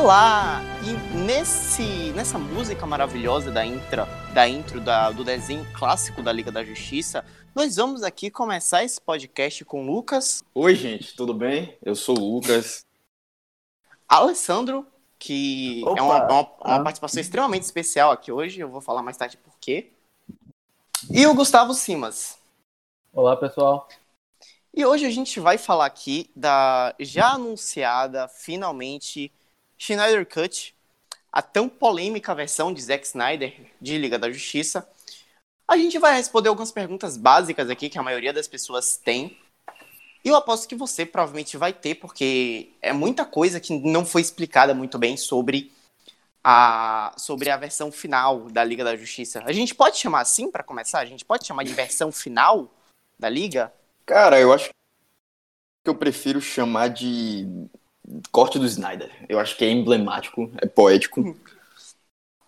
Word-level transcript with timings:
Olá! 0.00 0.60
E 0.82 1.16
nesse, 1.16 1.82
nessa 2.14 2.38
música 2.38 2.86
maravilhosa 2.86 3.50
da 3.50 3.66
intro, 3.66 4.06
da 4.32 4.48
intro 4.48 4.80
da, 4.80 5.10
do 5.10 5.22
desenho 5.22 5.66
clássico 5.74 6.22
da 6.22 6.32
Liga 6.32 6.50
da 6.50 6.64
Justiça, 6.64 7.22
nós 7.54 7.76
vamos 7.76 8.02
aqui 8.02 8.30
começar 8.30 8.82
esse 8.82 8.98
podcast 8.98 9.62
com 9.64 9.82
o 9.82 9.86
Lucas. 9.94 10.42
Oi, 10.54 10.74
gente, 10.74 11.14
tudo 11.14 11.34
bem? 11.34 11.76
Eu 11.82 11.94
sou 11.94 12.16
o 12.18 12.34
Lucas. 12.36 12.86
Alessandro, 14.08 14.86
que 15.18 15.82
Opa. 15.84 15.98
é 15.98 16.02
uma, 16.02 16.16
uma- 16.24 16.40
uma 16.40 16.50
Ah. 16.60 16.82
participação 16.82 17.20
extremamente 17.20 17.64
especial 17.64 18.10
aqui 18.10 18.32
hoje, 18.32 18.58
eu 18.60 18.70
vou 18.70 18.80
falar 18.80 19.02
mais 19.02 19.16
tarde 19.18 19.36
por 19.36 19.52
quê. 19.60 19.92
E 21.10 21.26
o 21.26 21.34
Gustavo 21.34 21.74
Simas. 21.74 22.38
Olá, 23.12 23.36
pessoal. 23.36 23.86
E 24.72 24.86
hoje 24.86 25.04
a 25.04 25.10
gente 25.10 25.38
vai 25.40 25.58
falar 25.58 25.84
aqui 25.86 26.30
da 26.34 26.94
já 26.98 27.32
anunciada, 27.32 28.28
finalmente, 28.28 29.30
Schneider 29.80 30.26
Cut, 30.26 30.74
a 31.32 31.40
tão 31.40 31.66
polêmica 31.66 32.34
versão 32.34 32.70
de 32.72 32.82
Zack 32.82 33.06
Snyder 33.06 33.58
de 33.80 33.96
Liga 33.96 34.18
da 34.18 34.30
Justiça. 34.30 34.86
A 35.66 35.74
gente 35.78 35.98
vai 35.98 36.14
responder 36.14 36.50
algumas 36.50 36.70
perguntas 36.70 37.16
básicas 37.16 37.70
aqui 37.70 37.88
que 37.88 37.98
a 37.98 38.02
maioria 38.02 38.30
das 38.30 38.46
pessoas 38.46 38.98
tem. 38.98 39.38
E 40.22 40.28
eu 40.28 40.36
aposto 40.36 40.68
que 40.68 40.74
você 40.74 41.06
provavelmente 41.06 41.56
vai 41.56 41.72
ter, 41.72 41.94
porque 41.94 42.72
é 42.82 42.92
muita 42.92 43.24
coisa 43.24 43.58
que 43.58 43.72
não 43.78 44.04
foi 44.04 44.20
explicada 44.20 44.74
muito 44.74 44.98
bem 44.98 45.16
sobre 45.16 45.72
a, 46.44 47.14
sobre 47.16 47.48
a 47.48 47.56
versão 47.56 47.90
final 47.90 48.50
da 48.50 48.62
Liga 48.62 48.84
da 48.84 48.94
Justiça. 48.94 49.42
A 49.46 49.52
gente 49.52 49.74
pode 49.74 49.96
chamar 49.96 50.20
assim 50.20 50.50
para 50.50 50.62
começar? 50.62 50.98
A 50.98 51.06
gente 51.06 51.24
pode 51.24 51.46
chamar 51.46 51.64
de 51.64 51.72
versão 51.72 52.12
final 52.12 52.70
da 53.18 53.30
Liga? 53.30 53.72
Cara, 54.04 54.38
eu 54.38 54.52
acho 54.52 54.68
que 54.68 55.88
eu 55.88 55.94
prefiro 55.94 56.38
chamar 56.38 56.88
de 56.88 57.48
corte 58.32 58.58
do 58.58 58.66
Snyder. 58.66 59.10
Eu 59.28 59.38
acho 59.38 59.56
que 59.56 59.64
é 59.64 59.70
emblemático, 59.70 60.50
é 60.60 60.66
poético. 60.66 61.28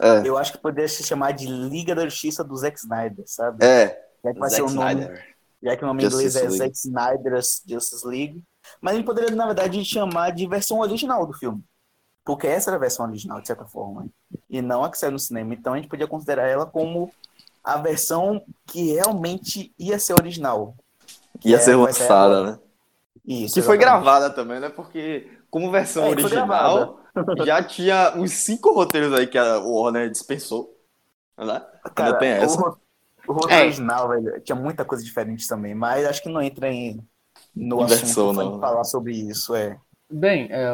É, 0.01 0.23
Eu 0.23 0.37
acho 0.37 0.53
que 0.53 0.59
poderia 0.59 0.89
se 0.89 1.05
chamar 1.05 1.33
de 1.33 1.47
Liga 1.47 1.95
da 1.95 2.05
Justiça 2.09 2.43
do 2.45 2.57
Zack 2.57 2.79
Snyder, 2.79 3.25
sabe? 3.27 3.61
é 3.61 3.99
Já 4.25 4.33
que 4.35 4.39
vai 4.39 4.51
Zack 4.51 4.57
ser 4.57 4.63
o 4.63 4.71
nome, 4.71 5.03
Snyder. 5.03 5.37
já 5.63 5.77
que 5.77 5.85
o 5.85 5.87
nome 5.87 6.03
em 6.03 6.07
inglês 6.07 6.35
Justice 6.35 6.39
é. 6.39 6.51
Zack 6.51 6.77
Snyder's 6.77 7.63
Justice 7.67 8.07
League. 8.07 8.43
Mas 8.81 8.95
ele 8.95 9.05
poderia, 9.05 9.35
na 9.35 9.47
verdade, 9.47 9.85
chamar 9.85 10.31
de 10.33 10.47
versão 10.47 10.81
original 10.81 11.27
do 11.27 11.33
filme. 11.33 11.63
Porque 12.25 12.47
essa 12.47 12.71
era 12.71 12.77
a 12.77 12.81
versão 12.81 13.07
original, 13.07 13.41
de 13.41 13.47
certa 13.49 13.67
forma. 13.67 14.07
E 14.51 14.63
não 14.63 14.85
a 14.85 14.91
que 14.91 14.99
saiu 14.99 15.13
no 15.13 15.19
cinema. 15.19 15.55
Então 15.55 15.75
a 15.75 15.77
gente 15.77 15.89
podia 15.89 16.07
considerar 16.09 16.49
ela 16.49 16.67
como 16.67 17.13
a 17.65 17.77
versão 17.79 18.45
que 18.67 18.93
realmente 18.95 19.75
ia 19.79 19.99
ser 19.99 20.15
original. 20.15 20.77
Ia 21.45 21.59
É, 21.59 21.59
ser 21.59 21.75
lançada, 21.77 22.45
né? 22.53 22.59
Isso. 23.25 23.55
Que 23.55 23.63
foi 23.63 23.77
exatamente. 23.77 23.79
gravada 23.79 24.31
também, 24.31 24.61
né? 24.61 24.69
Porque, 24.69 25.31
como 25.53 25.71
versão 25.71 26.07
É, 26.07 26.11
original, 26.11 27.01
já 27.47 27.63
tinha 27.63 28.15
uns 28.17 28.33
cinco 28.33 28.73
roteiros 28.73 29.13
aí 29.15 29.29
que 29.29 29.39
a 29.39 29.59
Warner 29.61 30.11
dispensou. 30.11 30.77
Né? 31.39 31.61
Cara, 31.95 32.09
Ainda 32.09 32.19
tem 32.19 32.31
essa. 32.31 32.59
O, 32.61 32.79
o 33.29 33.33
roteiro 33.35 33.63
É. 33.63 33.65
original, 33.65 34.09
velho, 34.09 34.41
tinha 34.43 34.57
muita 34.57 34.85
coisa 34.85 35.05
diferente 35.05 35.47
também, 35.49 35.75
mas 35.75 36.07
acho 36.07 36.23
que 36.23 36.31
não 36.31 36.43
entra 36.43 36.69
em, 36.73 37.07
no 37.55 37.83
Inversão, 37.83 38.31
assunto 38.31 38.35
não. 38.35 38.61
falar 38.61 38.85
sobre 38.85 39.15
isso, 39.15 39.55
é. 39.55 39.81
Bem, 40.11 40.49
é, 40.51 40.73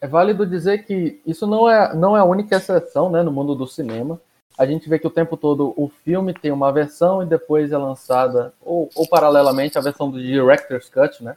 é 0.00 0.08
válido 0.08 0.46
dizer 0.46 0.84
que 0.84 1.20
isso 1.24 1.46
não 1.46 1.68
é, 1.70 1.94
não 1.94 2.16
é 2.16 2.20
a 2.20 2.24
única 2.24 2.56
exceção 2.56 3.10
né, 3.10 3.22
no 3.22 3.30
mundo 3.32 3.54
do 3.54 3.66
cinema. 3.66 4.20
A 4.58 4.66
gente 4.66 4.88
vê 4.88 4.98
que 4.98 5.06
o 5.06 5.10
tempo 5.10 5.36
todo 5.36 5.72
o 5.76 5.88
filme 6.04 6.34
tem 6.34 6.50
uma 6.50 6.72
versão 6.72 7.22
e 7.22 7.26
depois 7.26 7.72
é 7.72 7.78
lançada, 7.78 8.52
ou, 8.60 8.90
ou 8.94 9.08
paralelamente, 9.08 9.78
a 9.78 9.80
versão 9.80 10.10
do 10.10 10.20
Director's 10.20 10.88
Cut, 10.88 11.22
né? 11.22 11.36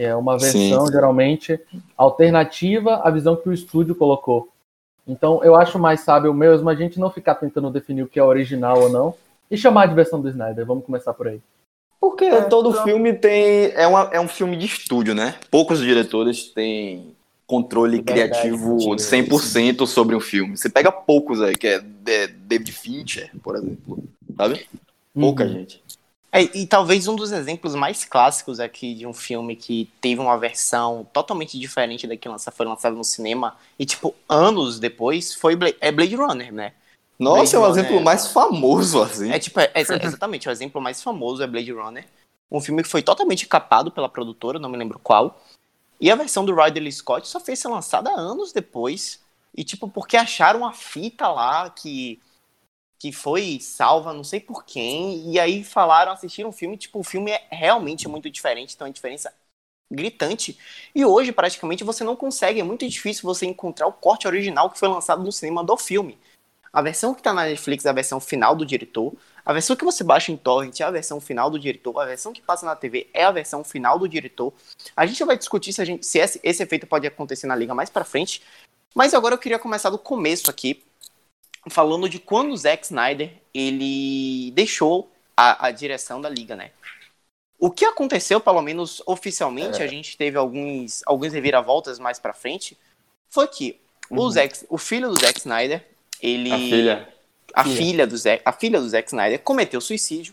Que 0.00 0.06
é 0.06 0.16
uma 0.16 0.38
Sim. 0.38 0.70
versão, 0.70 0.90
geralmente, 0.90 1.60
alternativa 1.94 3.02
à 3.04 3.10
visão 3.10 3.36
que 3.36 3.50
o 3.50 3.52
estúdio 3.52 3.94
colocou. 3.94 4.48
Então, 5.06 5.44
eu 5.44 5.54
acho 5.54 5.78
mais 5.78 6.00
sábio 6.00 6.32
mesmo 6.32 6.70
a 6.70 6.74
gente 6.74 6.98
não 6.98 7.10
ficar 7.10 7.34
tentando 7.34 7.70
definir 7.70 8.04
o 8.04 8.08
que 8.08 8.18
é 8.18 8.24
original 8.24 8.80
ou 8.80 8.88
não 8.88 9.14
e 9.50 9.58
chamar 9.58 9.84
de 9.88 9.94
versão 9.94 10.18
do 10.18 10.26
Snyder. 10.30 10.64
Vamos 10.64 10.86
começar 10.86 11.12
por 11.12 11.28
aí. 11.28 11.38
Porque 12.00 12.24
É, 12.24 12.40
todo 12.40 12.70
pronto. 12.72 12.84
filme 12.84 13.12
tem. 13.12 13.72
É, 13.74 13.86
uma, 13.86 14.08
é 14.10 14.18
um 14.18 14.26
filme 14.26 14.56
de 14.56 14.64
estúdio, 14.64 15.14
né? 15.14 15.34
Poucos 15.50 15.80
diretores 15.80 16.44
têm 16.48 17.14
controle 17.46 17.96
Verdade, 17.98 18.30
criativo 18.30 18.76
mentira, 18.76 18.96
100% 18.96 19.86
sobre 19.86 20.16
um 20.16 20.20
filme. 20.20 20.56
Você 20.56 20.70
pega 20.70 20.90
poucos 20.90 21.42
aí, 21.42 21.54
que 21.54 21.66
é 21.66 21.78
de- 21.78 22.28
David 22.28 22.72
Fincher, 22.72 23.30
por 23.42 23.54
exemplo. 23.54 24.02
Sabe? 24.34 24.66
Pouca 25.12 25.44
Uhum. 25.44 25.50
gente. 25.52 25.82
É, 26.32 26.42
e 26.42 26.66
talvez 26.66 27.08
um 27.08 27.16
dos 27.16 27.32
exemplos 27.32 27.74
mais 27.74 28.04
clássicos 28.04 28.60
aqui 28.60 28.94
de 28.94 29.04
um 29.04 29.12
filme 29.12 29.56
que 29.56 29.90
teve 30.00 30.20
uma 30.20 30.38
versão 30.38 31.06
totalmente 31.12 31.58
diferente 31.58 32.06
da 32.06 32.16
que 32.16 32.28
lança, 32.28 32.52
foi 32.52 32.66
lançado 32.66 32.94
no 32.94 33.02
cinema 33.02 33.56
e, 33.76 33.84
tipo, 33.84 34.14
anos 34.28 34.78
depois, 34.78 35.34
foi 35.34 35.56
Bla 35.56 35.72
é 35.80 35.90
Blade 35.90 36.14
Runner, 36.14 36.52
né? 36.52 36.72
Nossa, 37.18 37.56
é 37.56 37.58
um 37.58 37.62
Blade 37.62 37.78
exemplo 37.80 38.00
mais 38.00 38.28
famoso, 38.28 39.02
assim. 39.02 39.32
É 39.32 39.38
tipo, 39.40 39.58
é, 39.58 39.72
é 39.74 39.80
exatamente, 39.80 40.48
o 40.48 40.52
exemplo 40.52 40.80
mais 40.80 41.02
famoso 41.02 41.42
é 41.42 41.46
Blade 41.48 41.72
Runner. 41.72 42.06
Um 42.50 42.60
filme 42.60 42.82
que 42.82 42.88
foi 42.88 43.02
totalmente 43.02 43.46
capado 43.46 43.90
pela 43.90 44.08
produtora, 44.08 44.58
não 44.58 44.70
me 44.70 44.78
lembro 44.78 45.00
qual. 45.00 45.40
E 46.00 46.10
a 46.10 46.16
versão 46.16 46.44
do 46.44 46.54
Ridley 46.54 46.90
Scott 46.92 47.28
só 47.28 47.38
fez 47.38 47.58
ser 47.58 47.68
lançada 47.68 48.10
anos 48.10 48.52
depois. 48.52 49.20
E, 49.56 49.64
tipo, 49.64 49.88
porque 49.88 50.16
acharam 50.16 50.66
a 50.66 50.72
fita 50.72 51.28
lá 51.28 51.68
que, 51.70 52.20
que 53.00 53.10
foi 53.10 53.58
salva, 53.60 54.12
não 54.12 54.22
sei 54.22 54.38
por 54.38 54.62
quem. 54.62 55.32
E 55.32 55.40
aí 55.40 55.64
falaram, 55.64 56.12
assistiram 56.12 56.50
o 56.50 56.52
filme. 56.52 56.76
Tipo, 56.76 57.00
o 57.00 57.02
filme 57.02 57.30
é 57.30 57.46
realmente 57.50 58.06
muito 58.06 58.28
diferente, 58.30 58.76
tem 58.76 58.86
uma 58.86 58.92
diferença 58.92 59.32
gritante. 59.90 60.58
E 60.94 61.02
hoje, 61.02 61.32
praticamente, 61.32 61.82
você 61.82 62.04
não 62.04 62.14
consegue. 62.14 62.60
É 62.60 62.62
muito 62.62 62.86
difícil 62.86 63.22
você 63.22 63.46
encontrar 63.46 63.86
o 63.86 63.92
corte 63.92 64.28
original 64.28 64.68
que 64.68 64.78
foi 64.78 64.86
lançado 64.86 65.24
no 65.24 65.32
cinema 65.32 65.64
do 65.64 65.78
filme. 65.78 66.18
A 66.70 66.82
versão 66.82 67.14
que 67.14 67.22
tá 67.22 67.32
na 67.32 67.44
Netflix 67.44 67.86
é 67.86 67.88
a 67.88 67.92
versão 67.92 68.20
final 68.20 68.54
do 68.54 68.66
diretor. 68.66 69.14
A 69.46 69.54
versão 69.54 69.74
que 69.74 69.84
você 69.84 70.04
baixa 70.04 70.30
em 70.30 70.36
torrent 70.36 70.78
é 70.80 70.84
a 70.84 70.90
versão 70.90 71.22
final 71.22 71.50
do 71.50 71.58
diretor. 71.58 71.98
A 71.98 72.04
versão 72.04 72.34
que 72.34 72.42
passa 72.42 72.66
na 72.66 72.76
TV 72.76 73.08
é 73.14 73.24
a 73.24 73.30
versão 73.30 73.64
final 73.64 73.98
do 73.98 74.06
diretor. 74.06 74.52
A 74.94 75.06
gente 75.06 75.24
vai 75.24 75.38
discutir 75.38 75.72
se, 75.72 75.80
a 75.80 75.86
gente, 75.86 76.04
se 76.04 76.18
esse, 76.18 76.38
esse 76.42 76.62
efeito 76.62 76.86
pode 76.86 77.06
acontecer 77.06 77.46
na 77.46 77.56
liga 77.56 77.74
mais 77.74 77.88
pra 77.88 78.04
frente. 78.04 78.42
Mas 78.94 79.14
agora 79.14 79.34
eu 79.34 79.38
queria 79.38 79.58
começar 79.58 79.88
do 79.88 79.98
começo 79.98 80.50
aqui, 80.50 80.84
falando 81.68 82.08
de 82.08 82.18
quando 82.18 82.52
o 82.52 82.56
Zack 82.56 82.84
Snyder 82.86 83.32
ele 83.52 84.50
deixou 84.52 85.10
a, 85.36 85.66
a 85.66 85.70
direção 85.70 86.20
da 86.20 86.28
liga, 86.28 86.56
né? 86.56 86.70
O 87.58 87.70
que 87.70 87.84
aconteceu, 87.84 88.40
pelo 88.40 88.62
menos 88.62 89.02
oficialmente, 89.04 89.82
a 89.82 89.86
gente 89.86 90.16
teve 90.16 90.38
alguns, 90.38 91.02
alguns 91.04 91.32
reviravoltas 91.32 91.98
mais 91.98 92.18
pra 92.18 92.32
frente, 92.32 92.76
foi 93.28 93.46
que 93.48 93.78
o, 94.08 94.22
Uhum. 94.22 94.30
Zack, 94.30 94.64
o 94.68 94.78
filho 94.78 95.08
do 95.10 95.20
Zack 95.20 95.38
Snyder, 95.38 95.86
ele 96.22 96.50
A 96.52 96.56
filha. 96.58 97.14
a 97.54 97.64
Filha. 97.64 97.76
filha 97.76 98.06
do 98.06 98.16
Zack, 98.16 98.42
a 98.44 98.52
filha 98.52 98.80
do 98.80 98.88
Zack 98.88 99.08
Snyder 99.08 99.40
cometeu 99.42 99.80
suicídio 99.80 100.32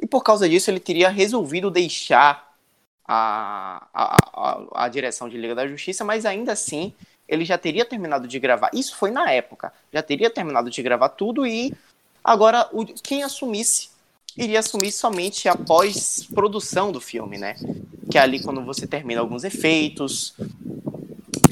e 0.00 0.06
por 0.06 0.22
causa 0.24 0.48
disso 0.48 0.70
ele 0.70 0.80
teria 0.80 1.08
resolvido 1.10 1.70
deixar 1.70 2.56
a, 3.06 3.86
a, 3.92 4.16
a, 4.32 4.84
a 4.84 4.88
direção 4.88 5.28
de 5.28 5.36
Liga 5.36 5.54
da 5.54 5.68
Justiça, 5.68 6.02
mas 6.04 6.24
ainda 6.24 6.52
assim 6.52 6.94
ele 7.28 7.44
já 7.44 7.58
teria 7.58 7.84
terminado 7.84 8.28
de 8.28 8.38
gravar. 8.38 8.70
Isso 8.72 8.96
foi 8.96 9.10
na 9.10 9.30
época, 9.30 9.72
já 9.92 10.02
teria 10.02 10.30
terminado 10.30 10.70
de 10.70 10.82
gravar 10.82 11.10
tudo 11.10 11.46
e 11.46 11.72
agora 12.22 12.68
o, 12.72 12.84
quem 12.84 13.22
assumisse 13.22 13.88
iria 14.36 14.58
assumir 14.58 14.90
somente 14.90 15.48
após 15.48 16.26
produção 16.34 16.90
do 16.90 17.00
filme, 17.00 17.38
né? 17.38 17.56
Que 18.10 18.18
é 18.18 18.20
ali 18.20 18.42
quando 18.42 18.62
você 18.64 18.86
termina 18.86 19.20
alguns 19.20 19.44
efeitos. 19.44 20.34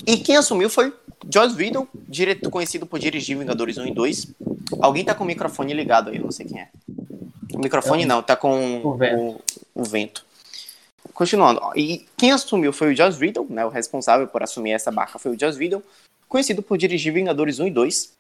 E 0.07 0.17
quem 0.17 0.37
assumiu 0.37 0.69
foi 0.69 0.93
Joss 1.33 1.55
Whedon, 1.55 1.87
diretor 2.09 2.51
conhecido 2.51 2.85
por 2.87 2.99
dirigir 2.99 3.39
Vingadores 3.39 3.79
1 3.79 3.87
e 3.87 3.95
2. 3.95 4.29
Alguém 4.81 5.05
tá 5.05 5.15
com 5.15 5.23
o 5.23 5.27
microfone 5.27 5.73
ligado 5.73 6.11
aí, 6.11 6.17
eu 6.17 6.25
não 6.25 6.33
sei 6.33 6.47
quem 6.47 6.61
é. 6.61 6.69
O 7.55 7.59
microfone 7.59 8.03
É 8.03 8.07
não, 8.07 8.23
tá 8.23 8.35
com 8.35 8.81
o 8.85 8.95
vento. 8.97 9.17
O, 9.75 9.83
o 9.83 9.85
vento. 9.85 10.25
Continuando, 11.13 11.61
e 11.77 12.07
quem 12.17 12.33
assumiu 12.33 12.73
foi 12.73 12.93
o 12.93 12.97
Joss 12.97 13.19
Whedon, 13.21 13.47
né, 13.51 13.65
o 13.67 13.69
responsável 13.69 14.27
por 14.29 14.43
assumir 14.43 14.73
essa 14.73 14.91
barca 14.91 15.19
foi 15.19 15.35
o 15.35 15.39
Joss 15.39 15.59
Whedon, 15.59 15.83
conhecido 16.29 16.63
por 16.63 16.79
dirigir 16.79 17.13
Vingadores 17.13 17.59
1 17.59 17.67
e 17.67 17.71
2. 17.71 18.13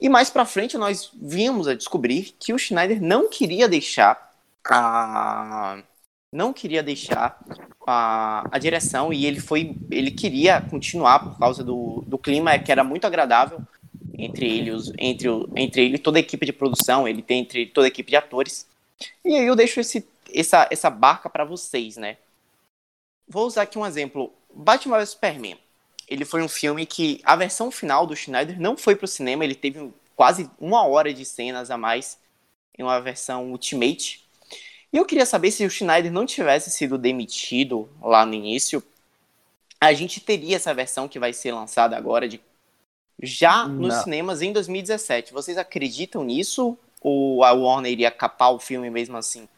E 0.00 0.08
mais 0.08 0.30
pra 0.30 0.44
frente 0.44 0.76
nós 0.78 1.10
vimos 1.14 1.68
a 1.68 1.74
descobrir 1.74 2.34
que 2.38 2.52
o 2.52 2.58
Schneider 2.58 3.02
não 3.02 3.28
queria 3.28 3.68
deixar 3.68 4.32
a 4.64 5.82
não 6.32 6.52
queria 6.52 6.82
deixar 6.82 7.40
a, 7.86 8.46
a 8.50 8.58
direção 8.58 9.12
e 9.12 9.24
ele 9.24 9.40
foi 9.40 9.74
ele 9.90 10.10
queria 10.10 10.60
continuar 10.60 11.20
por 11.20 11.38
causa 11.38 11.64
do, 11.64 12.04
do 12.06 12.18
clima 12.18 12.58
que 12.58 12.70
era 12.70 12.84
muito 12.84 13.06
agradável 13.06 13.60
entre 14.12 14.46
ele 14.46 14.70
os, 14.70 14.92
entre, 14.98 15.28
o, 15.28 15.48
entre 15.56 15.86
ele 15.86 15.94
e 15.94 15.98
toda 15.98 16.18
a 16.18 16.20
equipe 16.20 16.44
de 16.44 16.52
produção 16.52 17.08
ele 17.08 17.22
tem 17.22 17.40
entre 17.40 17.66
toda 17.66 17.86
a 17.86 17.88
equipe 17.88 18.10
de 18.10 18.16
atores 18.16 18.66
e 19.24 19.36
aí 19.36 19.46
eu 19.46 19.56
deixo 19.56 19.80
esse, 19.80 20.06
essa, 20.32 20.68
essa 20.70 20.90
barca 20.90 21.28
para 21.28 21.44
vocês 21.44 21.96
né 21.96 22.18
vou 23.28 23.46
usar 23.46 23.62
aqui 23.62 23.78
um 23.78 23.86
exemplo 23.86 24.32
Batman 24.54 24.98
vs 24.98 25.10
Superman 25.10 25.58
ele 26.08 26.24
foi 26.24 26.42
um 26.42 26.48
filme 26.48 26.86
que 26.86 27.20
a 27.24 27.36
versão 27.36 27.70
final 27.70 28.06
do 28.06 28.16
Schneider 28.16 28.60
não 28.60 28.76
foi 28.76 28.96
pro 28.96 29.06
cinema 29.06 29.44
ele 29.44 29.54
teve 29.54 29.92
quase 30.16 30.50
uma 30.58 30.86
hora 30.86 31.12
de 31.12 31.24
cenas 31.24 31.70
a 31.70 31.76
mais 31.76 32.18
em 32.78 32.82
uma 32.82 33.00
versão 33.00 33.50
Ultimate 33.50 34.28
e 34.92 34.96
eu 34.96 35.04
queria 35.04 35.26
saber 35.26 35.50
se 35.50 35.64
o 35.64 35.70
Schneider 35.70 36.10
não 36.10 36.24
tivesse 36.24 36.70
sido 36.70 36.96
demitido 36.96 37.88
lá 38.00 38.24
no 38.24 38.34
início, 38.34 38.82
a 39.80 39.92
gente 39.92 40.20
teria 40.20 40.56
essa 40.56 40.72
versão 40.72 41.06
que 41.06 41.18
vai 41.18 41.32
ser 41.32 41.52
lançada 41.52 41.96
agora 41.96 42.26
de 42.26 42.40
já 43.22 43.66
nos 43.66 43.94
Não. 43.94 44.02
cinemas 44.04 44.42
em 44.42 44.52
2017. 44.52 45.32
Vocês 45.32 45.58
acreditam 45.58 46.24
nisso? 46.24 46.76
Ou 47.00 47.44
a 47.44 47.52
Warner 47.52 47.92
iria 47.92 48.10
capar 48.10 48.52
o 48.52 48.58
filme 48.58 48.88
mesmo 48.90 49.16
assim? 49.16 49.48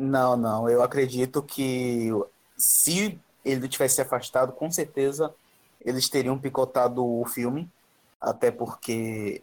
Não, 0.00 0.36
não. 0.36 0.70
Eu 0.70 0.80
acredito 0.80 1.42
que 1.42 2.10
se 2.56 3.18
ele 3.44 3.66
tivesse 3.66 3.96
se 3.96 4.00
afastado, 4.00 4.52
com 4.52 4.70
certeza 4.70 5.34
eles 5.84 6.08
teriam 6.08 6.38
picotado 6.38 7.04
o 7.04 7.24
filme. 7.24 7.68
Até 8.20 8.52
porque 8.52 9.42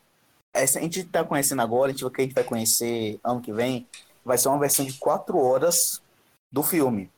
essa, 0.54 0.80
a 0.80 0.82
gente 0.82 1.02
está 1.02 1.26
conhecendo 1.26 1.62
agora, 1.62 1.90
a 1.90 1.92
gente, 1.92 2.06
o 2.06 2.10
que 2.10 2.22
a 2.22 2.24
gente 2.24 2.34
vai 2.34 2.44
conhecer 2.46 3.20
ano 3.22 3.42
que 3.42 3.52
vem, 3.52 3.86
vai 4.24 4.38
ser 4.38 4.48
uma 4.48 4.60
versão 4.60 4.86
de 4.86 4.94
quatro 4.98 5.38
horas 5.38 6.02
do 6.50 6.64
filme. 6.64 7.12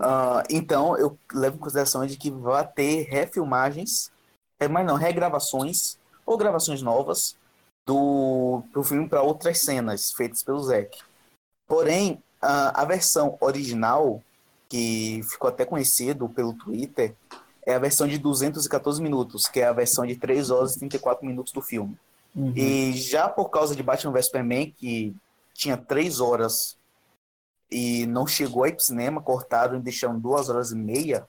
Ah, 0.00 0.44
então, 0.48 0.96
eu 0.96 1.18
levo 1.32 1.56
em 1.56 1.60
consideração 1.60 2.06
de 2.06 2.16
que 2.16 2.30
vai 2.30 2.66
ter 2.68 3.02
refilmagens, 3.08 4.12
é, 4.60 4.68
mas 4.68 4.86
não, 4.86 4.94
regravações 4.94 5.98
ou 6.24 6.36
gravações 6.36 6.82
novas 6.82 7.36
do, 7.84 8.62
do 8.72 8.84
filme 8.84 9.08
para 9.08 9.22
outras 9.22 9.58
cenas 9.60 10.12
feitas 10.12 10.44
pelo 10.44 10.60
Zack. 10.60 10.98
Porém, 11.66 12.22
a, 12.46 12.84
versão 12.84 13.36
original, 13.40 14.22
que 14.68 15.20
ficou 15.24 15.48
até 15.48 15.64
conhecido 15.64 16.28
pelo 16.28 16.52
Twitter, 16.52 17.14
é 17.64 17.74
a 17.74 17.78
versão 17.78 18.06
de 18.06 18.18
214 18.18 19.02
minutos, 19.02 19.48
que 19.48 19.60
é 19.60 19.66
a 19.66 19.72
versão 19.72 20.06
de 20.06 20.16
3 20.16 20.50
horas 20.50 20.76
e 20.76 20.78
34 20.78 21.26
minutos 21.26 21.52
do 21.52 21.60
filme. 21.60 21.96
Uhum. 22.34 22.52
E 22.54 22.92
já 22.92 23.28
por 23.28 23.48
causa 23.48 23.74
de 23.74 23.82
Batman 23.82 24.12
vs 24.12 24.26
Superman, 24.26 24.70
que 24.70 25.14
tinha 25.52 25.76
3 25.76 26.20
horas 26.20 26.76
e 27.70 28.06
não 28.06 28.26
chegou 28.26 28.64
aí 28.64 28.72
pro 28.72 28.82
cinema, 28.82 29.20
cortaram 29.20 29.76
e 29.76 29.80
deixaram 29.82 30.18
2 30.18 30.48
horas 30.48 30.70
e 30.70 30.76
meia, 30.76 31.26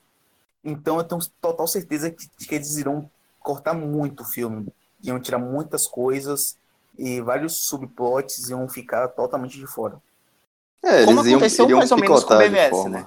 então 0.64 0.98
eu 0.98 1.04
tenho 1.04 1.22
total 1.42 1.66
certeza 1.66 2.12
que, 2.12 2.28
que 2.46 2.56
eles 2.56 2.76
irão 2.78 3.10
cortar 3.40 3.74
muito 3.74 4.24
o 4.24 4.26
filme. 4.26 4.68
Iam 5.02 5.20
tirar 5.20 5.40
muitas 5.40 5.88
coisas 5.88 6.58
e 6.98 7.22
vários 7.22 7.68
subplots 7.68 8.50
iam 8.50 8.68
ficar 8.68 9.08
totalmente 9.10 9.58
de 9.58 9.66
fora. 9.66 10.02
É, 10.88 11.04
Como 11.04 11.20
eles 11.20 11.28
iam, 11.28 11.38
aconteceu 11.38 11.66
iriam 11.66 11.80
mais 11.80 11.92
ou 11.92 11.98
menos 11.98 12.24
com 12.24 12.34
o 12.34 12.38
picotar 12.38 12.44
de 12.44 12.56
BVS, 12.56 12.70
forma. 12.70 12.90
né? 12.90 13.06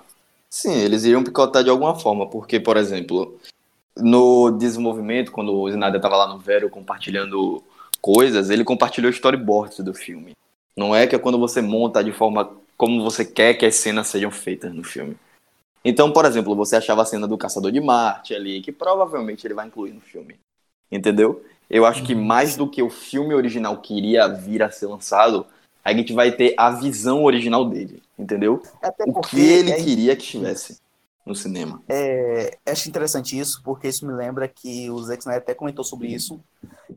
Sim, 0.50 0.75
eles 0.75 1.05
iriam 1.05 1.25
picotar 1.25 1.65
de 1.65 1.71
alguma 1.71 1.99
forma, 1.99 2.29
porque, 2.29 2.61
por 2.61 2.77
exemplo, 2.77 3.38
no 3.97 4.50
desenvolvimento, 4.50 5.32
quando 5.32 5.55
o 5.55 5.69
Snyder 5.69 5.97
estava 5.97 6.17
lá 6.17 6.29
no 6.29 6.38
Vero 6.38 6.69
compartilhando 6.69 7.62
coisas, 8.03 8.50
ele 8.50 8.65
compartilhou 8.65 9.11
storyboards 9.11 9.81
do 9.81 9.94
filme. 9.94 10.32
Não 10.77 10.94
é 10.94 11.06
que 11.06 11.17
é 11.17 11.19
quando 11.19 11.38
você 11.38 11.62
monta 11.62 12.05
de 12.05 12.12
forma 12.12 12.50
como 12.77 13.03
você 13.03 13.25
quer 13.25 13.55
que 13.55 13.67
as 13.67 13.77
cenas 13.77 14.09
sejam 14.09 14.31
feitas 14.31 14.73
no 14.75 14.83
filme. 14.85 15.17
Então, 15.85 16.12
por 16.12 16.25
exemplo, 16.25 16.55
você 16.55 16.76
achava 16.76 17.03
a 17.03 17.06
cena 17.06 17.26
do 17.26 17.38
Caçador 17.38 17.73
de 17.73 17.81
Marte 17.81 18.35
ali, 18.35 18.61
que 18.61 18.73
provavelmente 18.73 19.47
ele 19.47 19.55
vai 19.55 19.67
incluir 19.67 19.93
no 19.93 20.00
filme. 20.00 20.37
Entendeu? 20.93 21.43
Eu 21.69 21.87
acho 21.87 22.03
que 22.03 22.15
mais 22.15 22.56
do 22.56 22.69
que 22.69 22.83
o 22.83 22.91
filme 22.91 23.35
original 23.35 23.79
queria 23.79 24.29
vir 24.29 24.62
a 24.62 24.71
ser 24.71 24.87
lançado, 24.87 25.47
a 25.90 25.96
gente 25.96 26.12
vai 26.12 26.32
ter 26.32 26.54
a 26.56 26.70
visão 26.70 27.25
original 27.25 27.69
dele, 27.69 28.02
entendeu? 28.19 28.62
Até 28.82 29.04
O 29.06 29.12
porque 29.12 29.37
que 29.37 29.40
ele 29.42 29.70
é- 29.72 29.76
queria 29.82 30.16
que 30.16 30.22
estivesse 30.22 30.78
no 31.26 31.34
cinema. 31.34 31.82
É, 31.88 32.56
acho 32.66 32.88
interessante 32.88 33.38
isso, 33.38 33.60
porque 33.62 33.88
isso 33.88 34.06
me 34.06 34.12
lembra 34.12 34.48
que 34.48 34.90
o 34.90 34.98
Zack 35.02 35.20
Snyder 35.20 35.42
até 35.42 35.54
comentou 35.54 35.84
sobre 35.84 36.08
isso, 36.08 36.40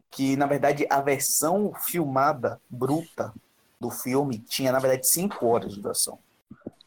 que 0.10 0.36
na 0.36 0.46
verdade 0.46 0.86
a 0.90 1.02
versão 1.02 1.74
filmada, 1.80 2.60
bruta, 2.70 3.34
do 3.80 3.90
filme 3.90 4.40
tinha 4.40 4.72
na 4.72 4.80
verdade 4.80 5.08
5 5.08 5.46
horas 5.46 5.74
de 5.74 5.82
duração. 5.82 6.18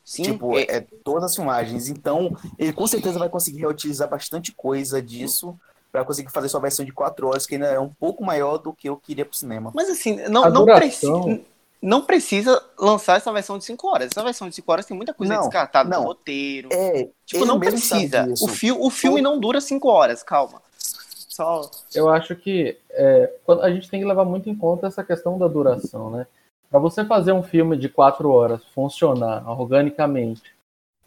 Sim, 0.05 0.23
tipo, 0.23 0.57
é- 0.57 0.63
é, 0.69 0.81
todas 1.03 1.25
as 1.25 1.35
filmagens. 1.35 1.89
Então, 1.89 2.35
ele 2.59 2.73
com 2.73 2.87
certeza 2.87 3.19
vai 3.19 3.29
conseguir 3.29 3.59
reutilizar 3.61 4.09
bastante 4.09 4.53
coisa 4.53 5.03
disso 5.03 5.55
para 5.93 6.05
conseguir 6.05 6.31
fazer 6.31 6.49
sua 6.49 6.61
versão 6.61 6.85
de 6.85 6.93
4 6.93 7.27
horas, 7.27 7.45
que 7.47 7.55
ainda 7.57 7.67
é 7.67 7.79
um 7.81 7.89
pouco 7.93 8.25
maior 8.25 8.59
do 8.59 8.73
que 8.73 8.89
eu 8.89 8.97
queria 8.97 9.25
pro 9.25 9.37
cinema. 9.37 9.73
Mas 9.75 9.89
assim, 9.91 10.17
não, 10.29 10.45
A 10.45 10.51
não, 10.51 10.61
duração- 10.65 11.23
preci- 11.25 11.45
não 11.83 12.03
precisa 12.03 12.63
lançar 12.79 13.17
essa 13.17 13.33
versão 13.33 13.59
de 13.59 13.65
5 13.65 13.87
horas. 13.89 14.11
Essa 14.11 14.23
versão 14.25 14.49
de 14.49 14.55
5 14.55 14.73
horas 14.73 14.87
tem 14.87 14.97
muita 14.97 15.15
coisa 15.15 15.35
Não, 15.35 15.43
descartada 15.43 15.89
não. 15.89 16.01
no 16.03 16.07
roteiro. 16.09 16.69
É, 16.73 17.09
tipo, 17.25 17.45
não 17.45 17.59
precisa. 17.61 18.27
O, 18.43 18.49
fi 18.49 18.73
o 18.73 18.91
filme 18.91 19.21
não 19.21 19.39
dura 19.39 19.61
5 19.61 19.89
horas, 19.89 20.23
calma. 20.23 20.63
Só. 20.79 21.71
Eu 21.95 22.09
acho 22.09 22.35
que 22.35 22.79
é, 22.91 23.31
quando- 23.45 23.63
a 23.63 23.71
gente 23.71 23.91
tem 23.91 24.01
que 24.01 24.07
levar 24.07 24.25
muito 24.25 24.49
em 24.49 24.55
conta 24.57 24.87
essa 24.87 25.05
questão 25.05 25.39
da 25.39 25.47
duração, 25.47 26.11
né? 26.11 26.27
Para 26.71 26.81
você 26.81 27.05
fazer 27.05 27.33
um 27.33 27.43
filme 27.43 27.77
de 27.77 27.89
quatro 27.89 28.31
horas 28.31 28.65
funcionar 28.75 29.49
organicamente, 29.49 30.55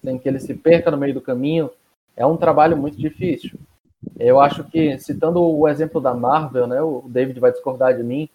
sem 0.04 0.18
que 0.18 0.30
ele 0.30 0.39
se 0.39 0.54
perca 0.54 0.92
no 0.92 0.98
meio 0.98 1.13
do 1.16 1.21
caminho, 1.21 1.69
é 2.16 2.25
um 2.25 2.38
trabalho 2.38 2.77
muito 2.77 2.98
difícil. 2.98 3.57
Eu 4.18 4.39
acho 4.39 4.63
que, 4.63 4.98
citando 5.00 5.42
o 5.42 5.68
exemplo 5.68 6.00
da 6.00 6.13
Marvel, 6.13 6.68
né, 6.68 6.81
o 6.81 7.04
David 7.07 7.39
vai 7.39 7.51
discordar 7.51 7.95
de 7.98 8.04
mim, 8.04 8.30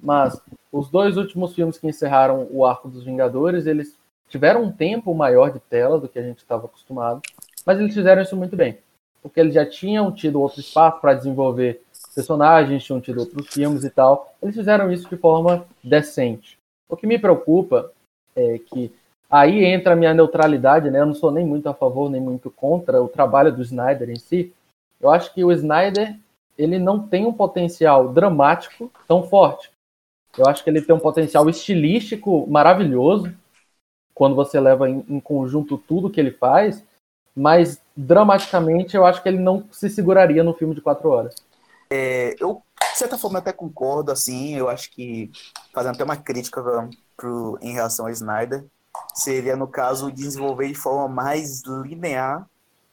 mas 0.00 0.40
os 0.72 0.88
dois 0.88 1.18
últimos 1.18 1.54
filmes 1.54 1.78
que 1.78 1.86
encerraram 1.86 2.48
o 2.50 2.64
arco 2.64 2.88
dos 2.88 3.04
Vingadores, 3.04 3.66
eles 3.66 3.98
tiveram 4.28 4.62
um 4.62 4.72
tempo 4.72 5.14
maior 5.14 5.52
de 5.52 5.60
tela 5.60 6.00
do 6.00 6.08
que 6.08 6.18
a 6.18 6.22
gente 6.22 6.38
estava 6.38 6.64
acostumado, 6.64 7.20
mas 7.66 7.78
eles 7.78 7.94
fizeram 7.94 8.22
isso 8.22 8.34
muito 8.34 8.56
bem, 8.56 8.78
porque 9.22 9.38
eles 9.38 9.52
já 9.52 9.66
tinham 9.66 10.10
tido 10.10 10.40
outro 10.40 10.60
espaço 10.60 11.00
para 11.00 11.12
desenvolver 11.12 11.82
personagens, 12.14 12.82
tinham 12.82 13.00
tido 13.00 13.20
outros 13.20 13.46
filmes 13.48 13.84
e 13.84 13.90
tal. 13.90 14.34
Eles 14.42 14.54
fizeram 14.54 14.90
isso 14.90 15.08
de 15.08 15.16
forma 15.16 15.66
decente. 15.84 16.58
O 16.88 16.96
que 16.96 17.06
me 17.06 17.18
preocupa 17.18 17.92
é 18.34 18.58
que 18.58 18.92
aí 19.30 19.64
entra 19.64 19.92
a 19.92 19.96
minha 19.96 20.14
neutralidade, 20.14 20.90
né? 20.90 21.00
Eu 21.00 21.06
não 21.06 21.14
sou 21.14 21.30
nem 21.30 21.46
muito 21.46 21.68
a 21.68 21.74
favor 21.74 22.10
nem 22.10 22.20
muito 22.20 22.50
contra 22.50 23.02
o 23.02 23.08
trabalho 23.08 23.54
do 23.54 23.62
Snyder 23.62 24.10
em 24.10 24.18
si. 24.18 24.52
Eu 25.00 25.10
acho 25.10 25.32
que 25.32 25.44
o 25.44 25.52
Snyder 25.52 26.16
ele 26.56 26.78
não 26.78 27.06
tem 27.06 27.26
um 27.26 27.32
potencial 27.32 28.08
dramático 28.08 28.90
tão 29.08 29.22
forte. 29.22 29.70
Eu 30.36 30.46
acho 30.46 30.64
que 30.64 30.70
ele 30.70 30.80
tem 30.80 30.94
um 30.94 31.00
potencial 31.00 31.48
estilístico 31.48 32.46
maravilhoso 32.48 33.34
quando 34.14 34.34
você 34.34 34.58
leva 34.60 34.88
em, 34.88 35.04
em 35.08 35.20
conjunto 35.20 35.76
tudo 35.76 36.10
que 36.10 36.20
ele 36.20 36.30
faz, 36.30 36.82
mas 37.34 37.80
dramaticamente 37.96 38.96
eu 38.96 39.04
acho 39.04 39.22
que 39.22 39.28
ele 39.28 39.38
não 39.38 39.66
se 39.70 39.88
seguraria 39.88 40.42
no 40.44 40.54
filme 40.54 40.74
de 40.74 40.80
quatro 40.80 41.08
horas. 41.08 41.34
É, 41.90 42.34
eu, 42.38 42.62
de 42.92 42.98
certa 42.98 43.18
forma, 43.18 43.38
até 43.38 43.52
concordo, 43.52 44.10
assim, 44.10 44.54
eu 44.54 44.68
acho 44.68 44.90
que, 44.90 45.30
fazendo 45.74 45.94
até 45.94 46.04
uma 46.04 46.16
crítica 46.16 46.62
pro, 47.16 47.58
em 47.60 47.72
relação 47.72 48.06
ao 48.06 48.12
Snyder, 48.12 48.64
seria, 49.14 49.56
no 49.56 49.66
caso, 49.66 50.12
desenvolver 50.12 50.68
de 50.68 50.74
forma 50.74 51.08
mais 51.08 51.62
linear 51.84 52.46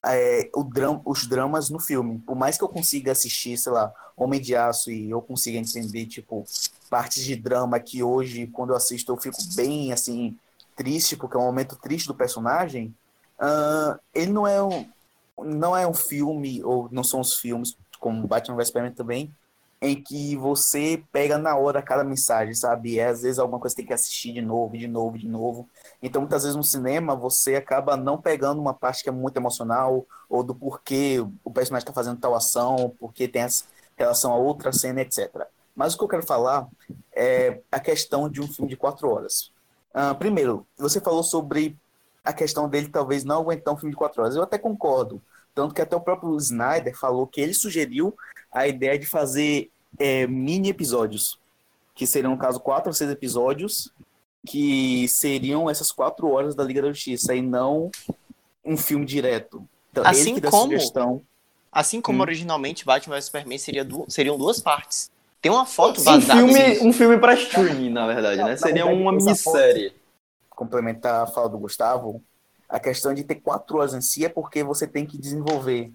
é, 0.05 0.49
dram 0.73 1.01
os 1.05 1.27
dramas 1.27 1.69
no 1.69 1.79
filme. 1.79 2.19
Por 2.19 2.35
mais 2.35 2.57
que 2.57 2.63
eu 2.63 2.69
consiga 2.69 3.11
assistir, 3.11 3.57
sei 3.57 3.71
lá, 3.71 3.93
Homem 4.15 4.39
de 4.39 4.55
Aço 4.55 4.91
e 4.91 5.09
eu 5.09 5.21
consiga 5.21 5.57
entender, 5.57 6.05
tipo, 6.05 6.45
partes 6.89 7.23
de 7.23 7.35
drama 7.35 7.79
que 7.79 8.03
hoje, 8.03 8.47
quando 8.47 8.71
eu 8.71 8.75
assisto, 8.75 9.11
eu 9.11 9.17
fico 9.17 9.37
bem, 9.55 9.93
assim, 9.93 10.37
triste, 10.75 11.15
porque 11.15 11.37
é 11.37 11.39
um 11.39 11.45
momento 11.45 11.75
triste 11.75 12.07
do 12.07 12.15
personagem, 12.15 12.93
ah, 13.39 13.99
ele 14.13 14.31
não 14.31 14.47
é 14.47 14.61
um, 14.61 14.89
não 15.37 15.75
é 15.75 15.87
um 15.87 15.93
filme, 15.93 16.63
ou 16.63 16.89
não 16.91 17.03
são 17.03 17.19
os 17.19 17.35
filmes, 17.35 17.77
como 17.99 18.27
Batman 18.27 18.55
vs 18.55 18.67
Superman 18.67 18.93
também, 18.93 19.33
em 19.81 20.01
que 20.01 20.35
você 20.35 21.01
pega 21.11 21.37
na 21.37 21.55
hora 21.55 21.81
cada 21.81 22.03
mensagem, 22.03 22.53
sabe? 22.53 22.93
E 22.95 23.01
às 23.01 23.21
vezes 23.21 23.39
alguma 23.39 23.59
coisa 23.59 23.75
tem 23.75 23.85
que 23.85 23.93
assistir 23.93 24.33
de 24.33 24.41
novo, 24.41 24.77
de 24.77 24.87
novo, 24.87 25.17
de 25.17 25.27
novo. 25.27 25.69
Então, 26.01 26.21
muitas 26.21 26.43
vezes 26.43 26.55
no 26.55 26.63
cinema, 26.63 27.15
você 27.15 27.55
acaba 27.55 27.95
não 27.95 28.21
pegando 28.21 28.59
uma 28.59 28.73
parte 28.73 29.03
que 29.03 29.09
é 29.09 29.11
muito 29.11 29.37
emocional, 29.37 30.05
ou 30.29 30.43
do 30.43 30.53
porquê 30.53 31.25
o 31.43 31.51
personagem 31.51 31.83
está 31.83 31.93
fazendo 31.93 32.19
tal 32.19 32.35
ação, 32.35 32.93
porque 32.99 33.27
tem 33.27 33.43
essa 33.43 33.65
relação 33.97 34.33
a 34.33 34.35
outra 34.37 34.71
cena, 34.73 35.01
etc. 35.01 35.47
Mas 35.79 35.93
o 35.93 35.97
que 35.97 36.03
eu 36.03 36.07
quero 36.09 36.25
falar 36.27 36.67
é 37.15 37.61
a 37.71 37.79
questão 37.79 38.27
de 38.29 38.41
um 38.41 38.47
filme 38.49 38.69
de 38.69 38.75
quatro 38.75 39.09
horas. 39.09 39.49
Ah, 39.93 40.13
primeiro, 40.13 40.67
você 40.77 40.99
falou 40.99 41.23
sobre 41.23 41.73
a 42.21 42.33
questão 42.33 42.67
dele 42.67 42.89
talvez 42.89 43.23
não 43.23 43.37
aguentar 43.39 43.73
um 43.73 43.77
filme 43.77 43.91
de 43.91 43.97
quatro 43.97 44.21
horas. 44.21 44.35
Eu 44.35 44.43
até 44.43 44.57
concordo. 44.57 45.21
Tanto 45.55 45.73
que 45.73 45.81
até 45.81 45.95
o 45.95 46.01
próprio 46.01 46.35
Snyder 46.35 46.97
falou 46.97 47.25
que 47.25 47.39
ele 47.39 47.53
sugeriu 47.53 48.13
a 48.51 48.67
ideia 48.67 48.99
de 48.99 49.05
fazer 49.05 49.71
é, 49.97 50.27
mini 50.27 50.67
episódios, 50.67 51.39
que 51.95 52.05
seriam, 52.05 52.33
no 52.33 52.37
caso, 52.37 52.59
quatro 52.59 52.89
ou 52.89 52.93
seis 52.93 53.09
episódios, 53.09 53.89
que 54.45 55.07
seriam 55.07 55.69
essas 55.69 55.93
quatro 55.93 56.29
horas 56.29 56.55
da 56.55 56.63
Liga 56.65 56.81
da 56.81 56.89
Justiça, 56.89 57.33
e 57.33 57.41
não 57.41 57.89
um 58.65 58.75
filme 58.75 59.05
direto. 59.05 59.65
Então, 59.91 60.05
Assim 60.05 60.31
ele 60.31 60.41
que 60.41 60.49
como- 60.51 60.63
sugestão. 60.73 61.21
Assim 61.71 62.01
como 62.01 62.17
Hum. 62.19 62.21
originalmente 62.23 62.83
Batman 62.85 63.15
vs 63.15 63.25
Superman 63.25 63.57
seria 63.57 63.85
du- 63.85 64.05
seriam 64.09 64.37
duas 64.37 64.59
partes. 64.59 65.09
Tem 65.41 65.51
uma 65.51 65.65
foto 65.65 66.01
Um 66.01 66.03
vazada. 66.03 66.31
filme, 66.31 66.59
assim, 66.61 66.87
um 66.87 66.91
filme 66.93 67.17
pra 67.19 67.33
streaming, 67.33 67.89
na 67.89 68.07
verdade, 68.07 68.37
Não, 68.37 68.43
né? 68.43 68.55
na 68.59 68.67
Seria 68.67 68.85
verdade, 68.85 69.01
uma 69.01 69.11
minissérie. 69.11 69.93
complementar 70.49 71.23
a 71.23 71.27
fala 71.27 71.49
do 71.49 71.57
Gustavo, 71.57 72.23
a 72.67 72.79
questão 72.79 73.13
de 73.13 73.23
ter 73.23 73.35
quatro 73.35 73.77
horas 73.77 73.93
em 73.93 74.01
si 74.01 74.25
é 74.25 74.29
porque 74.29 74.63
você 74.63 74.87
tem 74.87 75.05
que 75.05 75.17
desenvolver 75.17 75.91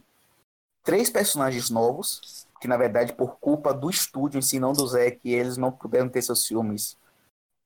três 0.84 1.10
personagens 1.10 1.70
novos, 1.70 2.24
que 2.60 2.68
na 2.68 2.76
verdade, 2.76 3.14
por 3.14 3.38
culpa 3.38 3.74
do 3.74 3.90
estúdio 3.90 4.38
em 4.38 4.42
si, 4.42 4.60
não 4.60 4.74
do 4.74 4.86
Zack, 4.86 5.20
eles 5.30 5.56
não 5.56 5.72
puderam 5.72 6.08
ter 6.08 6.22
seus 6.22 6.46
filmes 6.46 6.98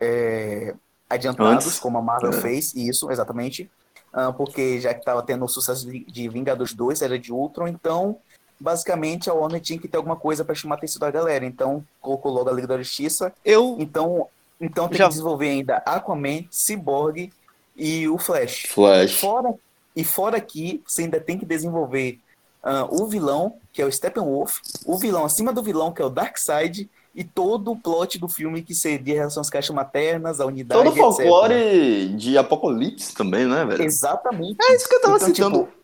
é, 0.00 0.74
adiantados, 1.08 1.74
Antes. 1.74 1.78
como 1.78 1.98
a 1.98 2.02
Marvel 2.02 2.32
É. 2.32 2.32
fez, 2.32 2.74
isso, 2.74 3.10
exatamente. 3.10 3.70
ah, 4.12 4.32
porque 4.32 4.80
já 4.80 4.94
que 4.94 5.04
tava 5.04 5.22
tendo 5.22 5.44
o 5.44 5.48
sucesso 5.48 5.86
de, 5.90 6.04
de 6.06 6.28
Vingadores 6.28 6.74
2, 6.74 7.02
era 7.02 7.18
de 7.18 7.32
Ultron, 7.32 7.68
então 7.68 8.18
basicamente 8.60 9.28
a 9.30 9.34
Warner 9.34 9.60
tinha 9.60 9.78
que 9.78 9.88
ter 9.88 9.96
alguma 9.96 10.16
coisa 10.16 10.44
para 10.44 10.54
chamar 10.54 10.74
a 10.76 10.78
atenção 10.78 11.00
da 11.00 11.10
galera. 11.10 11.44
Então 11.44 11.84
colocou 12.00 12.32
logo 12.32 12.48
a 12.48 12.52
Liga 12.52 12.66
da 12.66 12.78
Justiça. 12.78 13.32
Eu. 13.44 13.76
Então, 13.78 14.26
então 14.60 14.88
tem 14.88 14.98
Já- 14.98 15.04
que 15.04 15.10
desenvolver 15.10 15.48
ainda 15.50 15.76
Aquaman, 15.86 16.44
Cyborg 16.50 17.32
e 17.76 18.08
o 18.08 18.18
Flash. 18.18 18.66
Flash. 18.68 19.18
Fora, 19.20 19.54
e 19.94 20.04
fora 20.04 20.40
que 20.40 20.82
você 20.86 21.02
ainda 21.02 21.20
tem 21.20 21.38
que 21.38 21.46
desenvolver 21.46 22.18
ah, 22.62 22.86
o 22.90 23.06
vilão, 23.06 23.54
que 23.72 23.80
é 23.80 23.84
o 23.86 23.92
Steppenwolf, 23.92 24.58
o 24.84 24.98
vilão 24.98 25.24
acima 25.24 25.52
do 25.52 25.62
vilão, 25.62 25.92
que 25.92 26.02
é 26.02 26.04
o 26.04 26.10
Darkseid, 26.10 26.90
e 27.14 27.24
todo 27.24 27.70
o 27.72 27.76
plot 27.76 28.18
do 28.18 28.28
filme 28.28 28.62
que 28.62 28.74
seria 28.74 29.14
em 29.14 29.16
relação 29.18 29.40
às 29.40 29.48
caixas 29.50 29.74
maternas, 29.74 30.40
a 30.40 30.46
unidade, 30.46 30.82
Todo 30.84 30.92
o 30.92 31.08
etc. 31.10 31.16
folclore 31.26 32.08
de 32.16 32.36
Apocalipse 32.38 33.14
também, 33.14 33.46
né, 33.46 33.64
velho? 33.64 33.82
Exatamente. 33.82 34.56
É 34.62 34.74
isso 34.74 34.88
que 34.88 34.94
eu 34.96 35.00
tava 35.00 35.16
Então, 35.16 35.28
citando. 35.28 35.58
tipo, 35.64 35.77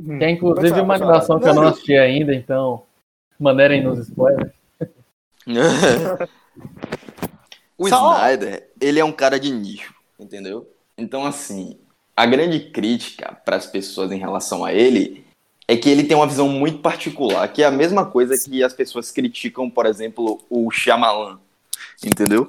hum, 0.00 0.18
Que 0.18 0.24
é 0.24 0.30
inclusive 0.30 0.80
uma 0.80 0.94
animação 0.94 1.38
que 1.38 1.48
eu 1.48 1.54
não 1.54 1.62
Não, 1.62 1.68
assisti 1.70 1.96
ainda, 1.96 2.34
então 2.34 2.82
maneirem 3.38 3.82
nos 3.82 4.00
spoilers. 4.00 4.52
o 7.78 7.88
Só- 7.88 8.14
Snyder, 8.14 8.68
ele 8.80 8.98
é 9.00 9.04
um 9.04 9.12
cara 9.12 9.38
de 9.38 9.50
nicho, 9.50 9.94
entendeu? 10.18 10.68
Então, 10.96 11.24
assim, 11.24 11.78
a 12.16 12.26
grande 12.26 12.58
crítica 12.58 13.36
para 13.44 13.56
as 13.56 13.66
pessoas 13.66 14.10
em 14.10 14.18
relação 14.18 14.64
a 14.64 14.72
ele 14.72 15.24
é 15.66 15.76
que 15.76 15.88
ele 15.88 16.04
tem 16.04 16.16
uma 16.16 16.26
visão 16.26 16.48
muito 16.48 16.78
particular, 16.78 17.46
que 17.52 17.62
é 17.62 17.66
a 17.66 17.70
mesma 17.70 18.04
coisa 18.06 18.36
que 18.36 18.64
as 18.64 18.72
pessoas 18.72 19.12
criticam, 19.12 19.68
por 19.70 19.86
exemplo, 19.86 20.40
o 20.50 20.70
Shyamalan, 20.70 21.38
entendeu? 22.04 22.48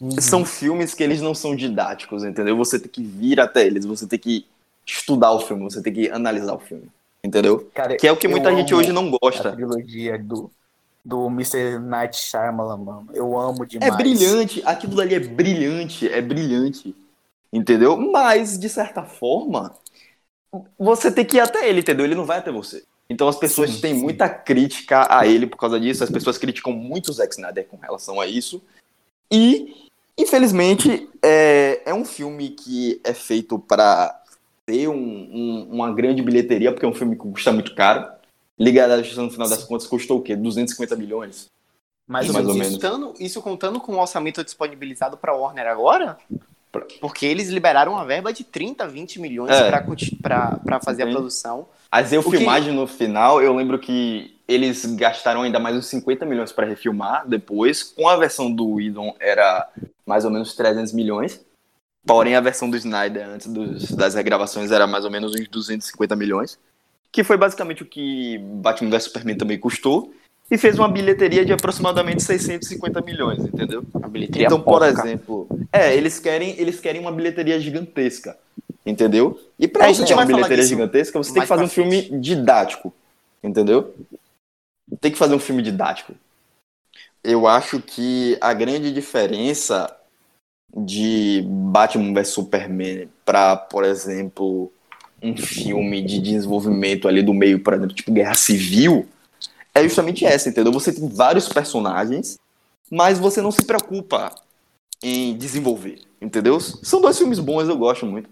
Uhum. 0.00 0.10
São 0.20 0.44
filmes 0.44 0.92
que 0.94 1.02
eles 1.02 1.20
não 1.20 1.34
são 1.34 1.54
didáticos, 1.54 2.24
entendeu? 2.24 2.56
Você 2.56 2.78
tem 2.78 2.90
que 2.90 3.02
vir 3.02 3.38
até 3.38 3.66
eles, 3.66 3.84
você 3.84 4.06
tem 4.06 4.18
que 4.18 4.46
estudar 4.86 5.32
o 5.32 5.40
filme, 5.40 5.62
você 5.64 5.82
tem 5.82 5.92
que 5.92 6.10
analisar 6.10 6.54
o 6.54 6.58
filme, 6.58 6.88
entendeu? 7.22 7.70
Cara, 7.74 7.96
Que 7.96 8.06
é 8.06 8.12
o 8.12 8.16
que 8.16 8.28
muita 8.28 8.54
gente 8.54 8.74
hoje 8.74 8.92
não 8.92 9.08
A 9.08 9.18
gosta. 9.20 9.52
trilogia 9.52 10.18
do, 10.18 10.50
do 11.04 11.26
Mr. 11.26 11.78
Night 11.78 12.16
Shyamalan, 12.16 12.76
mano. 12.78 13.08
Eu 13.12 13.38
amo 13.38 13.66
demais. 13.66 13.92
É 13.92 13.96
brilhante, 13.96 14.62
aquilo 14.64 15.00
ali 15.00 15.14
é 15.14 15.20
brilhante, 15.20 16.08
é 16.08 16.20
brilhante, 16.20 16.94
entendeu? 17.52 17.96
Mas, 17.96 18.58
de 18.58 18.68
certa 18.68 19.02
forma, 19.02 19.74
você 20.78 21.10
tem 21.10 21.24
que 21.24 21.36
ir 21.36 21.40
até 21.40 21.68
ele, 21.68 21.80
entendeu? 21.80 22.04
Ele 22.04 22.14
não 22.14 22.24
vai 22.26 22.38
até 22.38 22.52
você. 22.52 22.84
Então 23.08 23.28
as 23.28 23.36
pessoas 23.36 23.70
Sim, 23.70 23.80
têm 23.80 23.94
sim. 23.94 24.00
muita 24.00 24.28
crítica 24.28 25.06
a 25.10 25.26
ele 25.26 25.46
por 25.46 25.58
causa 25.58 25.78
disso, 25.78 26.02
as 26.02 26.10
pessoas 26.10 26.38
criticam 26.38 26.72
muito 26.72 27.08
o 27.08 27.12
Zack 27.12 27.34
Snyder 27.34 27.66
com 27.66 27.76
relação 27.76 28.20
a 28.20 28.26
isso. 28.26 28.62
E, 29.30 29.90
infelizmente, 30.16 31.08
é, 31.22 31.82
é 31.84 31.92
um 31.94 32.04
filme 32.04 32.50
que 32.50 33.00
é 33.04 33.12
feito 33.12 33.58
para 33.58 34.22
ter 34.66 34.88
um- 34.88 34.94
um- 34.94 35.68
uma 35.72 35.92
grande 35.92 36.22
bilheteria, 36.22 36.72
porque 36.72 36.86
é 36.86 36.88
um 36.88 36.94
filme 36.94 37.16
que 37.16 37.22
custa 37.22 37.52
muito 37.52 37.74
caro. 37.74 38.08
Liga 38.58 38.86
da 38.88 38.98
Justiça, 38.98 39.22
no 39.22 39.30
final 39.30 39.48
das 39.48 39.64
contas, 39.64 39.86
custou 39.86 40.18
o 40.18 40.22
quê? 40.22 40.36
250 40.36 40.96
milhões? 40.96 41.48
Mais, 42.06 42.26
Isso, 42.26 42.34
mais 42.34 42.46
ou 42.46 42.54
menos. 42.54 42.74
contando, 42.74 43.14
isso 43.18 43.42
contando 43.42 43.80
com 43.80 43.92
o 43.94 44.00
orçamento 44.00 44.44
disponibilizado 44.44 45.16
para 45.16 45.34
Warner 45.34 45.66
agora? 45.66 46.18
Porque 47.00 47.24
eles 47.24 47.48
liberaram 47.48 47.92
uma 47.92 48.04
verba 48.04 48.32
de 48.32 48.42
30, 48.44 48.86
20 48.86 49.20
milhões 49.20 49.50
É. 49.52 49.70
para 49.70 50.80
fazer 50.80 51.04
a 51.04 51.06
produção. 51.10 51.66
As 51.90 52.12
eu 52.12 52.20
O 52.20 52.24
que- 52.24 52.36
filmagem 52.36 52.74
no 52.74 52.86
final, 52.86 53.40
eu 53.40 53.54
lembro 53.54 53.78
que 53.78 54.36
eles 54.46 54.84
gastaram 54.96 55.42
ainda 55.42 55.58
mais 55.60 55.76
uns 55.76 55.86
50 55.86 56.26
milhões 56.26 56.52
para 56.52 56.66
refilmar 56.66 57.26
depois. 57.26 57.82
Com 57.82 58.08
a 58.08 58.16
versão 58.16 58.52
do 58.52 58.68
Whedon 58.74 59.14
era 59.20 59.68
mais 60.04 60.24
ou 60.24 60.30
menos 60.30 60.54
300 60.54 60.92
milhões. 60.92 61.40
Porém, 62.06 62.36
a 62.36 62.40
versão 62.40 62.68
do 62.68 62.76
Snyder 62.76 63.26
antes 63.28 63.46
dos- 63.46 63.90
das 63.92 64.14
regravações 64.14 64.70
era 64.70 64.86
mais 64.86 65.04
ou 65.04 65.10
menos 65.10 65.32
uns 65.32 65.48
250 65.48 66.14
milhões. 66.14 66.58
Que 67.10 67.24
foi 67.24 67.36
basicamente 67.36 67.82
o 67.82 67.86
que 67.86 68.38
Batman 68.38 68.90
vs 68.90 69.04
Superman 69.04 69.36
também 69.36 69.58
custou. 69.58 70.12
E 70.50 70.58
fez 70.58 70.78
uma 70.78 70.88
bilheteria 70.88 71.44
de 71.44 71.52
aproximadamente 71.52 72.22
650 72.22 73.00
milhões, 73.00 73.42
entendeu? 73.42 73.82
A 74.02 74.08
bilheteria 74.08 74.46
Então, 74.46 74.60
por 74.60 74.80
porca. 74.80 75.00
exemplo, 75.00 75.48
é, 75.72 75.94
eles 75.96 76.18
querem, 76.18 76.58
eles 76.60 76.80
querem 76.80 77.00
uma 77.00 77.10
bilheteria 77.10 77.58
gigantesca, 77.58 78.36
entendeu? 78.84 79.40
E 79.58 79.66
pra 79.66 79.84
É, 79.84 79.88
a 79.88 79.92
você 79.92 80.00
gente 80.00 80.08
ter 80.08 80.14
uma 80.14 80.26
bilheteria 80.26 80.64
gigantesca, 80.64 81.16
você 81.18 81.32
tem 81.32 81.42
que 81.42 81.48
fazer 81.48 81.64
um 81.64 81.68
frente. 81.68 82.08
filme 82.08 82.20
didático, 82.20 82.92
entendeu? 83.42 83.94
Tem 85.00 85.10
que 85.10 85.16
fazer 85.18 85.34
um 85.34 85.38
filme 85.38 85.62
didático. 85.62 86.14
Eu 87.22 87.46
acho 87.46 87.80
que 87.80 88.36
a 88.40 88.52
grande 88.52 88.92
diferença 88.92 89.90
de 90.76 91.44
Batman 91.46 92.12
vs 92.12 92.28
Superman 92.28 93.08
pra, 93.24 93.56
por 93.56 93.84
exemplo, 93.84 94.72
um 95.22 95.36
filme 95.36 96.02
de 96.02 96.20
desenvolvimento 96.20 97.06
ali 97.06 97.22
do 97.22 97.32
meio, 97.32 97.60
por 97.60 97.74
exemplo, 97.74 97.94
tipo 97.94 98.12
Guerra 98.12 98.34
Civil, 98.34 99.06
é 99.74 99.82
justamente 99.82 100.24
essa, 100.24 100.48
entendeu? 100.48 100.72
Você 100.72 100.92
tem 100.92 101.08
vários 101.08 101.48
personagens, 101.48 102.38
mas 102.90 103.18
você 103.18 103.40
não 103.40 103.50
se 103.50 103.64
preocupa 103.64 104.34
em 105.02 105.36
desenvolver, 105.36 106.00
entendeu? 106.20 106.60
São 106.60 107.00
dois 107.00 107.18
filmes 107.18 107.38
bons, 107.38 107.68
eu 107.68 107.76
gosto 107.76 108.06
muito. 108.06 108.28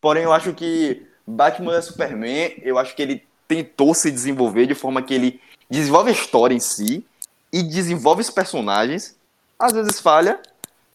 Porém, 0.00 0.24
eu 0.24 0.32
acho 0.32 0.52
que 0.52 1.02
Batman 1.26 1.72
vs 1.72 1.86
Superman, 1.86 2.54
eu 2.62 2.78
acho 2.78 2.94
que 2.94 3.02
ele 3.02 3.22
tentou 3.48 3.94
se 3.94 4.10
desenvolver 4.10 4.66
de 4.66 4.74
forma 4.74 5.02
que 5.02 5.14
ele 5.14 5.40
desenvolve 5.70 6.10
a 6.10 6.12
história 6.12 6.54
em 6.54 6.60
si 6.60 7.04
e 7.52 7.62
desenvolve 7.62 8.20
os 8.20 8.30
personagens. 8.30 9.16
Às 9.58 9.72
vezes 9.72 10.00
falha, 10.00 10.40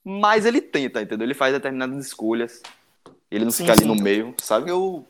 mas 0.03 0.45
ele 0.45 0.61
tenta, 0.61 1.01
entendeu? 1.01 1.25
Ele 1.25 1.33
faz 1.33 1.53
determinadas 1.53 2.05
escolhas. 2.05 2.61
Ele 3.29 3.45
não 3.45 3.51
Sim, 3.51 3.63
fica 3.63 3.73
ali 3.73 3.83
sim. 3.83 3.87
no 3.87 3.95
meio, 3.95 4.33
sabe? 4.41 4.71
Eu, 4.71 5.05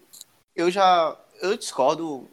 eu 0.56 0.70
já 0.70 1.18
eu 1.42 1.56
discordo 1.56 2.28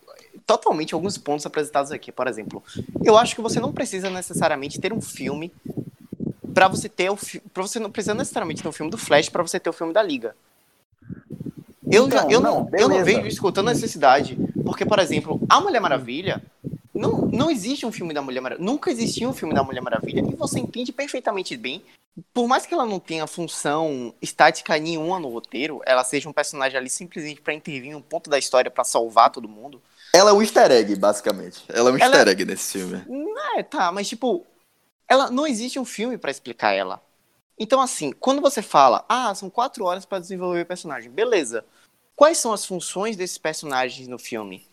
totalmente 0.45 0.91
em 0.91 0.95
alguns 0.95 1.17
pontos 1.17 1.47
apresentados 1.47 1.93
aqui. 1.93 2.11
Por 2.11 2.27
exemplo, 2.27 2.63
eu 3.05 3.17
acho 3.17 3.35
que 3.35 3.41
você 3.41 3.61
não 3.61 3.73
precisa 3.73 4.11
necessariamente 4.11 4.81
ter 4.81 4.93
um 4.93 5.01
filme 5.01 5.53
para 6.53 6.69
você 6.69 6.89
ter 6.89 7.11
o 7.11 7.19
para 7.53 7.63
você 7.63 7.79
não 7.79 7.91
precisa 7.91 8.15
necessariamente 8.15 8.63
ter 8.63 8.69
um 8.69 8.73
filme 8.73 8.91
do 8.91 8.99
Flash 8.99 9.29
para 9.29 9.43
você 9.43 9.61
ter 9.61 9.71
o 9.71 9.73
filme 9.73 9.93
da 9.93 10.03
Liga. 10.03 10.35
Eu, 11.89 12.11
já, 12.11 12.19
Então, 12.19 12.31
eu, 12.31 12.41
não, 12.41 12.69
não, 12.71 12.79
eu 12.79 12.89
não 12.89 13.05
vejo 13.05 13.27
isso 13.27 13.41
com 13.41 13.53
tanta 13.53 13.73
necessidade. 13.73 14.37
Porque, 14.65 14.85
por 14.85 14.99
exemplo, 14.99 15.41
a 15.49 15.61
Mulher 15.61 15.81
Maravilha. 15.81 16.43
Não, 16.97 17.13
não 17.27 17.51
existe 17.51 17.85
um 17.87 17.93
filme 17.93 18.13
da 18.15 18.23
Mulher 18.23 18.41
Maravilha. 18.41 18.65
Nunca 18.65 18.91
existiu 18.91 19.29
um 19.29 19.35
filme 19.35 19.55
da 19.55 19.63
Mulher 19.63 19.81
Maravilha. 19.81 20.21
E 20.21 20.35
você 20.35 20.59
entende 20.59 20.93
perfeitamente 20.93 21.57
bem. 21.57 21.83
Por 22.33 22.49
mais 22.49 22.65
que 22.65 22.73
ela 22.73 22.87
não 22.87 22.99
tenha 22.99 23.27
função 23.27 24.15
estática 24.23 24.79
nenhuma 24.79 25.21
no 25.21 25.29
roteiro, 25.29 25.83
ela 25.85 26.03
seja 26.03 26.29
um 26.29 26.33
personagem 26.33 26.79
ali 26.79 26.89
simplesmente 26.89 27.43
pra 27.43 27.53
intervir 27.53 27.91
em 27.91 27.95
um 27.95 28.01
ponto 28.01 28.31
da 28.31 28.39
história 28.39 28.71
pra 28.71 28.85
salvar 28.85 29.31
todo 29.31 29.47
mundo. 29.49 29.83
Ela 30.15 30.31
é 30.31 30.33
um 30.33 30.41
easter 30.41 30.71
egg, 30.71 30.97
basicamente. 30.97 31.63
Ela 31.69 31.91
é 31.91 31.93
um 31.93 31.97
Ela- 31.99 32.05
easter 32.17 32.29
egg 32.29 32.45
nesse 32.47 32.79
filme. 32.79 33.05
É, 33.57 33.63
tá, 33.63 33.93
mas 33.93 34.09
tipo, 34.09 34.47
ela 35.07 35.31
não 35.31 35.47
existe 35.47 35.79
um 35.79 35.85
filme 35.85 36.17
pra 36.17 36.31
explicar 36.31 36.73
ela. 36.73 37.03
Então, 37.59 37.81
assim, 37.81 38.13
quando 38.13 38.41
você 38.41 38.63
fala, 38.63 39.05
ah, 39.09 39.35
são 39.35 39.51
quatro 39.51 39.85
horas 39.85 40.07
pra 40.07 40.19
desenvolver 40.19 40.63
o 40.63 40.67
personagem, 40.67 41.11
beleza. 41.11 41.65
Quais 42.15 42.39
são 42.39 42.53
as 42.53 42.65
funções 42.65 43.15
desses 43.17 43.37
personagens 43.37 44.09
no 44.09 44.19
filme? 44.19 44.67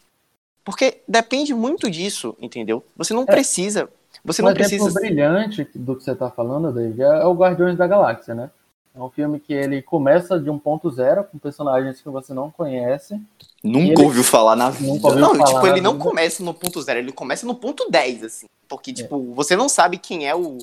Porque 0.63 1.01
depende 1.08 1.53
muito 1.53 1.89
disso, 1.89 2.36
entendeu? 2.39 2.84
Você 2.96 3.13
não 3.13 3.25
precisa. 3.25 3.89
Você 4.24 4.41
um 4.41 4.46
não 4.46 4.51
exemplo 4.51 4.86
precisa. 4.86 5.00
brilhante 5.00 5.67
do 5.75 5.96
que 5.96 6.03
você 6.03 6.12
está 6.12 6.29
falando, 6.29 6.72
Dave, 6.72 7.01
é 7.01 7.25
o 7.25 7.34
Guardiões 7.34 7.77
da 7.77 7.86
Galáxia, 7.86 8.34
né? 8.34 8.50
É 8.96 9.00
um 9.01 9.10
filme 9.10 9.39
que 9.39 9.51
ele 9.51 9.82
começa 9.82 10.39
de 10.39 10.50
um 10.51 10.60
ponto 10.60 10.89
zero, 10.91 11.24
com 11.24 11.39
personagens 11.39 12.00
que 12.00 12.08
você 12.10 12.32
não 12.32 12.51
conhece. 12.51 13.20
Nunca 13.63 13.93
ele- 13.93 14.03
ouviu 14.03 14.24
falar 14.24 14.55
na 14.55 14.70
vida. 14.70 14.93
Nunca 14.93 15.08
ouviu 15.08 15.22
Não, 15.22 15.36
falar 15.36 15.46
tipo, 15.46 15.67
ele 15.67 15.82
não 15.82 15.93
vida. 15.93 16.03
começa 16.05 16.43
no 16.43 16.53
ponto 16.53 16.79
zero, 16.82 17.00
ele 17.00 17.12
começa 17.12 17.46
no 17.46 17.55
ponto 17.55 17.89
10, 17.89 18.24
assim. 18.24 18.46
É. 18.46 18.50
Porque, 18.70 18.93
tipo, 18.93 19.34
você 19.34 19.55
não 19.55 19.67
sabe 19.67 19.98
quem 19.98 20.27
é 20.27 20.36
o. 20.36 20.60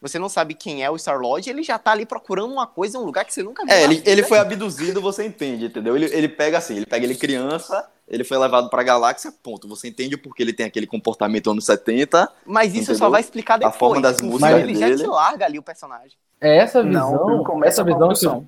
Você 0.00 0.18
não 0.18 0.28
sabe 0.28 0.54
quem 0.54 0.82
é 0.82 0.90
o 0.90 0.98
Star 0.98 1.18
Lord, 1.20 1.48
ele 1.48 1.62
já 1.62 1.78
tá 1.78 1.92
ali 1.92 2.04
procurando 2.04 2.52
uma 2.52 2.66
coisa 2.66 2.96
em 2.96 3.00
um 3.00 3.04
lugar 3.04 3.24
que 3.24 3.32
você 3.32 3.42
nunca 3.42 3.64
viu. 3.64 3.72
É, 3.74 3.84
ele, 3.84 3.94
vida. 3.96 4.10
ele 4.10 4.22
foi 4.22 4.38
abduzido, 4.38 5.00
você 5.00 5.26
entende, 5.26 5.66
entendeu? 5.66 5.94
Ele, 5.96 6.06
ele 6.06 6.28
pega 6.28 6.58
assim, 6.58 6.76
ele 6.76 6.84
pega 6.86 7.04
ele 7.06 7.14
criança, 7.14 7.86
ele 8.06 8.24
foi 8.24 8.36
levado 8.36 8.68
pra 8.68 8.82
galáxia, 8.82 9.32
ponto. 9.32 9.66
Você 9.68 9.88
entende 9.88 10.16
porque 10.16 10.42
ele 10.42 10.52
tem 10.52 10.66
aquele 10.66 10.86
comportamento 10.86 11.50
anos 11.50 11.64
70. 11.64 12.30
Mas 12.44 12.74
isso 12.74 12.86
só 12.86 12.92
Entendeu? 12.92 13.10
vai 13.10 13.20
explicar 13.20 13.58
depois. 13.58 13.76
forma 13.76 14.02
das 14.02 14.20
músicas 14.20 14.50
filme, 14.50 14.62
ele 14.62 14.74
já 14.74 14.86
dele. 14.86 15.02
te 15.02 15.06
larga 15.06 15.44
ali 15.46 15.58
o 15.58 15.62
personagem. 15.62 16.16
É 16.40 16.58
essa 16.58 16.82
visão, 16.82 17.26
não 17.26 17.44
começa 17.44 17.80
essa 17.80 17.82
a 17.82 17.84
visão, 17.84 18.44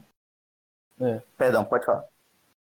que. 0.99 1.05
É. 1.05 1.23
Perdão, 1.39 1.65
pode 1.65 1.85
falar. 1.85 2.05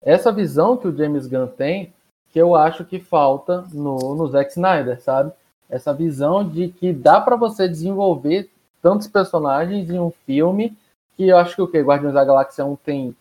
essa 0.01 0.31
visão 0.31 0.77
que 0.77 0.87
o 0.87 0.95
James 0.95 1.27
Gunn 1.27 1.47
tem, 1.47 1.93
que 2.31 2.39
eu 2.39 2.55
acho 2.55 2.85
que 2.85 2.99
falta 2.99 3.61
no, 3.73 4.15
no 4.15 4.27
Zack 4.27 4.51
Snyder, 4.51 5.01
sabe? 5.01 5.31
Essa 5.69 5.93
visão 5.93 6.47
de 6.47 6.69
que 6.69 6.93
dá 6.93 7.19
pra 7.19 7.35
você 7.35 7.67
desenvolver 7.67 8.49
tantos 8.81 9.07
personagens 9.07 9.89
em 9.89 9.99
um 9.99 10.11
filme 10.25 10.77
que 11.17 11.27
eu 11.27 11.37
acho 11.37 11.55
que 11.55 11.61
o 11.61 11.67
que 11.67 11.79
Guardiões 11.81 12.13
da 12.13 12.23
Galáxia 12.23 12.65
1 12.65 12.75
tem 12.77 13.15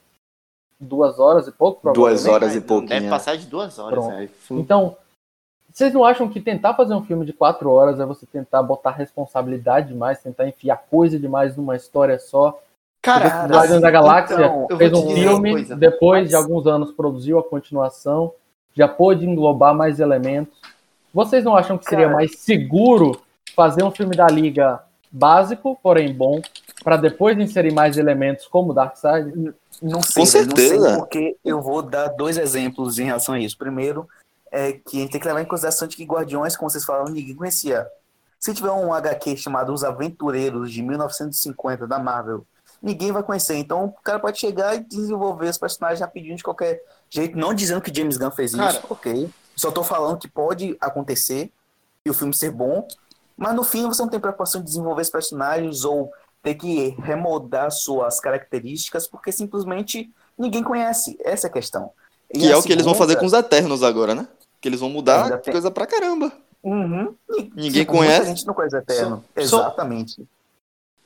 duas 0.81 1.19
horas 1.19 1.49
e 1.49 1.53
pouco, 1.53 1.81
Duas 1.93 2.23
provavelmente. 2.23 2.29
horas 2.31 2.57
e 2.57 2.61
pouquinho. 2.61 2.89
Deve 2.89 3.09
passar 3.09 3.37
de 3.37 3.47
duas 3.47 3.79
horas, 3.79 4.07
né? 4.07 4.29
Então, 4.51 4.97
vocês 5.73 5.93
não 5.93 6.05
acham 6.05 6.29
que 6.29 6.41
tentar 6.41 6.75
fazer 6.75 6.95
um 6.95 7.05
filme 7.05 7.25
de 7.25 7.33
quatro 7.33 7.71
horas 7.71 8.01
é 8.01 8.07
você 8.07 8.27
tentar 8.27 8.63
botar 8.63 8.91
responsabilidade 8.93 9.89
demais, 9.89 10.23
tentar 10.23 10.49
enfiar 10.49 10.77
coisa 10.91 11.19
demais 11.19 11.57
numa 11.57 11.77
história 11.77 12.19
só 12.19 12.61
Cara, 13.01 13.31
Porque 13.31 13.53
Guardiões 13.55 13.81
da 13.81 13.91
Galáxia 13.91 14.47
então, 14.65 14.77
fez 14.77 14.93
um 14.93 15.11
filme, 15.15 15.65
depois 15.77 16.29
de 16.29 16.35
alguns 16.35 16.67
anos 16.67 16.93
produziu 16.93 17.39
a 17.39 17.45
continuação, 17.45 18.33
já 18.75 18.89
pôde 18.89 19.25
englobar 19.25 19.75
mais 19.75 20.01
elementos. 20.01 20.59
Vocês 21.15 21.45
não 21.45 21.57
acham 21.57 21.79
que 21.79 21.85
seria 21.85 22.07
Cara. 22.07 22.17
mais 22.17 22.39
seguro 22.39 23.21
fazer 23.55 23.83
um 23.83 23.91
filme 23.91 24.17
da 24.17 24.27
Liga 24.27 24.83
básico, 25.11 25.79
porém 25.83 26.13
bom, 26.13 26.41
para 26.83 26.97
depois 26.97 27.37
inserir 27.39 27.73
mais 27.73 27.97
elementos 27.97 28.47
como 28.47 28.73
Darkseid? 28.73 29.55
Não 29.83 30.03
sei, 30.03 30.25
Com 30.25 30.31
velho, 30.31 30.47
não 30.49 30.57
sei 30.57 30.69
certeza. 30.69 30.97
porque 30.99 31.37
eu 31.45 31.61
vou 31.61 31.83
dar 31.83 32.09
dois 32.09 32.37
exemplos 32.37 32.99
em 32.99 33.05
relação 33.05 33.35
a 33.35 33.39
isso. 33.41 33.57
Primeiro, 33.57 34.09
é 34.51 34.73
que 34.73 34.97
a 34.99 35.01
gente 35.01 35.13
tem 35.13 35.21
que 35.21 35.27
levar 35.27 35.43
em 35.43 35.47
consideração 35.47 35.87
de 35.89 35.97
que 35.97 36.05
Guardiões, 36.05 36.57
como 36.57 36.71
vocês 36.71 36.85
falaram, 36.85 37.13
ninguém 37.13 37.35
conhecia. 37.35 37.87
Se 38.41 38.55
tiver 38.55 38.71
um 38.71 38.93
HQ 38.93 39.37
chamado 39.37 39.73
Os 39.73 39.83
Aventureiros 39.83 40.71
de 40.73 40.83
1950 40.83 41.87
da 41.87 41.99
Marvel, 41.99 42.45
ninguém 42.81 43.11
vai 43.13 43.23
conhecer. 43.23 43.57
Então 43.57 43.87
o 43.87 43.93
cara 44.03 44.19
pode 44.19 44.39
chegar 44.39 44.77
e 44.77 44.81
desenvolver 44.81 45.49
os 45.49 45.59
personagens 45.59 46.01
rapidinho 46.01 46.37
de 46.37 46.43
qualquer 46.43 46.81
jeito. 47.11 47.37
Não 47.37 47.53
dizendo 47.53 47.81
que 47.81 47.93
James 47.95 48.17
Gunn 48.17 48.31
fez 48.31 48.55
Cara. 48.55 48.71
isso, 48.71 48.83
ok. 48.89 49.29
Só 49.57 49.71
tô 49.73 49.83
falando 49.83 50.19
que 50.19 50.29
pode 50.29 50.77
acontecer 50.81 51.51
e 52.05 52.11
o 52.11 52.15
filme 52.15 52.33
ser 52.35 52.53
bom. 52.53 52.87
Mas 53.37 53.55
no 53.55 53.65
fim 53.65 53.87
você 53.87 54.01
não 54.03 54.09
tem 54.09 54.21
preocupação 54.21 54.61
de 54.61 54.69
desenvolver 54.69 55.03
os 55.03 55.11
personagens 55.11 55.85
ou 55.85 56.11
ter 56.43 56.55
que 56.55 56.91
remoldar 57.01 57.71
suas 57.71 58.21
características, 58.21 59.07
porque 59.07 59.33
simplesmente 59.33 60.11
ninguém 60.37 60.63
conhece. 60.63 61.17
Essa 61.25 61.47
é 61.47 61.51
a 61.51 61.53
questão. 61.53 61.91
E 62.33 62.39
Que 62.41 62.49
é 62.49 62.53
a 62.53 62.59
o 62.59 62.63
que 62.63 62.73
eles 62.73 62.85
vão 62.85 62.95
segunda- 62.95 63.13
fazer 63.15 63.21
com 63.21 63.27
os 63.27 63.33
Eternos 63.33 63.83
agora, 63.83 64.15
né? 64.15 64.29
Que 64.61 64.69
eles 64.69 64.81
vão 64.81 64.91
mudar 64.91 65.25
Ainda 65.25 65.39
tem- 65.39 65.53
coisa 65.53 65.71
pra 65.71 65.87
caramba. 65.87 66.33
Uhum. 66.63 67.15
Ninguém 67.55 67.83
tipo, 67.83 67.93
conhece. 67.93 68.17
Muita 68.19 68.27
gente 68.27 68.47
não 68.47 68.55
conhece 68.55 68.77
Eterno. 68.77 69.25
So- 69.37 69.41
Exatamente. 69.41 70.29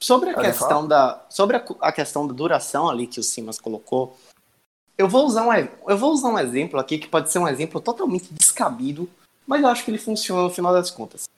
Sobre 0.01 0.31
a 0.31 0.35
questão 0.35 0.87
da 0.89 1.25
sobre 1.29 1.57
a, 1.57 1.65
a 1.81 1.93
questão 1.93 2.27
da 2.27 2.33
duração 2.35 2.89
ali 2.91 3.07
que 3.07 3.21
o 3.21 3.23
Simas 3.23 3.61
colocou, 3.61 4.17
eu 4.99 5.09
vou 5.09 5.25
usar 5.27 5.47
um 5.47 5.53
eu 5.53 5.97
vou 5.97 6.13
usar 6.13 6.29
um 6.29 6.39
exemplo 6.39 6.81
aqui 6.81 6.99
que 6.99 7.07
pode 7.07 7.31
ser 7.31 7.39
um 7.39 7.47
exemplo 7.47 7.81
totalmente 7.81 8.27
descabido, 8.33 9.09
mas 9.47 9.63
eu 9.63 9.69
acho 9.69 9.85
que 9.85 9.91
ele 9.93 9.99
funciona 9.99 10.43
no 10.43 10.51
final 10.51 10.73
das 10.73 10.91
contas. 10.91 11.29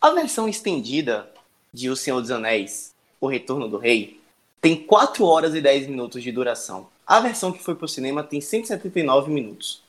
A 0.00 0.10
versão 0.10 0.48
estendida 0.48 1.28
de 1.72 1.90
O 1.90 1.96
Senhor 1.96 2.20
dos 2.20 2.30
Anéis, 2.30 2.91
O 3.22 3.28
Retorno 3.28 3.68
do 3.68 3.78
Rei, 3.78 4.20
tem 4.60 4.84
4 4.84 5.24
horas 5.24 5.54
e 5.54 5.60
10 5.60 5.86
minutos 5.86 6.20
de 6.24 6.32
duração. 6.32 6.88
A 7.06 7.20
versão 7.20 7.52
que 7.52 7.62
foi 7.62 7.76
pro 7.76 7.86
cinema 7.86 8.24
tem 8.24 8.40
179 8.40 9.30
minutos. 9.30 9.80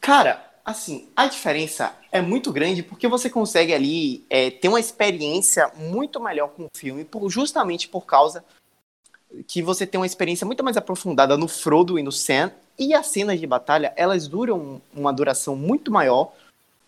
Cara, 0.00 0.52
assim, 0.64 1.08
a 1.14 1.28
diferença 1.28 1.96
é 2.10 2.20
muito 2.20 2.52
grande 2.52 2.82
porque 2.82 3.06
você 3.06 3.30
consegue 3.30 3.72
ali 3.72 4.26
é, 4.28 4.50
ter 4.50 4.66
uma 4.66 4.80
experiência 4.80 5.70
muito 5.76 6.20
melhor 6.20 6.48
com 6.48 6.64
o 6.64 6.76
filme, 6.76 7.04
por- 7.04 7.30
justamente 7.30 7.88
por 7.88 8.04
causa 8.04 8.44
que 9.46 9.62
você 9.62 9.86
tem 9.86 10.00
uma 10.00 10.06
experiência 10.06 10.44
muito 10.44 10.64
mais 10.64 10.76
aprofundada 10.76 11.36
no 11.36 11.46
Frodo 11.46 12.00
e 12.00 12.02
no 12.02 12.10
Sam, 12.10 12.52
e 12.76 12.94
as 12.94 13.06
cenas 13.06 13.38
de 13.38 13.46
batalha, 13.46 13.92
elas 13.96 14.26
duram 14.26 14.82
uma 14.92 15.12
duração 15.12 15.54
muito 15.54 15.92
maior, 15.92 16.32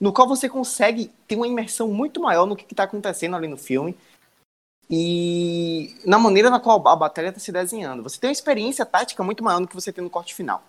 no 0.01 0.13
qual 0.13 0.27
você 0.27 0.49
consegue 0.49 1.09
ter 1.29 1.37
uma 1.37 1.47
imersão 1.47 1.87
muito 1.87 2.21
maior 2.21 2.47
no 2.47 2.57
que 2.57 2.65
está 2.65 2.83
acontecendo 2.83 3.37
ali 3.37 3.47
no 3.47 3.57
filme 3.57 3.97
e 4.91 5.95
na 6.05 6.19
maneira 6.19 6.49
na 6.51 6.61
qual 6.61 6.87
a 6.87 6.97
batalha 6.97 7.29
está 7.29 7.41
se 7.41 7.51
desenhando. 7.53 8.03
Você 8.03 8.19
tem 8.21 8.29
uma 8.29 8.33
experiência 8.33 8.87
tática 8.87 9.23
muito 9.23 9.43
maior 9.43 9.61
do 9.61 9.67
que 9.69 9.75
você 9.75 9.93
tem 9.93 10.03
no 10.05 10.11
corte 10.11 10.35
final. 10.35 10.63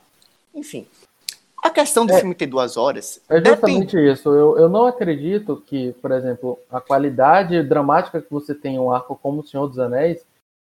Enfim, 0.54 0.88
a 1.64 1.70
questão 1.70 2.06
do 2.06 2.14
É. 2.14 2.20
filme 2.20 2.34
ter 2.34 2.48
duas 2.48 2.78
horas 2.78 3.20
É 3.30 3.36
depende. 3.40 3.82
justamente 3.84 4.12
isso. 4.12 4.30
Eu, 4.30 4.58
eu 4.58 4.70
não 4.70 4.86
acredito 4.88 5.62
que, 5.68 5.94
por 6.02 6.12
exemplo, 6.12 6.60
a 6.72 6.82
qualidade 6.82 7.62
dramática 7.64 8.22
que 8.22 8.32
você 8.32 8.56
tem 8.56 8.76
em 8.76 8.80
um 8.80 8.92
arco 8.92 9.16
como 9.22 9.42
O 9.42 9.48
Senhor 9.48 9.68
dos 9.68 9.78
Anéis 9.80 10.20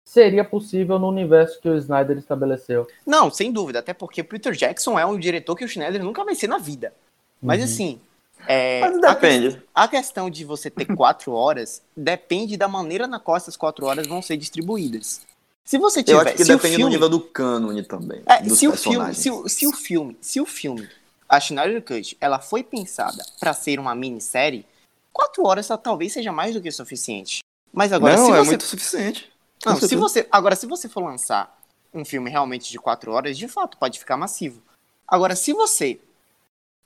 seria 0.06 0.44
possível 0.44 0.98
no 1.00 1.08
universo 1.10 1.60
que 1.62 1.68
o 1.70 1.76
Snyder 1.78 2.18
estabeleceu. 2.18 2.88
Não, 3.06 3.30
sem 3.30 3.52
dúvida, 3.52 3.80
até 3.80 3.94
porque 3.94 4.24
Peter 4.24 4.54
Jackson 4.54 4.98
é 4.98 5.06
um 5.06 5.20
diretor 5.20 5.56
que 5.56 5.66
o 5.66 5.68
Schneider 5.68 6.04
nunca 6.04 6.24
vai 6.24 6.34
ser 6.36 6.48
na 6.48 6.58
vida. 6.58 6.94
Mas 7.42 7.60
Uhum. 7.60 7.66
assim, 7.66 8.02
é, 8.48 8.84
a 8.84 9.14
depende. 9.14 9.62
A 9.74 9.88
questão 9.88 10.30
de 10.30 10.44
você 10.46 10.70
ter 10.70 10.86
quatro 10.96 11.32
horas 11.34 11.82
depende 11.96 12.56
da 12.58 12.68
maneira 12.68 13.08
na 13.08 13.20
qual 13.20 13.38
essas 13.38 13.56
quatro 13.58 13.86
horas 13.86 14.08
vão 14.08 14.22
ser 14.22 14.38
distribuídas. 14.38 15.22
Se 15.66 15.78
você 15.78 16.02
tiver, 16.02 16.16
Eu 16.18 16.22
acho 16.22 16.32
que 16.38 16.44
depende 16.44 16.58
do 16.76 16.78
filme- 16.78 16.92
nível 16.92 17.10
do 17.10 17.20
cânone 17.20 17.84
também. 17.84 18.22
é, 18.26 18.44
se 18.50 18.68
o 18.68 18.72
filme, 18.76 19.14
se, 19.14 19.30
o- 19.30 19.50
se 19.50 19.68
o 19.68 19.74
filme, 19.74 20.18
se 20.22 20.40
o 20.40 20.46
filme, 20.46 20.88
a 21.28 21.40
Schneider 21.40 21.82
Cut, 21.84 22.16
ela 22.22 22.40
foi 22.40 22.64
pensada 22.64 23.26
para 23.40 23.54
ser 23.54 23.78
uma 23.80 23.94
minissérie, 23.94 24.66
quatro 25.12 25.46
horas 25.46 25.68
talvez 25.84 26.14
seja 26.14 26.32
mais 26.32 26.54
do 26.54 26.62
que 26.62 26.72
suficiente. 26.72 27.40
Mas 27.74 27.92
agora, 27.92 28.16
Não, 28.16 28.26
se 28.28 28.32
é 28.32 28.38
você 28.38 28.46
muito 28.46 28.64
suficiente. 28.64 29.30
não, 29.66 29.76
se 29.76 29.96
você, 29.96 30.26
agora, 30.32 30.56
se 30.56 30.66
você 30.66 30.88
for 30.88 31.04
lançar 31.04 31.54
um 31.94 32.06
filme 32.06 32.30
realmente 32.30 32.72
de 32.72 32.80
quatro 32.80 33.12
horas, 33.12 33.38
de 33.38 33.48
fato, 33.50 33.78
pode 33.78 34.00
ficar 34.00 34.16
massivo. 34.16 34.62
Agora, 35.06 35.36
se 35.36 35.52
você 35.52 36.00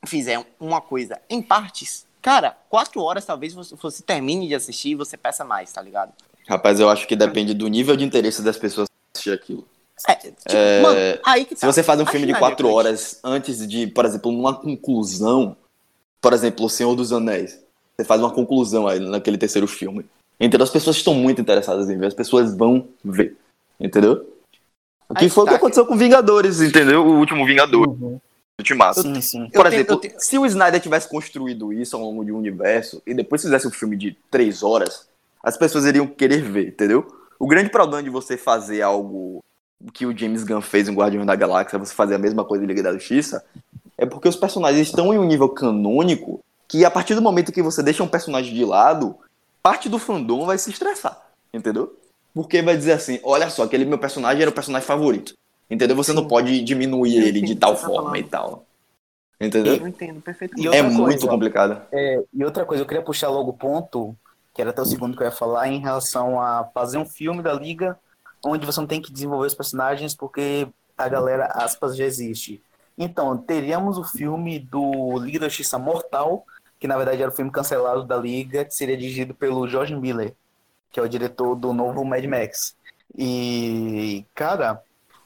fizer 0.06 0.44
uma 0.60 0.82
coisa 0.82 1.20
em 1.30 1.42
partes, 1.42 2.06
cara, 2.22 2.56
quatro 2.70 3.02
horas 3.02 3.26
talvez 3.26 3.54
você, 3.54 3.76
você 3.76 4.04
termine 4.04 4.48
de 4.48 4.56
assistir 4.56 4.90
e 4.90 4.96
você 4.96 5.16
peça 5.18 5.44
mais, 5.46 5.72
tá 5.72 5.82
ligado? 5.82 6.12
Rapaz, 6.48 6.80
eu 6.80 6.90
acho 6.90 7.08
que 7.08 7.16
depende 7.16 7.54
do 7.54 7.68
nível 7.68 7.96
de 7.96 8.04
interesse 8.04 8.42
das 8.42 8.58
pessoas 8.58 8.88
assistir 9.14 9.32
aquilo. 9.32 9.66
É, 10.08 10.16
tipo, 10.16 10.36
É, 10.46 10.82
mano, 10.82 11.20
aí 11.24 11.46
que 11.46 11.56
Se 11.56 11.62
tá. 11.62 11.72
você 11.72 11.84
faz 11.84 12.02
um 12.02 12.06
filme 12.06 12.26
de 12.26 12.34
quatro 12.34 12.68
horas 12.70 13.20
antes 13.24 13.68
de, 13.68 13.86
por 13.88 14.04
exemplo, 14.06 14.32
uma 14.32 14.56
conclusão, 14.56 15.56
por 16.20 16.34
exemplo, 16.34 16.66
O 16.66 16.70
Senhor 16.70 16.96
dos 16.96 17.14
Anéis, 17.14 17.60
você 17.96 18.04
faz 18.04 18.20
uma 18.20 18.32
conclusão 18.32 18.88
aí 18.88 19.00
naquele 19.00 19.38
terceiro 19.38 19.68
filme. 19.68 20.06
Entendeu? 20.40 20.64
As 20.64 20.72
pessoas 20.72 20.96
estão 20.96 21.14
muito 21.14 21.40
interessadas 21.40 21.88
em 21.88 21.98
ver, 22.00 22.08
as 22.08 22.16
pessoas 22.16 22.56
vão 22.56 22.88
ver. 23.06 23.38
Entendeu? 23.80 24.28
O 25.08 25.14
que 25.14 25.26
Aí 25.26 25.30
foi 25.30 25.44
o 25.44 25.46
tá. 25.46 25.52
que 25.52 25.58
aconteceu 25.58 25.86
com 25.86 25.96
Vingadores, 25.96 26.62
entendeu? 26.62 27.06
O 27.06 27.20
último 27.20 27.46
Vingador, 27.46 27.88
Uhum. 27.88 28.20
Ultimato. 28.62 29.02
Sim, 29.02 29.19
sim. 29.21 29.50
Por 29.50 29.65
Eu 29.65 29.69
tenho- 29.69 29.74
exemplo, 29.74 29.93
eu 29.95 30.00
tenho- 30.00 30.19
se 30.19 30.38
o 30.38 30.45
Snyder 30.45 30.80
tivesse 30.80 31.10
construído 31.10 31.74
isso 31.74 31.95
ao 31.95 32.02
longo 32.04 32.24
de 32.24 32.32
um 32.32 32.38
universo 32.38 33.02
e 33.06 33.13
depois 33.13 33.41
fizesse 33.41 33.67
um 33.67 33.71
filme 33.71 33.97
de 33.97 34.15
três 34.30 34.63
horas, 34.63 35.08
as 35.43 35.58
pessoas 35.58 35.86
iriam 35.86 36.08
querer 36.08 36.41
ver, 36.43 36.67
entendeu? 36.69 37.06
O 37.39 37.47
grande 37.47 37.69
problema 37.69 38.04
de 38.04 38.10
você 38.10 38.38
fazer 38.38 38.82
algo 38.82 39.43
que 39.93 40.06
o 40.06 40.15
James 40.15 40.43
Gunn 40.43 40.62
fez 40.62 40.88
em 40.88 40.93
Guardiões 40.93 41.26
da 41.26 41.36
Galáxia, 41.36 41.80
você 41.80 41.93
fazer 41.93 42.13
a 42.15 42.19
mesma 42.19 42.45
coisa 42.45 42.63
em 42.63 42.67
Liga 42.67 42.84
da 42.84 42.93
Justiça, 42.93 43.43
é 43.97 44.06
porque 44.06 44.28
os 44.30 44.36
personagens 44.36 44.88
estão 44.88 45.12
em 45.13 45.17
um 45.17 45.24
nível 45.24 45.50
canônico 45.50 46.39
que 46.67 46.86
a 46.86 46.91
partir 46.91 47.15
do 47.15 47.21
momento 47.21 47.52
que 47.52 47.62
você 47.63 47.82
deixa 47.82 48.04
um 48.04 48.08
personagem 48.08 48.54
de 48.54 48.63
lado, 48.63 49.15
parte 49.63 49.89
do 49.89 49.97
fandom 50.00 50.45
vai 50.45 50.58
se 50.58 50.69
estressar, 50.69 51.19
entendeu? 51.54 51.95
Porque 52.34 52.62
vai 52.62 52.78
dizer 52.78 52.93
assim, 52.93 53.19
olha 53.24 53.50
só, 53.50 53.63
aquele 53.63 53.84
meu 53.86 53.97
personagem 53.97 54.41
era 54.41 54.50
o 54.52 54.54
personagem 54.54 54.88
favorito. 54.88 55.34
Entendeu? 55.72 55.96
Você 55.96 56.12
não 56.12 56.24
Sim. 56.24 56.28
pode 56.28 56.62
diminuir 56.64 57.18
Eu 57.18 57.28
ele 57.28 57.42
de 57.42 57.56
tal 57.56 57.76
tá 57.76 57.82
forma 57.88 58.10
falando. 58.10 58.18
e 58.18 58.24
tal. 58.24 58.66
Entendeu? 59.40 59.76
Eu 59.78 59.88
entendo 59.88 60.22
perfeitamente. 60.22 60.68
É 60.68 60.82
coisa, 60.82 60.98
muito 60.98 61.28
complicado. 61.28 61.82
É, 61.92 62.22
e 62.34 62.44
outra 62.44 62.66
coisa, 62.66 62.84
eu 62.84 62.88
queria 62.88 63.02
puxar 63.02 63.30
logo 63.30 63.52
o 63.52 63.58
ponto, 63.58 64.16
que 64.54 64.62
era 64.62 64.72
até 64.72 64.82
o 64.82 64.86
segundo 64.86 65.16
que 65.16 65.24
eu 65.24 65.28
ia 65.28 65.32
falar, 65.32 65.70
em 65.70 65.80
relação 65.80 66.40
a 66.40 66.66
fazer 66.74 66.98
um 66.98 67.06
filme 67.06 67.42
da 67.42 67.54
Liga 67.54 67.98
onde 68.44 68.66
você 68.66 68.80
não 68.80 68.88
tem 68.88 69.02
que 69.02 69.12
desenvolver 69.12 69.48
os 69.48 69.54
personagens 69.54 70.16
porque 70.16 70.68
a 70.98 71.08
galera, 71.08 71.46
aspas, 71.46 71.96
já 71.96 72.06
existe. 72.06 72.62
Então, 72.98 73.38
teríamos 73.38 73.98
o 73.98 74.04
filme 74.04 74.60
do 74.60 75.18
Liga 75.20 75.40
da 75.40 75.48
Justiça 75.48 75.80
Mortal, 75.80 76.46
que 76.80 76.88
na 76.88 76.98
verdade 76.98 77.22
era 77.22 77.32
o 77.32 77.36
filme 77.36 77.52
cancelado 77.52 78.04
da 78.04 78.18
Liga, 78.18 78.66
que 78.66 78.74
seria 78.74 78.98
dirigido 78.98 79.34
pelo 79.34 79.68
George 79.68 79.96
Miller, 79.96 80.36
que 80.92 81.00
é 81.00 81.04
o 81.04 81.10
diretor 81.10 81.56
do 81.56 81.74
novo 81.74 82.04
Mad 82.04 82.24
Max. 82.26 82.76
E, 83.18 84.26
cara, 84.36 84.82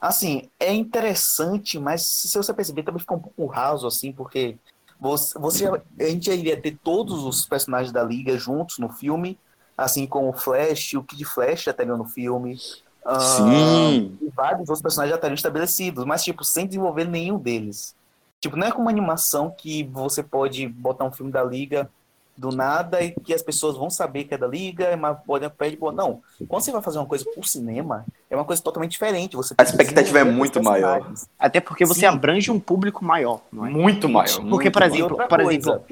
assim, 0.08 0.50
é 0.60 0.74
interessante, 0.74 1.80
mas 1.80 2.06
se 2.06 2.38
você 2.38 2.54
perceber, 2.54 2.84
também 2.84 3.00
fica 3.00 3.16
um 3.16 3.20
pouco 3.20 3.46
raso, 3.48 3.88
assim, 3.88 4.12
porque 4.12 4.58
você, 5.00 5.38
você 5.38 5.68
a 5.68 6.04
gente 6.04 6.30
iria 6.32 6.60
ter 6.60 6.78
todos 6.84 7.24
os 7.24 7.46
personagens 7.46 7.92
da 7.92 8.04
Liga 8.04 8.38
juntos 8.38 8.78
no 8.78 8.90
filme, 8.90 9.38
assim 9.78 10.06
como 10.06 10.30
o 10.30 10.34
Flash, 10.34 10.94
o 10.94 11.04
Kid 11.04 11.26
Flash 11.26 11.64
já 11.64 11.72
estaria 11.72 11.96
no 11.96 12.06
filme. 12.06 12.58
Sim. 12.58 14.18
E 14.22 14.30
vários 14.30 14.70
outros 14.70 14.82
personagens 14.82 15.12
já 15.12 15.16
estariam 15.16 15.36
estabelecidos, 15.36 16.06
mas, 16.06 16.24
tipo, 16.24 16.44
sem 16.44 16.66
desenvolver 16.66 17.06
nenhum 17.06 17.38
deles. 17.38 17.96
Tipo, 18.40 18.58
não 18.58 18.68
é 18.68 18.72
como 18.72 18.86
uma 18.86 18.92
animação 18.92 19.50
que 19.50 19.84
você 19.84 20.22
pode 20.22 20.68
botar 20.68 21.06
um 21.06 21.12
filme 21.12 21.32
da 21.32 21.44
Liga 21.44 21.90
do 22.38 22.50
nada 22.50 23.02
e 23.02 23.12
que 23.12 23.34
as 23.34 23.42
pessoas 23.42 23.78
vão 23.78 23.90
saber 23.90 24.26
que 24.26 24.34
é 24.34 24.38
da 24.38 24.48
Liga, 24.48 24.96
mas 24.98 25.18
podem 25.26 25.50
pede 25.50 25.78
boa. 25.78 25.92
Não. 25.92 26.22
Quando 26.48 26.64
você 26.64 26.72
vai 26.72 26.82
fazer 26.82 26.98
uma 27.00 27.06
coisa 27.06 27.24
por 27.34 27.46
cinema, 27.46 28.06
é 28.30 28.36
uma 28.36 28.44
coisa 28.46 28.62
totalmente 28.62 28.92
diferente. 28.92 29.36
Você 29.36 29.54
A 29.58 29.64
expectativa 29.64 30.20
é 30.20 30.24
muito 30.24 30.62
maior. 30.62 31.12
Até 31.40 31.62
porque 31.62 31.86
você 31.86 32.02
Sim. 32.02 32.06
abrange 32.08 32.52
um 32.52 32.60
público 32.60 33.04
maior, 33.06 33.42
não 33.52 33.66
é? 33.66 33.70
Muito 33.70 34.10
maior. 34.10 34.28
Porque, 34.36 34.50
muito 34.50 34.72
por 34.72 34.82
exemplo, 34.82 35.18
por 35.28 35.40
exemplo, 35.40 35.84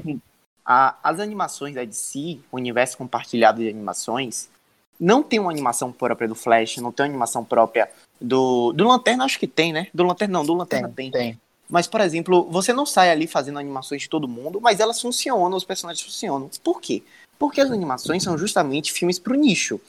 a- 0.65 0.95
as 1.01 1.19
animações 1.19 1.75
da 1.75 1.84
DC, 1.84 2.39
o 2.51 2.58
universo 2.58 2.97
compartilhado 2.97 3.62
de 3.62 3.69
animações, 3.69 4.49
não 4.99 5.23
tem 5.23 5.39
uma 5.39 5.51
animação 5.51 5.91
própria 5.91 6.27
do 6.27 6.36
Flash, 6.36 6.77
não 6.77 6.91
tem 6.91 7.06
uma 7.06 7.10
animação 7.12 7.43
própria 7.43 7.89
do. 8.19 8.71
Do 8.73 8.86
Lanterna, 8.88 9.25
acho 9.25 9.39
que 9.39 9.47
tem, 9.47 9.73
né? 9.73 9.88
Do 9.93 10.03
Lanterna 10.03 10.34
não, 10.34 10.45
do 10.45 10.53
Lanterna 10.53 10.89
tem. 10.89 11.10
tem, 11.12 11.21
tem. 11.32 11.39
Mas, 11.73 11.88
por 11.88 12.01
exemplo, 12.01 12.47
você 12.51 12.71
não 12.71 12.86
sai 12.86 13.09
ali 13.09 13.25
fazendo 13.25 13.57
animações 13.57 14.03
de 14.03 14.07
todo 14.07 14.27
mundo, 14.27 14.62
mas 14.62 14.79
elas 14.79 15.01
funcionam, 15.01 15.57
os 15.57 15.63
personagens 15.63 16.05
funcionam. 16.05 16.47
Por 16.63 16.79
quê? 16.79 17.01
Porque 17.39 17.59
as 17.59 17.71
animações 17.71 18.21
são 18.21 18.38
justamente 18.38 18.93
filmes 18.93 19.17
pro 19.17 19.33
nicho. 19.33 19.81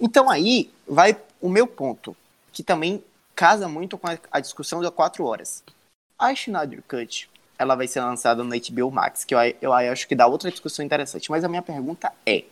Então 0.00 0.30
aí 0.30 0.70
vai 0.88 1.14
o 1.38 1.50
meu 1.50 1.66
ponto, 1.66 2.16
que 2.54 2.62
também 2.62 3.04
casa 3.34 3.68
muito 3.68 3.98
com 3.98 4.06
a, 4.30 4.40
discussão 4.40 4.80
das 4.80 4.88
quatro 4.88 5.26
horas. 5.26 5.62
A 6.18 6.34
Schneider 6.34 6.82
Cut, 6.88 7.28
ela 7.58 7.74
vai 7.74 7.86
ser 7.86 8.00
lançada 8.00 8.42
no 8.42 8.58
HBO 8.58 8.90
Max, 8.90 9.22
que 9.22 9.34
eu, 9.34 9.38
eu 9.60 9.74
acho 9.74 10.08
que 10.08 10.14
dá 10.14 10.26
outra 10.26 10.50
discussão 10.50 10.82
interessante. 10.82 11.30
Mas 11.30 11.44
a 11.44 11.48
minha 11.50 11.60
pergunta 11.60 12.10
é, 12.24 12.44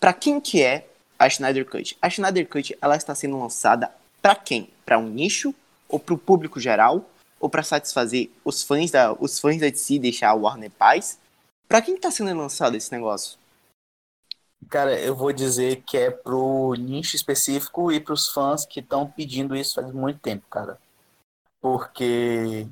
para 0.00 0.12
quem 0.12 0.40
que 0.40 0.60
é 0.60 0.88
a 1.16 1.30
Schneider 1.30 1.64
Cut? 1.64 1.96
A 2.02 2.10
Schneider 2.10 2.48
Cut, 2.48 2.76
ela 2.82 2.96
está 2.96 3.14
sendo 3.14 3.38
lançada 3.38 3.92
para 4.20 4.34
quem? 4.34 4.68
Para 4.84 4.98
um 4.98 5.08
nicho 5.08 5.54
ou 5.88 6.00
para 6.00 6.14
o 6.14 6.18
público 6.18 6.58
geral? 6.58 7.08
Ou 7.40 7.48
para 7.48 7.62
satisfazer 7.62 8.30
os 8.44 8.62
fãs 8.62 8.90
da 8.90 9.12
os 9.12 9.38
fãs 9.38 9.60
da 9.60 9.68
DC 9.68 9.98
deixar 9.98 10.30
a 10.30 10.34
Warner 10.34 10.70
paz? 10.70 11.18
Para 11.68 11.82
quem 11.82 11.94
está 11.94 12.10
sendo 12.10 12.36
lançado 12.36 12.76
esse 12.76 12.90
negócio? 12.90 13.38
Cara, 14.68 14.98
eu 14.98 15.14
vou 15.14 15.32
dizer 15.32 15.82
que 15.82 15.96
é 15.96 16.10
pro 16.10 16.74
nicho 16.74 17.14
específico 17.14 17.92
e 17.92 18.00
pros 18.00 18.28
fãs 18.28 18.66
que 18.66 18.80
estão 18.80 19.06
pedindo 19.06 19.54
isso 19.54 19.76
faz 19.76 19.92
muito 19.92 20.18
tempo, 20.18 20.44
cara. 20.50 20.78
Porque 21.60 22.66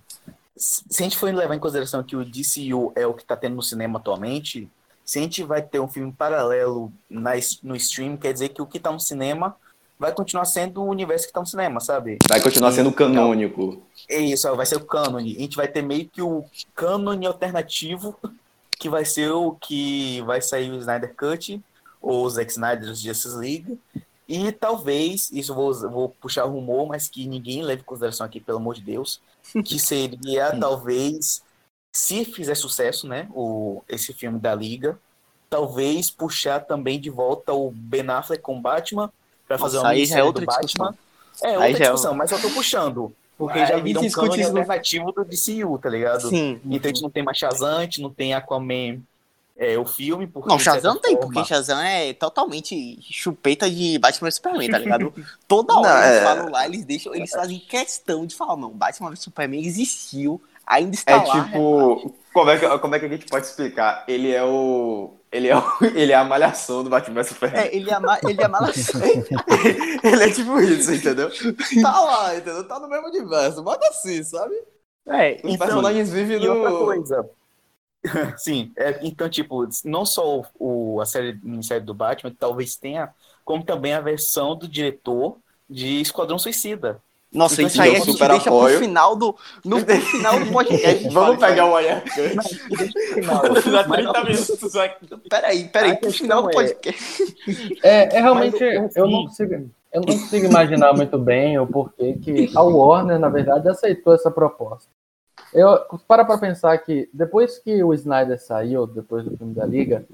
se 0.57 1.03
a 1.03 1.03
gente 1.03 1.17
for 1.17 1.33
levar 1.33 1.55
em 1.55 1.61
consideração 1.61 2.03
que 2.03 2.17
o 2.17 2.25
DCU 2.25 2.93
é 2.95 3.07
o 3.07 3.15
que 3.15 3.25
tá 3.25 3.37
tendo 3.37 3.57
no 3.57 3.63
cinema 3.63 3.99
atualmente, 3.99 4.71
se 5.05 5.19
a 5.19 5.23
gente 5.23 5.43
vai 5.45 5.63
ter 5.63 5.79
um 5.79 5.89
filme 5.89 6.13
paralelo 6.13 6.93
na, 7.09 7.33
no 7.63 7.77
stream, 7.77 8.17
quer 8.17 8.33
dizer 8.33 8.49
que 8.49 8.61
o 8.61 8.67
que 8.67 8.81
tá 8.81 8.91
no 8.91 8.99
cinema 8.99 9.57
vai 9.99 10.13
continuar 10.13 10.45
sendo 10.45 10.83
o 10.83 10.89
universo 10.89 11.27
que 11.27 11.33
tá 11.33 11.41
no 11.41 11.47
cinema, 11.47 11.81
sabe? 11.81 12.19
Vai 12.29 12.41
continuar 12.41 12.73
sendo 12.73 12.93
canônico. 12.93 13.83
É 14.09 14.19
isso, 14.19 14.55
vai 14.55 14.67
ser 14.67 14.77
o 14.77 14.85
cânone. 14.85 15.37
A 15.37 15.41
gente 15.41 15.57
vai 15.57 15.69
ter 15.69 15.83
meio 15.83 16.09
que 16.09 16.21
o 16.21 16.45
cânone 16.75 17.27
alternativo, 17.27 18.17
que 18.79 18.89
vai 18.89 19.05
ser 19.05 19.31
o 19.31 19.53
que 19.53 20.21
vai 20.23 20.41
sair 20.43 20.71
o 20.71 20.79
Snyder 20.79 21.15
Cut, 21.15 21.61
ou 22.01 22.25
o 22.25 22.31
Zack 22.31 22.51
Snyder 22.51 22.87
dos 22.87 23.01
Justice 23.01 23.37
League. 23.37 23.79
E 24.29 24.51
talvez, 24.53 25.31
isso 25.33 25.55
vou, 25.55 25.73
vou 25.89 26.09
puxar 26.09 26.45
rumor, 26.45 26.87
mas 26.87 27.09
que 27.09 27.27
ninguém 27.27 27.63
leve 27.63 27.83
em 27.83 27.85
consideração 27.85 28.27
aqui, 28.27 28.41
pelo 28.41 28.59
amor 28.59 28.75
de 28.75 28.83
Deus, 28.83 29.21
que 29.65 29.79
seria 29.79 30.55
talvez, 30.59 31.43
se 31.93 32.25
fizer 32.25 32.55
sucesso, 32.55 33.07
né, 33.07 33.29
o, 33.33 33.83
esse 33.89 34.13
filme 34.13 34.39
da 34.39 34.55
Liga, 34.55 34.99
talvez 35.49 36.11
puxar 36.11 36.61
também 36.61 37.01
de 37.01 37.09
volta 37.09 37.53
o 37.53 37.71
Ben 37.71 38.09
Affleck 38.11 38.43
com 38.43 38.61
Batman, 38.61 39.13
para 39.47 39.59
fazer 39.59 39.79
uma 39.79 39.89
aí 39.89 40.05
já 40.07 40.19
é 40.19 40.23
outra 40.25 40.45
do 40.45 40.49
discussão. 40.49 40.87
Batman. 40.87 40.99
É, 41.43 41.49
outra 41.53 41.65
Aí 41.65 41.73
já 41.73 41.79
é 41.79 41.83
discussão, 41.83 42.15
mas 42.15 42.31
eu 42.33 42.41
tô 42.41 42.51
puxando. 42.51 43.13
Porque 43.39 43.59
Aí 43.59 43.67
já 43.67 43.77
a 43.77 43.81
vira 43.81 44.01
um 44.01 44.11
cânone 44.11 44.41
isso 44.41 44.49
alternativo 44.49 45.13
do 45.13 45.25
DCU, 45.25 45.79
tá 45.79 45.91
ligado? 45.91 46.29
Sim. 46.29 46.59
Então 46.65 46.91
a 46.91 46.95
gente 46.95 47.03
não 47.03 47.11
tem 47.11 47.23
mais 47.23 47.37
Shazam, 47.37 47.77
a 47.79 47.83
gente 47.83 48.01
não 48.01 48.09
tem 48.11 48.33
Aquaman, 48.33 48.99
é, 49.59 49.77
o 49.79 49.85
filme, 49.85 50.27
porque... 50.27 50.49
Não, 50.49 50.59
Shazam 50.59 50.95
não 50.95 51.01
tem, 51.01 51.15
forma- 51.17 51.33
porque 51.35 51.47
Shazam 51.47 51.79
é 51.81 52.15
totalmente 52.15 52.99
chupeta 53.03 53.71
de 53.71 53.99
Batman 53.99 54.29
vs 54.29 54.35
Superman, 54.37 54.71
tá 54.71 54.79
ligado? 54.79 55.13
Toda 55.47 55.75
Não, 55.75 55.83
hora 55.83 56.07
eles 56.09 56.19
é- 56.19 56.25
falam 56.25 56.51
lá, 56.51 56.65
eles 56.67 56.85
deixam, 56.87 57.15
eles 57.15 57.31
fazem 57.31 57.59
questão 57.59 58.25
de 58.27 58.35
falar, 58.35 58.57
não, 58.57 58.71
Batman 58.71 59.11
vs 59.11 59.21
Superman 59.21 59.63
existiu, 59.67 60.41
ainda 60.67 60.95
está 60.95 61.13
É 61.13 61.17
lá. 61.17 61.45
tipo, 61.45 62.15
como 62.33 62.51
é, 62.51 62.59
que, 62.59 62.79
como 62.79 62.95
é 62.95 62.99
que 62.99 63.05
a 63.05 63.09
gente 63.09 63.27
pode 63.27 63.45
explicar? 63.47 64.03
Ele 64.09 64.33
é 64.33 64.43
o. 64.45 65.13
Ele 65.33 65.49
é, 65.49 65.57
o, 65.57 65.63
ele 65.95 66.13
é 66.13 66.15
a 66.15 66.25
malhação 66.25 66.83
do 66.85 66.91
Batman 66.91 67.23
vs 67.23 67.29
Superman. 67.29 67.65
É, 67.65 67.75
ele 67.75 67.91
ama, 67.91 68.21
ele 68.25 68.43
ama 68.43 68.61
ele 70.03 70.23
é 70.25 70.31
tipo 70.31 70.61
isso, 70.61 70.93
entendeu? 70.93 71.31
Tá 71.81 72.01
lá, 72.01 72.35
entendeu? 72.37 72.67
Tá 72.67 72.79
no 72.81 72.89
mesmo 72.89 73.07
universo. 73.09 73.63
Bota 73.63 73.87
assim, 73.89 74.23
sabe? 74.25 74.55
É, 75.09 75.41
Os 75.43 75.55
então, 75.55 75.57
personagens 75.57 76.11
vivem 76.13 76.39
E 76.39 76.49
outra 76.49 76.73
no. 76.73 76.73
coisa. 76.73 77.29
Sim, 78.39 78.73
é, 78.77 79.05
então, 79.07 79.29
tipo, 79.29 79.67
não 79.85 80.05
só 80.07 80.41
o, 80.59 80.95
o- 80.97 81.01
a 81.01 81.07
série 81.07 81.35
minissérie 81.43 81.85
do 81.85 81.95
Batman, 81.95 82.35
talvez 82.35 82.77
tenha, 82.77 83.13
como 83.45 83.65
também 83.65 83.95
a 83.95 84.01
versão 84.01 84.57
do 84.57 84.69
diretor 84.69 85.41
de 85.69 86.01
Esquadrão 86.01 86.39
Suicida. 86.39 87.03
Nossa, 87.37 87.55
então, 87.55 87.67
isso 87.67 87.83
aí 87.83 87.89
eu 87.89 87.95
a 87.95 87.99
gente 87.99 88.13
super 88.13 88.29
deixa 88.31 88.49
apoio. 88.49 88.79
pro 88.79 88.87
final 88.87 89.17
do, 89.17 89.37
no, 89.65 89.79
final 89.81 90.41
do 90.41 90.53
podcast. 90.53 91.09
Vamos 91.11 91.37
fala 91.37 91.49
pegar 91.49 91.67
o 91.67 91.73
olhar. 91.73 92.03
Dá 93.73 93.89
Mas 93.89 94.05
30 94.05 94.25
minutos 94.25 94.77
aqui. 94.77 95.07
aí. 95.13 95.21
Peraí, 95.29 95.65
peraí, 95.69 95.97
pro 95.97 96.11
final 96.11 96.43
do 96.43 96.51
é- 96.51 96.53
podcast. 96.53 97.37
É, 97.83 98.17
é 98.17 98.21
realmente, 98.21 98.59
Mas, 98.79 98.97
eu, 98.97 99.07
não 99.07 99.27
consigo, 99.27 99.55
eu 99.93 100.01
não 100.01 100.07
consigo 100.07 100.47
imaginar 100.47 100.95
muito 100.95 101.19
bem 101.19 101.59
o 101.59 101.67
porquê 101.67 102.15
que 102.23 102.51
a 102.55 102.63
Warner, 102.63 103.19
na 103.19 103.29
verdade, 103.29 103.69
aceitou 103.69 104.15
essa 104.15 104.31
proposta. 104.31 104.89
Eu 105.53 105.79
para 106.09 106.25
para 106.25 106.39
pensar 106.39 106.77
que 106.79 107.09
depois 107.13 107.59
que 107.59 107.83
o 107.83 107.95
Snyder 107.95 108.41
saiu, 108.41 108.87
depois 108.87 109.25
do 109.25 109.37
filme 109.37 109.55
da 109.55 109.65
Liga, 109.65 110.05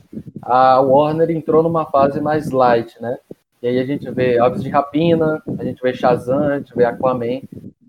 a 0.40 0.80
Warner 0.80 1.30
entrou 1.30 1.62
numa 1.62 1.86
fase 1.86 2.20
mais 2.20 2.50
light, 2.50 3.00
né? 3.00 3.18
E 3.62 3.68
aí 3.68 3.78
a 3.78 3.84
gente 3.84 4.10
vê 4.10 4.38
Aves 4.40 4.62
de 4.62 4.68
Rapina, 4.68 5.40
a 5.58 5.62
gente 5.64 5.80
vê 5.80 5.94
Shazam, 5.94 6.48
a 6.48 6.58
gente 6.58 6.74
vê 6.74 6.84
Aquaman, 6.84 7.42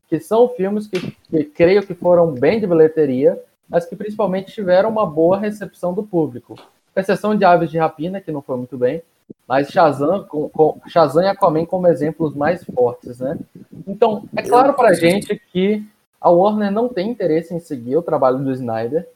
que 0.07 0.19
são 0.19 0.47
filmes 0.47 0.85
que, 0.85 0.99
que 1.29 1.43
creio 1.45 1.81
que 1.81 1.95
foram 1.95 2.31
bem 2.31 2.59
de 2.59 2.67
bilheteria, 2.67 3.41
mas 3.67 3.85
que 3.85 3.95
principalmente 3.95 4.53
tiveram 4.53 4.89
uma 4.89 5.05
boa 5.05 5.39
recepção 5.39 5.91
do 5.91 6.03
público. 6.03 6.55
Com 6.93 6.99
exceção 6.99 7.35
de 7.35 7.43
Aves 7.43 7.71
de 7.71 7.79
Rapina, 7.79 8.21
que 8.21 8.31
não 8.31 8.41
foi 8.41 8.55
muito 8.55 8.77
bem, 8.77 9.01
mas 9.47 9.69
Shazam, 9.69 10.23
com, 10.25 10.47
com, 10.49 10.79
Shazam 10.87 11.23
e 11.23 11.27
Aquaman 11.27 11.65
como 11.65 11.87
exemplos 11.87 12.35
mais 12.35 12.63
fortes, 12.63 13.19
né? 13.19 13.39
Então, 13.87 14.25
é 14.35 14.43
claro 14.43 14.73
pra 14.75 14.93
gente 14.93 15.41
que 15.51 15.83
a 16.21 16.29
Warner 16.29 16.71
não 16.71 16.87
tem 16.87 17.09
interesse 17.09 17.53
em 17.53 17.59
seguir 17.59 17.97
o 17.97 18.03
trabalho 18.03 18.37
do 18.37 18.51
Snyder, 18.51 19.07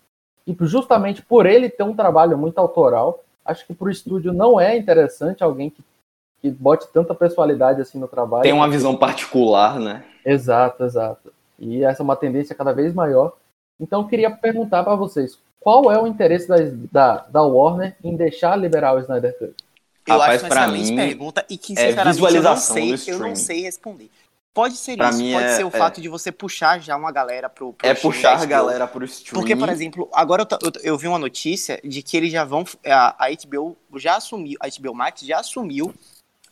e 0.48 0.56
justamente 0.62 1.22
por 1.22 1.46
ele 1.46 1.70
ter 1.70 1.84
um 1.84 1.96
trabalho 1.96 2.38
muito 2.38 2.58
autoral, 2.58 3.24
acho 3.46 3.68
que 3.68 3.74
pro 3.74 3.92
estúdio 3.92 4.34
não 4.34 4.60
é 4.60 4.76
interessante 4.76 5.44
alguém 5.44 5.70
que, 5.70 5.84
que 6.42 6.50
bote 6.52 6.88
tanta 6.94 7.16
pessoalidade 7.16 7.82
assim 7.82 8.00
no 8.00 8.08
trabalho. 8.08 8.44
Tem 8.44 8.54
uma 8.54 8.70
visão 8.70 8.96
particular, 8.96 9.80
né? 9.80 10.04
Exato, 10.26 10.84
exato. 10.84 11.34
E 11.60 11.84
essa 11.84 12.02
é 12.02 12.06
uma 12.06 12.16
tendência 12.16 12.56
cada 12.56 12.74
vez 12.74 12.94
maior. 12.94 13.34
Então, 13.80 14.02
eu 14.02 14.08
queria 14.08 14.30
perguntar 14.30 14.84
para 14.84 14.96
vocês, 14.96 15.38
qual 15.60 15.92
é 15.92 16.02
o 16.02 16.08
interesse 16.08 16.48
da, 16.48 16.58
da, 16.92 17.26
da 17.30 17.42
Warner 17.44 17.96
em 18.04 18.16
deixar 18.16 18.56
liberar 18.56 18.96
o 18.96 19.00
Snyder 19.00 19.38
Cut? 19.38 19.54
Eu 20.08 20.18
Rapaz, 20.18 20.44
acho 20.44 20.54
excelente 20.54 20.92
mim, 20.92 20.96
pergunta 20.96 21.46
e 21.50 21.58
que, 21.58 21.78
é 21.78 22.04
visualização 22.04 22.78
eu 22.78 22.86
não 22.88 22.98
sei, 22.98 23.14
eu 23.14 23.20
não 23.20 23.36
sei 23.36 23.62
responder. 23.64 24.10
Pode 24.54 24.76
ser 24.76 24.98
Pra 24.98 25.10
isso, 25.10 25.20
pode 25.20 25.46
é- 25.46 25.56
ser 25.56 25.64
o 25.66 25.68
é. 25.68 25.72
fato 25.72 26.02
de 26.02 26.10
você 26.10 26.32
puxar 26.32 26.80
já 26.80 26.96
uma 26.96 27.12
galera 27.12 27.48
pro, 27.48 27.74
pro 27.74 27.88
É 27.88 27.94
puxar 27.94 28.42
a 28.42 28.46
galera 28.46 28.88
pro 28.88 29.06
stream. 29.06 29.40
Porque, 29.40 29.56
por 29.56 29.70
exemplo, 29.70 30.10
agora 30.12 30.48
eu, 30.50 30.58
eu, 30.64 30.82
eu 30.82 30.98
vi 30.98 31.08
uma 31.08 31.20
notícia 31.20 31.80
de 31.84 32.02
que 32.02 32.18
eles 32.18 32.32
já 32.32 32.44
vão. 32.44 32.64
A, 32.84 33.26
a 33.26 33.30
HBO 33.30 33.78
já 33.98 34.16
assumiu, 34.16 34.58
a 34.60 34.68
HBO 34.68 34.96
Max 34.96 35.22
já 35.22 35.40
assumiu 35.40 35.94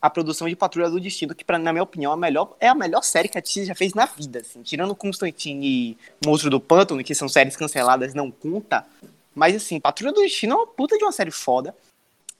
a 0.06 0.10
produção 0.10 0.48
de 0.48 0.56
Patrulha 0.56 0.90
do 0.90 1.00
Destino, 1.00 1.34
que, 1.34 1.44
pra, 1.44 1.58
na 1.58 1.72
minha 1.74 1.84
opinião, 1.84 2.12
a 2.12 2.18
melhor, 2.18 2.56
é 2.60 2.68
a 2.68 2.76
melhor 2.76 3.04
série 3.04 3.28
que 3.28 3.38
a 3.38 3.42
DC 3.42 3.66
já 3.66 3.74
fez 3.76 3.94
na 3.94 4.06
vida. 4.06 4.40
Assim. 4.40 4.62
Tirando 4.62 4.96
Constantine 4.96 5.66
e 5.66 5.98
Monstro 6.26 6.50
do 6.50 6.60
Pântano, 6.60 7.04
que 7.04 7.16
são 7.16 7.28
séries 7.28 7.56
canceladas, 7.56 8.14
não 8.14 8.30
conta. 8.30 8.86
Mas, 9.34 9.56
assim, 9.56 9.80
Patrulha 9.80 10.14
do 10.14 10.22
Destino 10.22 10.54
é 10.54 10.58
uma 10.58 10.68
puta 10.68 10.98
de 10.98 11.04
uma 11.04 11.12
série 11.12 11.32
foda. 11.32 11.76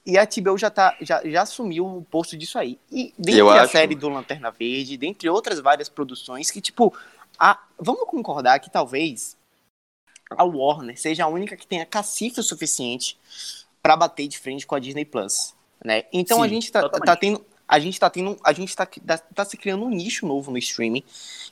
E 0.04 0.16
a 0.16 0.24
HBO 0.24 0.56
já, 0.56 0.70
tá, 0.70 0.96
já, 1.00 1.20
já 1.28 1.42
assumiu 1.42 1.84
o 1.84 2.02
posto 2.08 2.36
disso 2.36 2.56
aí. 2.58 2.78
E 2.92 3.12
dentre 3.18 3.40
Eu 3.40 3.50
a 3.50 3.62
acho- 3.62 3.72
série 3.72 3.96
do 3.96 4.08
Lanterna 4.08 4.52
Verde, 4.52 4.96
dentre 4.96 5.28
outras 5.28 5.58
várias 5.58 5.88
produções, 5.88 6.48
que, 6.50 6.60
tipo, 6.60 6.94
a, 7.36 7.58
vamos 7.76 8.04
concordar 8.06 8.60
que 8.60 8.70
talvez 8.70 9.36
a 10.30 10.44
Warner 10.44 10.96
seja 11.00 11.24
a 11.24 11.26
única 11.28 11.56
que 11.56 11.66
tenha 11.66 11.84
cacife 11.84 12.38
o 12.38 12.42
suficiente 12.44 13.18
para 13.82 13.96
bater 13.96 14.28
de 14.28 14.38
frente 14.38 14.64
com 14.66 14.76
a 14.76 14.78
Disney 14.78 15.04
Plus, 15.04 15.54
né? 15.84 16.04
Então 16.12 16.40
a 16.40 16.44
Sim, 16.48 16.54
gente 16.54 16.70
tá, 16.72 16.88
tá 16.88 17.16
tendo 17.16 17.44
a 17.68 17.78
gente 17.78 17.98
tá 17.98 18.08
tendo 18.08 18.38
a 18.44 18.52
gente 18.52 18.74
tá, 18.76 18.86
tá, 18.86 19.44
se 19.44 19.56
criando 19.56 19.84
um 19.84 19.90
nicho 19.90 20.26
novo 20.26 20.50
no 20.50 20.58
streaming 20.58 21.02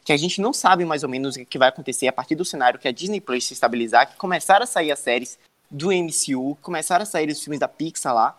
que 0.05 0.13
a 0.13 0.17
gente 0.17 0.41
não 0.41 0.53
sabe 0.53 0.85
mais 0.85 1.03
ou 1.03 1.09
menos 1.09 1.37
o 1.37 1.45
que 1.45 1.59
vai 1.59 1.69
acontecer 1.69 2.07
a 2.07 2.13
partir 2.13 2.35
do 2.35 2.45
cenário 2.45 2.79
que 2.79 2.87
a 2.87 2.93
Disney 2.93 3.21
Plus 3.21 3.45
se 3.45 3.55
estabilizar, 3.55 4.11
que 4.11 4.17
começaram 4.17 4.65
a 4.65 4.67
sair 4.67 4.93
as 4.93 4.99
séries 4.99 5.39
do 5.71 5.89
MCU, 5.91 6.57
começaram 6.63 7.03
a 7.03 7.07
sair 7.07 7.29
os 7.29 7.43
filmes 7.43 7.59
da 7.59 7.67
Pixar 7.67 8.15
lá. 8.15 8.39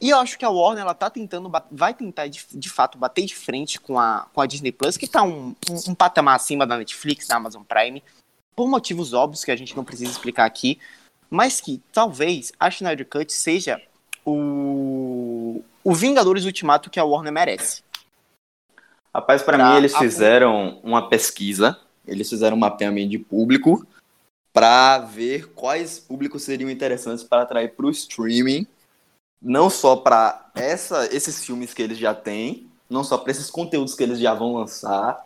E 0.00 0.10
eu 0.10 0.18
acho 0.18 0.38
que 0.38 0.44
a 0.44 0.50
Warner 0.50 0.82
ela 0.82 0.94
tá 0.94 1.08
tentando, 1.10 1.50
vai 1.70 1.94
tentar 1.94 2.28
de, 2.28 2.44
de 2.52 2.68
fato 2.68 2.98
bater 2.98 3.24
de 3.24 3.34
frente 3.34 3.80
com 3.80 3.98
a, 3.98 4.28
com 4.32 4.40
a 4.40 4.46
Disney 4.46 4.70
Plus, 4.70 4.96
que 4.96 5.08
tá 5.08 5.22
um, 5.22 5.54
um, 5.68 5.90
um 5.90 5.94
patamar 5.94 6.36
acima 6.36 6.66
da 6.66 6.76
Netflix, 6.76 7.26
da 7.26 7.36
Amazon 7.36 7.62
Prime, 7.62 8.02
por 8.54 8.68
motivos 8.68 9.12
óbvios 9.12 9.44
que 9.44 9.50
a 9.50 9.56
gente 9.56 9.76
não 9.76 9.84
precisa 9.84 10.10
explicar 10.10 10.44
aqui, 10.44 10.78
mas 11.30 11.60
que 11.60 11.82
talvez 11.92 12.52
a 12.60 12.70
Schneider 12.70 13.06
Cut 13.06 13.32
seja 13.32 13.80
o, 14.24 15.62
o 15.88 15.94
Vingadores 15.94 16.44
Ultimato 16.44 16.90
que 16.90 17.00
a 17.00 17.04
Warner 17.04 17.32
merece. 17.32 17.82
Rapaz, 19.14 19.42
pra 19.42 19.56
Pra 19.56 19.70
mim 19.70 19.76
eles 19.78 19.94
apu- 19.94 20.04
fizeram 20.04 20.80
uma 20.82 21.08
pesquisa, 21.08 21.80
eles 22.06 22.28
fizeram 22.28 22.56
um 22.56 22.60
mapeamento 22.60 23.08
de 23.10 23.18
público 23.18 23.86
pra 24.52 24.98
ver 24.98 25.48
quais 25.54 25.98
públicos 25.98 26.42
seriam 26.42 26.70
interessantes 26.70 27.24
para 27.24 27.42
atrair 27.42 27.74
pro 27.74 27.90
streaming, 27.90 28.66
não 29.40 29.70
só 29.70 29.96
pra 29.96 30.50
essa, 30.54 31.06
esses 31.14 31.44
filmes 31.44 31.72
que 31.72 31.80
eles 31.82 31.96
já 31.96 32.14
têm, 32.14 32.68
não 32.90 33.02
só 33.02 33.16
pra 33.16 33.30
esses 33.30 33.50
conteúdos 33.50 33.94
que 33.94 34.02
eles 34.02 34.18
já 34.18 34.34
vão 34.34 34.54
lançar, 34.54 35.24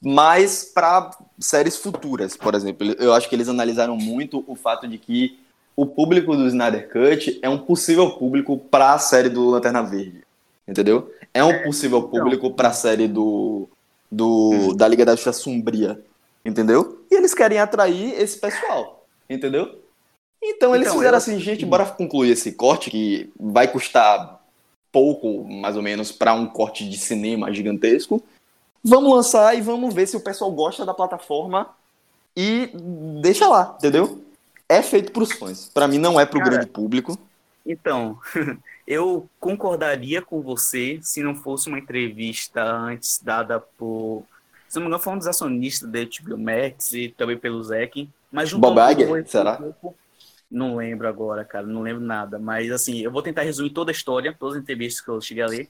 mas 0.00 0.64
pra 0.64 1.10
séries 1.40 1.76
futuras, 1.76 2.36
por 2.36 2.54
exemplo. 2.54 2.86
Eu 2.98 3.12
acho 3.14 3.28
que 3.28 3.34
eles 3.34 3.48
analisaram 3.48 3.96
muito 3.96 4.44
o 4.46 4.54
fato 4.54 4.86
de 4.86 4.98
que 4.98 5.40
o 5.76 5.86
público 5.86 6.36
do 6.36 6.46
Snyder 6.46 6.88
Cut 6.90 7.38
é 7.42 7.48
um 7.48 7.58
possível 7.58 8.10
público 8.12 8.58
pra 8.58 8.98
série 8.98 9.28
do 9.28 9.50
Lanterna 9.50 9.82
Verde. 9.82 10.22
Entendeu? 10.66 11.10
é 11.34 11.42
um 11.44 11.62
possível 11.64 12.00
público 12.04 12.50
pra 12.52 12.72
série 12.72 13.08
do, 13.08 13.68
do 14.10 14.72
da 14.74 14.86
Liga 14.86 15.04
da 15.04 15.12
Justiça 15.12 15.32
Sombria, 15.32 16.00
entendeu? 16.44 17.04
E 17.10 17.14
eles 17.16 17.34
querem 17.34 17.58
atrair 17.58 18.14
esse 18.20 18.38
pessoal, 18.38 19.04
entendeu? 19.28 19.80
Então 20.42 20.74
eles 20.74 20.86
Então, 20.86 20.98
fizeram 20.98 21.14
eu- 21.16 21.18
assim, 21.18 21.38
gente, 21.40 21.66
bora 21.66 21.84
concluir 21.86 22.30
esse 22.30 22.52
corte 22.52 22.88
que 22.88 23.30
vai 23.38 23.66
custar 23.66 24.40
pouco, 24.92 25.42
mais 25.44 25.76
ou 25.76 25.82
menos, 25.82 26.12
pra 26.12 26.34
um 26.34 26.46
corte 26.46 26.88
de 26.88 26.96
cinema 26.96 27.52
gigantesco. 27.52 28.22
Vamos 28.82 29.12
lançar 29.12 29.58
e 29.58 29.60
vamos 29.60 29.92
ver 29.92 30.06
se 30.06 30.16
o 30.16 30.20
pessoal 30.20 30.52
gosta 30.52 30.86
da 30.86 30.94
plataforma 30.94 31.68
e 32.36 32.70
deixa 33.20 33.48
lá, 33.48 33.74
entendeu? 33.78 34.22
É 34.74 34.82
feito 34.82 35.12
pros 35.12 35.32
fãs. 35.32 35.70
Pra 35.72 35.86
mim 35.86 35.98
não 35.98 36.18
é 36.18 36.26
pro 36.26 36.38
Cara, 36.38 36.50
grande 36.50 36.66
público. 36.66 37.18
Então, 37.64 38.18
eu 38.86 39.28
concordaria 39.38 40.20
com 40.20 40.42
você 40.42 40.98
se 41.02 41.22
não 41.22 41.34
fosse 41.34 41.68
uma 41.68 41.78
entrevista 41.78 42.62
antes 42.62 43.20
dada 43.22 43.60
por. 43.60 44.24
Se 44.68 44.76
não 44.76 44.82
me 44.82 44.88
engano, 44.88 45.02
foi 45.02 45.12
um 45.12 45.18
dos 45.18 45.28
acionistas 45.28 45.88
da 45.88 46.00
HBO 46.00 46.36
Max 46.36 46.92
e 46.92 47.08
também 47.08 47.38
pelo 47.38 47.62
Zack. 47.62 48.08
Mas 48.32 48.52
Bob 48.52 48.76
Iger, 48.90 49.28
será? 49.28 49.60
Não 50.50 50.76
lembro 50.76 51.08
agora, 51.08 51.44
cara, 51.44 51.66
não 51.66 51.82
lembro 51.82 52.02
nada. 52.02 52.38
Mas 52.38 52.70
assim, 52.72 53.00
eu 53.00 53.10
vou 53.10 53.22
tentar 53.22 53.42
resumir 53.42 53.70
toda 53.70 53.90
a 53.90 53.94
história, 53.94 54.34
todas 54.36 54.56
as 54.56 54.62
entrevistas 54.62 55.04
que 55.04 55.10
eu 55.10 55.20
cheguei 55.20 55.42
a 55.44 55.46
ler. 55.46 55.68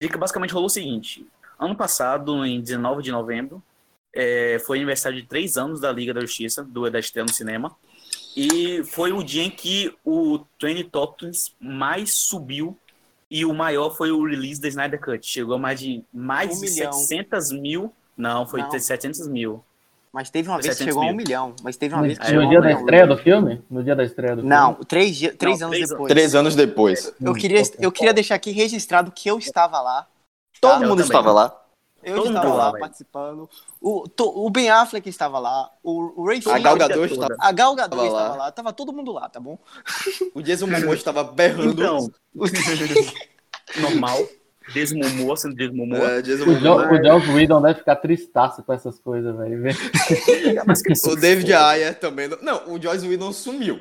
E 0.00 0.08
que 0.08 0.16
basicamente 0.16 0.52
rolou 0.52 0.66
o 0.66 0.70
seguinte: 0.70 1.26
ano 1.58 1.76
passado, 1.76 2.44
em 2.44 2.60
19 2.60 3.02
de 3.02 3.12
novembro, 3.12 3.62
é, 4.14 4.58
foi 4.64 4.78
aniversário 4.78 5.20
de 5.20 5.28
três 5.28 5.58
anos 5.58 5.80
da 5.80 5.92
Liga 5.92 6.14
da 6.14 6.22
Justiça, 6.22 6.64
do 6.64 6.88
da 6.90 6.98
estreia 6.98 7.24
no 7.24 7.32
cinema. 7.32 7.76
E 8.36 8.84
foi 8.84 9.12
o 9.12 9.22
dia 9.22 9.42
em 9.42 9.50
que 9.50 9.94
o 10.04 10.40
Trend 10.58 10.84
Topics 10.90 11.54
mais 11.58 12.12
subiu 12.14 12.76
e 13.30 13.44
o 13.46 13.54
maior 13.54 13.96
foi 13.96 14.10
o 14.12 14.24
release 14.26 14.60
da 14.60 14.68
Snyder 14.68 15.00
Cut. 15.00 15.26
Chegou 15.26 15.54
a 15.54 15.58
mais 15.58 15.80
de 15.80 16.04
mais 16.12 16.58
Um 16.58 16.60
de 16.60 16.70
milhão. 16.70 16.92
700 16.92 17.50
mil. 17.52 17.92
Não, 18.16 18.46
foi 18.46 18.60
Não. 18.60 18.70
700 18.70 19.26
mil. 19.26 19.64
Mas 20.12 20.30
teve 20.30 20.48
uma 20.48 20.56
vez 20.56 20.66
que 20.68 20.84
700 20.84 20.86
chegou 20.94 21.02
a 21.02 21.06
um 21.06 21.08
mil. 21.16 21.26
milhão. 21.26 21.54
Mas 21.62 21.76
teve 21.76 21.94
uma 21.94 22.02
No, 22.02 22.06
vez 22.06 22.18
que 22.18 22.24
no 22.32 22.48
dia 22.48 22.58
um 22.58 22.60
da 22.62 22.66
milhão. 22.68 22.80
estreia 22.80 23.06
do 23.06 23.16
filme? 23.18 23.62
No 23.70 23.82
dia 23.84 23.96
da 23.96 24.04
estreia 24.04 24.36
do 24.36 24.42
Não, 24.42 24.70
filme? 24.72 24.84
três, 24.86 25.16
dia- 25.16 25.34
três 25.34 25.60
Não, 25.60 25.66
anos 25.68 25.76
três- 25.78 25.90
depois. 25.90 26.08
Três 26.12 26.34
anos 26.34 26.54
depois. 26.54 27.14
Eu 27.20 27.32
Hum, 27.32 27.34
queria, 27.34 27.60
ok. 27.62 27.74
eu 27.80 27.92
queria 27.92 28.14
deixar 28.14 28.34
aqui 28.34 28.50
registrado 28.50 29.10
que 29.12 29.28
eu 29.30 29.38
estava 29.38 29.80
lá. 29.80 30.06
Todo 30.60 30.70
Tá? 30.72 30.78
mundo 30.80 30.84
Eu 31.02 31.06
também. 31.06 31.06
estava 31.06 31.32
lá. 31.32 31.62
Eu 32.06 32.14
Todo 32.18 32.26
mundo 32.26 32.36
estava 32.36 32.54
lá, 32.54 32.64
lá 32.66 32.70
velho. 32.70 32.80
participando. 32.80 33.50
O, 33.80 34.08
to- 34.08 34.32
o 34.46 34.48
Ben 34.48 34.70
Affleck 34.70 35.08
estava 35.08 35.40
lá. 35.40 35.68
O, 35.82 36.22
o 36.22 36.26
Ray 36.26 36.38
A 36.38 36.40
Fisher- 36.42 36.62
Gal. 36.62 36.76
Gadot 36.76 37.12
estava. 37.12 37.36
a 37.38 37.52
Gal 37.52 37.74
Gadot 37.74 37.96
Tava 37.96 38.02
lá. 38.12 38.20
estava 38.22 38.36
lá. 38.38 38.52
Tava 38.52 38.72
todo 38.72 38.92
mundo 38.92 39.12
lá, 39.12 39.28
tá 39.28 39.40
bom? 39.40 39.58
O 40.32 40.40
Jason 40.40 40.68
Momoa 40.68 40.94
estava 40.94 41.24
berrando. 41.24 41.72
Então, 41.72 42.10
normal. 43.80 44.26
Desmumou, 44.72 45.36
sendo 45.36 45.54
Desmumou. 45.54 45.98
É, 45.98 46.20
Jason 46.22 46.44
O, 46.44 46.54
jo 46.54 46.68
Momoa. 46.68 46.92
o 46.92 47.04
Joss 47.04 47.30
Whedon 47.32 47.62
deve 47.62 47.78
ficar 47.78 47.96
tristaço 47.96 48.62
com 48.64 48.72
essas 48.72 48.98
coisas, 48.98 49.36
velho. 49.36 49.62
O 51.06 51.16
David 51.16 51.52
Ayer 51.52 51.98
também. 51.98 52.28
Não, 52.28 52.38
não 52.42 52.72
o 52.74 52.80
Joyce 52.82 53.06
Whedon 53.06 53.32
sumiu. 53.32 53.80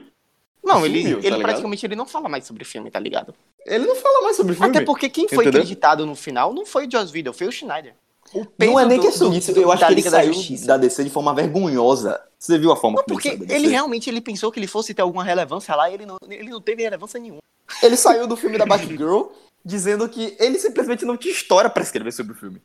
Não, 0.63 0.83
ele, 0.83 1.01
Sumiu, 1.03 1.21
tá 1.21 1.27
ele 1.27 1.43
praticamente 1.43 1.85
ele 1.85 1.95
não 1.95 2.07
fala 2.07 2.27
mais 2.27 2.43
sobre 2.45 2.63
filme, 2.63 2.89
tá 2.89 2.99
ligado? 2.99 3.35
Ele 3.67 3.85
não 3.85 3.95
fala 3.95 4.23
mais 4.23 4.35
sobre 4.35 4.53
o 4.53 4.55
filme. 4.55 4.69
Até 4.75 4.83
porque 4.83 5.09
quem 5.09 5.27
foi 5.27 5.43
Entendeu? 5.43 5.61
acreditado 5.61 6.05
no 6.07 6.15
final 6.15 6.53
não 6.53 6.65
foi 6.65 6.88
o 6.88 6.91
Joss 6.91 7.13
Whedon, 7.13 7.33
foi 7.33 7.47
o 7.47 7.51
Schneider. 7.51 7.93
O 8.33 8.45
Não 8.59 8.79
é 8.79 8.85
nem 8.85 8.99
questão 8.99 9.29
disso. 9.29 9.51
Eu 9.51 9.71
acho 9.71 9.81
da 9.81 9.88
que 9.88 9.93
ele 9.93 9.99
Liga 10.01 10.11
da 10.11 10.17
saiu 10.17 10.33
Justiça. 10.33 10.65
da 10.67 10.77
DC 10.77 11.03
de 11.03 11.09
forma 11.09 11.33
vergonhosa. 11.33 12.19
Você 12.38 12.57
viu 12.57 12.71
a 12.71 12.75
forma 12.75 12.97
Não, 12.97 13.03
como 13.03 13.15
porque 13.15 13.29
ele 13.29 13.38
saiu 13.38 13.47
da 13.47 13.55
ele 13.55 13.67
realmente 13.67 14.09
ele 14.09 14.21
pensou 14.21 14.51
que 14.51 14.59
ele 14.59 14.67
fosse 14.67 14.93
ter 14.93 15.01
alguma 15.01 15.23
relevância 15.23 15.75
lá 15.75 15.89
e 15.89 15.93
ele 15.93 16.05
não, 16.05 16.17
ele 16.29 16.49
não 16.49 16.59
teve 16.61 16.83
relevância 16.83 17.19
nenhuma. 17.19 17.39
Ele 17.81 17.95
saiu 17.95 18.27
do 18.27 18.35
filme 18.35 18.57
da 18.57 18.65
Batgirl 18.65 19.27
dizendo 19.63 20.07
que 20.09 20.35
ele 20.39 20.59
simplesmente 20.59 21.05
não 21.05 21.17
tinha 21.17 21.33
história 21.33 21.69
pra 21.69 21.81
escrever 21.83 22.11
sobre 22.11 22.33
o 22.33 22.35
filme. 22.35 22.61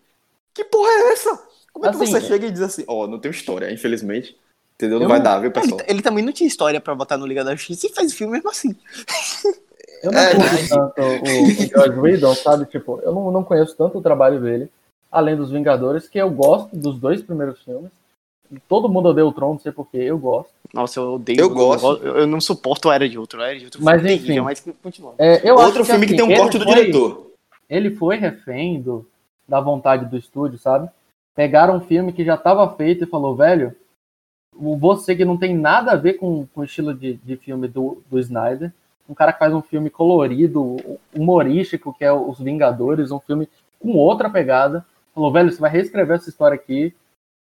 Que 0.52 0.64
porra 0.64 0.88
é 0.90 1.12
essa? 1.12 1.42
Como 1.72 1.86
é 1.86 1.90
que 1.90 1.96
Assim, 1.96 2.06
você 2.12 2.20
chega 2.22 2.46
e 2.46 2.50
diz 2.50 2.60
assim, 2.62 2.84
ó, 2.88 3.06
não 3.06 3.18
tenho 3.20 3.30
história, 3.32 3.72
infelizmente. 3.72 4.36
Entendeu? 4.74 4.98
Não 4.98 5.04
Eu 5.04 5.08
vai 5.10 5.22
dar, 5.22 5.38
viu, 5.38 5.50
Ele, 5.54 5.60
pessoal? 5.60 5.80
ele 5.86 6.02
também 6.02 6.24
não 6.24 6.32
tinha 6.32 6.48
história 6.48 6.80
pra 6.80 6.94
botar 6.94 7.16
no 7.16 7.26
Liga 7.26 7.44
da 7.44 7.54
Justiça 7.54 7.86
e 7.86 7.90
faz 7.94 8.12
filme 8.12 8.32
mesmo 8.34 8.50
assim. 8.50 8.74
Eu 10.02 10.10
não 10.12 10.18
É, 10.18 10.34
curto 10.34 10.68
tanto 10.68 11.00
o, 11.02 11.42
o 11.44 11.86
Joss 11.86 11.98
Whedon, 12.00 12.34
sabe? 12.34 12.64
Tipo, 12.66 12.98
eu 13.02 13.12
não, 13.12 13.30
não 13.30 13.44
conheço 13.44 13.76
tanto 13.76 13.98
o 13.98 14.02
trabalho 14.02 14.40
dele, 14.40 14.70
além 15.10 15.36
dos 15.36 15.50
Vingadores, 15.50 16.08
que 16.08 16.18
eu 16.18 16.30
gosto 16.30 16.74
dos 16.74 16.98
dois 16.98 17.22
primeiros 17.22 17.60
filmes. 17.62 17.90
Todo 18.68 18.88
mundo 18.88 19.10
odeia 19.10 19.26
o 19.26 19.32
Tron, 19.32 19.52
não 19.52 19.58
sei 19.60 19.70
porquê, 19.70 19.98
eu 19.98 20.18
gosto. 20.18 20.52
Nossa, 20.74 20.98
eu 20.98 21.14
odeio. 21.14 21.38
Eu 21.40 21.50
gosto. 21.50 21.86
Eu, 22.02 22.18
eu 22.18 22.26
não 22.26 22.40
suporto 22.40 22.88
o 22.88 22.92
Era 22.92 23.08
de 23.08 23.16
Outro. 23.18 23.38
O 23.38 23.42
Era 23.42 23.56
de 23.58 23.64
Outro 23.66 23.82
Mas, 23.82 24.00
foi 24.02 24.12
enfim. 24.12 24.22
terrível, 24.24 24.44
mas 24.44 24.60
continua. 24.82 25.14
É, 25.18 25.48
eu 25.48 25.54
Outro 25.54 25.82
acho 25.82 25.84
filme 25.90 26.06
que 26.06 26.14
assim, 26.14 26.26
tem 26.26 26.34
um 26.36 26.38
corte 26.40 26.58
do 26.58 26.64
foi- 26.64 26.74
diretor. 26.74 27.30
Ele 27.68 27.90
foi 27.94 28.16
refém 28.16 28.80
do, 28.82 29.06
da 29.46 29.60
vontade 29.60 30.06
do 30.06 30.16
estúdio, 30.16 30.58
sabe? 30.58 30.88
Pegaram 31.36 31.76
um 31.76 31.80
filme 31.80 32.12
que 32.12 32.24
já 32.24 32.34
estava 32.34 32.68
feito 32.74 33.04
e 33.04 33.06
falou, 33.06 33.36
velho, 33.36 33.72
o- 34.56 34.76
você 34.76 35.14
que 35.14 35.24
não 35.24 35.36
tem 35.36 35.54
nada 35.56 35.92
a 35.92 35.96
ver 35.96 36.14
com, 36.14 36.44
com 36.52 36.62
o 36.62 36.64
estilo 36.64 36.92
de, 36.92 37.14
de 37.14 37.36
filme 37.36 37.68
do, 37.68 38.02
do 38.10 38.18
Snyder, 38.18 38.72
um 39.08 39.14
cara 39.14 39.32
que 39.32 39.38
faz 39.38 39.54
um 39.54 39.62
filme 39.62 39.90
colorido, 39.90 40.76
humorístico, 41.14 41.92
que 41.96 42.04
é 42.04 42.12
Os 42.12 42.38
Vingadores, 42.40 43.10
um 43.12 43.20
filme 43.20 43.48
com 43.78 43.92
outra 43.96 44.28
pegada, 44.28 44.84
falou, 45.20 45.32
velho, 45.32 45.52
você 45.52 45.60
vai 45.60 45.70
reescrever 45.70 46.16
essa 46.16 46.30
história 46.30 46.54
aqui. 46.54 46.94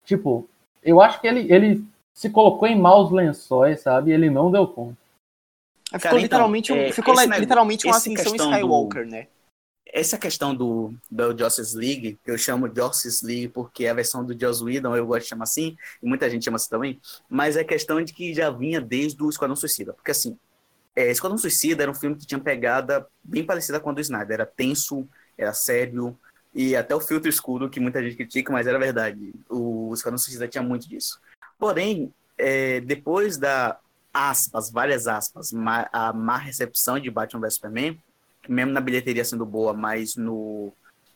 Tipo, 0.06 0.50
eu 0.84 1.02
acho 1.02 1.22
que 1.22 1.28
ele, 1.28 1.52
ele 1.52 1.86
se 2.14 2.30
colocou 2.30 2.68
em 2.68 2.78
maus 2.80 3.12
lençóis, 3.12 3.82
sabe? 3.82 4.12
E 4.12 4.14
ele 4.14 4.30
não 4.30 4.52
deu 4.52 4.68
conta. 4.68 4.98
Ficou 5.86 6.00
Cara, 6.00 6.16
então, 6.16 6.24
literalmente, 6.24 6.74
um- 6.74 6.76
é, 6.76 6.92
ficou 6.92 7.14
esse 7.14 7.28
literalmente 7.40 7.86
uma 7.86 7.96
essa 7.96 8.00
ascensão 8.10 8.32
questão 8.32 8.50
do- 8.50 8.54
Skywalker, 8.56 9.06
né? 9.08 9.28
essa 9.86 10.18
questão 10.18 10.56
do, 10.56 10.92
do 11.10 11.38
Justice 11.38 11.78
League, 11.78 12.18
que 12.24 12.32
eu 12.32 12.38
chamo 12.38 12.68
Justice 12.74 13.24
League 13.24 13.50
porque 13.50 13.86
é 13.86 13.92
a 13.92 13.94
versão 13.94 14.26
do 14.26 14.38
Joss 14.38 14.64
Whedon, 14.64 14.96
eu 14.96 15.06
gosto 15.06 15.22
de 15.24 15.30
chamar 15.30 15.44
assim, 15.44 15.78
e 16.02 16.08
muita 16.08 16.28
gente 16.32 16.44
chama 16.44 16.56
assim 16.56 16.70
também, 16.70 17.00
mas 17.30 17.56
é 17.56 17.64
questão 17.64 18.02
de 18.02 18.12
que 18.12 18.34
já 18.34 18.50
vinha 18.50 18.82
desde 18.82 19.22
o 19.22 19.30
Esquadrão 19.30 19.56
Suicida. 19.56 19.94
Porque 19.94 20.10
assim, 20.10 20.36
é, 20.96 21.12
Esquadrão 21.12 21.38
Suicida 21.38 21.84
era 21.84 21.92
um 21.92 21.96
filme 21.96 22.16
que 22.16 22.26
tinha 22.26 22.40
pegada 22.40 23.06
bem 23.24 23.46
parecida 23.46 23.80
com 23.80 23.92
a 23.92 23.94
do 23.94 24.02
Snyder. 24.02 24.34
Era 24.34 24.46
tenso, 24.48 25.08
era 25.38 25.54
sério, 25.54 26.18
e 26.54 26.76
até 26.76 26.96
o 26.96 27.00
filtro 27.00 27.30
escuro, 27.30 27.70
que 27.70 27.80
muita 27.80 28.02
gente 28.04 28.16
critica, 28.16 28.52
mas 28.52 28.68
era 28.68 28.78
verdade. 28.78 29.34
O 29.50 29.92
Esquadrão 29.94 30.18
Suicida 30.18 30.48
tinha 30.48 30.64
muito 30.64 30.88
disso. 30.88 31.20
Porém, 31.58 32.14
é, 32.38 32.80
depois 32.82 33.38
da 33.38 33.80
aspas, 34.14 34.70
várias 34.70 35.08
aspas, 35.08 35.52
a 35.92 36.14
má 36.14 36.38
recepção 36.38 37.00
de 37.00 37.10
Batman 37.10 37.42
vs 37.42 37.56
Superman, 37.56 38.00
mesmo 38.48 38.72
na 38.72 38.80
bilheteria 38.82 39.26
sendo 39.26 39.46
boa, 39.46 39.74
mas 39.74 40.16
no, 40.16 40.72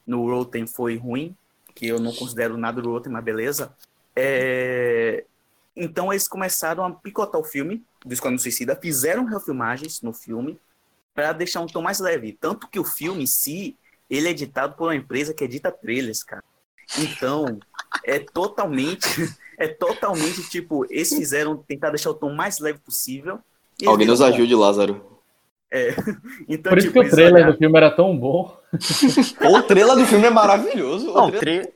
no 0.06 0.28
Rotten 0.28 0.66
foi 0.66 0.98
ruim, 0.98 1.36
que 1.76 1.86
eu 1.86 2.00
não 2.00 2.12
considero 2.12 2.58
nada 2.58 2.82
do 2.82 2.90
Rotten, 2.90 3.12
mas 3.12 3.24
beleza. 3.24 3.72
É, 4.16 5.24
Então 5.76 6.12
eles 6.12 6.28
começaram 6.28 6.84
a 6.84 6.92
picotar 6.92 7.40
o 7.40 7.44
filme 7.44 7.84
do 8.04 8.12
Esquadrão 8.12 8.40
Suicida, 8.40 8.76
fizeram 8.76 9.26
refilmagens 9.26 10.02
no 10.02 10.12
filme 10.12 10.60
para 11.14 11.34
deixar 11.34 11.62
um 11.62 11.68
tom 11.68 11.84
mais 11.84 12.00
leve. 12.00 12.36
Tanto 12.40 12.68
que 12.68 12.80
o 12.80 12.84
filme 12.84 13.24
em 13.24 13.28
si, 13.28 13.78
ele 14.10 14.28
é 14.28 14.32
editado 14.32 14.76
por 14.76 14.86
uma 14.88 14.96
empresa 14.96 15.34
que 15.34 15.44
edita 15.44 15.72
trailers, 15.72 16.24
cara. 16.24 16.44
Então, 17.00 17.60
é 18.06 18.20
totalmente, 18.20 19.06
é 19.58 19.68
totalmente 19.68 20.50
tipo, 20.50 20.86
eles 20.90 21.10
fizeram 21.10 21.58
tentar 21.58 21.90
deixar 21.90 22.12
o 22.12 22.14
tom 22.14 22.34
mais 22.34 22.60
leve 22.60 22.80
possível. 22.80 23.40
Alguém 23.86 24.08
nos 24.08 24.22
ajude, 24.22 24.56
Lázaro. 24.56 25.06
Então, 26.48 26.70
Por 26.72 26.78
isso 26.78 26.88
tipo, 26.88 27.02
que 27.02 27.08
o 27.08 27.12
trailer 27.12 27.34
olharam- 27.36 27.52
do 27.54 27.58
filme 27.58 27.78
era 27.78 27.92
tão 27.92 28.18
bom. 28.18 28.58
O 29.54 29.62
trailer 29.64 29.96
do 29.98 30.06
filme 30.06 30.26
é 30.26 30.30
maravilhoso. 30.30 31.12
O 31.12 31.14
Não, 31.14 31.30
trailer- 31.32 31.66
tre... 31.68 31.74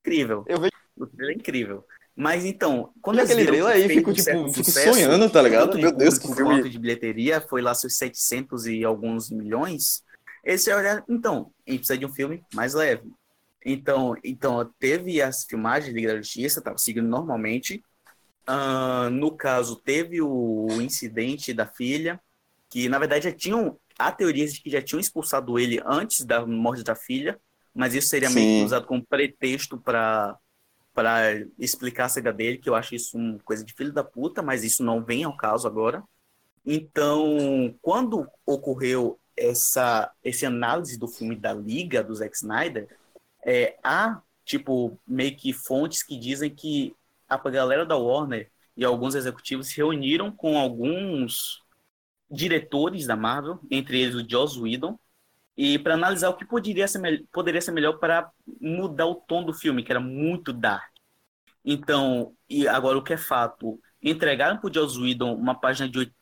incrível. 0.00 0.44
Eu 0.48 0.58
vejo- 0.58 0.72
O 0.98 1.06
trailer 1.06 1.36
é 1.36 1.38
incrível. 1.38 1.84
Mas 2.16 2.46
então, 2.46 2.88
quando 3.02 3.18
eles 3.18 3.30
aquele 3.30 3.46
trailer 3.46 3.70
aí, 3.74 3.88
fico, 3.90 4.10
um 4.10 4.14
tipo, 4.14 4.30
fico 4.48 4.64
sucesso, 4.64 4.94
sonhando, 4.94 5.28
tá 5.28 5.42
ligado? 5.42 5.76
Meu 5.76 5.92
Deus, 5.92 6.16
que 6.18 6.34
filme. 6.34 6.66
de 6.66 6.78
bilheteria, 6.78 7.42
foi 7.42 7.60
lá 7.60 7.74
seus 7.74 7.94
700 7.98 8.64
e 8.66 8.82
alguns 8.82 9.28
milhões. 9.30 10.02
Eles 10.42 10.64
já 10.64 10.74
olharam, 10.78 11.02
então, 11.06 11.50
a 11.66 11.70
gente 11.70 11.80
precisa 11.80 11.98
de 11.98 12.06
um 12.06 12.12
filme 12.12 12.42
mais 12.54 12.74
leve. 12.74 13.10
Então, 13.64 14.14
então 14.22 14.72
teve 14.78 15.20
as 15.20 15.44
filmagens 15.44 15.92
de 15.92 16.00
Liga 16.00 16.12
da 16.12 16.22
Justiça, 16.22 16.60
estava 16.60 16.78
seguindo 16.78 17.08
normalmente. 17.08 17.82
Ah, 18.46 19.10
no 19.10 19.36
caso, 19.36 19.76
teve 19.76 20.22
o 20.22 20.68
incidente 20.80 21.52
da 21.52 21.66
filha, 21.66 22.20
que 22.70 22.88
na 22.88 22.98
verdade 22.98 23.24
já 23.24 23.32
tinham, 23.32 23.78
há 23.98 24.12
teorias 24.12 24.54
de 24.54 24.62
que 24.62 24.70
já 24.70 24.80
tinham 24.80 25.00
expulsado 25.00 25.58
ele 25.58 25.80
antes 25.84 26.24
da 26.24 26.46
morte 26.46 26.84
da 26.84 26.94
filha, 26.94 27.40
mas 27.74 27.94
isso 27.94 28.08
seria 28.08 28.30
meio 28.30 28.46
Sim. 28.46 28.58
que 28.58 28.64
usado 28.64 28.86
como 28.86 29.04
pretexto 29.04 29.78
para 29.78 30.38
para 30.94 31.46
explicar 31.58 32.06
a 32.06 32.08
saída 32.08 32.32
dele, 32.32 32.56
que 32.56 32.70
eu 32.70 32.74
acho 32.74 32.94
isso 32.94 33.18
uma 33.18 33.38
coisa 33.40 33.62
de 33.62 33.74
filho 33.74 33.92
da 33.92 34.02
puta, 34.02 34.42
mas 34.42 34.64
isso 34.64 34.82
não 34.82 35.04
vem 35.04 35.24
ao 35.24 35.36
caso 35.36 35.68
agora. 35.68 36.02
Então, 36.64 37.76
quando 37.82 38.26
ocorreu 38.46 39.20
essa, 39.36 40.10
essa 40.24 40.46
análise 40.46 40.98
do 40.98 41.06
filme 41.06 41.36
da 41.36 41.52
Liga, 41.52 42.02
do 42.02 42.14
Zack 42.14 42.36
Snyder, 42.36 42.88
é, 43.44 43.76
há, 43.82 44.20
tipo, 44.44 44.98
meio 45.06 45.36
que 45.36 45.52
fontes 45.52 46.02
que 46.02 46.18
dizem 46.18 46.54
que 46.54 46.94
a 47.28 47.36
galera 47.50 47.84
da 47.84 47.96
Warner 47.96 48.50
e 48.76 48.84
alguns 48.84 49.14
executivos 49.14 49.68
se 49.68 49.76
reuniram 49.76 50.30
com 50.30 50.58
alguns 50.58 51.62
diretores 52.30 53.06
da 53.06 53.16
Marvel, 53.16 53.60
entre 53.70 54.00
eles 54.00 54.14
o 54.14 54.28
Joss 54.28 54.58
Whedon, 54.58 54.98
e 55.56 55.78
para 55.78 55.94
analisar 55.94 56.28
o 56.28 56.36
que 56.36 56.44
poderia 56.44 56.86
ser, 56.86 57.24
poderia 57.32 57.60
ser 57.60 57.72
melhor 57.72 57.98
para 57.98 58.30
mudar 58.60 59.06
o 59.06 59.14
tom 59.14 59.42
do 59.42 59.54
filme, 59.54 59.82
que 59.82 59.90
era 59.90 60.00
muito 60.00 60.52
dark. 60.52 60.90
Então, 61.64 62.34
e 62.48 62.68
agora 62.68 62.98
o 62.98 63.02
que 63.02 63.14
é 63.14 63.16
fato, 63.16 63.80
entregaram 64.02 64.58
para 64.58 64.70
o 64.70 64.74
Joss 64.74 64.98
Whedon 65.00 65.34
uma 65.34 65.58
página 65.58 65.88
de 65.88 65.98
80, 65.98 66.16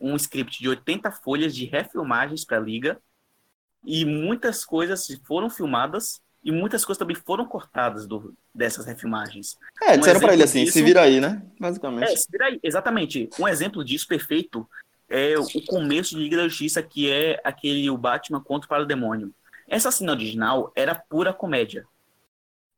um, 0.00 0.16
script 0.16 0.60
de 0.60 0.68
80 0.68 1.10
folhas 1.12 1.54
de 1.54 1.64
refilmagens 1.64 2.44
para 2.44 2.56
a 2.56 2.60
Liga, 2.60 3.00
e 3.84 4.04
muitas 4.04 4.64
coisas 4.64 5.06
foram 5.24 5.50
filmadas 5.50 6.20
e 6.44 6.50
muitas 6.50 6.84
coisas 6.84 6.98
também 6.98 7.14
foram 7.16 7.44
cortadas 7.46 8.06
do, 8.06 8.34
dessas 8.54 8.84
refilmagens. 8.86 9.56
É, 9.80 9.94
Um 9.94 9.98
disseram 9.98 10.20
pra 10.20 10.32
ele 10.32 10.42
assim, 10.42 10.60
se 10.60 10.72
disso- 10.72 10.84
vira 10.84 11.02
aí, 11.02 11.20
né? 11.20 11.42
Basicamente. 11.58 12.12
É, 12.12 12.16
se 12.16 12.26
vira 12.30 12.46
aí. 12.46 12.60
exatamente. 12.62 13.28
Um 13.38 13.46
exemplo 13.46 13.84
disso 13.84 14.06
perfeito 14.08 14.68
é 15.08 15.34
o 15.38 15.46
começo 15.66 16.10
de 16.16 16.22
Liga 16.22 16.36
da 16.38 16.48
Justiça, 16.48 16.82
que 16.82 17.10
é 17.10 17.40
aquele 17.44 17.88
o 17.90 17.96
Batman 17.98 18.40
contra 18.40 18.66
o 18.66 18.68
Parademônio. 18.68 19.32
Essa 19.68 19.90
cena 19.92 20.12
original 20.12 20.72
era 20.74 20.94
pura 20.94 21.32
comédia. 21.32 21.86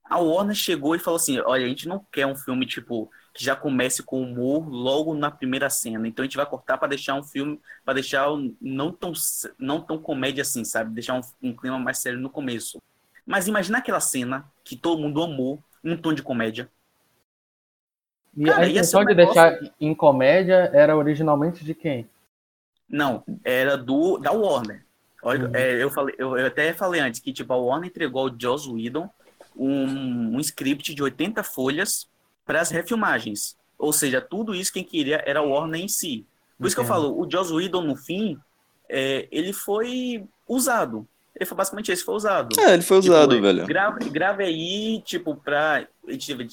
A 0.05 0.19
Warner 0.19 0.55
chegou 0.55 0.95
e 0.95 0.99
falou 0.99 1.17
assim: 1.17 1.39
olha, 1.41 1.65
a 1.65 1.69
gente 1.69 1.89
não 1.89 2.05
quer 2.13 2.27
um 2.27 2.37
filme 2.37 2.67
tipo 2.67 3.11
que 3.35 3.45
já 3.45 3.57
comece 3.57 4.01
com 4.03 4.23
humor 4.23 4.69
logo 4.69 5.13
na 5.15 5.29
primeira 5.31 5.69
cena. 5.69 6.07
Então 6.07 6.23
a 6.23 6.27
gente 6.27 6.37
vai 6.37 6.47
cortar 6.47 6.79
para 6.79 6.87
deixar 6.89 7.15
um 7.17 7.23
filme, 7.25 7.61
para 7.85 7.95
deixar 7.95 8.29
não 8.61 8.93
tão 8.93 9.13
não 9.59 9.81
tão 9.81 9.99
comédia 9.99 10.43
assim, 10.43 10.65
sabe? 10.65 10.95
Deixar 10.95 11.15
um, 11.15 11.21
um 11.43 11.53
clima 11.55 11.79
mais 11.79 11.99
sério 11.99 12.19
no 12.21 12.31
começo. 12.31 12.81
Mas 13.27 13.49
imagina 13.49 13.79
aquela 13.79 13.99
cena 14.01 14.45
que 14.63 14.77
todo 14.77 15.01
mundo 15.03 15.21
amou, 15.23 15.61
um 15.83 15.97
tom 15.97 16.13
de 16.15 16.23
comédia. 16.23 16.71
E 18.37 18.45
Cara, 18.45 18.63
a 18.65 18.69
intenção 18.69 19.03
um 19.03 19.05
de 19.05 19.15
negócio- 19.15 19.43
deixar 19.43 19.75
em 19.81 19.95
comédia 19.95 20.71
era 20.73 20.97
originalmente 20.97 21.65
de 21.65 21.75
quem? 21.75 22.09
Não, 22.89 23.25
era 23.45 23.77
do 23.77 24.19
da 24.19 24.31
Warner. 24.33 24.85
Olha, 25.23 25.47
Uhum. 25.49 25.55
é, 25.57 25.83
eu, 25.83 25.91
falei, 25.91 26.15
eu, 26.19 26.37
eu 26.37 26.47
até 26.47 26.73
falei 26.75 27.01
antes 27.01 27.19
que 27.21 27.33
tipo, 27.33 27.53
a 27.53 27.57
Warner 27.57 27.89
entregou 27.89 28.29
ao 28.29 28.35
Joss 28.41 28.69
Whedon 28.71 29.09
um, 29.57 30.37
um 30.37 30.41
script 30.41 30.95
de 30.95 31.03
80 31.03 31.43
folhas 31.43 32.07
para 32.45 32.61
as 32.61 32.71
refilmagens. 32.71 33.57
Ou 33.79 33.93
seja, 33.93 34.21
tudo 34.21 34.55
isso 34.55 34.73
quem 34.73 34.85
queria 34.85 35.23
era 35.27 35.41
a 35.41 35.43
Warner 35.43 35.81
em 35.81 35.89
si. 35.89 36.25
Por 36.59 36.67
isso 36.67 36.77
que 36.77 36.81
eu 36.81 36.85
Entendo. 36.85 37.03
falo, 37.03 37.21
o 37.21 37.31
Joss 37.31 37.53
Whedon, 37.53 37.83
no 37.83 37.97
fim, 37.97 38.39
é, 38.89 39.27
ele 39.31 39.53
foi 39.53 40.25
usado. 40.49 41.07
Ele 41.35 41.45
foi 41.47 41.57
basicamente 41.57 41.91
esse, 41.91 42.05
foi 42.05 42.15
usado. 42.15 42.59
É, 42.61 42.75
ele 42.75 42.83
foi 42.83 43.01
Tipo, 43.01 43.13
usado, 43.13 43.41
velho. 43.43 43.67
Grave, 43.67 44.09
grave 44.09 44.45
aí, 44.45 45.03
tipo, 45.05 45.35
pra. 45.35 45.85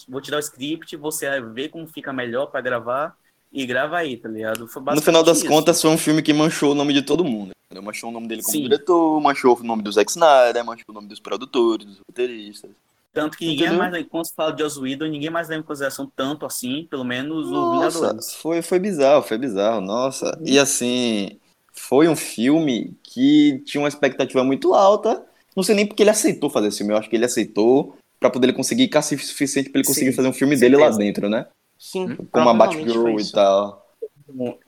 Vou 0.10 0.20
te 0.22 0.32
dar 0.32 0.38
o 0.38 0.40
script, 0.40 0.96
você 0.98 1.40
vê 1.42 1.70
como 1.70 1.86
fica 1.88 2.12
melhor 2.12 2.48
pra 2.48 2.62
gravar 2.62 3.16
e 3.54 3.64
grava 3.66 3.98
aí, 3.98 4.18
tá 4.18 4.28
ligado? 4.28 4.62
No 4.62 5.02
final 5.02 5.24
das 5.24 5.40
isso. 5.40 5.48
contas, 5.48 5.80
foi 5.80 5.92
um 5.92 5.98
filme 5.98 6.22
que 6.24 6.34
manchou 6.34 6.72
o 6.72 6.76
nome 6.76 6.94
de 6.94 7.04
todo 7.04 7.24
mundo. 7.24 7.52
entendeu? 7.66 7.84
Manchou 7.84 8.10
o 8.10 8.14
nome 8.14 8.28
dele 8.28 8.42
como 8.42 8.54
Sim. 8.54 8.64
diretor, 8.64 9.22
manchou 9.22 9.56
o 9.60 9.64
nome 9.64 9.84
do 9.84 9.92
Zack 9.92 10.10
Snyder, 10.10 10.66
manchou 10.66 10.86
o 10.90 10.94
nome 10.94 11.08
dos 11.08 11.20
produtores, 11.20 11.86
dos 11.86 12.00
roteiristas. 12.10 12.72
Tanto 13.13 13.38
que 13.38 13.45
ninguém 13.45 13.67
Entendeu? 13.67 13.91
mais, 13.91 14.08
quando 14.08 14.26
se 14.26 14.34
fala 14.34 14.54
de 14.54 14.63
Whedon, 14.63 15.08
ninguém 15.08 15.30
mais 15.30 15.50
leva 15.50 15.62
em 15.62 15.65
consideração 15.65 16.10
tanto 16.15 16.45
assim, 16.45 16.88
pelo 16.89 17.04
menos 17.04 17.47
o 17.47 17.52
Nossa, 17.52 18.00
Vingadores. 18.00 18.34
foi, 18.36 18.62
foi 18.62 18.80
bizarro, 18.80 19.21
foi 19.21 19.38
bizarro, 19.38 19.82
nossa. 19.82 20.38
E 20.45 20.58
assim, 20.58 21.38
foi 21.74 22.08
um 22.08 22.15
filme 22.15 22.95
que 23.04 23.62
tinha 23.65 23.82
uma 23.82 23.89
expectativa 23.89 24.43
muito 24.43 24.74
alta. 24.74 25.26
Não 25.56 25.63
sei 25.63 25.76
nem 25.76 25.86
porque 25.86 26.04
ele 26.04 26.10
aceitou 26.10 26.50
fazer 26.50 26.67
esse 26.67 26.78
filme, 26.78 26.93
eu 26.93 26.97
acho 26.97 27.10
que 27.10 27.15
ele 27.15 27.26
aceitou 27.26 27.97
pra 28.17 28.30
poder 28.30 28.47
ele 28.47 28.54
conseguir 28.56 28.88
cacife 28.88 29.26
suficiente 29.26 29.69
pra 29.69 29.80
ele 29.80 29.88
conseguir 29.88 30.12
Sim, 30.12 30.15
fazer 30.15 30.28
um 30.30 30.34
filme 30.34 30.56
dele 30.56 30.78
lá 30.78 30.89
dentro, 30.89 31.28
né? 31.28 31.47
Sim, 31.78 32.15
Como 32.32 32.47
a 32.47 32.54
Batgirl 32.54 33.19
e 33.19 33.32
tal. 33.32 33.86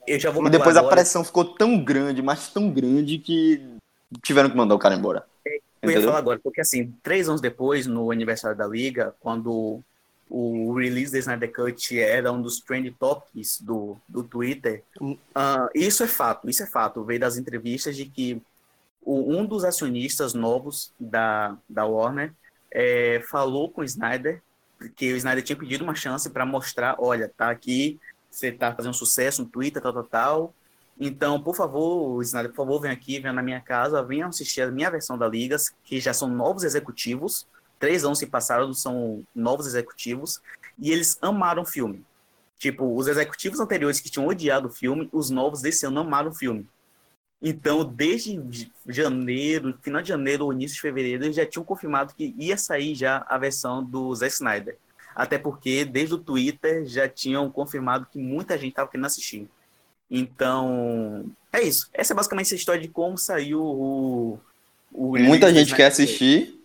Eu 0.06 0.20
já 0.20 0.30
vou 0.30 0.46
E 0.46 0.50
depois 0.50 0.74
falar 0.74 0.80
a 0.80 0.80
agora, 0.80 0.96
pressão 0.96 1.24
ficou 1.24 1.44
tão 1.44 1.82
grande, 1.82 2.20
mas 2.20 2.48
tão 2.48 2.68
grande 2.68 3.18
que 3.18 3.62
tiveram 4.22 4.50
que 4.50 4.56
mandar 4.56 4.74
o 4.74 4.78
cara 4.78 4.94
embora. 4.94 5.24
Eu 5.84 5.90
ia 5.90 6.00
falar 6.00 6.18
agora, 6.18 6.38
porque 6.42 6.60
assim, 6.60 6.92
três 7.02 7.28
anos 7.28 7.40
depois, 7.40 7.86
no 7.86 8.10
aniversário 8.10 8.56
da 8.56 8.66
Liga, 8.66 9.14
quando 9.20 9.80
o 10.28 10.72
release 10.74 11.12
da 11.12 11.18
Snyder 11.18 11.52
Cut 11.52 11.98
era 12.00 12.32
um 12.32 12.40
dos 12.42 12.58
trend 12.60 12.90
topics 12.92 13.60
do, 13.60 13.96
do 14.08 14.24
Twitter, 14.24 14.82
ah, 15.34 15.68
isso 15.74 16.02
é 16.02 16.06
fato, 16.08 16.48
isso 16.48 16.62
é 16.62 16.66
fato. 16.66 17.04
Veio 17.04 17.20
das 17.20 17.36
entrevistas 17.36 17.96
de 17.96 18.06
que 18.06 18.40
o- 19.02 19.34
um 19.36 19.44
dos 19.46 19.64
acionistas 19.64 20.34
novos 20.34 20.92
da, 20.98 21.56
da 21.68 21.84
Warner 21.86 22.32
eh, 22.70 23.22
falou 23.30 23.70
com 23.70 23.82
o 23.82 23.84
Snyder 23.84 24.42
que 24.96 25.12
o 25.12 25.16
Snyder 25.16 25.42
tinha 25.44 25.56
pedido 25.56 25.84
uma 25.84 25.94
chance 25.94 26.28
para 26.30 26.44
mostrar, 26.44 26.96
olha, 26.98 27.30
tá 27.36 27.50
aqui, 27.50 27.98
você 28.30 28.50
tá 28.52 28.74
fazendo 28.74 28.92
sucesso 28.94 29.42
no 29.42 29.48
Twitter, 29.48 29.80
tal, 29.82 29.92
tal, 29.92 30.04
tal. 30.04 30.54
Então, 30.98 31.42
por 31.42 31.56
favor, 31.56 32.22
Snyder, 32.22 32.50
por 32.50 32.58
favor, 32.58 32.80
venha 32.80 32.94
aqui, 32.94 33.18
venha 33.18 33.32
na 33.32 33.42
minha 33.42 33.60
casa, 33.60 34.02
venham 34.02 34.28
assistir 34.28 34.62
a 34.62 34.70
minha 34.70 34.90
versão 34.90 35.18
da 35.18 35.28
Liga, 35.28 35.56
que 35.82 36.00
já 36.00 36.14
são 36.14 36.28
novos 36.28 36.62
executivos. 36.62 37.46
Três 37.78 38.04
anos 38.04 38.18
se 38.18 38.26
passaram, 38.26 38.72
são 38.72 39.24
novos 39.34 39.66
executivos, 39.66 40.40
e 40.78 40.92
eles 40.92 41.18
amaram 41.20 41.62
o 41.62 41.66
filme. 41.66 42.04
Tipo, 42.58 42.96
os 42.96 43.08
executivos 43.08 43.60
anteriores 43.60 44.00
que 44.00 44.08
tinham 44.08 44.28
odiado 44.28 44.68
o 44.68 44.70
filme, 44.70 45.08
os 45.12 45.30
novos 45.30 45.60
desse 45.60 45.84
ano 45.84 46.00
amaram 46.00 46.30
o 46.30 46.34
filme. 46.34 46.66
Então, 47.42 47.84
desde 47.84 48.40
janeiro, 48.88 49.76
final 49.82 50.00
de 50.00 50.08
janeiro 50.08 50.44
ou 50.44 50.52
início 50.52 50.76
de 50.76 50.80
fevereiro, 50.80 51.24
eles 51.24 51.36
já 51.36 51.44
tinham 51.44 51.64
confirmado 51.64 52.14
que 52.14 52.34
ia 52.38 52.56
sair 52.56 52.94
já 52.94 53.22
a 53.28 53.36
versão 53.36 53.84
do 53.84 54.14
Zack 54.14 54.32
Snyder. 54.32 54.78
Até 55.14 55.36
porque, 55.36 55.84
desde 55.84 56.14
o 56.14 56.18
Twitter, 56.18 56.86
já 56.86 57.06
tinham 57.08 57.50
confirmado 57.50 58.06
que 58.06 58.18
muita 58.18 58.56
gente 58.56 58.70
estava 58.70 58.88
querendo 58.88 59.04
assistir. 59.06 59.48
Então, 60.16 61.24
é 61.52 61.60
isso. 61.60 61.88
Essa 61.92 62.12
é 62.12 62.16
basicamente 62.16 62.54
a 62.54 62.56
história 62.56 62.80
de 62.80 62.86
como 62.86 63.18
saiu 63.18 63.60
o. 63.60 64.38
o 64.92 65.18
Muita 65.18 65.52
gente 65.52 65.74
quer 65.74 65.90
Snyder 65.90 66.06
assistir. 66.06 66.60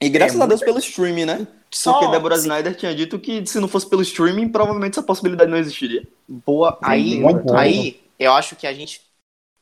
E 0.00 0.08
graças 0.08 0.38
É, 0.38 0.42
a 0.42 0.46
Deus 0.46 0.60
pelo 0.60 0.78
streaming, 0.78 1.24
né? 1.24 1.48
Só, 1.68 1.94
Porque 1.94 2.12
Deborah 2.12 2.36
Snyder 2.36 2.76
tinha 2.76 2.94
dito 2.94 3.18
que 3.18 3.44
se 3.44 3.58
não 3.58 3.66
fosse 3.66 3.88
pelo 3.88 4.02
streaming, 4.02 4.48
provavelmente 4.50 4.92
essa 4.92 5.02
possibilidade 5.02 5.50
não 5.50 5.58
existiria. 5.58 6.06
boa. 6.28 6.78
Aí, 6.80 7.20
aí, 7.56 8.00
eu 8.20 8.32
acho 8.32 8.54
que 8.54 8.68
a 8.68 8.72
gente. 8.72 9.00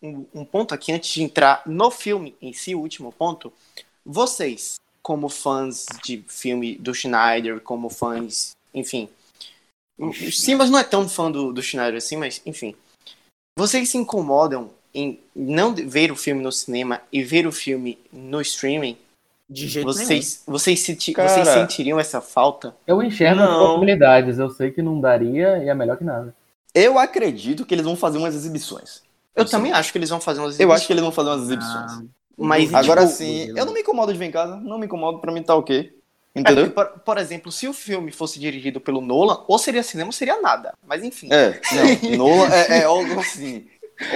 Um, 0.02 0.26
um 0.34 0.44
ponto 0.44 0.74
aqui 0.74 0.92
antes 0.92 1.10
de 1.14 1.22
entrar 1.22 1.62
no 1.64 1.90
filme 1.90 2.37
em 2.42 2.52
si, 2.52 2.74
o 2.74 2.80
último 2.80 3.10
ponto. 3.10 3.50
Vocês, 4.04 4.78
como 5.00 5.30
fãs 5.30 5.87
de 6.04 6.22
filme 6.28 6.76
do 6.76 6.94
Schneider, 6.94 7.58
como 7.60 7.88
fãs, 7.88 8.54
enfim. 8.74 9.08
O 9.96 10.12
Simas 10.12 10.68
não 10.68 10.78
é 10.78 10.84
tão 10.84 11.08
fã 11.08 11.30
do, 11.30 11.54
do 11.54 11.62
Schneider 11.62 11.96
assim, 11.96 12.16
mas 12.16 12.42
enfim. 12.44 12.76
Vocês 13.56 13.88
se 13.88 13.96
incomodam 13.96 14.70
em 14.92 15.20
não 15.34 15.74
ver 15.74 16.10
o 16.10 16.16
filme 16.16 16.42
no 16.42 16.50
cinema 16.50 17.00
e 17.12 17.22
ver 17.22 17.46
o 17.46 17.52
filme 17.52 17.98
no 18.12 18.40
streaming? 18.40 18.96
De 19.48 19.68
jeito 19.68 19.86
nenhum. 19.86 19.98
Vocês, 19.98 20.42
vocês, 20.46 20.80
senti- 20.80 21.12
Cara. 21.12 21.28
vocês 21.28 21.48
sentiriam 21.48 22.00
essa 22.00 22.20
falta? 22.20 22.74
Eu 22.86 23.00
enxergo 23.02 23.40
as 23.40 23.48
Não. 23.48 23.66
possibilidades. 23.66 24.38
Eu 24.38 24.50
sei 24.50 24.70
que 24.70 24.82
não 24.82 25.00
daria 25.00 25.59
e 25.62 25.68
é 25.68 25.74
melhor 25.74 25.96
que 25.96 26.05
nada. 26.05 26.34
Eu 26.74 26.98
acredito 26.98 27.64
que 27.64 27.74
eles 27.74 27.84
vão 27.84 27.94
fazer 27.94 28.18
umas 28.18 28.34
exibições. 28.34 29.02
Eu 29.36 29.46
Sim. 29.46 29.50
também 29.52 29.72
acho 29.72 29.92
que 29.92 29.98
eles 29.98 30.11
vão 30.11 30.20
fazer 30.20 30.40
umas 30.40 30.59
Eu 30.59 30.72
acho 30.72 30.86
que 30.86 30.92
eles 30.92 31.02
vão 31.02 31.12
fazer 31.12 31.28
umas 31.30 31.42
exibições. 31.42 31.92
Ah, 31.92 32.02
Mas, 32.36 32.74
Agora 32.74 33.02
tipo, 33.02 33.12
sim, 33.12 33.52
eu 33.57 33.64
não 33.64 33.72
me 33.72 33.80
incomodo 33.80 34.12
de 34.12 34.18
ver 34.18 34.24
em 34.24 34.30
casa, 34.32 34.57
não 34.57 34.76
me 34.78 34.86
incomodo, 34.86 35.20
pra 35.20 35.30
mim 35.32 35.42
tá 35.42 35.55
ok. 35.55 35.96
É, 36.35 36.41
Entendeu? 36.41 36.70
por, 36.72 36.87
por 36.87 37.18
exemplo, 37.18 37.53
se 37.53 37.68
o 37.68 37.72
filme 37.72 38.11
fosse 38.11 38.41
dirigido 38.41 38.80
pelo 38.80 39.01
Nolan, 39.01 39.45
ou 39.47 39.57
seria 39.59 39.82
cinema 39.85 40.09
ou 40.09 40.12
seria 40.12 40.41
nada. 40.41 40.74
Mas 40.85 41.05
enfim. 41.05 41.28
É, 41.32 41.61
não, 42.11 42.16
Nolan 42.18 42.49
é, 42.53 42.78
é 42.80 42.85
algo 42.85 43.20
assim. 43.20 43.66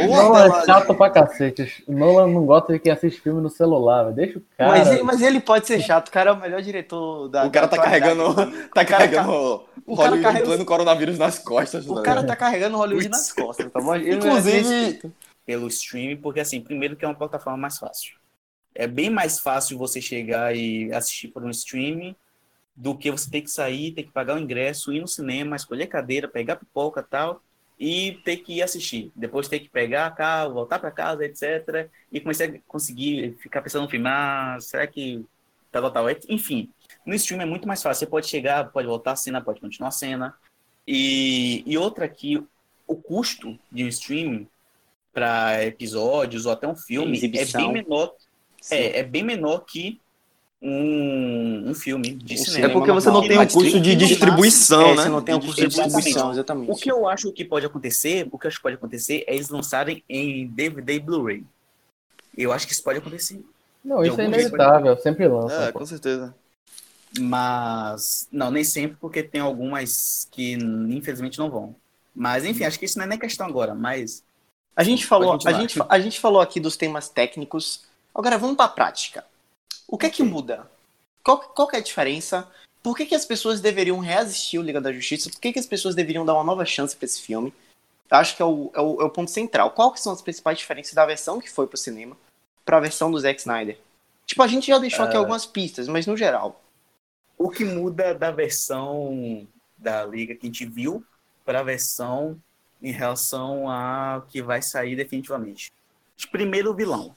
Ou 0.00 0.08
Nolan 0.08 0.46
é 0.46 0.66
chato 0.66 0.92
pra 0.96 1.10
cacete. 1.10 1.84
O 1.86 1.92
Nolan 1.92 2.26
não 2.26 2.44
gosta 2.44 2.72
de 2.72 2.80
quem 2.80 2.90
assiste 2.90 3.20
filme 3.20 3.40
no 3.40 3.48
celular. 3.48 4.10
Deixa 4.12 4.40
o 4.40 4.42
cara. 4.56 4.70
mas, 4.72 4.88
ele, 4.90 5.02
mas 5.04 5.22
ele 5.22 5.40
pode 5.40 5.68
ser 5.68 5.80
chato, 5.80 6.08
o 6.08 6.10
cara 6.10 6.30
é 6.30 6.32
o 6.32 6.36
melhor 6.40 6.60
diretor 6.60 7.28
da 7.28 7.46
O 7.46 7.50
cara 7.52 7.68
da 7.68 7.76
tá 7.76 7.82
carregando, 7.84 8.34
tá 8.74 8.84
carregando 8.84 9.64
o 9.86 9.96
cara 9.96 10.10
Hollywood 10.10 10.22
carrega- 10.22 10.64
coronavírus 10.64 11.18
nas 11.18 11.38
costas. 11.38 11.88
O 11.88 11.94
tá 11.94 12.02
cara 12.02 12.24
tá 12.24 12.34
carregando 12.34 12.76
Hollywood 12.76 13.08
nas 13.08 13.32
costas, 13.32 13.70
tá 13.70 13.80
bom? 13.80 13.94
Ele 13.94 14.10
é 14.10 14.14
Inclusive, 14.14 15.12
pelo 15.46 15.68
streaming, 15.68 16.16
porque 16.16 16.40
assim, 16.40 16.60
primeiro 16.60 16.96
que 16.96 17.04
é 17.04 17.08
uma 17.08 17.14
plataforma 17.14 17.56
mais 17.56 17.78
fácil. 17.78 18.17
É 18.78 18.86
bem 18.86 19.10
mais 19.10 19.40
fácil 19.40 19.76
você 19.76 20.00
chegar 20.00 20.54
e 20.54 20.92
assistir 20.92 21.26
por 21.26 21.42
um 21.42 21.50
streaming 21.50 22.14
do 22.76 22.96
que 22.96 23.10
você 23.10 23.28
ter 23.28 23.40
que 23.40 23.50
sair, 23.50 23.90
ter 23.90 24.04
que 24.04 24.12
pagar 24.12 24.36
o 24.36 24.38
ingresso, 24.38 24.92
ir 24.92 25.00
no 25.00 25.08
cinema, 25.08 25.56
escolher 25.56 25.88
cadeira, 25.88 26.28
pegar 26.28 26.54
pipoca 26.54 27.00
e 27.00 27.10
tal, 27.10 27.42
e 27.76 28.20
ter 28.24 28.36
que 28.36 28.52
ir 28.52 28.62
assistir. 28.62 29.10
Depois 29.16 29.48
ter 29.48 29.58
que 29.58 29.68
pegar 29.68 30.14
carro, 30.14 30.54
voltar 30.54 30.78
para 30.78 30.92
casa, 30.92 31.24
etc. 31.24 31.90
E 32.12 32.20
começar 32.20 32.44
a 32.44 32.58
conseguir 32.68 33.36
ficar 33.40 33.62
pensando 33.62 33.82
no 33.82 33.90
filme, 33.90 34.06
ah, 34.08 34.56
será 34.60 34.86
que 34.86 35.26
tal, 35.72 35.82
tal, 35.82 35.90
tal. 35.90 36.10
Enfim, 36.28 36.70
no 37.04 37.16
stream 37.16 37.42
é 37.42 37.46
muito 37.46 37.66
mais 37.66 37.82
fácil. 37.82 37.98
Você 37.98 38.06
pode 38.06 38.28
chegar, 38.28 38.70
pode 38.70 38.86
voltar 38.86 39.10
a 39.10 39.16
cena, 39.16 39.40
pode 39.40 39.60
continuar 39.60 39.88
a 39.88 39.90
cena. 39.90 40.36
E, 40.86 41.64
e 41.66 41.76
outra 41.76 42.08
que 42.08 42.40
o 42.86 42.94
custo 42.94 43.58
de 43.72 43.82
um 43.82 43.88
streaming 43.88 44.46
para 45.12 45.64
episódios 45.64 46.46
ou 46.46 46.52
até 46.52 46.68
um 46.68 46.76
filme 46.76 47.16
Exibição. 47.16 47.60
é 47.60 47.64
bem 47.64 47.72
menor. 47.72 48.14
Sim. 48.60 48.74
É, 48.74 48.98
é 48.98 49.02
bem 49.02 49.22
menor 49.22 49.60
que 49.60 50.00
um, 50.60 51.70
um 51.70 51.74
filme 51.74 52.14
de 52.14 52.34
Um 52.34 52.36
cinema. 52.36 52.66
é 52.66 52.68
porque 52.68 52.90
você 52.90 53.10
não 53.10 53.20
tem 53.20 53.32
o 53.32 53.36
Mas 53.36 53.52
custo 53.52 53.80
de 53.80 53.94
distribuição, 53.94 54.78
máximo, 54.80 54.92
é, 54.92 54.96
né? 54.96 55.02
Você 55.02 55.08
não 55.08 55.22
tem 55.22 55.34
o 55.34 55.38
De 55.38 55.46
custo 55.46 55.60
de 55.60 55.68
distribuição. 55.68 56.32
exatamente. 56.32 56.70
O 56.70 56.74
que 56.74 56.90
eu 56.90 57.08
acho 57.08 57.32
que 57.32 57.44
pode 57.44 57.64
acontecer, 57.66 58.26
o 58.30 58.38
que 58.38 58.46
eu 58.46 58.48
acho 58.48 58.56
que 58.58 58.62
pode 58.62 58.74
acontecer 58.74 59.24
é 59.26 59.34
eles 59.34 59.48
lançarem 59.48 60.02
em 60.08 60.46
DVD 60.48 60.94
e 60.94 61.00
Blu-ray. 61.00 61.44
Eu 62.36 62.52
acho 62.52 62.66
que 62.66 62.72
isso 62.72 62.82
pode 62.82 62.98
acontecer. 62.98 63.40
Não, 63.84 64.04
isso 64.04 64.20
é 64.20 64.24
inevitável, 64.24 64.96
sempre 64.98 65.26
lança. 65.28 65.64
É, 65.64 65.72
com 65.72 65.86
certeza. 65.86 66.34
Mas. 67.18 68.28
Não, 68.30 68.50
nem 68.50 68.64
sempre, 68.64 68.96
porque 69.00 69.22
tem 69.22 69.40
algumas 69.40 70.28
que 70.30 70.52
infelizmente 70.52 71.38
não 71.38 71.50
vão. 71.50 71.74
Mas 72.14 72.44
enfim, 72.44 72.64
acho 72.64 72.78
que 72.78 72.84
isso 72.84 72.98
não 72.98 73.04
é 73.04 73.08
nem 73.08 73.18
questão 73.18 73.46
agora, 73.46 73.74
mas. 73.74 74.24
A 74.76 74.84
gente 74.84 75.06
falou, 75.06 75.30
Pode 75.38 75.48
a 75.48 75.52
gente, 75.52 75.80
a 75.88 75.98
gente 75.98 76.20
falou 76.20 76.40
aqui 76.40 76.60
dos 76.60 76.76
temas 76.76 77.08
técnicos. 77.08 77.87
Agora 78.18 78.36
vamos 78.36 78.56
para 78.56 78.64
a 78.64 78.68
prática. 78.68 79.24
O 79.86 79.96
que 79.96 80.06
é 80.06 80.10
que 80.10 80.24
muda? 80.24 80.68
Qual, 81.22 81.38
qual 81.38 81.68
que 81.68 81.76
é 81.76 81.78
a 81.78 81.82
diferença? 81.82 82.50
Por 82.82 82.96
que, 82.96 83.06
que 83.06 83.14
as 83.14 83.24
pessoas 83.24 83.60
deveriam 83.60 84.00
reassistir 84.00 84.58
o 84.58 84.62
Liga 84.62 84.80
da 84.80 84.92
Justiça? 84.92 85.30
Por 85.30 85.40
que, 85.40 85.52
que 85.52 85.58
as 85.60 85.66
pessoas 85.66 85.94
deveriam 85.94 86.26
dar 86.26 86.34
uma 86.34 86.42
nova 86.42 86.64
chance 86.64 86.96
para 86.96 87.06
esse 87.06 87.22
filme? 87.22 87.54
Eu 88.10 88.16
acho 88.16 88.34
que 88.34 88.42
é 88.42 88.44
o, 88.44 88.72
é, 88.74 88.80
o, 88.80 89.02
é 89.02 89.04
o 89.04 89.10
ponto 89.10 89.30
central. 89.30 89.70
Quais 89.70 89.92
que 89.92 90.00
são 90.00 90.12
as 90.12 90.20
principais 90.20 90.58
diferenças 90.58 90.94
da 90.94 91.06
versão 91.06 91.40
que 91.40 91.48
foi 91.48 91.68
pro 91.68 91.76
cinema 91.76 92.16
para 92.64 92.78
a 92.78 92.80
versão 92.80 93.08
do 93.08 93.20
Zack 93.20 93.38
Snyder? 93.38 93.78
Tipo, 94.26 94.42
a 94.42 94.48
gente 94.48 94.66
já 94.66 94.80
deixou 94.80 95.04
aqui 95.04 95.16
algumas 95.16 95.46
pistas, 95.46 95.86
mas 95.86 96.04
no 96.04 96.16
geral. 96.16 96.60
O 97.38 97.48
que 97.48 97.64
muda 97.64 98.12
da 98.16 98.32
versão 98.32 99.46
da 99.76 100.04
Liga 100.04 100.34
que 100.34 100.44
a 100.44 100.50
gente 100.50 100.66
viu 100.66 101.04
para 101.44 101.60
a 101.60 101.62
versão 101.62 102.36
em 102.82 102.90
relação 102.90 103.70
a 103.70 104.24
que 104.28 104.42
vai 104.42 104.60
sair 104.60 104.96
definitivamente? 104.96 105.70
Primeiro, 106.32 106.72
o 106.72 106.74
vilão. 106.74 107.14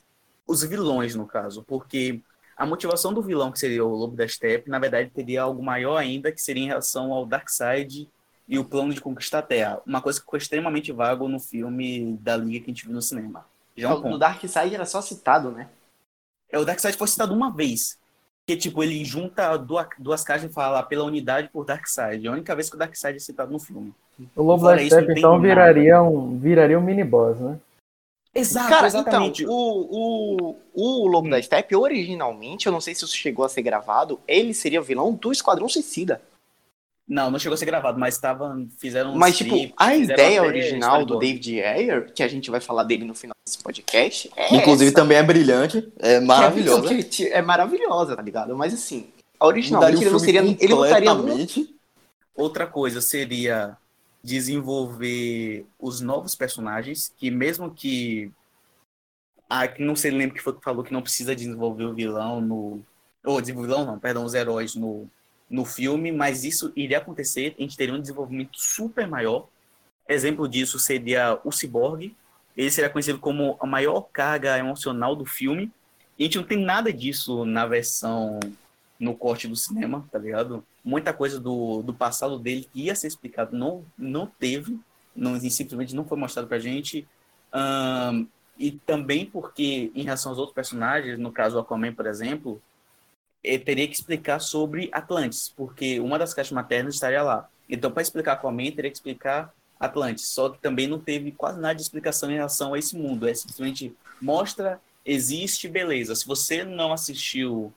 Os 0.47 0.63
vilões, 0.63 1.15
no 1.15 1.25
caso, 1.25 1.63
porque 1.63 2.21
a 2.57 2.65
motivação 2.65 3.13
do 3.13 3.21
vilão, 3.21 3.51
que 3.51 3.59
seria 3.59 3.83
o 3.83 3.95
Lobo 3.95 4.15
da 4.15 4.27
Steppe, 4.27 4.69
na 4.69 4.79
verdade 4.79 5.09
teria 5.09 5.43
algo 5.43 5.63
maior 5.63 5.97
ainda, 5.97 6.31
que 6.31 6.41
seria 6.41 6.63
em 6.63 6.67
relação 6.67 7.11
ao 7.11 7.25
Darkseid 7.25 8.07
e 8.47 8.59
o 8.59 8.65
plano 8.65 8.93
de 8.93 9.01
conquistar 9.01 9.39
a 9.39 9.43
Terra. 9.43 9.81
Uma 9.85 10.01
coisa 10.01 10.19
que 10.19 10.25
ficou 10.25 10.37
extremamente 10.37 10.91
vago 10.91 11.27
no 11.27 11.39
filme 11.39 12.17
da 12.21 12.35
Liga 12.35 12.65
que 12.65 12.71
a 12.71 12.73
gente 12.73 12.85
viu 12.85 12.93
no 12.93 13.01
cinema. 13.01 13.45
Já 13.77 13.89
é 13.89 13.91
um 13.91 13.95
no 13.95 14.01
ponto. 14.01 14.17
Dark 14.17 14.41
Side 14.41 14.75
era 14.75 14.85
só 14.85 15.01
citado, 15.01 15.51
né? 15.51 15.69
É, 16.51 16.59
o 16.59 16.65
Darkseid 16.65 16.97
foi 16.97 17.07
citado 17.07 17.33
uma 17.33 17.49
vez. 17.49 17.97
Que, 18.45 18.57
tipo, 18.57 18.83
ele 18.83 19.05
junta 19.05 19.55
duas, 19.55 19.87
duas 19.97 20.23
caixas 20.23 20.51
e 20.51 20.53
fala 20.53 20.83
pela 20.83 21.05
unidade 21.05 21.49
por 21.49 21.65
Darkseid. 21.65 22.25
É 22.25 22.29
a 22.29 22.33
única 22.33 22.53
vez 22.53 22.69
que 22.69 22.75
o 22.75 22.79
Darkseid 22.79 23.15
é 23.15 23.19
citado 23.19 23.51
no 23.51 23.59
filme. 23.59 23.93
O 24.35 24.43
Lobo 24.43 24.63
Fora 24.63 24.77
da 24.77 24.85
Steppe, 24.85 25.13
então, 25.17 25.31
nada. 25.31 25.43
viraria 25.43 26.03
um, 26.03 26.37
viraria 26.37 26.77
um 26.77 26.83
mini 26.83 27.03
boss, 27.03 27.39
né? 27.39 27.57
Exato, 28.33 28.69
Cara, 28.69 28.87
exatamente. 28.87 29.43
então, 29.43 29.53
o, 29.53 30.55
o, 30.73 31.03
o 31.03 31.07
Lobo 31.07 31.27
Hum. 31.27 31.31
da 31.31 31.41
Steppe, 31.41 31.75
originalmente, 31.75 32.65
eu 32.65 32.71
não 32.71 32.79
sei 32.79 32.95
se 32.95 33.03
isso 33.03 33.15
chegou 33.15 33.43
a 33.43 33.49
ser 33.49 33.61
gravado, 33.61 34.21
ele 34.27 34.53
seria 34.53 34.79
o 34.79 34.83
vilão 34.83 35.13
do 35.13 35.31
Esquadrão 35.31 35.67
Suicida. 35.67 36.21
Não, 37.07 37.29
não 37.29 37.37
chegou 37.37 37.55
a 37.55 37.57
ser 37.57 37.65
gravado, 37.65 37.99
mas 37.99 38.17
tava, 38.17 38.55
fizeram 38.77 39.11
um 39.11 39.17
Mas, 39.17 39.37
tipo, 39.37 39.55
a 39.75 39.93
ideia 39.95 40.41
original 40.41 41.03
do. 41.05 41.19
David 41.19 41.61
Ayer, 41.61 42.13
que 42.13 42.23
a 42.23 42.27
gente 42.27 42.49
vai 42.49 42.61
falar 42.61 42.83
dele 42.83 43.03
no 43.03 43.13
final 43.13 43.35
desse 43.45 43.61
podcast, 43.61 44.31
é 44.33 44.55
Inclusive 44.55 44.87
essa. 44.91 44.95
também 44.95 45.17
é 45.17 45.23
brilhante, 45.23 45.91
é 45.99 46.21
maravilhosa. 46.21 46.87
Que 47.03 47.27
é, 47.27 47.39
é 47.39 47.41
maravilhosa, 47.41 48.15
tá 48.15 48.21
ligado? 48.21 48.55
Mas 48.55 48.73
assim, 48.73 49.07
Mudaria 49.41 49.41
originalmente 49.41 49.97
o 49.97 50.03
ele 50.03 50.09
não 50.09 50.19
seria. 50.19 50.39
Ele 50.41 50.67
completamente. 50.69 51.75
Outra 52.33 52.65
coisa 52.65 53.01
seria 53.01 53.75
desenvolver 54.23 55.65
os 55.79 56.01
novos 56.01 56.35
personagens, 56.35 57.13
que 57.17 57.31
mesmo 57.31 57.71
que. 57.73 58.31
Ah, 59.49 59.63
não 59.79 59.95
sei, 59.95 60.11
lembro 60.11 60.35
que 60.35 60.41
foi 60.41 60.53
que 60.53 60.63
falou 60.63 60.83
que 60.83 60.93
não 60.93 61.01
precisa 61.01 61.35
desenvolver 61.35 61.85
o 61.85 61.93
vilão 61.93 62.39
no. 62.39 62.81
Ou 63.23 63.41
desenvolver 63.41 63.67
o 63.67 63.71
vilão, 63.71 63.85
não, 63.85 63.99
perdão, 63.99 64.23
os 64.23 64.33
heróis 64.33 64.75
no, 64.75 65.09
no 65.49 65.65
filme, 65.65 66.11
mas 66.11 66.43
isso 66.43 66.71
iria 66.75 66.97
acontecer, 66.99 67.55
a 67.57 67.61
gente 67.61 67.77
teria 67.77 67.93
um 67.93 68.01
desenvolvimento 68.01 68.57
super 68.57 69.07
maior. 69.07 69.47
Exemplo 70.07 70.47
disso 70.47 70.79
seria 70.79 71.39
o 71.43 71.51
Cyborg. 71.51 72.15
Ele 72.55 72.71
seria 72.71 72.89
conhecido 72.89 73.19
como 73.19 73.57
a 73.59 73.65
maior 73.65 74.01
carga 74.01 74.57
emocional 74.57 75.15
do 75.15 75.25
filme. 75.25 75.71
E 76.17 76.23
a 76.23 76.25
gente 76.25 76.37
não 76.37 76.43
tem 76.43 76.57
nada 76.57 76.91
disso 76.91 77.45
na 77.45 77.65
versão 77.65 78.39
no 78.99 79.15
corte 79.15 79.47
do 79.47 79.55
cinema, 79.55 80.07
tá 80.11 80.19
ligado? 80.19 80.63
Muita 80.83 81.13
coisa 81.13 81.39
do, 81.39 81.81
do 81.83 81.93
passado 81.93 82.39
dele 82.39 82.67
que 82.71 82.83
ia 82.83 82.95
ser 82.95 83.07
explicado 83.07 83.55
não, 83.55 83.85
não 83.97 84.25
teve, 84.25 84.79
não, 85.15 85.39
simplesmente 85.39 85.95
não 85.95 86.05
foi 86.05 86.17
mostrado 86.17 86.47
pra 86.47 86.59
gente. 86.59 87.07
Ahn, 87.51 88.25
e 88.57 88.71
também 88.71 89.25
porque, 89.25 89.91
em 89.95 90.03
relação 90.03 90.31
aos 90.31 90.39
outros 90.39 90.53
personagens, 90.53 91.17
no 91.17 91.31
caso 91.31 91.57
o 91.57 91.59
Aquaman, 91.59 91.93
por 91.93 92.05
exemplo, 92.05 92.61
teria 93.41 93.87
que 93.87 93.95
explicar 93.95 94.39
sobre 94.39 94.89
Atlantis, 94.91 95.51
porque 95.55 95.99
uma 95.99 96.19
das 96.19 96.33
caixas 96.33 96.51
maternas 96.51 96.93
estaria 96.93 97.23
lá. 97.23 97.49
Então, 97.67 97.91
para 97.91 98.03
explicar 98.03 98.33
Aquaman, 98.33 98.71
teria 98.71 98.91
que 98.91 98.97
explicar 98.97 99.51
Atlantis. 99.79 100.27
Só 100.27 100.49
que 100.49 100.59
também 100.59 100.87
não 100.87 100.99
teve 100.99 101.31
quase 101.31 101.59
nada 101.59 101.73
de 101.73 101.81
explicação 101.81 102.29
em 102.29 102.35
relação 102.35 102.73
a 102.73 102.79
esse 102.79 102.95
mundo. 102.95 103.27
É 103.27 103.33
simplesmente 103.33 103.95
mostra, 104.21 104.79
existe, 105.03 105.67
beleza. 105.67 106.13
Se 106.13 106.27
você 106.27 106.63
não 106.63 106.93
assistiu, 106.93 107.73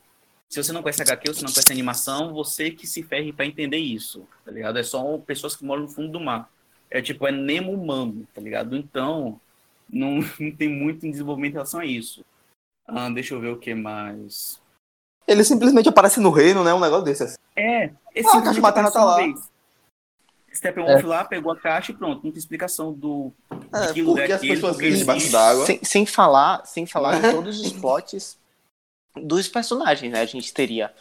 se 0.50 0.62
você 0.62 0.72
não 0.72 0.82
conhece 0.82 1.02
HQ, 1.02 1.28
ou 1.28 1.34
se 1.34 1.42
não 1.42 1.52
conhece 1.52 1.72
animação, 1.72 2.32
você 2.32 2.70
que 2.70 2.86
se 2.86 3.02
ferre 3.02 3.32
para 3.32 3.46
entender 3.46 3.78
isso, 3.78 4.26
tá 4.44 4.50
ligado? 4.52 4.78
É 4.78 4.82
só 4.82 5.18
pessoas 5.18 5.56
que 5.56 5.64
moram 5.64 5.82
no 5.82 5.88
fundo 5.88 6.12
do 6.12 6.20
mar. 6.20 6.48
É 6.90 7.02
tipo, 7.02 7.26
é 7.26 7.32
Nemo 7.32 7.72
humano, 7.72 8.26
tá 8.32 8.40
ligado? 8.40 8.76
Então, 8.76 9.40
não, 9.90 10.20
não 10.38 10.50
tem 10.52 10.68
muito 10.68 11.00
desenvolvimento 11.10 11.52
em 11.52 11.54
relação 11.54 11.80
a 11.80 11.86
isso. 11.86 12.24
Ah, 12.86 13.08
deixa 13.10 13.34
eu 13.34 13.40
ver 13.40 13.48
o 13.48 13.58
que 13.58 13.74
mais. 13.74 14.60
Ele 15.26 15.42
simplesmente 15.42 15.88
aparece 15.88 16.20
no 16.20 16.30
reino, 16.30 16.62
né? 16.62 16.74
Um 16.74 16.80
negócio 16.80 17.04
desse. 17.04 17.22
assim. 17.24 17.36
É, 17.56 17.90
esse 18.14 18.28
Ah, 18.28 18.38
a 18.38 18.42
caixa 18.42 18.60
materna 18.60 18.90
tá 18.92 19.02
lá. 19.02 19.18
Steppenwolf 20.54 21.02
É. 21.02 21.06
lá, 21.06 21.24
pegou 21.24 21.50
a 21.50 21.56
caixa 21.56 21.90
e 21.90 21.94
pronto. 21.94 22.22
Não 22.22 22.30
tem 22.30 22.38
explicação 22.38 22.92
do. 22.92 23.32
É, 23.50 24.04
porque 24.04 24.32
as 24.32 24.40
pessoas 24.40 24.76
vivem 24.76 24.98
debaixo 24.98 25.32
d'água. 25.32 25.66
Sem, 25.66 25.80
sem 25.82 26.06
falar, 26.06 26.64
sem 26.66 26.86
falar 26.86 27.18
em 27.18 27.22
todos 27.32 27.58
os 27.58 27.72
plots 27.72 28.38
dos 29.16 29.48
personagens, 29.48 30.12
né? 30.12 30.20
A 30.20 30.26
gente 30.26 30.52
teria 30.52 30.92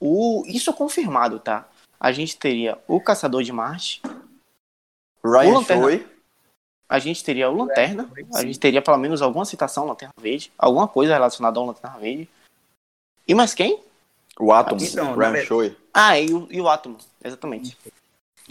o. 0.00 0.42
Isso 0.46 0.70
é 0.70 0.72
confirmado, 0.72 1.38
tá? 1.38 1.68
A 1.98 2.12
gente 2.12 2.36
teria 2.36 2.78
o 2.86 3.00
Caçador 3.00 3.42
de 3.42 3.52
Marte, 3.52 4.02
o 5.22 5.30
Ryan 5.30 5.54
Lanterna- 5.54 5.82
Choi. 5.84 6.06
a 6.88 6.98
gente 6.98 7.24
teria 7.24 7.50
o 7.50 7.56
Lanterna, 7.56 8.08
a 8.34 8.42
gente 8.42 8.58
teria 8.60 8.82
pelo 8.82 8.98
menos 8.98 9.22
alguma 9.22 9.44
citação 9.44 9.86
Lanterna 9.86 10.14
Verde, 10.20 10.52
alguma 10.58 10.86
coisa 10.86 11.14
relacionada 11.14 11.58
ao 11.58 11.66
Lanterna 11.66 11.98
Verde. 11.98 12.28
E 13.26 13.34
mais 13.34 13.54
quem? 13.54 13.80
O 14.38 14.52
Atom. 14.52 14.76
Então, 14.78 15.16
Ryan 15.16 15.44
Choi. 15.44 15.76
Ah, 15.92 16.20
e 16.20 16.32
o, 16.32 16.46
e 16.50 16.60
o 16.60 16.68
Átomo, 16.68 16.98
exatamente. 17.24 17.76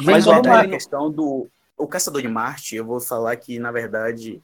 Vem 0.02 0.16
Mas 0.16 0.26
todo 0.26 0.48
a 0.50 0.68
questão 0.68 1.12
do 1.12 1.48
o 1.78 1.88
Caçador 1.88 2.22
de 2.22 2.28
Marte, 2.28 2.76
eu 2.76 2.84
vou 2.86 3.00
falar 3.00 3.36
que, 3.36 3.60
na 3.60 3.72
verdade, 3.72 4.42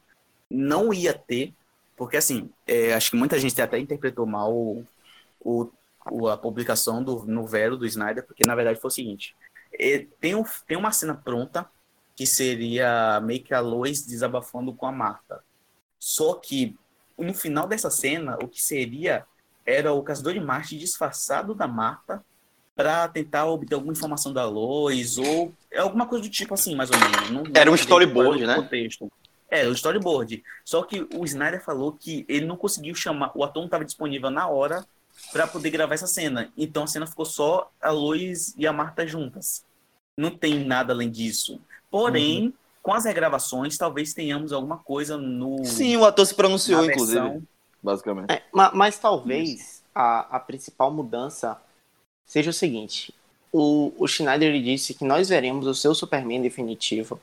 não 0.48 0.92
ia 0.94 1.12
ter, 1.12 1.52
porque, 2.02 2.16
assim, 2.16 2.50
é, 2.66 2.94
acho 2.94 3.10
que 3.12 3.16
muita 3.16 3.38
gente 3.38 3.62
até 3.62 3.78
interpretou 3.78 4.26
mal 4.26 4.52
o, 4.52 4.84
o- 6.10 6.26
a 6.28 6.36
publicação 6.36 7.00
do, 7.00 7.24
no 7.26 7.46
Vero 7.46 7.76
do 7.76 7.86
Snyder, 7.86 8.26
porque, 8.26 8.42
na 8.44 8.56
verdade, 8.56 8.80
foi 8.80 8.88
o 8.88 8.90
seguinte, 8.90 9.36
é, 9.78 10.04
tem, 10.20 10.34
um- 10.34 10.42
tem 10.66 10.76
uma 10.76 10.90
cena 10.90 11.14
pronta, 11.14 11.64
que 12.16 12.26
seria 12.26 13.20
meio 13.20 13.40
que 13.40 13.54
a 13.54 13.60
Lois 13.60 14.04
desabafando 14.04 14.74
com 14.74 14.84
a 14.84 14.90
Marta. 14.90 15.44
Só 15.96 16.34
que, 16.34 16.76
no 17.16 17.32
final 17.32 17.68
dessa 17.68 17.88
cena, 17.88 18.36
o 18.42 18.48
que 18.48 18.60
seria 18.60 19.24
era 19.64 19.92
o 19.92 20.02
Caçador 20.02 20.32
de 20.34 20.40
Marte 20.40 20.76
disfarçado 20.76 21.54
da 21.54 21.68
Marta 21.68 22.20
para 22.74 23.06
tentar 23.06 23.46
obter 23.46 23.76
alguma 23.76 23.92
informação 23.92 24.32
da 24.32 24.44
Lois 24.44 25.18
ou 25.18 25.52
é 25.70 25.78
alguma 25.78 26.06
coisa 26.06 26.24
do 26.24 26.30
tipo 26.30 26.52
assim, 26.52 26.74
mais 26.74 26.90
ou 26.90 26.98
menos. 26.98 27.30
Não- 27.30 27.44
Era 27.54 27.70
um 27.70 27.76
storyboard, 27.76 28.44
né? 28.44 28.56
Contexto. 28.56 29.08
É, 29.54 29.66
o 29.68 29.72
storyboard. 29.72 30.42
Só 30.64 30.82
que 30.82 31.06
o 31.14 31.24
Snyder 31.26 31.62
falou 31.62 31.92
que 31.92 32.24
ele 32.26 32.46
não 32.46 32.56
conseguiu 32.56 32.94
chamar, 32.94 33.30
o 33.34 33.44
ator 33.44 33.60
não 33.60 33.66
estava 33.66 33.84
disponível 33.84 34.30
na 34.30 34.48
hora 34.48 34.82
para 35.30 35.46
poder 35.46 35.68
gravar 35.68 35.92
essa 35.94 36.06
cena. 36.06 36.50
Então 36.56 36.84
a 36.84 36.86
cena 36.86 37.06
ficou 37.06 37.26
só 37.26 37.70
a 37.80 37.90
Lois 37.90 38.54
e 38.56 38.66
a 38.66 38.72
Marta 38.72 39.06
juntas. 39.06 39.62
Não 40.16 40.30
tem 40.30 40.64
nada 40.64 40.94
além 40.94 41.10
disso. 41.10 41.60
Porém, 41.90 42.46
Uhum. 42.46 42.52
com 42.82 42.94
as 42.94 43.04
regravações, 43.04 43.76
talvez 43.76 44.14
tenhamos 44.14 44.54
alguma 44.54 44.78
coisa 44.78 45.18
no 45.18 45.62
Sim, 45.66 45.98
o 45.98 46.06
ator 46.06 46.24
se 46.26 46.34
pronunciou, 46.34 46.80
versão. 46.86 47.04
inclusive. 47.26 47.42
Basicamente. 47.82 48.30
É, 48.32 48.42
ma- 48.52 48.72
mas, 48.74 48.98
talvez 48.98 49.82
a, 49.94 50.36
a 50.36 50.40
principal 50.40 50.90
mudança 50.90 51.60
seja 52.24 52.48
o 52.48 52.54
seguinte: 52.54 53.12
o, 53.52 53.92
o 53.98 54.08
Schneider 54.08 54.48
ele 54.48 54.62
disse 54.62 54.94
que 54.94 55.04
nós 55.04 55.28
veremos 55.28 55.66
o 55.66 55.74
seu 55.74 55.94
Superman 55.94 56.40
definitivo 56.40 57.20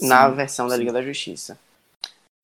na 0.00 0.28
Sim, 0.28 0.36
versão 0.36 0.68
da 0.68 0.74
sim. 0.74 0.80
Liga 0.80 0.92
da 0.92 1.02
Justiça. 1.02 1.58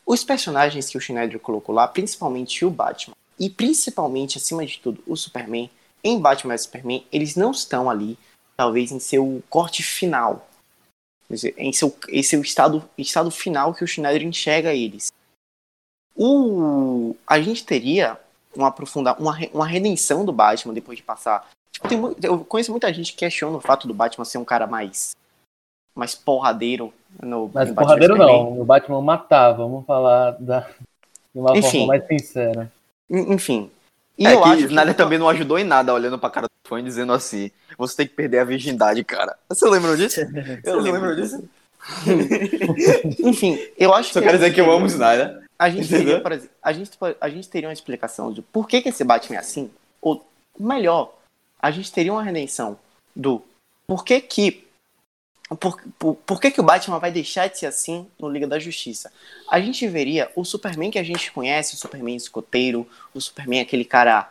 Os 0.06 0.24
personagens 0.24 0.88
que 0.88 0.96
o 0.96 1.00
Schneider 1.00 1.38
colocou 1.38 1.74
lá, 1.74 1.86
principalmente 1.86 2.64
o 2.64 2.70
Batman, 2.70 3.14
e 3.38 3.48
principalmente, 3.50 4.38
acima 4.38 4.64
de 4.66 4.78
tudo, 4.78 5.02
o 5.06 5.16
Superman, 5.16 5.70
em 6.02 6.18
Batman 6.18 6.54
vs 6.54 6.62
Superman, 6.62 7.06
eles 7.12 7.36
não 7.36 7.50
estão 7.50 7.88
ali, 7.90 8.18
talvez, 8.56 8.90
em 8.90 8.98
seu 8.98 9.42
corte 9.48 9.82
final. 9.82 10.48
Dizer, 11.28 11.54
Em 11.58 11.72
seu, 11.72 11.94
em 12.08 12.22
seu 12.22 12.40
estado, 12.40 12.88
estado 12.96 13.30
final 13.30 13.74
que 13.74 13.84
o 13.84 13.86
Schneider 13.86 14.26
enxerga 14.26 14.72
eles. 14.72 15.12
O, 16.16 17.14
a 17.26 17.40
gente 17.40 17.64
teria 17.64 18.18
um 18.56 18.64
aprofundar, 18.64 19.20
uma, 19.20 19.38
uma 19.52 19.66
redenção 19.66 20.24
do 20.24 20.32
Batman 20.32 20.74
depois 20.74 20.96
de 20.96 21.04
passar. 21.04 21.48
Tipo, 21.70 22.14
tem 22.14 22.30
eu 22.30 22.44
conheço 22.44 22.70
muita 22.70 22.92
gente 22.92 23.12
que 23.12 23.18
questiona 23.18 23.58
o 23.58 23.60
fato 23.60 23.86
do 23.86 23.94
Batman 23.94 24.24
ser 24.24 24.38
um 24.38 24.44
cara 24.44 24.66
mais, 24.66 25.14
mais 25.94 26.14
porradeiro 26.14 26.92
no 27.22 27.50
Mas 27.52 27.70
porradeiro 27.72 28.16
não, 28.16 28.60
o 28.60 28.64
Batman 28.64 29.00
matava, 29.02 29.58
vamos 29.58 29.86
falar 29.86 30.32
da. 30.40 30.60
De 30.60 31.40
uma 31.40 31.56
Enfim. 31.56 31.70
forma 31.80 31.86
mais 31.88 32.06
sincera. 32.06 32.72
En- 33.10 33.34
Enfim. 33.34 33.70
E 34.16 34.26
é 34.26 34.34
eu 34.34 34.42
que 34.42 34.48
acho 34.48 34.56
que 34.58 34.64
Snyder 34.64 34.94
também 34.96 35.18
não 35.18 35.28
ajudou 35.28 35.58
em 35.58 35.64
nada 35.64 35.94
olhando 35.94 36.18
pra 36.18 36.28
cara 36.30 36.46
do 36.48 36.68
fã 36.68 36.80
e 36.80 36.82
dizendo 36.82 37.12
assim: 37.12 37.50
você 37.76 37.96
tem 37.96 38.06
que 38.06 38.14
perder 38.14 38.40
a 38.40 38.44
virgindade, 38.44 39.02
cara. 39.04 39.36
Você 39.48 39.68
lembra 39.68 39.96
disso? 39.96 40.20
Eu 40.64 40.80
Você 40.82 40.90
lembro 40.90 40.92
lembra 41.10 41.16
disso? 41.16 41.48
Enfim, 43.20 43.58
eu 43.78 43.94
acho 43.94 44.12
Só 44.12 44.20
que. 44.20 44.26
quero 44.26 44.36
a 44.36 44.40
gente 44.40 44.50
dizer 44.50 44.54
que 44.54 44.60
eu 44.60 44.72
amo 44.72 44.86
Snyder. 44.86 45.42
A 45.58 45.70
gente, 45.70 45.88
teria, 45.88 46.14
exemplo, 46.14 46.48
a, 46.62 46.72
gente, 46.72 46.90
a 47.20 47.28
gente 47.28 47.48
teria 47.48 47.68
uma 47.68 47.72
explicação 47.72 48.32
de 48.32 48.42
por 48.42 48.68
que, 48.68 48.80
que 48.82 48.88
esse 48.90 49.02
Batman 49.04 49.36
é 49.36 49.38
assim. 49.40 49.70
Ou 50.00 50.24
melhor, 50.58 51.12
a 51.60 51.70
gente 51.70 51.90
teria 51.92 52.12
uma 52.12 52.22
redenção 52.22 52.76
do 53.14 53.42
por 53.86 54.04
que 54.04 54.20
que. 54.20 54.66
Por, 55.56 55.80
por, 55.98 56.14
por 56.14 56.40
que, 56.40 56.50
que 56.50 56.60
o 56.60 56.64
Batman 56.64 56.98
vai 56.98 57.10
deixar 57.10 57.48
de 57.48 57.58
ser 57.58 57.66
assim 57.66 58.06
no 58.18 58.28
Liga 58.28 58.46
da 58.46 58.58
Justiça? 58.58 59.10
A 59.50 59.58
gente 59.60 59.86
veria 59.88 60.30
o 60.36 60.44
Superman 60.44 60.90
que 60.90 60.98
a 60.98 61.02
gente 61.02 61.32
conhece, 61.32 61.74
o 61.74 61.78
Superman 61.78 62.16
escoteiro, 62.16 62.86
o 63.14 63.20
Superman 63.20 63.60
aquele 63.60 63.84
cara 63.84 64.30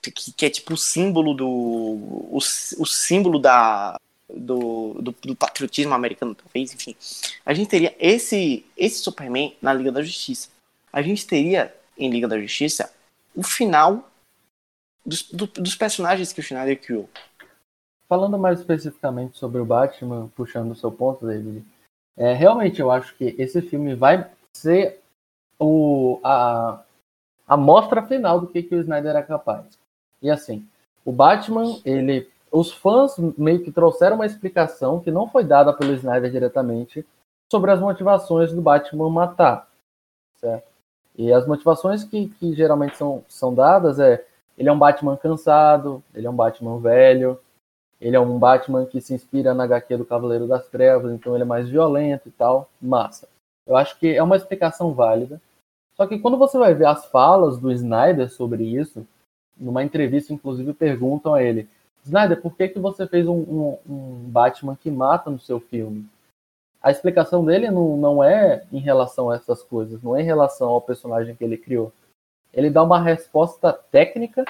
que, 0.00 0.10
que 0.32 0.46
é 0.46 0.50
tipo 0.50 0.72
o 0.74 0.78
símbolo 0.78 1.34
do. 1.34 1.46
O, 1.46 2.38
o 2.78 2.86
símbolo 2.86 3.38
da. 3.38 3.98
Do, 4.26 4.94
do, 4.94 5.14
do 5.22 5.36
patriotismo 5.36 5.92
americano, 5.92 6.34
talvez, 6.34 6.72
enfim. 6.72 6.96
A 7.44 7.52
gente 7.52 7.68
teria 7.68 7.94
esse, 8.00 8.64
esse 8.74 9.00
Superman 9.00 9.54
na 9.60 9.72
Liga 9.72 9.92
da 9.92 10.02
Justiça. 10.02 10.48
A 10.90 11.02
gente 11.02 11.26
teria 11.26 11.74
em 11.96 12.10
Liga 12.10 12.26
da 12.26 12.40
Justiça 12.40 12.90
o 13.34 13.42
final 13.42 14.10
dos, 15.04 15.24
do- 15.30 15.46
dos 15.46 15.76
personagens 15.76 16.32
que 16.32 16.40
o 16.40 16.42
Schneider 16.42 16.80
criou. 16.80 17.08
Falando 18.14 18.38
mais 18.38 18.60
especificamente 18.60 19.36
sobre 19.36 19.60
o 19.60 19.64
Batman, 19.64 20.30
puxando 20.36 20.70
o 20.70 20.76
seu 20.76 20.92
ponto, 20.92 21.26
David, 21.26 21.64
é, 22.16 22.32
realmente 22.32 22.78
eu 22.78 22.88
acho 22.88 23.12
que 23.16 23.34
esse 23.36 23.60
filme 23.60 23.96
vai 23.96 24.30
ser 24.56 25.00
o, 25.58 26.20
a, 26.22 26.80
a 27.44 27.56
mostra 27.56 28.06
final 28.06 28.40
do 28.40 28.46
que, 28.46 28.62
que 28.62 28.76
o 28.76 28.80
Snyder 28.80 29.16
é 29.16 29.22
capaz. 29.24 29.66
E 30.22 30.30
assim, 30.30 30.64
o 31.04 31.10
Batman, 31.10 31.80
ele. 31.84 32.30
Os 32.52 32.70
fãs 32.72 33.16
meio 33.36 33.64
que 33.64 33.72
trouxeram 33.72 34.14
uma 34.14 34.26
explicação 34.26 35.00
que 35.00 35.10
não 35.10 35.28
foi 35.28 35.42
dada 35.42 35.72
pelo 35.72 35.92
Snyder 35.94 36.30
diretamente 36.30 37.04
sobre 37.50 37.72
as 37.72 37.80
motivações 37.80 38.52
do 38.52 38.62
Batman 38.62 39.10
matar. 39.10 39.68
Certo? 40.36 40.68
E 41.18 41.32
as 41.32 41.48
motivações 41.48 42.04
que, 42.04 42.28
que 42.28 42.54
geralmente 42.54 42.96
são, 42.96 43.24
são 43.26 43.52
dadas 43.52 43.98
é 43.98 44.24
ele 44.56 44.68
é 44.68 44.72
um 44.72 44.78
Batman 44.78 45.16
cansado, 45.16 46.00
ele 46.14 46.28
é 46.28 46.30
um 46.30 46.36
Batman 46.36 46.78
velho, 46.78 47.40
ele 48.00 48.16
é 48.16 48.20
um 48.20 48.38
Batman 48.38 48.86
que 48.86 49.00
se 49.00 49.14
inspira 49.14 49.54
na 49.54 49.64
HQ 49.64 49.96
do 49.96 50.04
Cavaleiro 50.04 50.46
das 50.46 50.66
Trevas, 50.68 51.12
então 51.12 51.34
ele 51.34 51.42
é 51.42 51.46
mais 51.46 51.68
violento 51.68 52.28
e 52.28 52.32
tal. 52.32 52.68
Massa. 52.80 53.28
Eu 53.66 53.76
acho 53.76 53.98
que 53.98 54.14
é 54.14 54.22
uma 54.22 54.36
explicação 54.36 54.92
válida. 54.92 55.40
Só 55.96 56.06
que 56.06 56.18
quando 56.18 56.36
você 56.36 56.58
vai 56.58 56.74
ver 56.74 56.86
as 56.86 57.06
falas 57.06 57.58
do 57.58 57.70
Snyder 57.72 58.28
sobre 58.30 58.64
isso, 58.64 59.06
numa 59.56 59.82
entrevista, 59.84 60.32
inclusive, 60.32 60.72
perguntam 60.74 61.34
a 61.34 61.42
ele: 61.42 61.68
Snyder, 62.04 62.40
por 62.42 62.56
que, 62.56 62.68
que 62.68 62.78
você 62.78 63.06
fez 63.06 63.26
um, 63.28 63.38
um- 63.38 63.78
um 63.88 64.30
Batman 64.30 64.76
que 64.76 64.90
mata 64.90 65.30
no 65.30 65.38
seu 65.38 65.60
filme? 65.60 66.04
A 66.82 66.90
explicação 66.90 67.42
dele 67.44 67.70
não, 67.70 67.96
não 67.96 68.22
é 68.22 68.64
em 68.70 68.78
relação 68.78 69.30
a 69.30 69.36
essas 69.36 69.62
coisas, 69.62 70.02
não 70.02 70.14
é 70.14 70.20
em 70.20 70.24
relação 70.24 70.68
ao 70.68 70.82
personagem 70.82 71.34
que 71.34 71.42
ele 71.42 71.56
criou. 71.56 71.90
Ele 72.52 72.68
dá 72.68 72.82
uma 72.82 73.00
resposta 73.00 73.72
técnica 73.72 74.44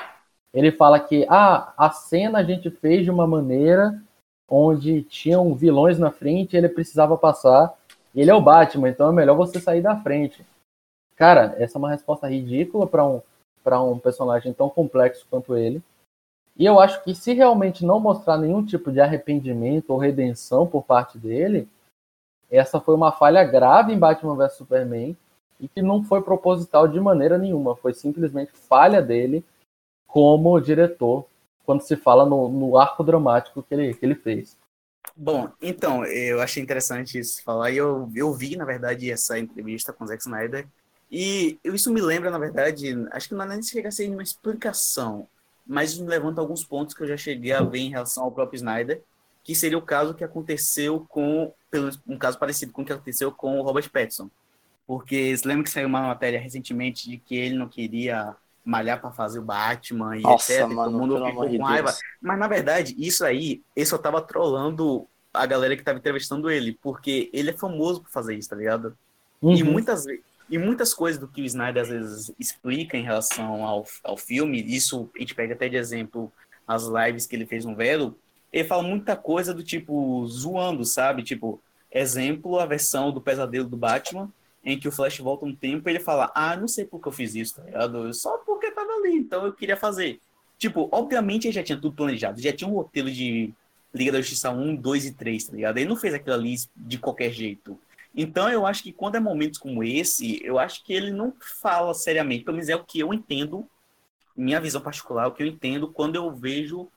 ele 0.55 0.71
fala 0.71 1.01
que 1.01 1.27
ah, 1.29 1.75
a 1.77 1.91
cena 1.91 2.39
a 2.39 2.45
gente 2.45 2.71
fez 2.71 3.05
de 3.05 3.11
uma 3.11 3.27
maneira 3.27 4.01
onde 4.49 5.03
tinham 5.03 5.53
vilões 5.53 5.99
na 5.99 6.13
frente 6.13 6.55
e 6.55 6.57
ele 6.57 6.69
precisava 6.69 7.19
passar. 7.19 7.75
Ele 8.15 8.31
é 8.31 8.35
o 8.35 8.41
Batman, 8.41 8.89
então 8.89 9.09
é 9.09 9.13
melhor 9.13 9.35
você 9.35 9.59
sair 9.59 9.83
da 9.83 9.97
frente. 9.97 10.47
Cara, 11.17 11.57
essa 11.59 11.77
é 11.77 11.81
uma 11.81 11.91
resposta 11.91 12.29
ridícula 12.29 12.87
para 12.87 13.05
um, 13.05 13.21
um 13.67 13.99
personagem 13.99 14.53
tão 14.53 14.71
complexo 14.71 15.27
quanto 15.29 15.57
ele. 15.57 15.83
E 16.57 16.65
eu 16.65 16.79
acho 16.79 17.03
que 17.03 17.17
se 17.17 17.33
realmente 17.33 17.85
não 17.85 17.99
mostrar 17.99 18.39
nenhum 18.39 18.65
tipo 18.65 18.93
de 18.93 19.01
arrependimento 19.01 19.91
ou 19.91 19.99
redenção 19.99 20.69
por 20.69 20.85
parte 20.85 21.19
dele, 21.19 21.69
essa 22.49 22.81
foi 22.81 22.95
uma 22.95 23.11
falha 23.11 23.43
grave 23.43 23.93
em 23.93 23.99
Batman 23.99 24.37
vs 24.37 24.53
Superman 24.53 25.17
e 25.59 25.67
que 25.67 25.83
não 25.83 26.05
foi 26.05 26.23
proposital 26.23 26.87
de 26.87 27.01
maneira 27.01 27.37
nenhuma. 27.37 27.75
Foi 27.75 27.93
simplesmente 27.93 28.53
falha 28.53 29.03
dele 29.03 29.45
como 30.15 30.61
diretor 30.61 31.27
quando 31.67 31.81
se 31.81 31.97
fala 31.97 32.25
no, 32.25 32.49
no 32.49 32.79
arco 32.79 33.03
dramático 33.03 33.65
que 33.65 33.75
ele, 33.75 33.93
que 33.95 34.07
ele 34.07 34.15
fez. 34.15 34.57
Bom, 35.17 35.51
então, 35.61 36.05
eu 36.05 36.41
achei 36.41 36.63
interessante 36.63 37.19
isso 37.19 37.43
falar. 37.43 37.73
E 37.73 37.79
eu, 37.79 38.09
eu 38.15 38.33
vi, 38.33 38.55
na 38.55 38.65
verdade, 38.65 39.11
essa 39.11 39.37
entrevista 39.37 39.93
com 39.93 40.05
o 40.05 40.07
Zack 40.07 40.23
Snyder. 40.23 40.69
E 41.11 41.59
isso 41.65 41.93
me 41.93 42.01
lembra, 42.01 42.31
na 42.31 42.39
verdade, 42.39 42.95
acho 43.11 43.29
que 43.29 43.35
não 43.35 43.45
é 43.45 43.49
nem 43.49 43.63
chega 43.63 43.89
a 43.89 43.91
ser 43.91 44.09
uma 44.09 44.23
explicação, 44.23 45.27
mas 45.67 45.99
me 45.99 46.07
levanta 46.07 46.41
alguns 46.41 46.65
pontos 46.65 46.95
que 46.95 47.03
eu 47.03 47.09
já 47.09 47.17
cheguei 47.17 47.53
a 47.53 47.63
ver 47.63 47.81
em 47.81 47.91
relação 47.91 48.23
ao 48.23 48.31
próprio 48.31 48.57
Snyder, 48.57 49.03
que 49.43 49.53
seria 49.53 49.77
o 49.79 49.83
caso 49.83 50.15
que 50.15 50.23
aconteceu 50.23 51.05
com, 51.09 51.53
pelo, 51.73 51.91
um 52.07 52.17
caso 52.17 52.39
parecido 52.39 52.73
com 52.73 52.83
o 52.83 52.85
que 52.85 52.93
aconteceu 52.93 53.33
com 53.33 53.59
o 53.59 53.63
Robert 53.63 53.91
Pattinson. 53.91 54.31
Porque 54.87 55.37
você 55.37 55.49
lembra 55.49 55.65
que 55.65 55.71
saiu 55.71 55.89
uma 55.89 56.03
matéria 56.03 56.39
recentemente 56.39 57.11
de 57.11 57.19
que 57.19 57.35
ele 57.35 57.57
não 57.57 57.69
queria 57.69 58.37
malhar 58.65 59.01
para 59.01 59.13
fazer 59.13 59.39
o 59.39 59.43
Batman 59.45 60.17
e 60.17 60.23
Nossa, 60.23 60.53
etc. 60.53 60.71
e 60.71 60.75
mano, 60.75 60.93
todo 60.93 61.01
mundo 61.01 61.17
ficou 61.31 61.57
com 61.57 61.63
raiva. 61.65 61.89
Deus. 61.89 62.01
Mas 62.23 62.39
na 62.39 62.49
verdade, 62.49 62.95
isso 62.99 63.25
aí, 63.25 63.63
ele 63.77 63.87
só 63.87 63.99
tava 63.99 64.23
trolando 64.23 65.07
a 65.33 65.47
galera 65.47 65.77
que 65.77 65.83
tava 65.83 65.99
entrevistando 65.99 66.51
ele, 66.51 66.79
porque 66.81 67.31
ele 67.33 67.51
é 67.51 67.53
famoso 67.53 68.03
por 68.03 68.11
fazer 68.11 68.35
isso, 68.37 68.49
tá 68.49 68.57
ligado? 68.57 68.97
E 69.43 69.63
Uhum. 69.63 69.73
muitas 69.73 70.05
ve- 70.05 70.23
e 70.49 70.59
muitas 70.59 70.93
coisas 70.93 71.19
do 71.19 71.27
que 71.27 71.41
o 71.41 71.45
Snyder 71.45 71.83
às 71.83 71.89
vezes 71.89 72.33
explica 72.39 72.97
em 72.99 73.03
relação 73.03 73.65
ao, 73.65 73.85
ao 74.03 74.17
filme, 74.17 74.63
isso 74.63 75.11
a 75.17 75.19
gente 75.19 75.35
pega 75.35 75.55
até 75.55 75.69
de 75.69 75.77
exemplo 75.77 76.31
as 76.67 76.85
lives 76.87 77.27
que 77.27 77.35
ele 77.35 77.47
fez 77.47 77.65
no 77.65 77.75
Vero, 77.75 78.17
ele 78.53 78.69
fala 78.69 78.83
muita 78.83 79.17
coisa 79.17 79.53
do 79.55 79.63
tipo 79.65 80.27
zoando, 80.27 80.85
sabe? 80.85 81.23
Tipo, 81.23 81.61
exemplo, 81.91 82.59
a 82.59 82.67
versão 82.67 83.11
do 83.11 83.21
pesadelo 83.21 83.69
do 83.69 83.77
Batman, 83.77 84.31
em 84.63 84.79
que 84.79 84.89
o 84.89 84.93
Flash 84.93 85.19
volta 85.19 85.45
um 85.45 85.55
tempo 85.55 85.89
e 85.89 85.93
ele 85.93 86.01
fala: 86.01 86.31
Ah, 86.35 86.57
não 86.57 86.69
sei 86.69 86.85
por 86.85 87.01
que 87.01 87.09
eu 87.09 87.13
fiz 87.13 87.35
isso, 87.35 87.57
tá 87.57 87.63
ligado? 87.63 88.13
Só 88.15 88.39
porque 88.55 88.71
tava 88.71 88.91
ali, 88.93 89.17
então 89.17 89.45
eu 89.47 89.53
queria 89.53 89.77
fazer. 89.77 90.21
Tipo, 90.59 90.89
obviamente 90.93 91.47
ele 91.47 91.55
já 91.55 91.63
tinha 91.63 91.79
tudo 91.79 91.95
planejado, 91.95 92.41
já 92.41 92.53
tinha 92.53 92.69
um 92.69 92.75
roteiro 92.75 93.11
de 93.11 93.53
Liga 93.93 94.13
da 94.13 94.21
Justiça 94.21 94.51
1, 94.51 94.77
2 94.77 95.07
e 95.07 95.13
3, 95.13 95.47
tá 95.47 95.53
ligado? 95.55 95.79
Ele 95.79 95.89
não 95.89 95.97
fez 95.97 96.15
aquilo 96.15 96.35
ali 96.35 96.57
de 96.77 96.99
qualquer 96.99 97.31
jeito. 97.31 97.79
Então 98.15 98.49
eu 98.49 98.65
acho 98.65 98.83
que 98.83 98.93
quando 98.93 99.17
é 99.17 99.21
momentos 99.21 99.59
como 99.59 99.83
esse, 99.83 100.41
eu 100.45 100.59
acho 100.59 100.85
que 100.85 100.93
ele 100.93 101.11
não 101.11 101.33
fala 101.61 101.93
seriamente, 101.95 102.45
pelo 102.45 102.57
menos 102.57 102.69
é 102.69 102.77
o 102.77 102.85
que 102.85 103.01
eu 103.01 103.13
entendo, 103.13 103.69
minha 104.37 104.61
visão 104.61 104.81
particular, 104.81 105.27
o 105.27 105.33
que 105.33 105.43
eu 105.43 105.47
entendo 105.47 105.89
quando 105.89 106.17
eu 106.17 106.31
vejo, 106.33 106.89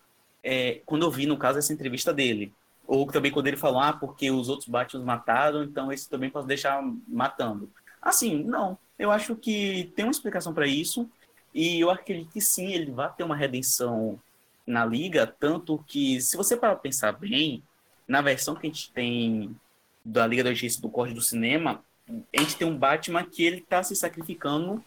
é, 0.43 0.81
quando 0.85 1.03
eu 1.05 1.11
vi, 1.11 1.25
no 1.25 1.37
caso, 1.37 1.59
essa 1.59 1.73
entrevista 1.73 2.13
dele. 2.13 2.53
Ou 2.85 3.05
também 3.07 3.31
quando 3.31 3.47
ele 3.47 3.57
falou, 3.57 3.81
ah, 3.81 3.93
porque 3.93 4.31
os 4.31 4.47
outros 4.47 4.69
Batman 4.69 5.03
mataram, 5.03 5.63
então 5.63 5.91
esse 5.91 6.09
também 6.09 6.29
posso 6.29 6.47
deixar 6.47 6.81
matando. 7.07 7.69
Assim, 8.01 8.43
não. 8.43 8.77
Eu 8.97 9.11
acho 9.11 9.35
que 9.35 9.91
tem 9.95 10.05
uma 10.05 10.11
explicação 10.11 10.53
para 10.53 10.65
isso, 10.65 11.09
e 11.57 11.79
eu 11.79 11.89
acredito 11.89 12.31
que 12.31 12.39
sim, 12.39 12.71
ele 12.71 12.91
vai 12.91 13.11
ter 13.11 13.23
uma 13.23 13.35
redenção 13.35 14.19
na 14.63 14.85
liga, 14.85 15.25
tanto 15.25 15.83
que, 15.87 16.21
se 16.21 16.37
você 16.37 16.55
parar 16.55 16.75
pra 16.75 16.83
pensar 16.83 17.13
bem, 17.13 17.63
na 18.07 18.21
versão 18.21 18.53
que 18.53 18.67
a 18.67 18.69
gente 18.69 18.91
tem 18.91 19.55
da 20.05 20.27
Liga 20.27 20.43
da 20.43 20.51
Justiça 20.51 20.79
do 20.79 20.87
Corte 20.87 21.15
do 21.15 21.21
Cinema, 21.21 21.83
a 22.07 22.39
gente 22.39 22.55
tem 22.57 22.67
um 22.67 22.77
Batman 22.77 23.25
que 23.25 23.43
ele 23.43 23.59
tá 23.59 23.81
se 23.81 23.95
sacrificando 23.95 24.83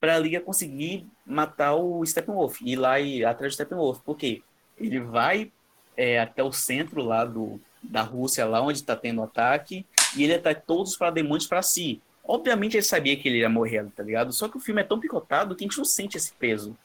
para 0.00 0.16
a 0.16 0.18
Liga 0.18 0.40
conseguir 0.40 1.06
matar 1.26 1.74
o 1.74 2.02
Steppenwolf, 2.06 2.58
ir 2.62 2.76
lá 2.76 2.98
e 2.98 3.22
atrás 3.22 3.52
do 3.52 3.56
Steppenwolf. 3.56 4.00
Por 4.00 4.16
quê? 4.16 4.42
Ele 4.78 5.00
vai 5.00 5.52
é, 5.94 6.20
até 6.20 6.42
o 6.42 6.52
centro 6.52 7.02
lá 7.02 7.26
do, 7.26 7.60
da 7.82 8.00
Rússia, 8.00 8.46
lá 8.46 8.62
onde 8.62 8.78
está 8.78 8.96
tendo 8.96 9.22
ataque, 9.22 9.84
e 10.16 10.24
ele 10.24 10.32
atrai 10.32 10.54
todos 10.54 10.92
os 10.92 10.96
parademônios 10.96 11.46
para 11.46 11.60
si. 11.60 12.00
Obviamente 12.26 12.76
ele 12.76 12.82
sabia 12.82 13.16
que 13.16 13.28
ele 13.28 13.38
ia 13.38 13.48
morrer, 13.48 13.86
tá 13.94 14.02
ligado? 14.02 14.32
Só 14.32 14.48
que 14.48 14.56
o 14.56 14.60
filme 14.60 14.80
é 14.80 14.84
tão 14.84 14.98
picotado 14.98 15.54
que 15.54 15.64
a 15.64 15.66
gente 15.66 15.76
não 15.76 15.84
sente 15.84 16.16
esse 16.16 16.32
peso. 16.32 16.76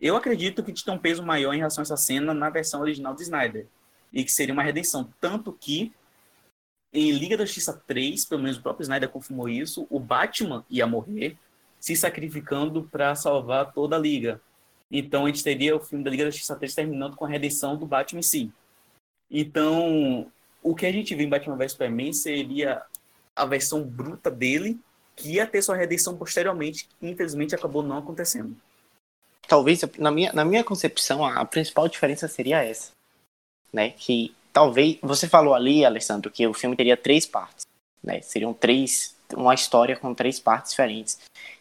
Eu 0.00 0.16
acredito 0.16 0.62
que 0.62 0.72
a 0.72 0.74
gente 0.74 0.84
tem 0.84 0.92
um 0.92 0.98
peso 0.98 1.22
maior 1.22 1.54
em 1.54 1.58
relação 1.58 1.82
a 1.82 1.84
essa 1.84 1.96
cena 1.96 2.34
na 2.34 2.50
versão 2.50 2.80
original 2.80 3.14
do 3.14 3.22
Snyder. 3.22 3.68
E 4.12 4.24
que 4.24 4.32
seria 4.32 4.52
uma 4.52 4.62
redenção. 4.62 5.08
Tanto 5.20 5.52
que 5.52 5.92
em 6.92 7.12
Liga 7.12 7.36
da 7.36 7.44
Justiça 7.44 7.80
3, 7.86 8.24
pelo 8.24 8.42
menos 8.42 8.58
o 8.58 8.62
próprio 8.62 8.82
Snyder 8.82 9.08
confirmou 9.08 9.48
isso, 9.48 9.86
o 9.88 10.00
Batman 10.00 10.64
ia 10.68 10.86
morrer 10.86 11.38
se 11.78 11.96
sacrificando 11.96 12.82
para 12.90 13.14
salvar 13.14 13.72
toda 13.72 13.96
a 13.96 13.98
Liga. 13.98 14.40
Então 14.90 15.24
a 15.24 15.28
gente 15.28 15.42
teria 15.42 15.74
o 15.74 15.80
filme 15.80 16.04
da 16.04 16.10
Liga 16.10 16.24
da 16.24 16.30
Justiça 16.30 16.56
3 16.56 16.74
terminando 16.74 17.16
com 17.16 17.24
a 17.24 17.28
redenção 17.28 17.76
do 17.76 17.86
Batman 17.86 18.18
em 18.18 18.22
si. 18.22 18.52
Então, 19.30 20.30
o 20.62 20.74
que 20.74 20.84
a 20.84 20.92
gente 20.92 21.14
vê 21.14 21.24
em 21.24 21.28
Batman 21.28 21.56
vs 21.56 21.72
Superman 21.72 22.12
seria 22.12 22.82
a 23.34 23.44
versão 23.44 23.82
bruta 23.82 24.30
dele, 24.30 24.78
que 25.16 25.32
ia 25.32 25.46
ter 25.46 25.62
sua 25.62 25.76
redenção 25.76 26.16
posteriormente, 26.16 26.88
que 26.98 27.08
infelizmente 27.08 27.54
acabou 27.54 27.82
não 27.82 27.98
acontecendo. 27.98 28.56
Talvez, 29.46 29.82
na 29.98 30.10
minha, 30.10 30.32
na 30.32 30.44
minha 30.44 30.64
concepção, 30.64 31.24
a, 31.24 31.40
a 31.40 31.44
principal 31.44 31.88
diferença 31.88 32.28
seria 32.28 32.64
essa. 32.64 32.90
Né? 33.72 33.90
Que 33.90 34.34
talvez. 34.52 34.98
Você 35.02 35.28
falou 35.28 35.54
ali, 35.54 35.84
Alessandro, 35.84 36.30
que 36.30 36.46
o 36.46 36.54
filme 36.54 36.76
teria 36.76 36.96
três 36.96 37.26
partes. 37.26 37.66
Né? 38.02 38.20
Seriam 38.22 38.54
três. 38.54 39.14
Uma 39.34 39.54
história 39.54 39.96
com 39.96 40.14
três 40.14 40.38
partes 40.38 40.72
diferentes. 40.72 41.18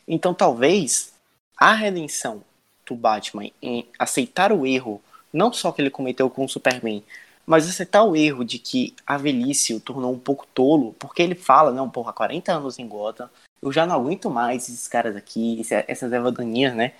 Então 0.07 0.33
talvez 0.33 1.13
a 1.55 1.73
redenção 1.73 2.43
do 2.85 2.95
Batman 2.95 3.49
em 3.61 3.87
aceitar 3.97 4.51
o 4.51 4.65
erro, 4.65 5.01
não 5.31 5.53
só 5.53 5.71
que 5.71 5.81
ele 5.81 5.89
cometeu 5.89 6.29
com 6.29 6.43
o 6.43 6.49
Superman, 6.49 7.03
mas 7.51 7.67
aceitar 7.67 8.05
o 8.05 8.15
erro 8.15 8.45
de 8.45 8.57
que 8.57 8.95
a 9.05 9.17
velhice 9.17 9.73
o 9.73 9.79
tornou 9.81 10.13
um 10.13 10.17
pouco 10.17 10.47
tolo, 10.53 10.95
porque 10.97 11.21
ele 11.21 11.35
fala, 11.35 11.69
não, 11.69 11.89
porra, 11.89 12.13
40 12.13 12.49
anos 12.49 12.79
em 12.79 12.87
Gotham, 12.87 13.29
eu 13.61 13.73
já 13.73 13.85
não 13.85 13.93
aguento 13.93 14.29
mais 14.29 14.69
esses 14.69 14.87
caras 14.87 15.17
aqui, 15.17 15.61
essas 15.85 16.13
evadaninhas, 16.13 16.73
né? 16.73 16.93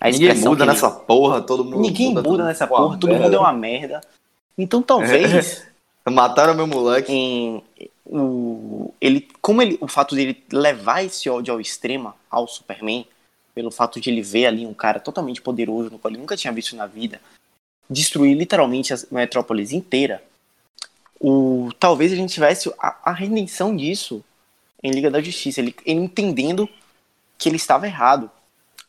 A 0.00 0.08
Ninguém 0.10 0.34
muda 0.36 0.64
ele... 0.64 0.72
nessa 0.72 0.90
porra, 0.90 1.42
todo 1.42 1.66
mundo. 1.66 1.80
Ninguém 1.82 2.14
muda, 2.14 2.26
muda 2.26 2.44
nessa 2.46 2.66
porra, 2.66 2.96
todo 2.96 3.14
mundo 3.14 3.36
é 3.36 3.38
uma 3.38 3.52
merda. 3.52 4.00
Então 4.56 4.80
talvez. 4.80 5.66
Mataram 6.08 6.54
meu 6.54 6.66
moleque. 6.66 7.12
Em, 7.12 7.62
o, 8.06 8.94
ele, 9.02 9.28
como 9.42 9.60
ele, 9.60 9.76
o 9.82 9.86
fato 9.86 10.14
dele 10.14 10.42
levar 10.50 11.04
esse 11.04 11.28
ódio 11.28 11.52
ao 11.52 11.60
extremo 11.60 12.14
ao 12.30 12.48
Superman, 12.48 13.06
pelo 13.54 13.70
fato 13.70 14.00
de 14.00 14.08
ele 14.08 14.22
ver 14.22 14.46
ali 14.46 14.64
um 14.64 14.72
cara 14.72 14.98
totalmente 14.98 15.42
poderoso, 15.42 15.90
no 15.90 15.98
qual 15.98 16.10
ele 16.10 16.20
nunca 16.20 16.38
tinha 16.38 16.54
visto 16.54 16.74
na 16.74 16.86
vida, 16.86 17.20
destruir 17.90 18.36
literalmente 18.36 18.94
a 18.94 18.96
metrópolis 19.10 19.72
inteira, 19.72 20.22
o, 21.20 21.70
talvez 21.78 22.12
a 22.12 22.16
gente 22.16 22.32
tivesse 22.32 22.72
a, 22.78 23.10
a 23.10 23.12
redenção 23.12 23.76
disso 23.76 24.24
em 24.82 24.90
Liga 24.90 25.10
da 25.10 25.20
Justiça. 25.20 25.60
Ele, 25.60 25.74
ele 25.84 26.00
entendendo 26.00 26.68
que 27.36 27.48
ele 27.48 27.56
estava 27.56 27.86
errado 27.86 28.30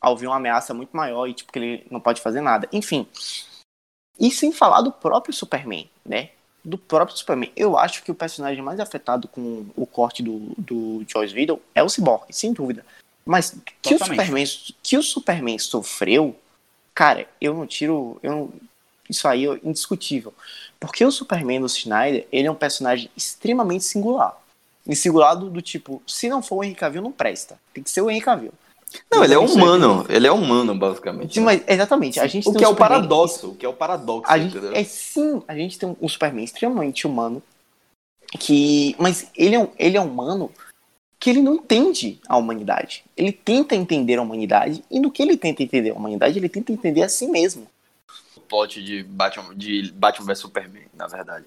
ao 0.00 0.16
ver 0.16 0.28
uma 0.28 0.36
ameaça 0.36 0.72
muito 0.72 0.96
maior 0.96 1.26
e 1.26 1.34
tipo 1.34 1.52
que 1.52 1.58
ele 1.58 1.86
não 1.90 2.00
pode 2.00 2.20
fazer 2.20 2.40
nada. 2.40 2.68
Enfim. 2.72 3.06
E 4.18 4.30
sem 4.30 4.52
falar 4.52 4.82
do 4.82 4.92
próprio 4.92 5.34
Superman, 5.34 5.90
né? 6.04 6.30
Do 6.64 6.78
próprio 6.78 7.16
Superman. 7.16 7.52
Eu 7.56 7.76
acho 7.76 8.02
que 8.02 8.10
o 8.10 8.14
personagem 8.14 8.62
mais 8.62 8.78
afetado 8.78 9.26
com 9.26 9.66
o 9.76 9.84
corte 9.84 10.22
do, 10.22 10.54
do 10.56 11.04
Joyce 11.08 11.34
Whedon 11.34 11.58
é 11.74 11.82
o 11.82 11.88
Cyborg, 11.88 12.24
sem 12.30 12.52
dúvida. 12.52 12.84
Mas 13.24 13.56
que 13.80 13.94
o, 13.94 13.98
Superman, 13.98 14.44
que 14.82 14.96
o 14.96 15.02
Superman 15.02 15.58
sofreu, 15.58 16.36
cara, 16.94 17.28
eu 17.40 17.54
não 17.54 17.66
tiro. 17.66 18.18
Eu 18.22 18.52
isso 19.12 19.28
aí 19.28 19.46
é 19.46 19.60
indiscutível. 19.62 20.34
Porque 20.80 21.04
o 21.04 21.12
Superman 21.12 21.60
do 21.60 21.68
Schneider, 21.68 22.26
ele 22.32 22.48
é 22.48 22.50
um 22.50 22.56
personagem 22.56 23.08
extremamente 23.16 23.84
singular. 23.84 24.36
E 24.86 24.96
singular 24.96 25.36
do, 25.36 25.48
do 25.48 25.62
tipo, 25.62 26.02
se 26.06 26.28
não 26.28 26.42
for 26.42 26.56
o 26.56 26.64
Henry 26.64 26.74
Cavill, 26.74 27.02
não 27.02 27.12
presta. 27.12 27.58
Tem 27.72 27.84
que 27.84 27.90
ser 27.90 28.00
o 28.00 28.10
Henry 28.10 28.20
Cavill. 28.20 28.52
Não, 29.10 29.24
ele 29.24 29.34
é 29.34 29.38
humano. 29.38 30.04
Ele 30.08 30.26
é 30.26 30.32
humano, 30.32 30.74
basicamente. 30.74 31.34
Sim, 31.34 31.40
mas, 31.40 31.62
exatamente. 31.66 32.18
A 32.18 32.26
gente 32.26 32.48
o 32.48 32.52
que 32.52 32.64
um 32.64 32.68
é 32.68 32.68
o 32.68 32.74
paradoxo. 32.74 33.50
O 33.50 33.54
que 33.54 33.64
é 33.64 33.68
o 33.68 33.72
paradoxo. 33.72 34.30
A 34.30 34.38
gente, 34.38 34.58
é 34.74 34.84
sim, 34.84 35.42
a 35.46 35.54
gente 35.54 35.78
tem 35.78 35.96
um 36.00 36.08
Superman 36.08 36.44
extremamente 36.44 37.06
humano. 37.06 37.42
Que, 38.38 38.96
mas 38.98 39.28
ele 39.36 39.56
é, 39.56 39.68
ele 39.78 39.96
é 39.96 40.00
humano 40.00 40.50
que 41.22 41.30
ele 41.30 41.40
não 41.40 41.54
entende 41.54 42.18
a 42.28 42.36
humanidade. 42.36 43.04
Ele 43.16 43.30
tenta 43.30 43.76
entender 43.76 44.18
a 44.18 44.22
humanidade, 44.22 44.82
e 44.90 44.98
no 44.98 45.08
que 45.08 45.22
ele 45.22 45.36
tenta 45.36 45.62
entender 45.62 45.90
a 45.90 45.94
humanidade, 45.94 46.36
ele 46.36 46.48
tenta 46.48 46.72
entender 46.72 47.02
a 47.04 47.08
si 47.08 47.28
mesmo. 47.28 47.68
Plot 48.52 48.84
de 48.84 49.02
Batman, 49.02 49.54
de 49.56 49.90
Batman 49.92 50.26
vs 50.26 50.38
Superman, 50.40 50.84
na 50.94 51.06
verdade. 51.06 51.46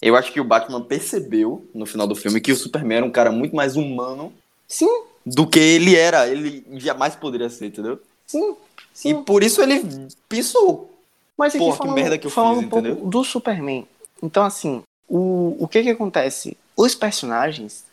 Eu 0.00 0.16
acho 0.16 0.32
que 0.32 0.40
o 0.40 0.44
Batman 0.44 0.82
percebeu, 0.82 1.64
no 1.72 1.86
final 1.86 2.08
do 2.08 2.16
filme, 2.16 2.40
que 2.40 2.50
o 2.50 2.56
Superman 2.56 2.96
era 2.96 3.06
um 3.06 3.12
cara 3.12 3.30
muito 3.30 3.54
mais 3.54 3.76
humano 3.76 4.32
Sim. 4.66 4.88
do 5.24 5.46
que 5.46 5.60
ele 5.60 5.94
era. 5.94 6.26
Ele 6.26 6.66
jamais 6.80 7.14
poderia 7.14 7.48
ser, 7.48 7.66
entendeu? 7.66 8.00
Sim. 8.26 8.56
Sim. 8.92 9.10
E 9.10 9.22
por 9.22 9.44
isso 9.44 9.62
ele 9.62 10.08
pensou. 10.28 10.92
Mas 11.38 11.54
aqui 11.54 11.64
Porra, 11.64 11.76
falando, 11.76 11.94
que 11.94 12.00
merda 12.00 12.18
que 12.18 12.26
eu 12.26 12.30
falando 12.30 12.54
fiz, 12.56 12.64
um 12.64 12.66
entendeu? 12.66 12.96
pouco 12.96 13.10
do 13.10 13.22
Superman. 13.22 13.86
Então, 14.20 14.44
assim, 14.44 14.82
o, 15.08 15.56
o 15.60 15.68
que 15.68 15.80
que 15.84 15.90
acontece? 15.90 16.56
Os 16.76 16.96
personagens, 16.96 17.84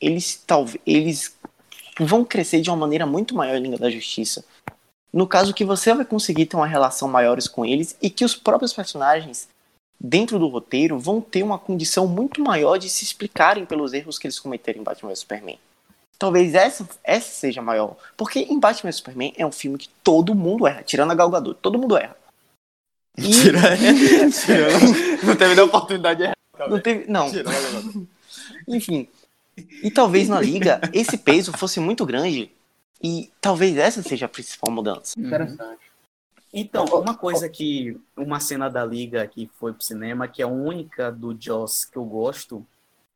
eles 0.00 0.42
talvez 0.44 0.80
eles 0.84 1.36
vão 2.00 2.24
crescer 2.24 2.60
de 2.60 2.68
uma 2.68 2.76
maneira 2.76 3.06
muito 3.06 3.32
maior 3.36 3.56
em 3.56 3.62
Liga 3.62 3.78
da 3.78 3.88
Justiça. 3.88 4.44
No 5.12 5.26
caso 5.26 5.54
que 5.54 5.64
você 5.64 5.92
vai 5.92 6.04
conseguir 6.04 6.46
ter 6.46 6.56
uma 6.56 6.66
relação 6.66 7.08
maiores 7.08 7.48
com 7.48 7.64
eles 7.64 7.96
e 8.00 8.08
que 8.08 8.24
os 8.24 8.36
próprios 8.36 8.72
personagens 8.72 9.48
dentro 9.98 10.38
do 10.38 10.48
roteiro 10.48 10.98
vão 10.98 11.20
ter 11.20 11.42
uma 11.42 11.58
condição 11.58 12.06
muito 12.06 12.42
maior 12.42 12.78
de 12.78 12.88
se 12.88 13.04
explicarem 13.04 13.66
pelos 13.66 13.92
erros 13.92 14.18
que 14.18 14.26
eles 14.26 14.38
cometeram 14.38 14.80
em 14.80 14.84
Batman 14.84 15.10
vs 15.10 15.18
Superman. 15.20 15.58
Talvez 16.18 16.54
essa, 16.54 16.88
essa 17.02 17.30
seja 17.30 17.60
maior. 17.60 17.96
Porque 18.16 18.40
em 18.40 18.58
Batman 18.58 18.90
vs 18.90 18.96
Superman 18.96 19.32
é 19.36 19.44
um 19.44 19.52
filme 19.52 19.78
que 19.78 19.88
todo 20.02 20.34
mundo 20.34 20.66
erra, 20.66 20.82
tirando 20.82 21.10
a 21.10 21.14
Gal 21.14 21.30
Gadot, 21.30 21.58
todo 21.60 21.78
mundo 21.78 21.96
erra. 21.96 22.16
E... 23.18 23.28
Tirando, 23.32 23.80
não 25.26 25.36
teve 25.36 25.54
nem 25.54 25.64
oportunidade 25.64 26.18
de 26.18 26.24
errar. 26.26 26.36
Não 26.68 26.80
teve, 26.80 27.10
não. 27.10 27.26
Enfim, 28.68 29.08
e 29.82 29.90
talvez 29.90 30.28
na 30.28 30.40
liga 30.40 30.80
esse 30.92 31.18
peso 31.18 31.52
fosse 31.52 31.80
muito 31.80 32.06
grande 32.06 32.50
e 33.02 33.32
talvez 33.40 33.76
essa 33.76 34.02
seja 34.02 34.26
a 34.26 34.28
principal 34.28 34.72
mudança. 34.72 35.18
Uhum. 35.18 35.26
Interessante. 35.26 35.90
Então, 36.52 36.84
uma 36.84 37.14
coisa 37.14 37.48
que. 37.48 37.98
Uma 38.16 38.40
cena 38.40 38.68
da 38.68 38.84
Liga 38.84 39.26
que 39.26 39.48
foi 39.58 39.72
pro 39.72 39.84
cinema, 39.84 40.26
que 40.26 40.42
é 40.42 40.44
a 40.44 40.48
única 40.48 41.10
do 41.10 41.36
Joss 41.38 41.88
que 41.88 41.96
eu 41.96 42.04
gosto, 42.04 42.66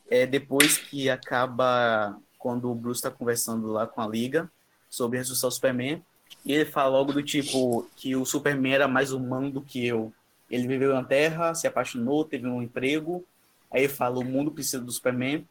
é 0.09 0.27
depois 0.27 0.79
que 0.79 1.11
acaba. 1.11 2.17
Quando 2.39 2.71
o 2.71 2.75
Bruce 2.75 2.99
está 2.99 3.11
conversando 3.11 3.69
lá 3.69 3.87
com 3.87 4.03
a 4.03 4.07
Liga 4.07 4.51
sobre 4.91 5.19
ressuscitar 5.19 5.49
o 5.49 5.53
Superman. 5.53 6.03
E 6.45 6.53
ele 6.53 6.67
fala 6.67 6.91
logo 6.91 7.13
do 7.13 7.23
tipo 7.23 7.89
que 7.97 8.15
o 8.15 8.25
Superman 8.27 8.75
era 8.75 8.87
mais 8.87 9.13
humano 9.13 9.51
do 9.51 9.63
que 9.63 9.85
eu. 9.85 10.13
Ele 10.51 10.69
viveu 10.69 10.93
na 10.93 11.03
Terra, 11.03 11.55
se 11.55 11.67
apaixonou, 11.67 12.25
teve 12.25 12.47
um 12.47 12.63
emprego. 12.63 13.25
Aí 13.71 13.85
ele 13.85 13.93
fala: 13.93 14.19
o 14.19 14.25
mundo 14.25 14.51
precisa 14.51 14.81
do 14.81 14.93
Superman 14.93 15.47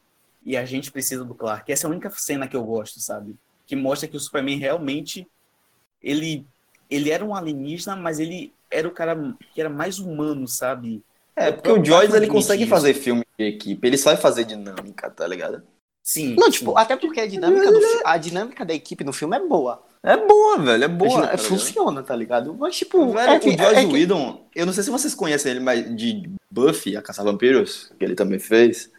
e 0.46 0.56
a 0.56 0.64
gente 0.64 0.90
precisa 0.90 1.24
do 1.24 1.34
Clark. 1.34 1.70
Essa 1.70 1.86
é 1.86 1.88
a 1.88 1.90
única 1.90 2.10
cena 2.10 2.46
que 2.46 2.56
eu 2.56 2.64
gosto, 2.64 3.00
sabe? 3.00 3.36
Que 3.66 3.76
mostra 3.76 4.08
que 4.08 4.16
o 4.16 4.20
Superman 4.20 4.58
realmente 4.58 5.26
ele 6.02 6.46
ele 6.90 7.10
era 7.10 7.24
um 7.24 7.34
alienígena, 7.34 7.96
mas 7.96 8.20
ele 8.20 8.52
era 8.70 8.86
o 8.86 8.92
cara 8.92 9.16
que 9.52 9.60
era 9.60 9.70
mais 9.70 9.98
humano, 9.98 10.46
sabe? 10.46 11.02
É, 11.34 11.50
porque 11.50 11.70
o 11.70 11.84
Joyce 11.84 12.14
ele 12.14 12.28
consegue 12.28 12.66
fazer 12.66 12.94
filme 12.94 13.24
de 13.38 13.46
equipe, 13.46 13.86
ele 13.86 13.98
sabe 13.98 14.20
fazer 14.20 14.44
dinâmica, 14.44 15.10
tá 15.10 15.26
ligado? 15.26 15.62
Sim. 16.02 16.36
Não, 16.38 16.50
tipo, 16.50 16.72
sim. 16.72 16.76
até 16.76 16.96
porque 16.96 17.18
a 17.18 17.26
dinâmica, 17.26 17.72
do, 17.72 17.80
a 18.04 18.16
dinâmica 18.18 18.64
da 18.64 18.74
equipe 18.74 19.02
no 19.02 19.12
filme 19.12 19.36
é 19.36 19.40
boa. 19.40 19.82
É 20.02 20.16
boa, 20.18 20.58
velho, 20.58 20.84
é 20.84 20.88
boa. 20.88 21.26
Tá 21.28 21.38
funciona, 21.38 22.02
tá 22.02 22.14
ligado? 22.14 22.54
Mas, 22.54 22.76
tipo, 22.76 23.10
velho, 23.10 23.30
é 23.30 23.38
que, 23.38 23.48
o 23.48 23.56
Joyce 23.56 23.80
é 23.80 23.86
que... 23.86 23.92
Whedon, 23.92 24.46
eu 24.54 24.66
não 24.66 24.72
sei 24.72 24.84
se 24.84 24.90
vocês 24.90 25.14
conhecem 25.14 25.52
ele, 25.52 25.60
mas 25.60 25.96
de 25.96 26.30
Buffy, 26.50 26.94
a 26.94 27.02
Caça-Vampiros, 27.02 27.90
que 27.98 28.04
ele 28.04 28.14
também 28.14 28.38
fez, 28.38 28.90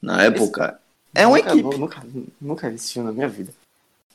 na 0.00 0.22
época, 0.22 0.80
é 1.12 1.26
uma 1.26 1.38
nunca, 1.38 1.50
equipe. 1.50 1.76
Nunca, 1.76 2.02
nunca 2.40 2.68
vi 2.70 2.76
esse 2.76 2.92
filme 2.92 3.08
na 3.08 3.12
minha 3.12 3.28
vida. 3.28 3.52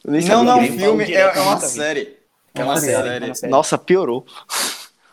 Não, 0.06 0.43
não, 0.43 0.62
filme 0.62 1.04
é, 1.14 1.22
é 1.22 1.39
uma 1.41 1.60
série. 1.60 2.18
É 2.54 2.64
uma, 2.64 2.78
série. 2.78 3.36
série. 3.36 3.52
Nossa, 3.52 3.78
piorou. 3.78 4.26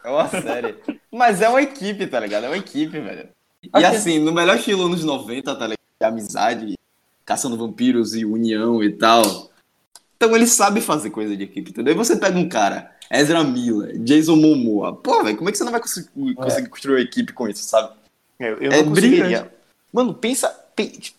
É 0.03 0.09
uma 0.09 0.28
série. 0.28 0.76
Mas 1.11 1.43
é 1.43 1.49
uma 1.49 1.61
equipe, 1.61 2.07
tá 2.07 2.20
ligado? 2.20 2.45
É 2.45 2.49
uma 2.49 2.57
equipe, 2.57 2.99
velho. 3.01 3.28
E 3.62 3.84
assim, 3.84 4.18
no 4.18 4.32
melhor 4.32 4.57
estilo 4.57 4.87
anos 4.87 5.03
90, 5.03 5.55
tá 5.55 5.66
ligado? 5.66 5.76
De 6.01 6.07
amizade, 6.07 6.78
caçando 7.24 7.57
vampiros 7.57 8.14
e 8.14 8.24
união 8.24 8.82
e 8.82 8.93
tal. 8.93 9.51
Então 10.16 10.34
ele 10.34 10.47
sabe 10.47 10.80
fazer 10.80 11.11
coisa 11.11 11.37
de 11.37 11.45
equipe, 11.45 11.70
entendeu? 11.70 11.93
E 11.93 11.97
você 11.97 12.16
pega 12.16 12.39
um 12.39 12.49
cara, 12.49 12.93
Ezra 13.11 13.45
Miller, 13.45 13.99
Jason 13.99 14.37
Momoa. 14.37 14.95
Pô, 14.95 15.22
velho, 15.22 15.37
como 15.37 15.49
é 15.49 15.53
que 15.53 15.59
você 15.59 15.64
não 15.64 15.72
vai 15.72 15.80
conseguir, 15.80 16.09
é. 16.30 16.34
conseguir 16.34 16.68
construir 16.68 16.95
uma 16.95 17.03
equipe 17.03 17.32
com 17.32 17.49
isso, 17.49 17.62
sabe? 17.64 17.95
Eu, 18.39 18.59
eu 18.59 18.72
é 18.72 18.82
não 18.82 18.91
conseguiria. 18.91 19.53
Mano, 19.93 20.14
pensa, 20.14 20.55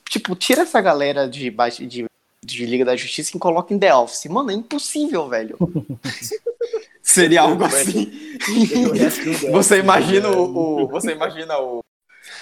tipo, 0.10 0.36
tira 0.36 0.62
essa 0.62 0.80
galera 0.82 1.28
de, 1.28 1.50
de, 1.88 2.06
de 2.56 2.66
Liga 2.66 2.86
da 2.86 2.96
Justiça 2.96 3.36
e 3.36 3.40
coloca 3.40 3.74
em 3.74 3.80
The 3.80 3.94
Office. 3.94 4.26
Mano, 4.26 4.52
é 4.52 4.54
impossível, 4.54 5.28
velho. 5.28 5.58
Seria 7.04 7.42
algo 7.42 7.64
assim. 7.64 8.12
você 9.52 9.80
imagina 9.80 10.30
o, 10.30 10.84
o, 10.84 10.88
Você 10.88 11.12
imagina 11.12 11.58
o, 11.60 11.84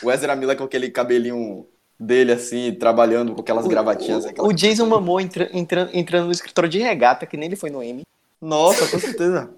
o 0.01 0.11
Ezra 0.11 0.35
Miller 0.35 0.57
com 0.57 0.63
aquele 0.63 0.89
cabelinho 0.89 1.67
dele, 1.99 2.31
assim, 2.31 2.73
trabalhando 2.73 3.33
com 3.33 3.41
aquelas 3.41 3.67
gravatinhas. 3.67 4.25
O, 4.37 4.47
o 4.47 4.53
Jason 4.53 4.85
Momoa 4.85 5.21
entra, 5.21 5.49
entra, 5.53 5.89
entrando 5.93 6.25
no 6.25 6.31
escritório 6.31 6.69
de 6.69 6.79
regata, 6.79 7.25
que 7.25 7.37
nem 7.37 7.47
ele 7.47 7.55
foi 7.55 7.69
no 7.69 7.81
M. 7.81 8.03
Nossa, 8.41 8.87
com 8.87 8.99
certeza. 8.99 9.49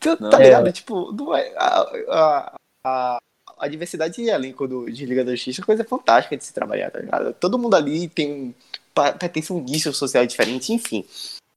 tá, 0.00 0.16
tá 0.16 0.38
ligado? 0.38 0.68
É. 0.68 0.72
Tipo, 0.72 1.34
é, 1.34 1.52
a, 1.56 1.80
a, 2.08 2.56
a, 2.84 3.18
a 3.58 3.68
diversidade 3.68 4.14
de 4.14 4.28
elenco 4.28 4.66
do, 4.66 4.90
de 4.90 5.04
Liga 5.04 5.24
da 5.24 5.32
Justiça 5.32 5.62
é 5.62 5.64
coisa 5.64 5.84
fantástica 5.84 6.36
de 6.36 6.44
se 6.44 6.54
trabalhar, 6.54 6.90
tá 6.90 7.00
ligado? 7.00 7.32
Todo 7.34 7.58
mundo 7.58 7.74
ali 7.74 8.08
tem 8.08 8.54
pertence 8.94 9.52
a 9.52 9.54
um 9.54 9.60
nicho 9.60 9.92
social 9.92 10.26
diferente, 10.26 10.72
enfim. 10.72 11.04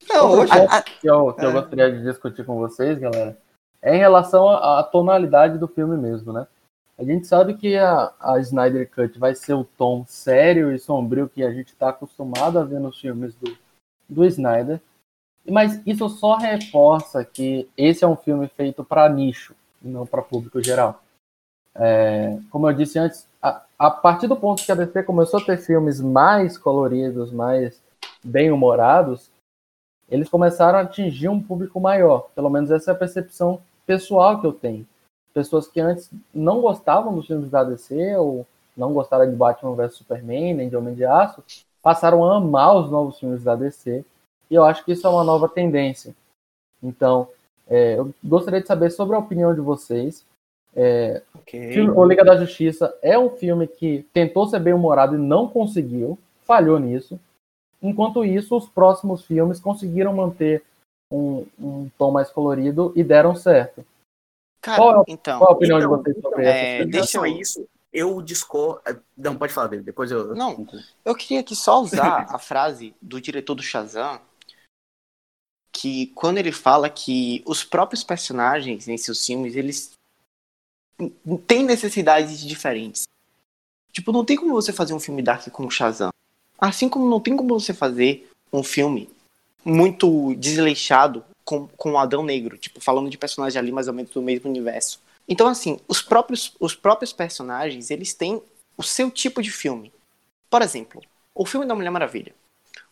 Não, 0.08 0.32
hoje, 0.32 0.52
a, 0.52 0.78
a, 0.78 0.82
que, 0.82 1.08
eu, 1.08 1.32
que 1.32 1.44
é. 1.44 1.48
eu 1.48 1.52
gostaria 1.52 1.92
de 1.92 2.02
discutir 2.02 2.44
com 2.44 2.56
vocês, 2.56 2.98
galera, 2.98 3.36
é 3.82 3.94
em 3.94 3.98
relação 3.98 4.48
à, 4.48 4.82
tonalidade 4.82 5.58
do 5.58 5.68
filme 5.68 5.96
mesmo, 5.96 6.32
né? 6.32 6.46
A 6.98 7.04
gente 7.04 7.26
sabe 7.26 7.54
que 7.54 7.76
a, 7.76 8.12
a 8.18 8.38
Snyder 8.40 8.90
Cut 8.90 9.18
vai 9.18 9.34
ser 9.34 9.54
o 9.54 9.64
tom 9.64 10.04
sério 10.06 10.72
e 10.72 10.78
sombrio 10.78 11.28
que 11.28 11.42
a 11.42 11.52
gente 11.52 11.68
está 11.68 11.90
acostumado 11.90 12.58
a 12.58 12.64
ver 12.64 12.80
nos 12.80 12.98
filmes 12.98 13.34
do, 13.34 13.56
do 14.08 14.24
Snyder, 14.24 14.80
mas 15.48 15.80
isso 15.86 16.08
só 16.08 16.36
reforça 16.36 17.24
que 17.24 17.68
esse 17.76 18.02
é 18.02 18.08
um 18.08 18.16
filme 18.16 18.48
feito 18.48 18.82
para 18.82 19.08
nicho 19.08 19.54
e 19.82 19.88
não 19.88 20.06
para 20.06 20.22
público 20.22 20.62
geral. 20.62 21.02
É, 21.74 22.38
como 22.50 22.68
eu 22.68 22.72
disse 22.72 22.98
antes, 22.98 23.28
a, 23.78 23.90
partir 23.90 24.26
do 24.26 24.36
ponto 24.36 24.64
que 24.64 24.72
a 24.72 24.74
DC 24.74 25.02
começou 25.02 25.40
a 25.40 25.44
ter 25.44 25.58
filmes 25.58 26.00
mais 26.00 26.56
coloridos, 26.58 27.32
mais 27.32 27.80
bem-humorados, 28.24 29.30
eles 30.08 30.28
começaram 30.28 30.78
a 30.78 30.82
atingir 30.82 31.28
um 31.28 31.42
público 31.42 31.80
maior. 31.80 32.28
Pelo 32.34 32.50
menos 32.50 32.70
essa 32.70 32.90
é 32.90 32.94
a 32.94 32.96
percepção 32.96 33.60
pessoal 33.86 34.40
que 34.40 34.46
eu 34.46 34.52
tenho. 34.52 34.86
Pessoas 35.34 35.66
que 35.66 35.80
antes 35.80 36.10
não 36.34 36.60
gostavam 36.60 37.14
dos 37.14 37.26
filmes 37.26 37.50
da 37.50 37.62
DC 37.62 38.16
ou 38.16 38.46
não 38.76 38.92
gostaram 38.92 39.28
de 39.28 39.36
Batman 39.36 39.74
vs 39.74 39.94
Superman, 39.94 40.54
nem 40.54 40.68
de 40.68 40.76
Homem 40.76 40.94
de 40.94 41.04
Aço, 41.04 41.42
passaram 41.82 42.24
a 42.24 42.36
amar 42.36 42.76
os 42.76 42.90
novos 42.90 43.18
filmes 43.18 43.42
da 43.42 43.54
DC. 43.54 44.04
E 44.50 44.54
eu 44.54 44.64
acho 44.64 44.84
que 44.84 44.92
isso 44.92 45.06
é 45.06 45.10
uma 45.10 45.24
nova 45.24 45.48
tendência. 45.48 46.14
Então, 46.82 47.28
é, 47.66 47.98
eu 47.98 48.12
gostaria 48.22 48.60
de 48.60 48.66
saber 48.66 48.90
sobre 48.90 49.16
a 49.16 49.18
opinião 49.18 49.54
de 49.54 49.60
vocês. 49.60 50.24
É, 50.78 51.22
okay. 51.34 51.72
filme, 51.72 51.90
o 51.90 52.04
Liga 52.04 52.22
da 52.22 52.36
Justiça 52.36 52.94
é 53.00 53.18
um 53.18 53.30
filme 53.30 53.66
que 53.66 54.06
tentou 54.12 54.46
ser 54.46 54.60
bem 54.60 54.74
humorado 54.74 55.14
e 55.14 55.18
não 55.18 55.48
conseguiu, 55.48 56.18
falhou 56.44 56.78
nisso. 56.78 57.18
Enquanto 57.80 58.24
isso, 58.24 58.54
os 58.54 58.68
próximos 58.68 59.24
filmes 59.24 59.58
conseguiram 59.58 60.12
manter 60.14 60.62
um, 61.10 61.46
um 61.58 61.88
tom 61.96 62.10
mais 62.10 62.30
colorido 62.30 62.92
e 62.94 63.02
deram 63.02 63.34
certo. 63.34 63.84
Cara, 64.60 64.76
qual, 64.76 65.00
é, 65.00 65.04
então, 65.08 65.38
qual 65.38 65.50
é 65.50 65.52
a 65.52 65.56
opinião 65.56 65.78
então, 65.78 65.96
de 65.96 66.02
vocês 66.02 66.22
sobre 66.22 66.44
é, 66.44 66.78
essa? 66.78 66.88
Deixa 66.90 67.18
eu... 67.18 67.26
isso. 67.26 67.68
Eu 67.92 68.20
discordo. 68.20 68.82
Não, 69.16 69.38
pode 69.38 69.54
falar 69.54 69.68
dele, 69.68 69.82
depois 69.82 70.10
eu. 70.10 70.34
Não, 70.34 70.66
eu 71.02 71.14
queria 71.14 71.40
aqui 71.40 71.56
só 71.56 71.80
usar 71.80 72.26
a 72.28 72.38
frase 72.38 72.94
do 73.00 73.18
diretor 73.18 73.54
do 73.54 73.62
Shazam, 73.62 74.20
que 75.72 76.08
quando 76.08 76.36
ele 76.36 76.52
fala 76.52 76.90
que 76.90 77.42
os 77.46 77.64
próprios 77.64 78.04
personagens 78.04 78.86
em 78.88 78.98
seus 78.98 79.24
filmes, 79.24 79.56
eles 79.56 79.95
têm 81.46 81.64
necessidades 81.64 82.40
diferentes. 82.40 83.04
Tipo, 83.92 84.12
não 84.12 84.24
tem 84.24 84.36
como 84.36 84.52
você 84.52 84.72
fazer 84.72 84.94
um 84.94 85.00
filme 85.00 85.22
dark 85.22 85.48
com 85.50 85.70
Shazam. 85.70 86.10
Assim 86.58 86.88
como 86.88 87.08
não 87.08 87.20
tem 87.20 87.36
como 87.36 87.58
você 87.58 87.72
fazer 87.72 88.28
um 88.52 88.62
filme 88.62 89.08
muito 89.64 90.34
desleixado 90.36 91.24
com, 91.44 91.66
com 91.76 91.92
o 91.92 91.98
Adão 91.98 92.22
Negro, 92.22 92.58
tipo, 92.58 92.80
falando 92.80 93.10
de 93.10 93.18
personagens 93.18 93.56
ali 93.56 93.72
mais 93.72 93.88
ou 93.88 93.94
menos 93.94 94.10
do 94.10 94.22
mesmo 94.22 94.50
universo. 94.50 95.00
Então, 95.28 95.48
assim, 95.48 95.78
os 95.88 96.00
próprios, 96.00 96.54
os 96.60 96.74
próprios 96.74 97.12
personagens, 97.12 97.90
eles 97.90 98.14
têm 98.14 98.40
o 98.76 98.82
seu 98.82 99.10
tipo 99.10 99.42
de 99.42 99.50
filme. 99.50 99.92
Por 100.48 100.62
exemplo, 100.62 101.02
o 101.34 101.44
filme 101.44 101.66
da 101.66 101.74
Mulher 101.74 101.90
Maravilha. 101.90 102.34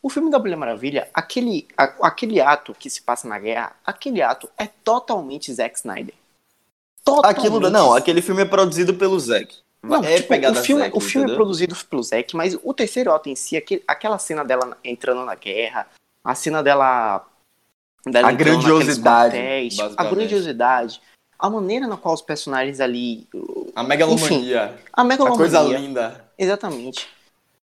O 0.02 0.10
filme 0.10 0.30
da 0.30 0.38
Mulher 0.38 0.56
Maravilha, 0.56 1.08
aquele, 1.14 1.66
a, 1.76 1.84
aquele 2.08 2.40
ato 2.40 2.74
que 2.74 2.90
se 2.90 3.02
passa 3.02 3.28
na 3.28 3.38
guerra, 3.38 3.74
aquele 3.86 4.20
ato 4.20 4.50
é 4.58 4.66
totalmente 4.66 5.52
Zack 5.52 5.76
Snyder. 5.78 6.14
Totalmente. 7.04 7.38
Aquilo, 7.38 7.70
não, 7.70 7.92
aquele 7.92 8.22
filme 8.22 8.42
é 8.42 8.46
produzido 8.46 8.94
pelo 8.94 9.18
Zack. 9.20 9.56
Não, 9.82 10.02
é 10.02 10.16
tipo, 10.16 10.28
pegada 10.28 10.58
o 10.58 10.64
filme, 10.64 10.82
Zack, 10.82 10.96
o 10.96 11.00
filme 11.00 11.30
é 11.30 11.34
produzido 11.34 11.76
pelo 11.90 12.02
Zack, 12.02 12.34
mas 12.34 12.58
o 12.62 12.72
terceiro 12.72 13.12
ato 13.12 13.28
em 13.28 13.36
si, 13.36 13.56
aquele, 13.56 13.84
aquela 13.86 14.18
cena 14.18 14.42
dela 14.42 14.78
entrando 14.82 15.24
na 15.24 15.34
guerra, 15.34 15.86
a 16.24 16.34
cena 16.34 16.62
dela. 16.62 17.26
dela 18.06 18.28
a 18.28 18.32
grandiosidade. 18.32 19.36
a 19.96 20.04
grandiosidade. 20.04 21.00
A 21.38 21.50
maneira 21.50 21.86
na 21.86 21.98
qual 21.98 22.14
os 22.14 22.22
personagens 22.22 22.80
ali. 22.80 23.28
A 23.76 23.82
megalomania. 23.82 24.72
Enfim, 24.72 24.80
a 24.92 25.04
megalomania. 25.04 25.34
A 25.34 25.36
coisa 25.36 25.78
linda. 25.78 26.24
Exatamente. 26.38 27.08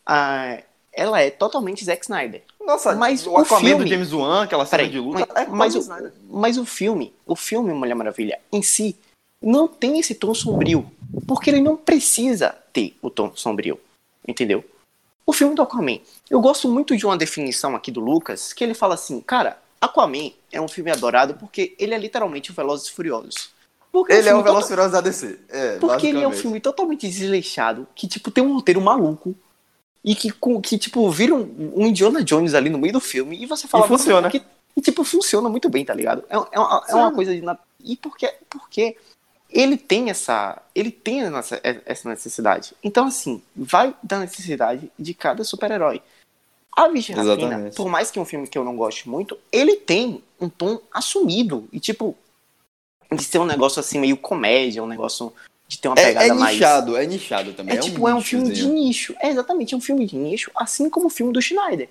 Ah, 0.05 0.59
ela 0.93 1.21
é 1.21 1.31
totalmente 1.31 1.83
Zack 1.83 2.03
Snyder. 2.03 2.43
Nossa, 2.59 2.93
mas 2.93 3.25
o, 3.25 3.31
o 3.31 3.37
Aquaman 3.37 3.61
filme... 3.61 3.83
do 3.83 3.89
James 3.89 4.13
Wan, 4.13 4.43
aquela 4.43 4.65
cena 4.65 4.83
Peraí, 4.83 4.91
de 4.91 4.99
luta, 4.99 5.27
mas, 5.33 5.47
é 5.47 5.49
mas, 5.49 5.75
o, 5.75 6.11
mas 6.29 6.57
o 6.57 6.65
filme, 6.65 7.13
o 7.25 7.35
filme 7.35 7.73
Mulher 7.73 7.95
Maravilha 7.95 8.39
em 8.51 8.61
si, 8.61 8.95
não 9.41 9.67
tem 9.67 9.99
esse 9.99 10.15
tom 10.15 10.33
sombrio. 10.33 10.89
Porque 11.27 11.49
ele 11.49 11.61
não 11.61 11.75
precisa 11.75 12.55
ter 12.71 12.95
o 13.01 13.09
tom 13.09 13.31
sombrio. 13.35 13.79
Entendeu? 14.27 14.63
O 15.25 15.33
filme 15.33 15.55
do 15.55 15.61
Aquaman. 15.61 15.99
Eu 16.29 16.41
gosto 16.41 16.67
muito 16.67 16.95
de 16.95 17.05
uma 17.05 17.17
definição 17.17 17.75
aqui 17.75 17.91
do 17.91 17.99
Lucas, 17.99 18.53
que 18.53 18.63
ele 18.63 18.73
fala 18.73 18.95
assim, 18.95 19.19
cara, 19.21 19.57
Aquaman 19.79 20.31
é 20.51 20.61
um 20.61 20.67
filme 20.67 20.91
adorado 20.91 21.35
porque 21.35 21.75
ele 21.79 21.93
é 21.93 21.97
literalmente 21.97 22.51
o 22.51 22.53
Velozes 22.53 22.87
e 22.87 22.91
Furiosos. 22.91 23.49
Porque 23.91 24.13
ele 24.13 24.29
é, 24.29 24.33
um 24.33 24.37
é 24.37 24.41
o 24.41 24.43
Velozes 24.43 24.65
e 24.65 24.69
Furiosos 24.69 24.91
da 24.91 25.01
DC. 25.01 25.39
É, 25.49 25.77
porque 25.77 26.07
ele 26.07 26.21
é 26.21 26.27
um 26.27 26.33
filme 26.33 26.59
totalmente 26.59 27.07
desleixado, 27.07 27.87
que, 27.93 28.07
tipo, 28.07 28.31
tem 28.31 28.43
um 28.43 28.53
roteiro 28.53 28.79
maluco, 28.79 29.35
e 30.03 30.15
que, 30.15 30.33
que 30.63 30.77
tipo, 30.77 31.09
vira 31.11 31.35
um, 31.35 31.73
um 31.75 31.87
Indiana 31.87 32.23
Jones 32.23 32.53
ali 32.53 32.69
no 32.69 32.77
meio 32.77 32.93
do 32.93 33.01
filme, 33.01 33.41
e 33.41 33.45
você 33.45 33.67
fala... 33.67 33.85
E 33.85 33.87
funciona. 33.87 34.29
Que, 34.29 34.41
e, 34.75 34.81
tipo, 34.81 35.03
funciona 35.03 35.49
muito 35.49 35.69
bem, 35.69 35.83
tá 35.83 35.93
ligado? 35.93 36.23
É, 36.29 36.35
é, 36.35 36.59
uma, 36.59 36.85
é 36.87 36.95
uma 36.95 37.11
coisa 37.11 37.35
de... 37.35 37.43
E 37.83 37.97
porque, 37.97 38.33
porque 38.49 38.95
ele 39.51 39.77
tem 39.77 40.09
essa 40.09 40.61
ele 40.73 40.91
tem 40.91 41.21
essa, 41.21 41.59
essa 41.63 42.09
necessidade. 42.09 42.73
Então, 42.83 43.05
assim, 43.05 43.41
vai 43.55 43.95
da 44.01 44.19
necessidade 44.19 44.91
de 44.97 45.13
cada 45.13 45.43
super-herói. 45.43 46.01
A 46.75 46.83
Rapina, 46.83 47.69
por 47.75 47.89
mais 47.89 48.09
que 48.09 48.17
é 48.17 48.21
um 48.21 48.25
filme 48.25 48.47
que 48.47 48.57
eu 48.57 48.63
não 48.63 48.77
goste 48.77 49.09
muito, 49.09 49.37
ele 49.51 49.75
tem 49.75 50.23
um 50.39 50.47
tom 50.47 50.79
assumido. 50.93 51.67
E, 51.71 51.79
tipo, 51.79 52.15
de 53.11 53.23
ser 53.23 53.39
um 53.39 53.45
negócio 53.45 53.79
assim, 53.79 53.99
meio 53.99 54.15
comédia, 54.15 54.81
um 54.81 54.87
negócio 54.87 55.33
de 55.67 55.77
ter 55.77 55.89
uma 55.89 55.95
pegada 55.95 56.25
é, 56.25 56.29
é 56.29 56.33
mais. 56.33 56.51
É 56.51 56.53
nichado, 56.53 56.97
é 56.97 57.05
nichado 57.05 57.53
também. 57.53 57.75
É, 57.75 57.77
é 57.77 57.81
tipo, 57.81 58.03
um 58.03 58.07
é 58.07 58.15
um 58.15 58.21
filme 58.21 58.51
de 58.51 58.65
nicho. 58.67 59.13
É 59.19 59.29
exatamente, 59.29 59.73
é 59.73 59.77
um 59.77 59.81
filme 59.81 60.05
de 60.05 60.15
nicho, 60.15 60.49
assim 60.55 60.89
como 60.89 61.07
o 61.07 61.09
filme 61.09 61.33
do 61.33 61.41
Schneider. 61.41 61.89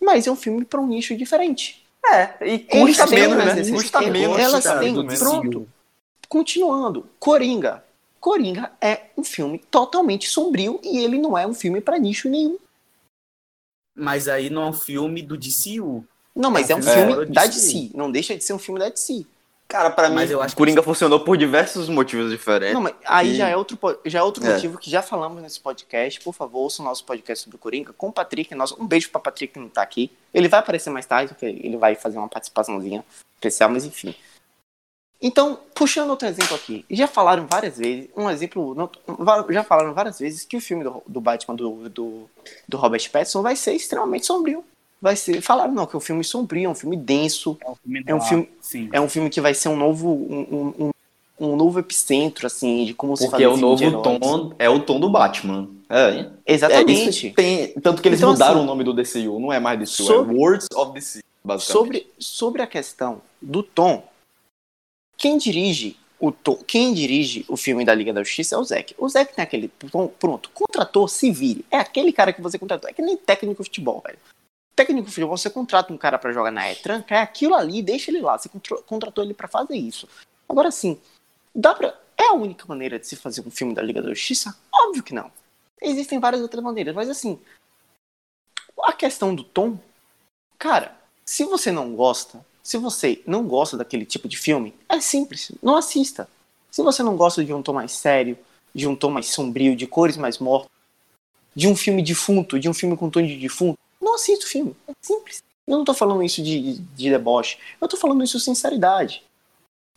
Mas 0.00 0.26
é 0.26 0.30
um 0.30 0.36
filme 0.36 0.64
para 0.64 0.80
um 0.80 0.86
nicho 0.86 1.16
diferente. 1.16 1.84
É, 2.04 2.54
e 2.54 2.58
custa 2.60 3.06
menos, 3.06 3.36
né? 3.36 3.70
Custa 3.70 4.00
menos. 4.00 4.38
Elas 4.38 4.64
têm, 4.80 4.94
pronto. 5.18 5.68
Continuando, 6.32 7.06
Coringa. 7.18 7.84
Coringa 8.18 8.72
é 8.80 9.02
um 9.18 9.22
filme 9.22 9.58
totalmente 9.70 10.30
sombrio 10.30 10.80
e 10.82 11.00
ele 11.04 11.18
não 11.18 11.36
é 11.36 11.46
um 11.46 11.52
filme 11.52 11.78
para 11.78 11.98
nicho 11.98 12.26
nenhum. 12.26 12.56
Mas 13.94 14.28
aí 14.28 14.48
não 14.48 14.62
é 14.62 14.66
um 14.68 14.72
filme 14.72 15.20
do 15.20 15.36
DCU. 15.36 16.02
Não, 16.34 16.50
mas 16.50 16.70
é 16.70 16.74
um, 16.74 16.78
é 16.78 16.80
um 16.80 16.84
filme 16.84 17.22
é. 17.24 17.26
da 17.26 17.44
DC. 17.44 17.90
Não 17.94 18.10
deixa 18.10 18.34
de 18.34 18.42
ser 18.42 18.54
um 18.54 18.58
filme 18.58 18.80
da 18.80 18.88
DC. 18.88 19.26
Cara, 19.68 19.90
para 19.90 20.08
mim, 20.08 20.24
eu 20.24 20.40
acho 20.40 20.56
Coringa 20.56 20.80
que... 20.80 20.86
funcionou 20.86 21.20
por 21.20 21.36
diversos 21.36 21.90
motivos 21.90 22.30
diferentes. 22.30 22.72
Não, 22.72 22.80
mas 22.80 22.94
aí 23.04 23.32
e... 23.32 23.36
já 23.36 23.50
é 23.50 23.56
outro, 23.56 23.78
já 24.06 24.20
é 24.20 24.22
outro 24.22 24.42
é. 24.46 24.54
motivo 24.54 24.78
que 24.78 24.90
já 24.90 25.02
falamos 25.02 25.42
nesse 25.42 25.60
podcast. 25.60 26.18
Por 26.22 26.32
favor, 26.32 26.60
ouça 26.60 26.80
o 26.80 26.84
nosso 26.86 27.04
podcast 27.04 27.44
sobre 27.44 27.56
o 27.56 27.58
Coringa 27.58 27.92
com 27.92 28.08
o 28.08 28.12
Patrick. 28.12 28.54
Nosso... 28.54 28.74
Um 28.82 28.86
beijo 28.86 29.10
para 29.10 29.20
Patrick 29.20 29.52
que 29.52 29.60
não 29.60 29.68
tá 29.68 29.82
aqui. 29.82 30.10
Ele 30.32 30.48
vai 30.48 30.60
aparecer 30.60 30.88
mais 30.88 31.04
tarde, 31.04 31.34
porque 31.34 31.44
ele 31.44 31.76
vai 31.76 31.94
fazer 31.94 32.16
uma 32.16 32.28
participaçãozinha 32.28 33.04
especial, 33.36 33.68
mas 33.68 33.84
enfim. 33.84 34.14
Então, 35.22 35.56
puxando 35.72 36.10
outro 36.10 36.26
exemplo 36.26 36.56
aqui, 36.56 36.84
já 36.90 37.06
falaram 37.06 37.46
várias 37.46 37.78
vezes, 37.78 38.08
um 38.16 38.28
exemplo, 38.28 38.74
não, 38.74 38.90
já 39.50 39.62
falaram 39.62 39.94
várias 39.94 40.18
vezes 40.18 40.44
que 40.44 40.56
o 40.56 40.60
filme 40.60 40.82
do, 40.82 41.00
do 41.06 41.20
Batman 41.20 41.54
do, 41.54 41.88
do, 41.88 42.28
do, 42.68 42.76
Robert 42.76 43.08
Pattinson 43.08 43.40
vai 43.40 43.54
ser 43.54 43.72
extremamente 43.72 44.26
sombrio. 44.26 44.64
Vai 45.00 45.14
ser, 45.14 45.40
falaram 45.40 45.72
não, 45.72 45.86
que 45.86 45.94
é 45.94 45.98
um 45.98 46.00
filme 46.00 46.24
sombrio, 46.24 46.66
é 46.66 46.68
um 46.68 46.74
filme 46.74 46.96
denso, 46.96 47.56
é 47.64 47.70
um 47.70 47.74
filme, 47.76 48.04
é 48.06 48.14
um 48.14 48.20
filme, 48.20 48.48
é 48.92 49.00
um 49.00 49.08
filme 49.08 49.30
que 49.30 49.40
vai 49.40 49.54
ser 49.54 49.68
um 49.68 49.76
novo, 49.76 50.08
um, 50.08 50.74
um, 50.86 50.90
um 51.38 51.56
novo 51.56 51.78
epicentro, 51.78 52.46
assim, 52.46 52.84
de 52.84 52.94
como 52.94 53.16
se 53.16 53.28
Porque 53.28 53.44
é 53.44 53.48
o 53.48 53.56
novo 53.56 54.02
tom, 54.02 54.52
é 54.58 54.68
o 54.68 54.80
tom 54.80 54.98
do 54.98 55.08
Batman. 55.08 55.68
É, 55.88 56.26
Exatamente. 56.46 57.28
É, 57.28 57.32
tem, 57.32 57.68
tanto 57.74 58.02
que 58.02 58.08
eles 58.08 58.18
então, 58.18 58.32
mudaram 58.32 58.56
assim, 58.56 58.62
o 58.62 58.66
nome 58.66 58.82
do 58.82 58.92
DCU, 58.92 59.38
não 59.38 59.52
é 59.52 59.60
mais 59.60 59.78
DCU, 59.78 60.02
é 60.02 60.06
sobre, 60.06 60.34
é 60.34 60.38
Words 60.38 60.66
of 60.74 60.92
DC, 60.92 61.20
basicamente. 61.44 61.72
Sobre, 61.72 62.06
sobre 62.18 62.62
a 62.62 62.66
questão 62.66 63.20
do 63.40 63.62
tom, 63.62 64.02
quem 65.22 65.38
dirige 65.38 65.96
o 66.18 66.32
quem 66.66 66.92
dirige 66.92 67.44
o 67.48 67.56
filme 67.56 67.84
da 67.84 67.94
Liga 67.94 68.12
da 68.12 68.24
Justiça 68.24 68.56
é 68.56 68.58
o 68.58 68.64
Zack. 68.64 68.92
O 68.98 69.08
Zack 69.08 69.32
tem 69.34 69.42
aquele 69.42 69.68
pronto, 70.18 70.50
contratou, 70.50 71.06
se 71.06 71.30
vire. 71.30 71.64
É 71.70 71.78
aquele 71.78 72.12
cara 72.12 72.32
que 72.32 72.42
você 72.42 72.58
contratou. 72.58 72.90
É 72.90 72.92
que 72.92 73.00
nem 73.00 73.16
técnico 73.16 73.62
de 73.62 73.68
futebol, 73.68 74.02
velho. 74.04 74.18
Técnico 74.74 75.06
de 75.06 75.14
futebol, 75.14 75.36
você 75.36 75.48
contrata 75.48 75.92
um 75.92 75.96
cara 75.96 76.18
para 76.18 76.32
jogar 76.32 76.50
na 76.50 76.62
retranca, 76.62 77.14
é 77.14 77.18
aquilo 77.18 77.54
ali, 77.54 77.82
deixa 77.82 78.10
ele 78.10 78.20
lá. 78.20 78.36
Você 78.36 78.48
contratou 78.84 79.22
ele 79.22 79.34
para 79.34 79.46
fazer 79.46 79.76
isso. 79.76 80.08
Agora 80.48 80.72
sim, 80.72 81.00
dá 81.54 81.72
pra. 81.72 81.96
É 82.16 82.28
a 82.28 82.34
única 82.34 82.64
maneira 82.66 82.98
de 82.98 83.06
se 83.06 83.14
fazer 83.14 83.46
um 83.46 83.50
filme 83.50 83.74
da 83.74 83.82
Liga 83.82 84.02
da 84.02 84.08
Justiça? 84.08 84.56
Óbvio 84.72 85.04
que 85.04 85.14
não. 85.14 85.30
Existem 85.80 86.18
várias 86.18 86.42
outras 86.42 86.62
maneiras, 86.62 86.94
mas 86.94 87.08
assim, 87.08 87.40
a 88.82 88.92
questão 88.92 89.34
do 89.34 89.44
tom, 89.44 89.78
cara, 90.58 90.96
se 91.24 91.44
você 91.44 91.70
não 91.70 91.94
gosta, 91.94 92.44
se 92.62 92.78
você 92.78 93.20
não 93.26 93.44
gosta 93.44 93.76
daquele 93.76 94.06
tipo 94.06 94.28
de 94.28 94.36
filme, 94.36 94.74
é 94.88 95.00
simples, 95.00 95.50
não 95.62 95.76
assista. 95.76 96.28
Se 96.70 96.82
você 96.82 97.02
não 97.02 97.16
gosta 97.16 97.44
de 97.44 97.52
um 97.52 97.62
tom 97.62 97.72
mais 97.72 97.92
sério, 97.92 98.38
de 98.74 98.86
um 98.86 98.94
tom 98.94 99.10
mais 99.10 99.26
sombrio, 99.26 99.76
de 99.76 99.86
cores 99.86 100.16
mais 100.16 100.38
mortas, 100.38 100.70
de 101.54 101.66
um 101.66 101.76
filme 101.76 102.02
defunto, 102.02 102.58
de 102.58 102.68
um 102.68 102.74
filme 102.74 102.96
com 102.96 103.10
tom 103.10 103.20
de 103.20 103.36
defunto, 103.36 103.78
não 104.00 104.14
assista 104.14 104.46
o 104.46 104.48
filme. 104.48 104.76
É 104.86 104.92
simples. 105.02 105.42
Eu 105.66 105.78
não 105.78 105.84
tô 105.84 105.92
falando 105.92 106.22
isso 106.22 106.42
de, 106.42 106.78
de 106.78 107.10
deboche, 107.10 107.58
eu 107.80 107.88
tô 107.88 107.96
falando 107.96 108.22
isso 108.24 108.38
sinceridade. 108.40 109.22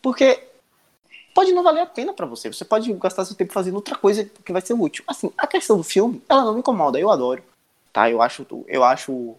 Porque 0.01 0.43
pode 1.34 1.51
não 1.51 1.63
valer 1.63 1.82
a 1.82 1.86
pena 1.86 2.13
para 2.13 2.26
você. 2.26 2.51
Você 2.51 2.66
pode 2.66 2.91
gastar 2.93 3.26
seu 3.26 3.36
tempo 3.36 3.53
fazendo 3.53 3.76
outra 3.76 3.95
coisa 3.95 4.26
que 4.43 4.51
vai 4.51 4.61
ser 4.61 4.74
útil. 4.74 5.03
Assim, 5.07 5.32
a 5.38 5.47
questão 5.47 5.78
do 5.78 5.84
filme, 5.84 6.22
ela 6.28 6.45
não 6.45 6.53
me 6.53 6.59
incomoda, 6.59 6.99
eu 6.99 7.11
adoro. 7.11 7.43
Tá? 7.91 8.09
Eu 8.09 8.22
acho, 8.22 8.45
eu 8.68 8.84
acho 8.84 9.36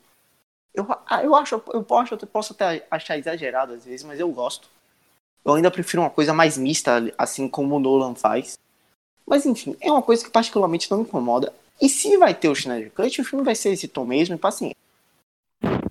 eu, 0.77 0.87
ah, 1.07 1.25
eu 1.25 1.35
acho, 1.35 1.61
eu 1.73 1.83
posso, 1.83 2.15
eu 2.15 2.19
posso 2.27 2.53
até 2.53 2.87
achar 2.91 3.19
exagerado 3.19 3.73
às 3.73 3.85
vezes, 3.85 4.05
mas 4.05 4.21
eu 4.21 4.29
gosto. 4.29 4.69
Eu 5.43 5.55
ainda 5.55 5.71
prefiro 5.71 6.03
uma 6.03 6.11
coisa 6.11 6.35
mais 6.35 6.59
mista, 6.59 7.13
assim 7.17 7.49
como 7.49 7.77
o 7.77 7.81
Nolan 7.81 8.15
faz. 8.15 8.59
Mas 9.27 9.47
enfim, 9.47 9.75
é 9.81 9.91
uma 9.91 10.03
coisa 10.03 10.23
que 10.23 10.31
particularmente 10.31 10.91
não 10.91 10.99
me 10.99 11.05
incomoda. 11.05 11.53
E 11.81 11.89
se 11.89 12.17
vai 12.19 12.35
ter 12.35 12.49
o 12.49 12.55
Schneider 12.55 12.93
Cut, 12.93 13.21
o 13.21 13.25
filme 13.25 13.45
vai 13.45 13.55
ser 13.55 13.71
esse 13.71 13.89
tom 13.89 14.05
mesmo 14.05 14.35
e 14.35 14.39
paciência. 14.39 14.77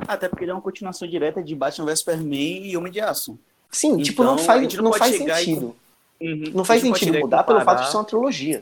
Até 0.08 0.30
porque 0.30 0.44
ele 0.44 0.52
é 0.52 0.54
uma 0.54 0.62
continuação 0.62 1.08
direta 1.08 1.42
de 1.42 1.56
Batman 1.56 1.86
vs 1.86 2.00
Superman 2.00 2.66
e 2.66 2.78
Homem 2.78 2.92
de 2.92 3.02
Aço. 3.02 3.40
Sim, 3.72 3.98
tipo, 3.98 4.24
não 4.24 4.36
Então, 4.36 4.46
faz, 4.46 4.74
não 4.76 4.84
não 4.84 4.94
faz 4.94 5.16
chegar 5.16 5.42
e 5.42 5.46
sentido. 5.46 5.76
Uhum. 6.22 6.52
Não 6.54 6.64
faz 6.64 6.82
sentido 6.82 7.20
mudar 7.20 7.44
pelo 7.44 7.62
fato 7.62 7.84
de 7.84 7.92
ser 7.92 7.98
uma 7.98 8.06
trilogia. 8.06 8.62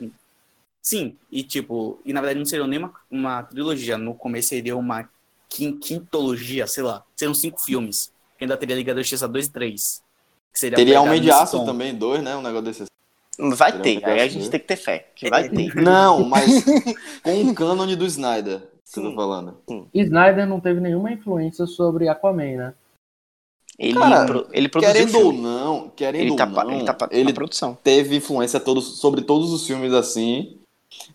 Sim, 0.82 1.16
e 1.32 1.44
tipo, 1.44 2.00
e 2.06 2.12
na 2.12 2.20
verdade 2.20 2.40
não 2.40 2.46
seria 2.46 2.68
nem 2.68 2.80
uma, 2.80 2.94
uma 3.10 3.44
trilogia, 3.44 3.98
no 3.98 4.14
começo 4.14 4.50
seria 4.50 4.76
uma 4.76 5.10
quintologia, 5.80 6.66
sei 6.68 6.84
lá, 6.84 7.04
seriam 7.16 7.34
cinco 7.34 7.62
filmes, 7.62 8.12
que 8.38 8.44
ainda 8.44 8.58
teria 8.58 8.76
Liga 8.76 8.94
da 8.94 9.02
Justiça 9.02 9.28
2 9.28 9.46
e 9.48 9.52
3. 9.52 10.04
Que 10.52 10.60
seria 10.60 10.76
Teria 10.76 11.02
Homem 11.02 11.20
de 11.22 11.32
Aço 11.32 11.58
tom. 11.58 11.66
também, 11.66 11.96
dois, 11.96 12.22
né? 12.24 12.36
Um 12.36 12.42
negócio 12.42 12.66
desse. 12.66 12.86
Vai 13.40 13.80
ter, 13.82 14.00
um 14.04 14.06
aí 14.06 14.20
a 14.22 14.28
gente 14.28 14.50
tem 14.50 14.60
que 14.60 14.68
ter 14.68 14.76
fé, 14.76 15.08
que 15.16 15.28
vai 15.30 15.50
ter. 15.50 15.74
Não, 15.82 16.24
mas 16.24 16.64
com 17.24 17.50
o 17.50 17.56
cânone 17.56 17.96
do 17.96 18.06
Snyder, 18.06 18.60
que 18.60 19.00
eu 19.00 19.04
tô 19.04 19.10
Sim. 19.10 19.16
falando. 19.16 19.58
Snyder 19.94 20.46
não 20.48 20.60
teve 20.60 20.80
nenhuma 20.80 21.12
influência 21.12 21.66
sobre 21.66 22.08
Aquaman, 22.08 22.56
né? 22.58 22.74
Ele, 23.80 23.96
Cara, 23.98 24.26
pro- 24.28 24.48
ele 24.52 24.70
produziu 24.70 24.94
Querendo 24.94 25.20
ou 25.20 25.34
não, 25.34 25.90
querendo 25.96 26.22
Ele 26.22 26.30
ou 26.32 26.38
tá, 26.38 26.46
não, 26.46 26.72
ele 26.72 26.86
tá 26.86 26.94
pa- 26.94 27.10
ele 27.12 27.24
na 27.24 27.34
produção. 27.34 27.76
teve 27.84 28.16
influência 28.16 28.60
todos, 28.60 29.00
sobre 29.00 29.22
todos 29.24 29.52
os 29.52 29.66
filmes 29.66 29.92
assim 29.94 30.58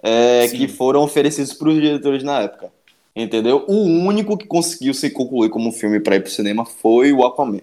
é, 0.02 0.48
Sim. 0.48 0.56
que 0.56 0.66
foram 0.66 1.04
oferecidos 1.04 1.52
para 1.52 1.68
os 1.68 1.74
diretores 1.76 2.24
na 2.24 2.40
época. 2.40 2.72
Entendeu? 3.18 3.64
O 3.66 3.74
único 3.74 4.38
que 4.38 4.46
conseguiu 4.46 4.94
se 4.94 5.10
concluir 5.10 5.50
como 5.50 5.72
filme 5.72 5.98
para 5.98 6.14
ir 6.14 6.20
pro 6.20 6.30
cinema 6.30 6.64
foi 6.64 7.12
o 7.12 7.26
Aquaman. 7.26 7.60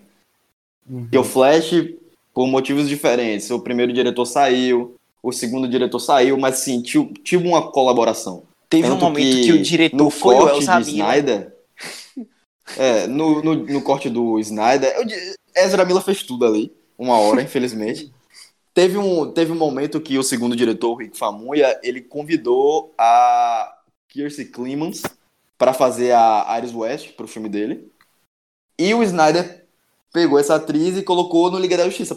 Uhum. 0.88 1.04
Porque 1.04 1.18
o 1.18 1.24
Flash, 1.24 1.72
por 2.34 2.46
motivos 2.46 2.90
diferentes, 2.90 3.50
o 3.50 3.60
primeiro 3.62 3.94
diretor 3.94 4.26
saiu, 4.26 4.96
o 5.24 5.32
segundo 5.32 5.66
diretor 5.68 6.00
saiu, 6.00 6.38
mas 6.38 6.58
sim, 6.58 6.82
tinha 6.82 7.40
uma 7.40 7.72
colaboração. 7.72 8.44
Teve 8.70 8.88
um 8.88 8.92
Tanto 8.92 9.06
momento 9.06 9.36
que, 9.36 9.44
que 9.44 9.52
o 9.54 9.62
diretor 9.62 9.96
no 9.96 10.10
foi 10.10 10.36
o 10.36 10.40
corte 10.40 10.60
de 10.60 10.68
Miller. 10.68 10.88
Snyder. 10.88 11.56
É, 12.80 13.06
no, 13.06 13.44
no, 13.44 13.54
no 13.54 13.82
corte 13.84 14.10
do 14.10 14.40
Snyder. 14.40 14.92
eu 14.98 15.06
Ezra 15.56 15.86
Miller 15.86 16.02
fez 16.02 16.24
tudo 16.24 16.48
ali. 16.48 16.74
Uma 16.98 17.20
hora, 17.20 17.40
infelizmente. 17.44 18.12
Teve 18.74 18.98
um, 18.98 19.32
teve 19.32 19.52
um 19.52 19.56
momento 19.56 20.02
que 20.02 20.18
o 20.18 20.24
segundo 20.24 20.56
diretor, 20.56 20.90
o 20.90 20.96
Rick 20.96 21.16
Famuyiwa, 21.16 21.80
ele 21.84 22.02
convidou 22.02 22.92
a 22.98 23.72
Kiersey 24.10 24.46
Clemons 24.46 25.04
para 25.58 25.74
fazer 25.74 26.12
a 26.14 26.56
Iris 26.58 26.74
West 26.74 27.14
pro 27.14 27.28
filme 27.28 27.50
dele. 27.50 27.92
E 28.78 28.94
o 28.94 29.04
Snyder 29.04 29.66
pegou 30.12 30.40
essa 30.40 30.56
atriz 30.56 30.98
e 30.98 31.04
colocou 31.04 31.50
no 31.52 31.60
Liga 31.60 31.78
da 31.78 31.86
Justiça 31.86 32.16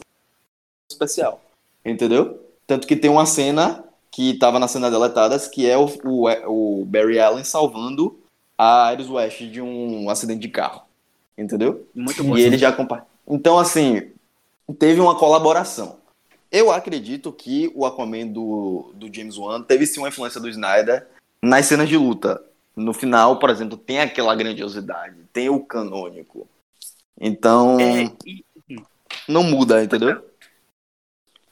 especial. 0.90 1.40
Entendeu? 1.84 2.42
Tanto 2.66 2.86
que 2.86 2.96
tem 2.96 3.10
uma 3.10 3.26
cena 3.26 3.84
que 4.10 4.34
tava 4.34 4.58
nas 4.58 4.70
cenas 4.70 4.90
deletadas, 4.90 5.46
que 5.46 5.68
é 5.68 5.76
o, 5.76 5.86
o, 6.04 6.80
o 6.80 6.84
Barry 6.84 7.20
Allen 7.20 7.44
salvando 7.44 8.18
a 8.56 8.92
Iris 8.92 9.08
West 9.08 9.42
de 9.42 9.60
um 9.60 10.10
acidente 10.10 10.40
de 10.40 10.48
carro. 10.48 10.82
Entendeu? 11.36 11.86
Muito 11.94 12.24
bom. 12.24 12.36
E 12.36 12.42
ele 12.42 12.58
já. 12.58 12.76
Então, 13.28 13.58
assim, 13.58 14.10
teve 14.78 15.00
uma 15.00 15.16
colaboração. 15.16 15.98
Eu 16.50 16.72
acredito 16.72 17.30
que 17.30 17.70
o 17.74 17.84
Aquaman 17.84 18.26
do, 18.26 18.90
do 18.94 19.14
James 19.14 19.36
Wan 19.36 19.62
teve 19.62 19.86
sim 19.86 20.00
uma 20.00 20.08
influência 20.08 20.40
do 20.40 20.48
Snyder 20.48 21.06
nas 21.42 21.66
cenas 21.66 21.88
de 21.88 21.96
luta. 21.96 22.42
No 22.78 22.92
final, 22.94 23.38
por 23.38 23.50
exemplo, 23.50 23.76
tem 23.76 24.00
aquela 24.00 24.34
grandiosidade, 24.34 25.16
tem 25.32 25.48
o 25.48 25.64
canônico. 25.64 26.48
Então, 27.20 27.76
É, 27.80 28.04
e- 28.26 28.44
não 29.28 29.42
muda, 29.42 29.82
entendeu? 29.82 30.22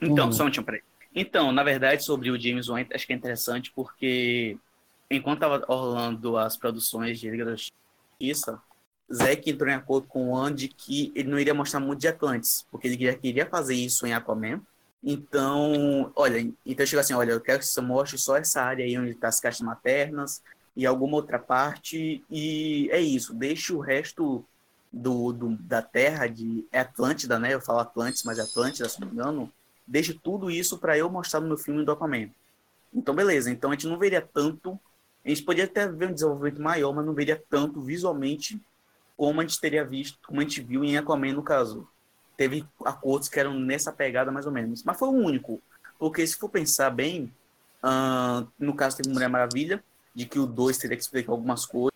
Então, 0.01 0.27
Uhum. 0.27 0.33
só 0.33 0.43
um 0.43 0.47
minutinho, 0.47 0.65
peraí. 0.65 0.83
Então, 1.15 1.51
na 1.51 1.63
verdade, 1.65 2.05
sobre 2.05 2.31
o 2.31 2.39
James 2.39 2.69
Wan, 2.69 2.85
acho 2.93 3.07
que 3.07 3.13
é 3.13 3.17
interessante 3.17 3.73
porque 3.75 4.59
enquanto 5.11 5.41
tava 5.41 5.65
rolando 5.67 6.37
as 6.37 6.57
produções 6.57 7.19
de 7.19 7.31
Liga 7.31 7.45
da 7.45 7.57
Justiça, 7.57 8.61
Zack 9.13 9.49
entrou 9.49 9.71
em 9.71 9.75
acordo 9.75 10.07
com 10.09 10.31
o 10.31 10.37
Andy 10.37 10.69
que 10.69 11.13
ele 11.15 11.29
não 11.31 11.39
iria 11.39 11.55
mostrar 11.55 11.81
muito 11.81 12.01
de 12.01 12.09
Atlantis, 12.09 12.67
porque 12.71 12.89
ele 12.89 13.03
já 13.05 13.15
queria 13.15 13.47
fazer 13.47 13.75
isso 13.75 14.07
em 14.07 14.13
Aquaman. 14.13 14.61
Então, 15.03 16.13
olha, 16.17 16.53
então 16.67 16.85
chegou 16.85 17.01
assim, 17.01 17.15
olha, 17.15 17.31
eu 17.33 17.41
quero 17.41 17.61
que 17.61 17.67
você 17.67 17.81
mostre 17.81 18.19
só 18.19 18.37
essa 18.37 18.61
área 18.63 18.85
aí 18.85 18.99
onde 18.99 19.15
tá 19.15 19.29
as 19.29 19.39
caixas 19.41 19.61
maternas 19.61 20.43
e 20.77 20.85
alguma 20.87 21.17
outra 21.17 21.39
parte, 21.39 22.25
e 22.31 22.89
é 22.93 23.01
isso, 23.01 23.33
deixa 23.35 23.75
o 23.75 23.81
resto 23.81 24.45
do, 24.93 25.33
do- 25.33 25.57
da 25.57 25.83
Terra, 25.83 26.27
de 26.27 26.67
é 26.71 26.81
Atlântida, 26.81 27.39
né? 27.39 27.55
Eu 27.55 27.61
falo 27.61 27.81
Atlantis, 27.81 28.23
mas 28.25 28.39
é 28.39 28.43
Atlântida, 28.43 28.89
se 28.89 29.01
não 29.01 29.09
me 29.09 29.15
engano, 29.15 29.53
deixa 29.87 30.15
tudo 30.23 30.51
isso 30.51 30.79
para 30.79 30.97
eu 30.97 31.09
mostrar 31.11 31.41
no 31.41 31.49
meu 31.49 31.59
filme 31.59 31.85
do 31.85 31.93
Aquaman. 31.93 32.29
Então, 32.93 33.15
beleza. 33.15 33.51
Então, 33.51 33.71
a 33.71 33.75
gente 33.75 33.87
não 33.87 33.99
veria 33.99 34.21
tanto. 34.23 34.79
A 35.25 35.29
gente 35.29 35.43
poderia 35.43 35.65
até 35.65 35.89
ver 35.89 36.09
um 36.11 36.15
desenvolvimento 36.15 36.63
maior, 36.63 36.95
mas 36.95 37.05
não 37.05 37.15
veria 37.15 37.43
tanto 37.51 37.81
visualmente 37.83 38.61
como 39.17 39.41
a 39.41 39.45
gente 39.45 39.61
teria 39.61 39.85
visto, 39.85 40.19
como 40.27 40.41
a 40.41 40.43
gente 40.45 40.63
viu 40.63 40.85
em 40.85 40.97
Aquaman, 40.97 41.33
no 41.33 41.43
caso. 41.43 41.89
Teve 42.37 42.65
acordos 42.85 43.29
que 43.29 43.41
eram 43.41 43.55
nessa 43.55 43.93
pegada, 43.93 44.31
mais 44.31 44.47
ou 44.47 44.53
menos. 44.53 44.83
Mas 44.85 44.99
foi 44.99 45.09
o 45.09 45.13
único. 45.13 45.61
Porque, 45.99 46.27
se 46.27 46.37
for 46.37 46.49
pensar 46.49 46.91
bem, 46.91 47.33
ah, 47.83 48.47
no 48.59 48.75
caso 48.75 48.97
teve 48.99 49.09
Mulher 49.11 49.29
Maravilha, 49.29 49.83
de 50.17 50.25
que 50.27 50.39
o 50.39 50.47
2 50.47 50.79
teria 50.79 50.97
que 50.97 51.03
explicar 51.03 51.31
algumas 51.33 51.67
co- 51.67 51.93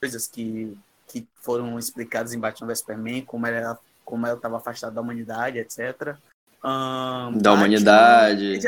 coisas 0.00 0.26
que, 0.26 0.76
que 1.06 1.24
foram 1.42 1.78
explicadas 1.78 2.32
em 2.32 2.38
Batman 2.40 2.66
vs 2.68 2.78
Superman, 2.80 3.22
como 3.24 3.46
ela 3.46 3.78
como 4.04 4.26
ela 4.26 4.36
estava 4.36 4.56
afastada 4.56 4.94
da 4.94 5.02
humanidade, 5.02 5.58
etc. 5.58 6.16
Ahn, 6.64 7.32
Da 7.36 7.50
Batman- 7.50 7.54
humanidade. 7.54 8.58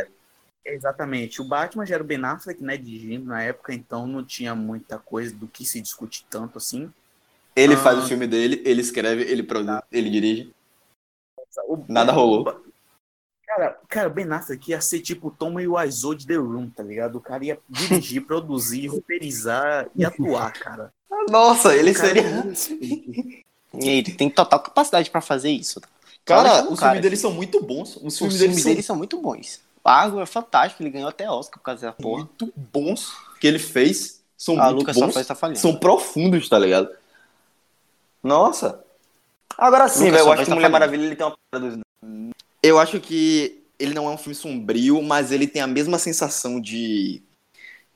Exatamente. 0.63 1.41
O 1.41 1.45
Batman 1.45 1.87
já 1.87 1.95
era 1.95 2.05
o 2.05 2.07
Ben 2.07 2.23
Affleck, 2.23 2.63
né, 2.63 2.77
dirigindo 2.77 3.25
na 3.25 3.43
época, 3.43 3.73
então 3.73 4.07
não 4.07 4.23
tinha 4.23 4.55
muita 4.55 4.99
coisa 4.99 5.35
do 5.35 5.49
que 5.49 5.65
se 5.65 5.81
discutir 5.81 6.25
tanto 6.29 6.59
assim. 6.59 6.93
Ele 7.57 7.73
Ah. 7.73 7.79
faz 7.79 7.99
o 7.99 8.07
filme 8.07 8.27
dele, 8.27 8.63
ele 8.67 8.83
escreve, 8.83 9.23
ele 9.23 9.43
produz, 9.43 9.81
ele 9.91 10.11
dirige. 10.11 10.53
O- 11.67 11.85
Nada 11.89 12.13
rolou. 12.13 12.63
Cara, 13.51 13.79
cara, 13.89 14.09
o 14.09 14.13
Ben 14.13 14.31
Affleck 14.31 14.71
ia 14.71 14.81
ser 14.81 15.01
tipo 15.01 15.27
o 15.27 15.31
Tom 15.31 15.59
e 15.59 15.67
o 15.67 15.75
Wiseau 15.75 16.15
de 16.15 16.25
The 16.25 16.37
Room, 16.37 16.71
tá 16.71 16.85
ligado? 16.85 17.17
O 17.17 17.21
cara 17.21 17.45
ia 17.45 17.59
dirigir, 17.69 18.23
produzir, 18.25 18.87
roteirizar 18.87 19.89
e 19.97 20.05
atuar, 20.05 20.53
cara. 20.53 20.93
Nossa, 21.29 21.75
ele 21.75 21.93
cara 21.93 22.09
seria. 22.09 23.43
é 23.75 23.87
ele 23.87 24.13
tem 24.13 24.31
total 24.31 24.61
capacidade 24.61 25.11
pra 25.11 25.21
fazer 25.21 25.51
isso. 25.51 25.81
Cara, 26.25 26.63
os 26.71 26.79
filmes 26.79 27.01
deles 27.01 27.19
são 27.19 27.33
muito 27.33 27.61
bons. 27.61 27.97
Os 27.97 28.05
Os 28.05 28.19
filmes 28.19 28.39
deles 28.39 28.63
dele, 28.63 28.83
são 28.83 28.95
são 28.95 28.97
muito 28.97 29.21
bons. 29.21 29.61
O 29.83 29.89
Água 29.89 30.23
é 30.23 30.27
fantástico, 30.27 30.83
ele 30.83 30.91
ganhou 30.91 31.09
até 31.09 31.29
Oscar 31.29 31.59
por 31.59 31.65
causa 31.65 31.87
da 31.87 31.93
porra. 31.93 32.19
muito 32.19 32.53
bons 32.55 33.13
que 33.41 33.49
ele 33.49 33.59
fez. 33.59 34.23
São 34.37 34.61
A 34.61 34.67
muito 34.67 34.79
Lucas 34.81 34.97
bons. 34.97 35.13
só 35.13 35.25
tá 35.25 35.35
falhando. 35.35 35.59
São 35.59 35.75
profundos, 35.75 36.49
tá 36.49 36.59
ligado? 36.59 36.89
Nossa. 38.23 38.85
Agora 39.59 39.89
sim, 39.89 40.11
velho, 40.11 40.19
eu 40.19 40.33
acho 40.33 40.45
que 40.45 40.49
tá 40.49 40.55
Mulher 40.55 40.69
falando. 40.71 40.73
Maravilha 40.73 41.05
ele 41.07 41.17
tem 41.17 41.27
uma 41.27 41.37
parada 41.51 41.71
dos... 41.71 41.81
Eu 42.63 42.79
acho 42.79 43.01
que 43.01 43.61
ele 43.79 43.95
não 43.95 44.07
é 44.09 44.11
um 44.11 44.19
filme 44.19 44.35
sombrio, 44.35 45.03
mas 45.03 45.33
ele 45.33 45.47
tem 45.47 45.63
a 45.63 45.67
mesma 45.67 45.99
sensação 45.99 46.61
de 46.61 47.23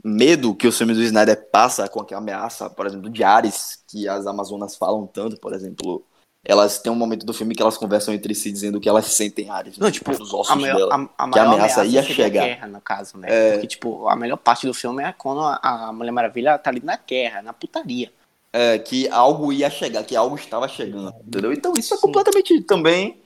medo 0.02 0.54
que 0.54 0.66
os 0.66 0.76
filmes 0.76 0.96
do 0.96 1.02
Snyder 1.02 1.48
passa 1.50 1.88
com 1.88 2.00
aquela 2.00 2.20
ameaça, 2.20 2.68
por 2.68 2.86
exemplo, 2.86 3.10
de 3.10 3.22
Ares, 3.22 3.82
que 3.86 4.08
as 4.08 4.26
Amazonas 4.26 4.76
falam 4.76 5.06
tanto, 5.06 5.38
por 5.38 5.52
exemplo. 5.52 6.04
Elas 6.46 6.78
têm 6.78 6.92
um 6.92 6.96
momento 6.96 7.24
do 7.24 7.32
filme 7.32 7.54
que 7.54 7.62
elas 7.62 7.78
conversam 7.78 8.12
entre 8.12 8.34
si 8.34 8.52
dizendo 8.52 8.78
que 8.78 8.86
elas 8.86 9.06
sentem 9.06 9.48
Ares. 9.48 9.78
Não, 9.78 9.86
né, 9.86 9.92
tipo, 9.92 10.10
nos 10.10 10.32
ossos 10.34 10.52
a 10.52 10.56
maior, 10.56 10.76
dela. 10.76 10.94
a, 10.94 11.24
a 11.24 11.30
que 11.30 11.38
a 11.38 11.44
maior 11.44 11.54
ameaça 11.54 11.86
ia 11.86 12.02
chegar. 12.02 12.42
a 12.42 12.46
guerra, 12.46 12.66
no 12.66 12.80
caso, 12.82 13.16
né? 13.16 13.28
É. 13.30 13.52
Porque, 13.52 13.66
tipo, 13.68 14.06
a 14.08 14.14
melhor 14.14 14.36
parte 14.36 14.66
do 14.66 14.74
filme 14.74 15.02
é 15.02 15.10
quando 15.12 15.40
a, 15.40 15.58
a 15.62 15.92
Mulher 15.92 16.12
Maravilha 16.12 16.58
tá 16.58 16.68
ali 16.68 16.82
na 16.84 16.98
guerra, 16.98 17.40
na 17.40 17.54
putaria. 17.54 18.12
É, 18.52 18.78
que 18.78 19.08
algo 19.08 19.52
ia 19.52 19.70
chegar, 19.70 20.04
que 20.04 20.14
algo 20.14 20.36
estava 20.36 20.68
chegando, 20.68 21.14
entendeu? 21.26 21.52
Então 21.52 21.72
isso 21.76 21.94
é 21.94 21.96
Sim. 21.96 22.02
completamente 22.02 22.60
também 22.60 23.23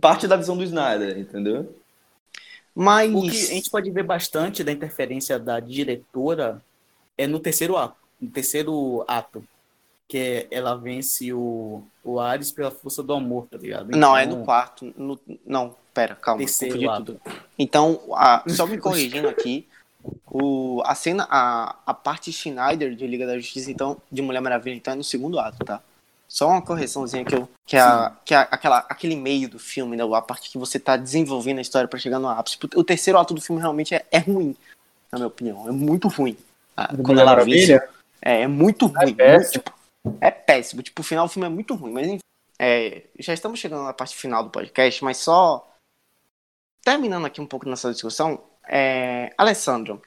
parte 0.00 0.26
da 0.26 0.36
visão 0.36 0.56
do 0.56 0.64
Snyder, 0.64 1.18
entendeu? 1.18 1.74
Mas. 2.74 3.12
O 3.14 3.22
que 3.22 3.28
a 3.30 3.46
gente 3.54 3.70
pode 3.70 3.90
ver 3.90 4.02
bastante 4.04 4.62
da 4.62 4.72
interferência 4.72 5.38
da 5.38 5.58
diretora 5.60 6.62
é 7.16 7.26
no 7.26 7.40
terceiro 7.40 7.76
ato. 7.76 7.96
No 8.20 8.30
terceiro 8.30 9.04
ato. 9.08 9.42
Que 10.06 10.16
é, 10.18 10.46
ela 10.50 10.74
vence 10.74 11.32
o, 11.34 11.82
o 12.02 12.18
Ares 12.18 12.50
pela 12.50 12.70
força 12.70 13.02
do 13.02 13.12
amor, 13.12 13.46
tá 13.50 13.58
ligado? 13.58 13.90
Não, 13.94 14.16
é 14.16 14.24
Então, 14.24 14.38
no 14.38 14.44
quarto. 14.44 14.94
No, 14.96 15.20
não, 15.44 15.74
pera, 15.92 16.14
calma. 16.14 16.38
Terceiro 16.38 16.74
Confundi 16.76 16.88
ato. 16.88 17.04
tudo. 17.04 17.20
Então, 17.58 18.00
a- 18.14 18.42
só 18.48 18.66
me 18.66 18.78
corrigindo 18.78 19.28
aqui. 19.28 19.68
O, 20.26 20.80
a 20.86 20.94
cena, 20.94 21.26
a, 21.28 21.76
a 21.84 21.92
parte 21.92 22.32
Schneider 22.32 22.94
de 22.94 23.06
Liga 23.06 23.26
da 23.26 23.36
Justiça, 23.36 23.70
então, 23.70 24.00
de 24.10 24.22
Mulher 24.22 24.40
Maravilha, 24.40 24.76
então 24.76 24.94
é 24.94 24.96
no 24.96 25.04
segundo 25.04 25.38
ato, 25.38 25.62
tá? 25.62 25.82
Só 26.28 26.48
uma 26.48 26.60
correçãozinha 26.60 27.24
que 27.24 27.34
eu. 27.34 27.48
Que, 27.66 27.76
a, 27.76 28.14
que 28.24 28.34
a, 28.34 28.42
aquela, 28.42 28.78
aquele 28.88 29.16
meio 29.16 29.48
do 29.48 29.58
filme, 29.58 29.96
né? 29.96 30.04
A 30.14 30.22
parte 30.22 30.50
que 30.50 30.58
você 30.58 30.78
tá 30.78 30.96
desenvolvendo 30.96 31.58
a 31.58 31.62
história 31.62 31.88
pra 31.88 31.98
chegar 31.98 32.18
no 32.18 32.28
ápice. 32.28 32.58
O 32.76 32.84
terceiro 32.84 33.18
ato 33.18 33.32
do 33.32 33.40
filme 33.40 33.60
realmente 33.60 33.94
é, 33.94 34.04
é 34.10 34.18
ruim, 34.18 34.54
na 35.10 35.18
minha 35.18 35.28
opinião. 35.28 35.66
É 35.66 35.72
muito 35.72 36.06
ruim. 36.08 36.36
Ah, 36.76 36.88
Do 36.94 37.02
quando 37.02 37.18
ela 37.20 37.30
Maravilha? 37.30 37.88
é, 38.20 38.42
é 38.42 38.46
muito 38.46 38.86
ruim. 38.86 39.14
péssimo. 39.14 39.34
muito, 39.36 39.50
tipo, 39.52 39.72
é 40.20 40.30
péssimo. 40.30 40.82
Tipo, 40.82 41.00
o 41.00 41.04
final 41.04 41.26
do 41.26 41.32
filme 41.32 41.46
é 41.46 41.50
muito 41.50 41.74
ruim. 41.74 41.92
Mas 41.92 42.06
enfim, 42.06 42.20
é, 42.58 43.04
já 43.18 43.32
estamos 43.32 43.58
chegando 43.58 43.84
na 43.84 43.94
parte 43.94 44.14
final 44.14 44.44
do 44.44 44.50
podcast, 44.50 45.02
mas 45.02 45.16
só 45.16 45.66
terminando 46.84 47.24
aqui 47.26 47.40
um 47.40 47.46
pouco 47.46 47.68
nessa 47.68 47.90
discussão. 47.92 48.40
É, 48.68 49.32
Alessandro, 49.38 50.02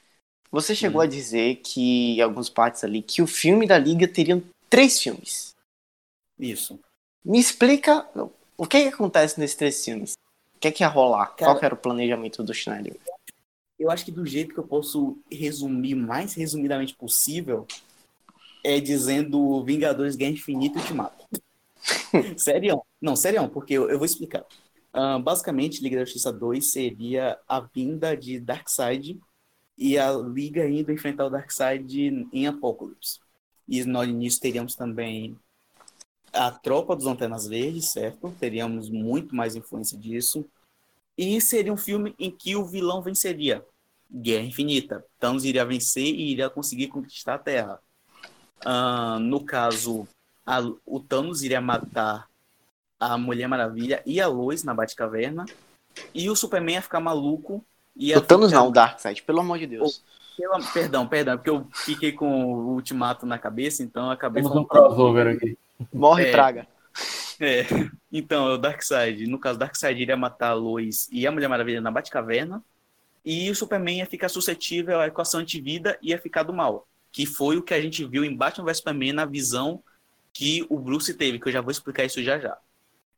você 0.52 0.74
chegou 0.74 1.00
a 1.00 1.06
dizer 1.06 1.56
que, 1.56 2.16
em 2.18 2.20
algumas 2.20 2.48
partes 2.48 2.84
ali, 2.84 3.02
que 3.02 3.20
o 3.22 3.26
filme 3.26 3.66
da 3.66 3.76
Liga 3.76 4.06
teria 4.06 4.40
três 4.70 5.00
filmes. 5.00 5.51
Isso. 6.42 6.78
Me 7.24 7.38
explica 7.38 8.06
o 8.56 8.66
que, 8.66 8.82
que 8.82 8.88
acontece 8.88 9.38
nesses 9.38 9.56
três 9.56 9.84
filmes. 9.84 10.14
O 10.56 10.58
que, 10.58 10.72
que 10.72 10.82
ia 10.82 10.88
rolar? 10.88 11.26
Cara- 11.36 11.52
Qual 11.52 11.58
que 11.58 11.64
era 11.64 11.74
o 11.74 11.78
planejamento 11.78 12.42
do 12.42 12.52
Schneider? 12.52 12.98
Eu 13.78 13.90
acho 13.90 14.04
que 14.04 14.10
do 14.12 14.26
jeito 14.26 14.52
que 14.52 14.60
eu 14.60 14.66
posso 14.66 15.18
resumir 15.30 15.94
mais 15.94 16.34
resumidamente 16.34 16.94
possível 16.94 17.66
é 18.64 18.80
dizendo 18.80 19.64
Vingadores 19.64 20.14
Guerra 20.16 20.32
Infinita 20.32 20.78
e 20.78 20.82
Ultimato. 20.82 21.26
Sério? 22.36 22.82
Não, 23.00 23.16
sério, 23.16 23.48
porque 23.48 23.74
eu, 23.74 23.88
eu 23.90 23.98
vou 23.98 24.04
explicar. 24.06 24.44
Ah, 24.92 25.18
basicamente, 25.18 25.82
Liga 25.82 25.96
da 25.96 26.04
Justiça 26.04 26.32
2 26.32 26.70
seria 26.70 27.38
a 27.48 27.60
vinda 27.60 28.16
de 28.16 28.38
Darkseid 28.38 29.18
e 29.76 29.98
a 29.98 30.12
Liga 30.12 30.68
indo 30.68 30.92
enfrentar 30.92 31.26
o 31.26 31.30
Darkseid 31.30 32.28
em 32.32 32.46
Apocalipse. 32.46 33.18
E 33.68 33.84
nós 33.84 34.08
nisso 34.08 34.40
teríamos 34.40 34.76
também 34.76 35.36
a 36.32 36.50
tropa 36.50 36.96
dos 36.96 37.06
Antenas 37.06 37.46
Verdes, 37.46 37.90
certo? 37.90 38.34
Teríamos 38.38 38.88
muito 38.88 39.34
mais 39.34 39.54
influência 39.54 39.96
disso. 39.98 40.44
E 41.16 41.40
seria 41.40 41.72
um 41.72 41.76
filme 41.76 42.14
em 42.18 42.30
que 42.30 42.56
o 42.56 42.64
vilão 42.64 43.02
venceria. 43.02 43.64
Guerra 44.10 44.44
Infinita. 44.46 45.04
Thanos 45.18 45.44
iria 45.44 45.64
vencer 45.64 46.04
e 46.04 46.32
iria 46.32 46.48
conseguir 46.50 46.88
conquistar 46.88 47.34
a 47.34 47.38
Terra. 47.38 47.80
Ah, 48.64 49.18
no 49.20 49.40
caso, 49.44 50.06
a- 50.46 50.60
o 50.86 51.00
Thanos 51.00 51.42
iria 51.42 51.60
matar 51.60 52.28
a 52.98 53.18
Mulher 53.18 53.48
Maravilha 53.48 54.02
e 54.06 54.20
a 54.20 54.26
Lois 54.28 54.62
na 54.64 54.72
Batcaverna. 54.74 55.44
E 56.14 56.30
o 56.30 56.36
Superman 56.36 56.76
ia 56.76 56.82
ficar 56.82 57.00
maluco. 57.00 57.64
Ia 57.96 58.18
O 58.18 58.20
Thanos 58.22 58.46
ficar- 58.50 58.60
não, 58.60 58.68
o 58.68 58.72
Darkseid, 58.72 59.22
pelo 59.22 59.40
amor 59.40 59.58
de 59.58 59.66
Deus. 59.66 60.02
Pela- 60.36 60.60
Perdão, 60.72 61.06
perdão, 61.06 61.34
é 61.34 61.36
porque 61.36 61.50
eu 61.50 61.66
fiquei 61.72 62.12
com 62.12 62.44
o 62.44 62.74
Ultimato 62.74 63.26
na 63.26 63.38
cabeça, 63.38 63.82
então 63.82 64.10
acabei 64.10 64.42
Temos 64.42 64.56
um 64.56 64.64
crossover 64.64 65.26
aqui. 65.36 65.56
Morre 65.92 66.26
É. 66.28 66.32
praga. 66.32 66.66
É, 67.40 67.64
então, 68.12 68.48
é 68.48 68.54
o 68.54 68.58
Darkseid. 68.58 69.26
No 69.26 69.38
caso, 69.38 69.58
Darkseid 69.58 70.00
iria 70.00 70.16
matar 70.16 70.50
a 70.50 70.54
Lois 70.54 71.08
e 71.10 71.26
a 71.26 71.32
Mulher 71.32 71.48
Maravilha 71.48 71.80
na 71.80 71.90
Batcaverna. 71.90 72.62
E 73.24 73.50
o 73.50 73.54
Superman 73.54 73.98
ia 73.98 74.06
ficar 74.06 74.28
suscetível 74.28 74.98
à 75.00 75.06
equação 75.06 75.40
antivida 75.40 75.98
e 76.02 76.10
ia 76.10 76.18
ficar 76.18 76.42
do 76.42 76.52
mal. 76.52 76.86
Que 77.10 77.24
foi 77.26 77.56
o 77.56 77.62
que 77.62 77.74
a 77.74 77.80
gente 77.80 78.04
viu 78.04 78.24
em 78.24 78.34
Batman 78.34 78.64
vs 78.64 78.78
Superman 78.78 79.12
na 79.12 79.24
visão 79.24 79.82
que 80.32 80.64
o 80.68 80.78
Bruce 80.78 81.12
teve, 81.14 81.38
que 81.38 81.46
eu 81.48 81.52
já 81.52 81.60
vou 81.60 81.70
explicar 81.70 82.04
isso 82.04 82.22
já 82.22 82.38
já. 82.38 82.56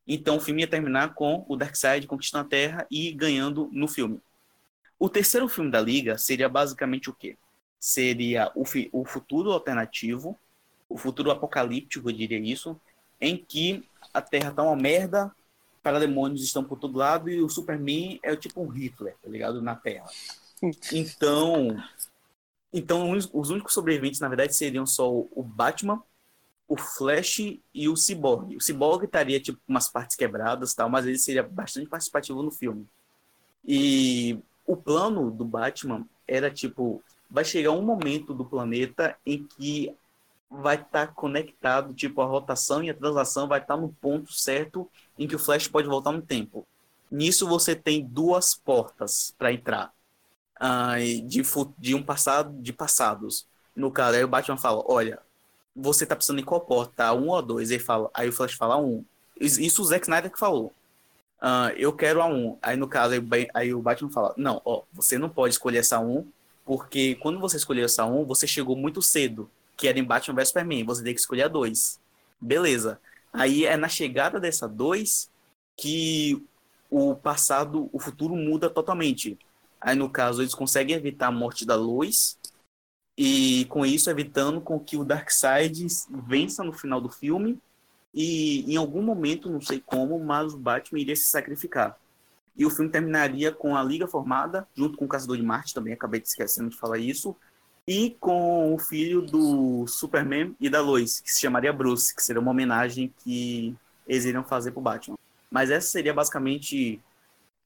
Então 0.07 0.37
o 0.37 0.41
filme 0.41 0.63
ia 0.63 0.67
terminar 0.69 1.15
com 1.15 1.45
o 1.49 1.57
Darkseid 1.57 2.07
conquistando 2.07 2.45
a 2.45 2.49
Terra 2.49 2.87
e 2.91 3.13
ganhando 3.13 3.69
no 3.73 3.89
filme. 3.89 4.21
O 4.99 5.09
terceiro 5.09 5.49
filme 5.49 5.71
da 5.71 5.81
Liga 5.81 6.17
seria 6.19 6.49
basicamente 6.49 7.11
o 7.11 7.15
quê? 7.15 7.37
Seria 7.79 8.51
o, 8.55 8.65
o 8.93 9.05
futuro 9.05 9.53
alternativo, 9.53 10.39
o 10.89 10.97
futuro 10.97 11.31
apocalíptico, 11.31 12.09
eu 12.09 12.15
diria 12.15 12.39
isso, 12.39 12.81
em 13.21 13.37
que 13.37 13.87
a 14.13 14.23
Terra 14.23 14.53
tá 14.53 14.63
uma 14.63 14.77
merda, 14.77 15.35
parademônios 15.83 16.43
estão 16.43 16.65
por 16.65 16.79
todo 16.79 16.99
lado 16.99 17.29
e 17.29 17.43
o 17.43 17.49
Superman 17.49 18.19
é 18.23 18.35
tipo 18.35 18.63
um 18.63 18.69
Hitler, 18.69 19.17
tá 19.23 19.29
ligado? 19.29 19.61
Na 19.61 19.77
Terra. 19.77 20.07
Então, 20.93 21.77
então 22.73 23.11
os 23.11 23.29
os 23.33 23.51
únicos 23.51 23.75
sobreviventes, 23.75 24.21
na 24.21 24.29
verdade, 24.29 24.57
seriam 24.57 24.87
só 24.87 25.11
o 25.11 25.43
Batman, 25.43 26.03
o 26.67 26.77
Flash 26.77 27.59
e 27.75 27.89
o 27.89 27.97
Cyborg. 27.97 28.57
O 28.57 28.61
Cyborg 28.61 29.05
estaria 29.05 29.39
tipo 29.39 29.61
umas 29.69 29.89
partes 29.89 30.17
quebradas, 30.17 30.75
tal, 30.75 30.89
mas 30.89 31.07
ele 31.07 31.19
seria 31.19 31.43
bastante 31.43 31.89
participativo 31.89 32.43
no 32.43 32.51
filme. 32.51 32.87
E 33.67 34.39
o 34.67 34.77
plano 34.77 35.31
do 35.31 35.45
Batman 35.45 36.07
era 36.27 36.51
tipo, 36.51 37.03
vai 37.31 37.45
chegar 37.45 37.73
um 37.73 37.83
momento 37.83 38.33
do 38.33 38.45
planeta 38.45 39.17
em 39.27 39.45
que 39.45 39.95
vai 40.51 40.77
estar 40.77 41.09
conectado, 41.09 41.93
tipo, 41.93 42.21
a 42.21 42.27
rotação 42.27 42.83
e 42.83 42.91
a 42.91 42.95
translação 42.95 43.49
vai 43.49 43.61
estar 43.61 43.77
no 43.77 43.89
ponto 43.89 44.33
certo 44.33 44.89
em 45.19 45.27
que 45.27 45.37
o 45.37 45.39
Flash 45.39 45.69
pode 45.69 45.89
voltar 45.89 46.13
no 46.13 46.23
tempo. 46.23 46.67
Nisso 47.11 47.47
você 47.47 47.75
tem 47.75 48.05
duas 48.05 48.55
portas 48.55 49.35
para 49.39 49.53
entrar 49.53 49.93
ah, 50.59 50.97
de, 50.99 51.43
de 51.79 51.95
um 51.95 52.03
passado, 52.03 52.53
de 52.61 52.73
passados. 52.73 53.47
No 53.75 53.91
caso, 53.91 54.17
aí 54.17 54.25
o 54.25 54.29
Batman 54.29 54.57
fala, 54.57 54.83
olha, 54.87 55.21
você 55.75 56.07
tá 56.07 56.15
precisando 56.15 56.41
em 56.41 56.45
qual 56.45 56.61
porta? 56.61 57.13
Um 57.13 57.29
ou 57.29 57.43
dois? 57.43 57.71
Aí, 57.71 57.79
fala, 57.79 58.11
aí 58.15 58.29
o 58.29 58.33
Flash 58.33 58.55
fala 58.55 58.77
um. 58.77 59.05
Isso 59.41 59.83
o 59.83 59.85
Zack 59.85 60.05
Snyder 60.05 60.31
que 60.31 60.39
falou. 60.39 60.73
Ah, 61.47 61.71
eu 61.77 61.93
quero 61.93 62.23
a 62.23 62.27
um. 62.27 62.57
Aí 62.63 62.75
no 62.75 62.89
caso, 62.89 63.15
aí, 63.53 63.75
o 63.75 63.83
Batman 63.83 64.11
fala, 64.11 64.33
não, 64.35 64.63
ó, 64.65 64.83
você 64.95 65.19
não 65.19 65.29
pode 65.29 65.53
escolher 65.53 65.77
essa 65.81 66.01
um, 66.01 66.27
porque 66.65 67.17
quando 67.17 67.39
você 67.39 67.59
escolheu 67.59 67.85
essa 67.85 68.07
um, 68.07 68.25
você 68.25 68.47
chegou 68.47 68.75
muito 68.75 69.03
cedo, 69.03 69.51
que 69.77 69.87
era 69.87 69.99
em 69.99 70.05
Batman 70.05 70.37
vs 70.37 70.49
Superman, 70.49 70.85
você 70.85 71.05
tem 71.05 71.13
que 71.13 71.21
escolher 71.21 71.43
a 71.43 71.49
dois. 71.49 72.01
Beleza. 72.41 72.99
Aí 73.31 73.67
é 73.67 73.77
na 73.77 73.89
chegada 73.91 74.41
dessa 74.41 74.67
dois 74.67 75.31
que 75.77 76.43
o 76.91 77.15
passado, 77.15 77.91
o 77.93 77.99
futuro 78.01 78.35
muda 78.35 78.71
totalmente. 78.71 79.39
Aí, 79.79 79.95
no 79.95 80.09
caso, 80.09 80.41
eles 80.41 80.55
conseguem 80.55 80.97
evitar 80.97 81.27
a 81.27 81.33
morte 81.33 81.67
da 81.67 81.77
luz 81.77 82.39
e, 83.19 83.67
com 83.69 83.85
isso, 83.85 84.09
evitando 84.09 84.63
com 84.63 84.81
que 84.81 84.97
o 84.97 85.05
Darkseid 85.05 85.87
vença 86.09 86.65
no 86.65 86.73
final 86.73 87.03
do 87.03 87.11
filme 87.11 87.61
e, 88.15 88.73
em 88.73 88.77
algum 88.77 89.03
momento, 89.03 89.51
não 89.51 89.61
sei 89.61 89.83
como, 89.85 90.19
mas 90.19 90.55
o 90.55 90.59
Batman 90.59 91.01
iria 91.01 91.17
se 91.17 91.25
sacrificar. 91.25 91.99
E 92.57 92.65
o 92.65 92.71
filme 92.71 92.91
terminaria 92.91 93.51
com 93.51 93.77
a 93.77 93.83
Liga 93.83 94.07
formada, 94.07 94.67
junto 94.77 94.97
com 94.97 95.05
o 95.05 95.09
Caçador 95.09 95.37
de 95.37 95.43
Marte, 95.43 95.75
também 95.75 95.93
acabei 95.93 96.21
de 96.21 96.29
esquecendo 96.29 96.71
de 96.71 96.77
falar 96.77 96.99
isso, 96.99 97.35
e 97.87 98.17
com 98.21 98.73
o 98.73 98.79
filho 98.79 99.21
do 99.21 99.87
Superman 99.87 100.55
e 100.61 100.71
da 100.71 100.81
Lois, 100.81 101.21
que 101.21 101.33
se 101.33 101.41
chamaria 101.41 101.73
Bruce, 101.73 102.15
que 102.15 102.23
seria 102.23 102.41
uma 102.41 102.53
homenagem 102.53 103.13
que 103.23 103.75
eles 104.07 104.25
iriam 104.25 104.45
fazer 104.45 104.71
pro 104.71 104.81
Batman. 104.81 105.19
Mas 105.51 105.71
essa 105.71 105.89
seria 105.89 106.15
basicamente 106.15 107.01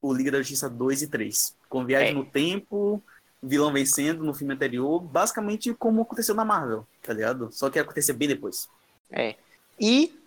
o 0.01 0.13
Liga 0.13 0.31
da 0.31 0.39
Justiça 0.39 0.69
2 0.69 1.03
e 1.03 1.07
3. 1.07 1.55
Com 1.69 1.85
viagem 1.85 2.09
É. 2.09 2.13
no 2.13 2.25
tempo, 2.25 3.01
vilão 3.41 3.71
vencendo 3.71 4.23
no 4.23 4.33
filme 4.33 4.53
anterior, 4.53 4.99
basicamente 4.99 5.73
como 5.73 6.01
aconteceu 6.01 6.35
na 6.35 6.43
Marvel, 6.43 6.85
tá 7.01 7.13
ligado? 7.13 7.49
Só 7.51 7.69
que 7.69 7.77
ia 7.77 7.83
acontecer 7.83 8.13
bem 8.13 8.27
depois. 8.27 8.67
É. 9.11 9.35
E, 9.79 10.18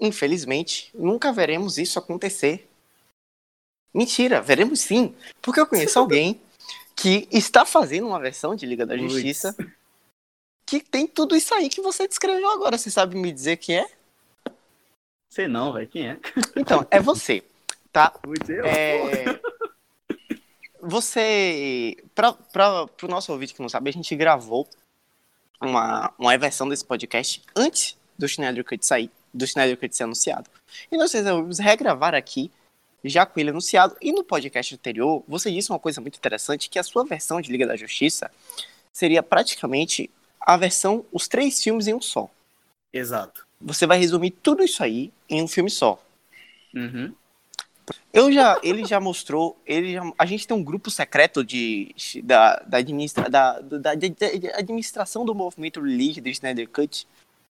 infelizmente, 0.00 0.90
nunca 0.94 1.32
veremos 1.32 1.78
isso 1.78 1.98
acontecer. 1.98 2.68
Mentira, 3.92 4.40
veremos 4.40 4.80
sim. 4.80 5.14
Porque 5.42 5.60
eu 5.60 5.66
conheço 5.66 5.98
alguém 6.00 6.40
que 6.96 7.28
está 7.30 7.64
fazendo 7.64 8.06
uma 8.06 8.20
versão 8.20 8.54
de 8.54 8.66
Liga 8.66 8.86
da. 8.86 8.96
Justiça 8.96 9.54
que 10.70 10.78
tem 10.78 11.04
tudo 11.04 11.34
isso 11.34 11.52
aí 11.52 11.68
que 11.68 11.80
você 11.80 12.06
descreveu 12.06 12.48
agora. 12.48 12.78
Você 12.78 12.92
sabe 12.92 13.16
me 13.16 13.32
dizer 13.32 13.56
quem 13.56 13.78
é? 13.78 13.86
Sei 15.28 15.48
não, 15.48 15.72
velho, 15.72 15.88
quem 15.88 16.10
é? 16.10 16.18
Então, 16.56 16.86
é 16.92 17.00
você, 17.00 17.42
tá? 17.92 18.14
Eu, 18.48 18.64
É... 18.64 19.40
Você, 20.82 21.96
para 22.14 22.86
o 23.02 23.08
nosso 23.08 23.32
ouvinte 23.32 23.52
que 23.52 23.60
não 23.60 23.68
sabe, 23.68 23.90
a 23.90 23.92
gente 23.92 24.14
gravou 24.14 24.68
uma, 25.60 26.12
uma 26.16 26.38
versão 26.38 26.68
desse 26.68 26.84
podcast 26.84 27.42
antes 27.54 27.98
do 28.16 28.28
Schneider 28.28 28.64
Cut 28.64 28.86
sair, 28.86 29.10
do 29.32 29.46
Schneider 29.46 29.76
Cut 29.78 29.94
ser 29.94 30.04
anunciado. 30.04 30.50
E 30.90 30.96
nós 30.96 31.12
resolvemos 31.12 31.58
regravar 31.58 32.14
aqui, 32.14 32.50
já 33.04 33.24
com 33.24 33.38
ele 33.40 33.50
anunciado. 33.50 33.96
E 34.00 34.12
no 34.12 34.22
podcast 34.24 34.74
anterior, 34.74 35.22
você 35.26 35.50
disse 35.50 35.70
uma 35.70 35.78
coisa 35.78 36.00
muito 36.00 36.16
interessante, 36.16 36.68
que 36.68 36.78
a 36.78 36.82
sua 36.82 37.04
versão 37.04 37.40
de 37.40 37.50
Liga 37.50 37.66
da 37.66 37.76
Justiça 37.76 38.30
seria 38.92 39.22
praticamente 39.22 40.10
a 40.40 40.56
versão, 40.56 41.04
os 41.12 41.28
três 41.28 41.62
filmes 41.62 41.86
em 41.86 41.94
um 41.94 42.00
só. 42.00 42.28
Exato. 42.92 43.46
Você 43.60 43.86
vai 43.86 43.98
resumir 43.98 44.30
tudo 44.30 44.62
isso 44.62 44.82
aí 44.82 45.12
em 45.28 45.42
um 45.42 45.48
filme 45.48 45.70
só. 45.70 46.02
Uhum. 46.74 47.12
Eu 48.12 48.32
já, 48.32 48.58
ele 48.62 48.84
já 48.84 49.00
mostrou, 49.00 49.56
ele 49.66 49.92
já- 49.94 50.12
a 50.18 50.24
gente 50.26 50.46
tem 50.46 50.56
um 50.56 50.62
grupo 50.62 50.90
secreto 50.90 51.44
de, 51.44 51.94
da, 52.22 52.56
da, 52.60 52.78
administra, 52.78 53.28
da, 53.28 53.60
da, 53.60 53.78
da- 53.78 53.94
da 53.94 54.58
administração 54.58 55.24
do 55.24 55.34
movimento 55.34 55.80
Release 55.80 56.20
do 56.20 56.28
Snyder 56.28 56.68
Cut, 56.68 57.06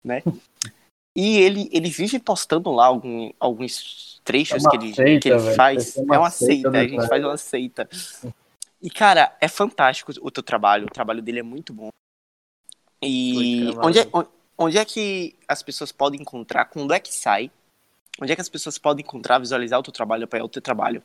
né? 0.04 0.22
E 1.18 1.40
ele, 1.40 1.68
ele 1.74 1.90
vive 1.90 2.20
postando 2.20 2.70
lá 2.72 2.86
algum, 2.86 3.32
alguns 3.40 4.22
trechos 4.24 4.64
É 4.64 4.70
que 4.70 4.76
ele, 4.76 4.94
seita, 4.94 5.20
que 5.20 5.30
ele 5.30 5.40
faz. 5.56 5.98
É 5.98 6.02
uma 6.02 6.16
É 6.16 6.20
uma 6.20 6.30
seita 6.30 6.70
seita, 6.70 6.78
a 6.78 6.84
gente 6.84 6.96
cara. 6.96 7.10
faz 7.10 7.26
uma 7.26 7.38
seita. 7.38 7.90
E, 8.80 8.88
cara, 8.92 9.36
é 9.42 9.48
fantástico 9.48 10.12
o 10.22 10.30
teu 10.30 10.44
trabalho, 10.44 10.86
o 10.86 10.92
trabalho 10.92 11.20
dele 11.24 11.40
é 11.40 11.44
muito 11.44 11.74
bom. 11.74 11.90
E 13.02 13.74
onde 13.82 14.00
é, 14.00 14.08
on- 14.14 14.28
onde 14.60 14.78
é 14.78 14.86
que 14.86 15.36
as 15.48 15.64
pessoas 15.64 15.92
podem 15.92 16.22
encontrar, 16.22 16.66
quando 16.66 16.94
é 16.94 17.00
que 17.00 17.12
sai? 17.14 17.50
Onde 18.22 18.32
é 18.32 18.36
que 18.36 18.42
as 18.42 18.50
pessoas 18.50 18.78
podem 18.78 19.04
encontrar, 19.04 19.40
visualizar 19.40 19.80
o 19.80 19.84
teu 19.84 19.94
trabalho, 19.94 20.26
apoiar 20.26 20.44
o 20.44 20.50
teu 20.50 20.62
trabalho? 20.62 21.02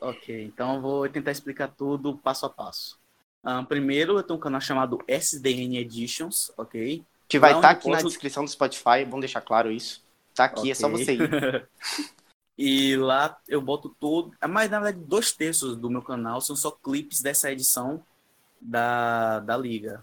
Ok, 0.00 0.44
então 0.44 0.76
eu 0.76 0.80
vou 0.80 1.08
tentar 1.08 1.32
explicar 1.32 1.68
tudo 1.68 2.16
passo 2.18 2.46
a 2.46 2.50
passo. 2.50 2.98
Ah, 3.42 3.62
primeiro, 3.64 4.16
eu 4.18 4.22
tenho 4.22 4.38
um 4.38 4.42
canal 4.42 4.60
chamado 4.60 4.98
SDN 5.08 5.78
Editions, 5.78 6.52
ok? 6.56 7.04
Que 7.28 7.38
vai 7.38 7.52
estar 7.52 7.68
onde 7.68 7.78
aqui 7.78 7.90
na 7.90 8.02
descrição 8.02 8.44
do 8.44 8.50
Spotify, 8.50 9.04
vamos 9.04 9.20
deixar 9.20 9.40
claro 9.40 9.70
isso. 9.70 10.02
Tá 10.34 10.44
aqui, 10.44 10.70
é 10.70 10.74
só 10.74 10.88
você 10.88 11.14
ir. 11.14 11.68
e 12.56 12.96
lá 12.96 13.38
eu 13.46 13.60
boto 13.60 13.94
todo. 14.00 14.32
Mas 14.48 14.70
na 14.70 14.80
verdade, 14.80 15.04
dois 15.04 15.32
terços 15.32 15.76
do 15.76 15.90
meu 15.90 16.02
canal 16.02 16.40
são 16.40 16.56
só 16.56 16.70
clipes 16.70 17.20
dessa 17.20 17.52
edição 17.52 18.02
da, 18.60 19.40
da 19.40 19.56
Liga. 19.56 20.02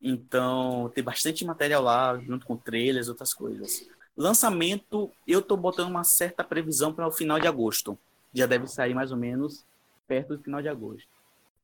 Então, 0.00 0.90
tem 0.94 1.02
bastante 1.02 1.44
material 1.44 1.82
lá, 1.82 2.18
junto 2.18 2.46
com 2.46 2.56
trailers 2.56 3.08
outras 3.08 3.34
coisas. 3.34 3.88
Lançamento, 4.16 5.10
eu 5.26 5.42
tô 5.42 5.56
botando 5.56 5.88
uma 5.88 6.04
certa 6.04 6.44
previsão 6.44 6.92
para 6.92 7.06
o 7.06 7.12
final 7.12 7.40
de 7.40 7.48
agosto. 7.48 7.98
Já 8.32 8.46
deve 8.46 8.66
sair 8.66 8.94
mais 8.94 9.10
ou 9.10 9.16
menos 9.16 9.64
perto 10.06 10.36
do 10.36 10.42
final 10.42 10.62
de 10.62 10.68
agosto. 10.68 11.08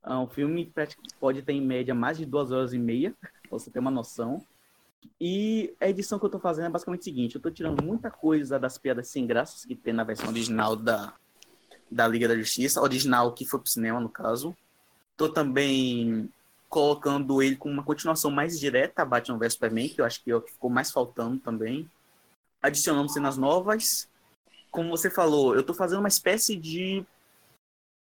É 0.04 0.14
um 0.14 0.26
filme 0.26 0.70
pode 1.20 1.42
ter 1.42 1.52
em 1.52 1.60
média 1.60 1.94
mais 1.94 2.18
de 2.18 2.26
duas 2.26 2.50
horas 2.50 2.72
e 2.72 2.78
meia, 2.78 3.14
pra 3.48 3.50
você 3.50 3.70
ter 3.70 3.78
uma 3.78 3.90
noção. 3.90 4.44
E 5.20 5.74
a 5.80 5.88
edição 5.88 6.18
que 6.18 6.24
eu 6.24 6.30
tô 6.30 6.38
fazendo 6.38 6.66
é 6.66 6.70
basicamente 6.70 7.00
o 7.00 7.04
seguinte: 7.04 7.34
eu 7.36 7.40
tô 7.40 7.50
tirando 7.50 7.82
muita 7.82 8.10
coisa 8.10 8.58
das 8.58 8.78
piadas 8.78 9.08
sem 9.08 9.26
graças 9.26 9.64
que 9.64 9.74
tem 9.74 9.92
na 9.92 10.04
versão 10.04 10.28
original 10.28 10.76
da, 10.76 11.14
da 11.90 12.08
Liga 12.08 12.28
da 12.28 12.36
Justiça, 12.36 12.80
original 12.80 13.32
que 13.32 13.44
foi 13.44 13.60
pro 13.60 13.68
cinema, 13.68 14.00
no 14.00 14.08
caso. 14.08 14.56
Tô 15.16 15.28
também 15.28 16.30
colocando 16.68 17.42
ele 17.42 17.54
com 17.54 17.70
uma 17.70 17.82
continuação 17.82 18.30
mais 18.30 18.58
direta 18.58 19.02
a 19.02 19.04
Batman 19.04 19.38
vs 19.38 19.52
Superman, 19.52 19.88
que 19.88 20.00
eu 20.00 20.04
acho 20.04 20.22
que 20.24 20.30
é 20.30 20.36
o 20.36 20.40
que 20.40 20.52
ficou 20.52 20.70
mais 20.70 20.90
faltando 20.90 21.38
também. 21.38 21.88
Adicionando 22.62 23.10
cenas 23.10 23.36
novas. 23.36 24.08
Como 24.70 24.88
você 24.88 25.10
falou, 25.10 25.54
eu 25.54 25.62
tô 25.62 25.74
fazendo 25.74 25.98
uma 25.98 26.08
espécie 26.08 26.56
de 26.56 27.04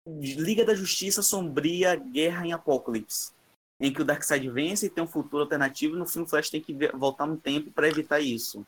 Liga 0.06 0.64
da 0.64 0.74
Justiça 0.74 1.22
Sombria 1.22 1.96
Guerra 1.96 2.46
em 2.46 2.52
Apocalipse, 2.52 3.32
em 3.80 3.92
que 3.92 4.02
o 4.02 4.04
Darkseid 4.04 4.48
vence 4.50 4.86
e 4.86 4.90
tem 4.90 5.02
um 5.02 5.08
futuro 5.08 5.42
alternativo 5.42 5.94
e 5.94 5.98
no 5.98 6.06
filme 6.06 6.28
Flash 6.28 6.50
tem 6.50 6.60
que 6.60 6.74
voltar 6.94 7.26
no 7.26 7.36
tempo 7.36 7.70
para 7.70 7.88
evitar 7.88 8.20
isso. 8.20 8.66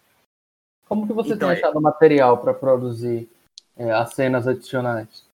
Como 0.88 1.06
que 1.06 1.12
você 1.12 1.34
então, 1.34 1.48
tem 1.48 1.58
achado 1.58 1.78
é... 1.78 1.80
material 1.80 2.38
para 2.38 2.54
produzir 2.54 3.28
é, 3.76 3.90
as 3.92 4.14
cenas 4.14 4.46
adicionais? 4.46 5.24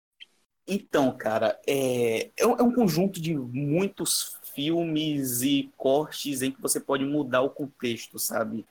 Então, 0.67 1.17
cara, 1.17 1.59
é, 1.67 2.31
é 2.37 2.47
um 2.47 2.75
conjunto 2.75 3.21
de 3.21 3.35
muitos 3.35 4.37
filmes 4.55 5.43
e 5.43 5.71
cortes 5.77 6.43
em 6.43 6.51
que 6.51 6.61
você 6.61 6.81
pode 6.81 7.05
mudar 7.05 7.43
o 7.43 7.51
contexto, 7.51 8.19
sabe? 8.19 8.67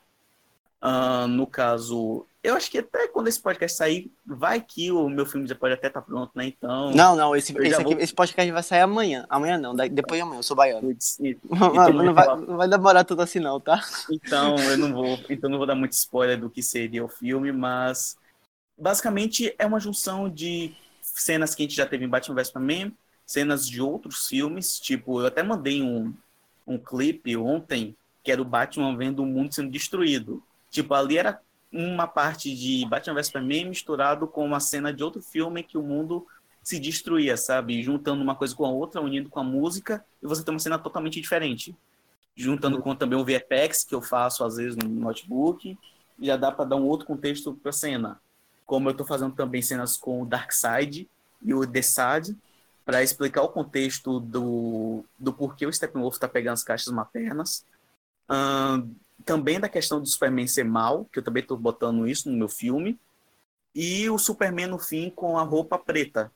Uh, 0.86 1.28
no 1.28 1.48
caso, 1.48 2.28
eu 2.44 2.54
acho 2.54 2.70
que 2.70 2.78
até 2.78 3.08
quando 3.08 3.28
esse 3.28 3.42
podcast 3.42 3.76
sair, 3.76 4.12
vai 4.24 4.62
que 4.62 4.92
o 4.92 5.10
meu 5.10 5.26
filme 5.26 5.48
já 5.48 5.56
pode 5.56 5.74
até 5.74 5.88
estar 5.88 6.00
tá 6.00 6.06
pronto, 6.06 6.32
né? 6.36 6.46
Então. 6.46 6.92
Não, 6.92 7.16
não, 7.16 7.36
esse, 7.36 7.58
esse, 7.58 7.74
aqui, 7.74 7.96
vou... 7.96 8.00
esse 8.00 8.14
podcast 8.14 8.52
vai 8.52 8.62
sair 8.62 8.82
amanhã. 8.82 9.26
Amanhã 9.28 9.58
não, 9.58 9.76
depois 9.76 10.20
de 10.20 10.22
amanhã, 10.22 10.40
eu 10.40 10.44
sou 10.44 10.56
baiano. 10.56 10.96
Então, 11.20 11.40
não, 11.92 12.14
vai, 12.14 12.28
não 12.38 12.58
vai 12.58 12.68
demorar 12.68 13.04
tudo 13.04 13.24
assim, 13.24 13.40
não, 13.40 13.60
tá? 13.60 13.82
Então, 14.12 14.56
eu 14.70 14.78
não 14.78 14.94
vou. 14.94 15.20
Então 15.28 15.50
não 15.50 15.58
vou 15.58 15.66
dar 15.66 15.74
muito 15.74 15.94
spoiler 15.94 16.40
do 16.40 16.52
que 16.52 16.62
seria 16.62 17.04
o 17.04 17.10
filme, 17.10 17.52
mas 17.52 18.16
basicamente 18.78 19.56
é 19.58 19.66
uma 19.66 19.80
junção 19.80 20.30
de 20.30 20.76
cenas 21.02 21.56
que 21.56 21.64
a 21.64 21.66
gente 21.66 21.76
já 21.76 21.88
teve 21.88 22.06
em 22.06 22.10
Batman 22.10 22.36
vs 22.36 22.48
Superman, 22.48 22.94
cenas 23.26 23.68
de 23.68 23.82
outros 23.82 24.28
filmes, 24.28 24.80
tipo, 24.80 25.20
eu 25.20 25.26
até 25.26 25.42
mandei 25.42 25.82
um, 25.82 26.14
um 26.68 26.78
clipe 26.78 27.36
ontem, 27.36 27.96
que 28.24 28.32
era 28.32 28.40
o 28.40 28.46
Batman 28.46 28.96
vendo 28.96 29.24
o 29.24 29.26
mundo 29.26 29.52
sendo 29.52 29.72
destruído. 29.72 30.44
Tipo, 30.76 30.94
ali 30.94 31.18
era 31.18 31.40
uma 31.72 32.06
parte 32.06 32.54
de 32.54 32.86
Batman 32.86 33.14
vs 33.14 33.28
Superman 33.28 33.70
misturado 33.70 34.28
com 34.28 34.46
uma 34.46 34.60
cena 34.60 34.92
de 34.92 35.02
outro 35.06 35.22
filme 35.22 35.64
que 35.64 35.78
o 35.78 35.82
mundo 35.82 36.28
se 36.62 36.78
destruía, 36.78 37.38
sabe? 37.38 37.82
Juntando 37.82 38.22
uma 38.22 38.36
coisa 38.36 38.54
com 38.54 38.66
a 38.66 38.70
outra, 38.70 39.00
unindo 39.00 39.30
com 39.30 39.40
a 39.40 39.44
música, 39.44 40.06
e 40.22 40.28
você 40.28 40.44
tem 40.44 40.54
uma 40.54 40.60
cena 40.60 40.78
totalmente 40.78 41.22
diferente. 41.22 41.74
Juntando 42.36 42.82
com 42.82 42.94
também 42.94 43.18
o 43.18 43.24
VFX, 43.24 43.86
que 43.86 43.96
eu 43.96 44.02
faço 44.02 44.44
às 44.44 44.58
vezes 44.58 44.76
no 44.76 44.90
notebook, 44.90 45.78
já 46.20 46.36
dá 46.36 46.52
para 46.52 46.66
dar 46.66 46.76
um 46.76 46.86
outro 46.86 47.08
contexto 47.08 47.54
para 47.54 47.70
a 47.70 47.74
cena. 47.74 48.20
Como 48.66 48.90
eu 48.90 48.92
estou 48.92 49.08
fazendo 49.08 49.34
também 49.34 49.62
cenas 49.62 49.96
com 49.96 50.24
o 50.24 50.26
Darkseid 50.26 51.08
e 51.42 51.54
o 51.54 51.66
Desad, 51.66 52.36
para 52.84 53.02
explicar 53.02 53.44
o 53.44 53.50
contexto 53.50 54.20
do, 54.20 55.06
do 55.18 55.32
porquê 55.32 55.66
o 55.66 55.72
Steppenwolf 55.72 56.16
está 56.16 56.28
pegando 56.28 56.56
as 56.56 56.64
caixas 56.64 56.94
maternas. 56.94 57.66
Um, 58.30 58.94
também 59.24 59.60
da 59.60 59.70
questão 59.70 60.00
do 60.00 60.08
Superman 60.08 60.48
ser 60.48 60.66
mal, 60.66 61.06
que 61.06 61.20
eu 61.20 61.24
também 61.24 61.42
estou 61.42 61.58
botando 61.58 62.08
isso 62.08 62.30
no 62.30 62.38
meu 62.38 62.50
filme, 62.50 63.00
e 63.74 64.10
o 64.10 64.18
Superman 64.18 64.68
no 64.68 64.80
fim 64.80 65.10
com 65.10 65.38
a 65.38 65.44
roupa 65.44 65.78
preta, 65.78 66.32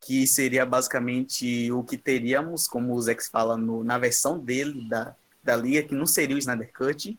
que 0.00 0.26
seria 0.26 0.64
basicamente 0.64 1.70
o 1.72 1.82
que 1.82 1.96
teríamos, 1.98 2.68
como 2.68 2.94
o 2.94 3.02
Zex 3.02 3.28
fala 3.28 3.56
no, 3.56 3.82
na 3.82 3.98
versão 3.98 4.38
dele 4.38 4.88
da, 4.88 5.14
da 5.42 5.56
Liga, 5.56 5.82
que 5.82 5.94
não 5.94 6.06
seria 6.06 6.36
o 6.36 6.38
Snyder 6.38 6.72
Cut, 6.72 7.18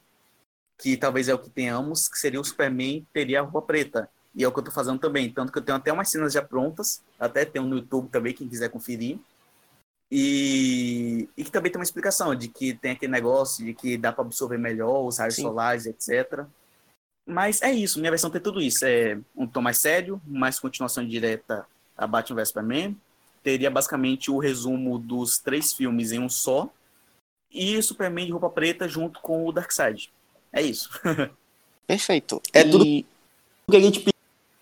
que 0.77 0.95
talvez 0.95 1.27
é 1.27 1.33
o 1.33 1.39
que 1.39 1.49
tenhamos, 1.49 2.07
que 2.07 2.17
seria 2.17 2.39
o 2.39 2.43
Superman 2.43 3.05
teria 3.11 3.39
a 3.39 3.43
roupa 3.43 3.61
preta. 3.61 4.09
E 4.35 4.43
é 4.43 4.47
o 4.47 4.51
que 4.51 4.59
eu 4.59 4.61
estou 4.61 4.73
fazendo 4.73 4.99
também, 4.99 5.31
tanto 5.31 5.51
que 5.51 5.57
eu 5.57 5.63
tenho 5.63 5.77
até 5.77 5.91
umas 5.91 6.09
cenas 6.09 6.31
já 6.31 6.43
prontas, 6.43 7.01
até 7.19 7.43
tem 7.43 7.61
um 7.61 7.67
no 7.67 7.77
YouTube 7.77 8.09
também, 8.09 8.33
quem 8.33 8.47
quiser 8.47 8.69
conferir, 8.69 9.17
e, 10.11 11.27
e 11.35 11.43
que 11.43 11.51
também 11.51 11.71
tem 11.71 11.79
uma 11.79 11.83
explicação 11.83 12.33
de 12.33 12.47
que 12.47 12.73
tem 12.73 12.91
aquele 12.91 13.11
negócio 13.11 13.65
de 13.65 13.73
que 13.73 13.97
dá 13.97 14.11
para 14.11 14.23
absorver 14.23 14.57
melhor 14.57 15.05
os 15.05 15.17
raios 15.17 15.35
Sim. 15.35 15.43
solares, 15.43 15.85
etc. 15.85 16.45
Mas 17.25 17.61
é 17.61 17.71
isso, 17.71 17.99
minha 17.99 18.11
versão 18.11 18.29
tem 18.29 18.41
tudo 18.41 18.61
isso. 18.61 18.85
É 18.85 19.19
um 19.35 19.45
tom 19.45 19.61
mais 19.61 19.77
sério, 19.79 20.21
mais 20.25 20.59
continuação 20.59 21.05
direta 21.05 21.65
a 21.97 22.07
Batman 22.07 22.37
vs 22.37 22.47
Superman. 22.49 22.97
Teria 23.43 23.69
basicamente 23.69 24.31
o 24.31 24.37
resumo 24.37 24.97
dos 24.97 25.37
três 25.39 25.73
filmes 25.73 26.11
em 26.11 26.19
um 26.19 26.29
só. 26.29 26.69
E 27.51 27.81
Superman 27.81 28.25
de 28.25 28.31
roupa 28.31 28.49
preta 28.49 28.87
junto 28.87 29.19
com 29.19 29.45
o 29.45 29.51
Darkseid. 29.51 30.11
É 30.53 30.61
isso. 30.61 30.89
Perfeito. 31.85 32.41
É 32.53 32.61
e... 32.61 32.71
tudo 32.71 32.85
que 32.85 33.75
a 33.75 33.79
gente 33.79 34.05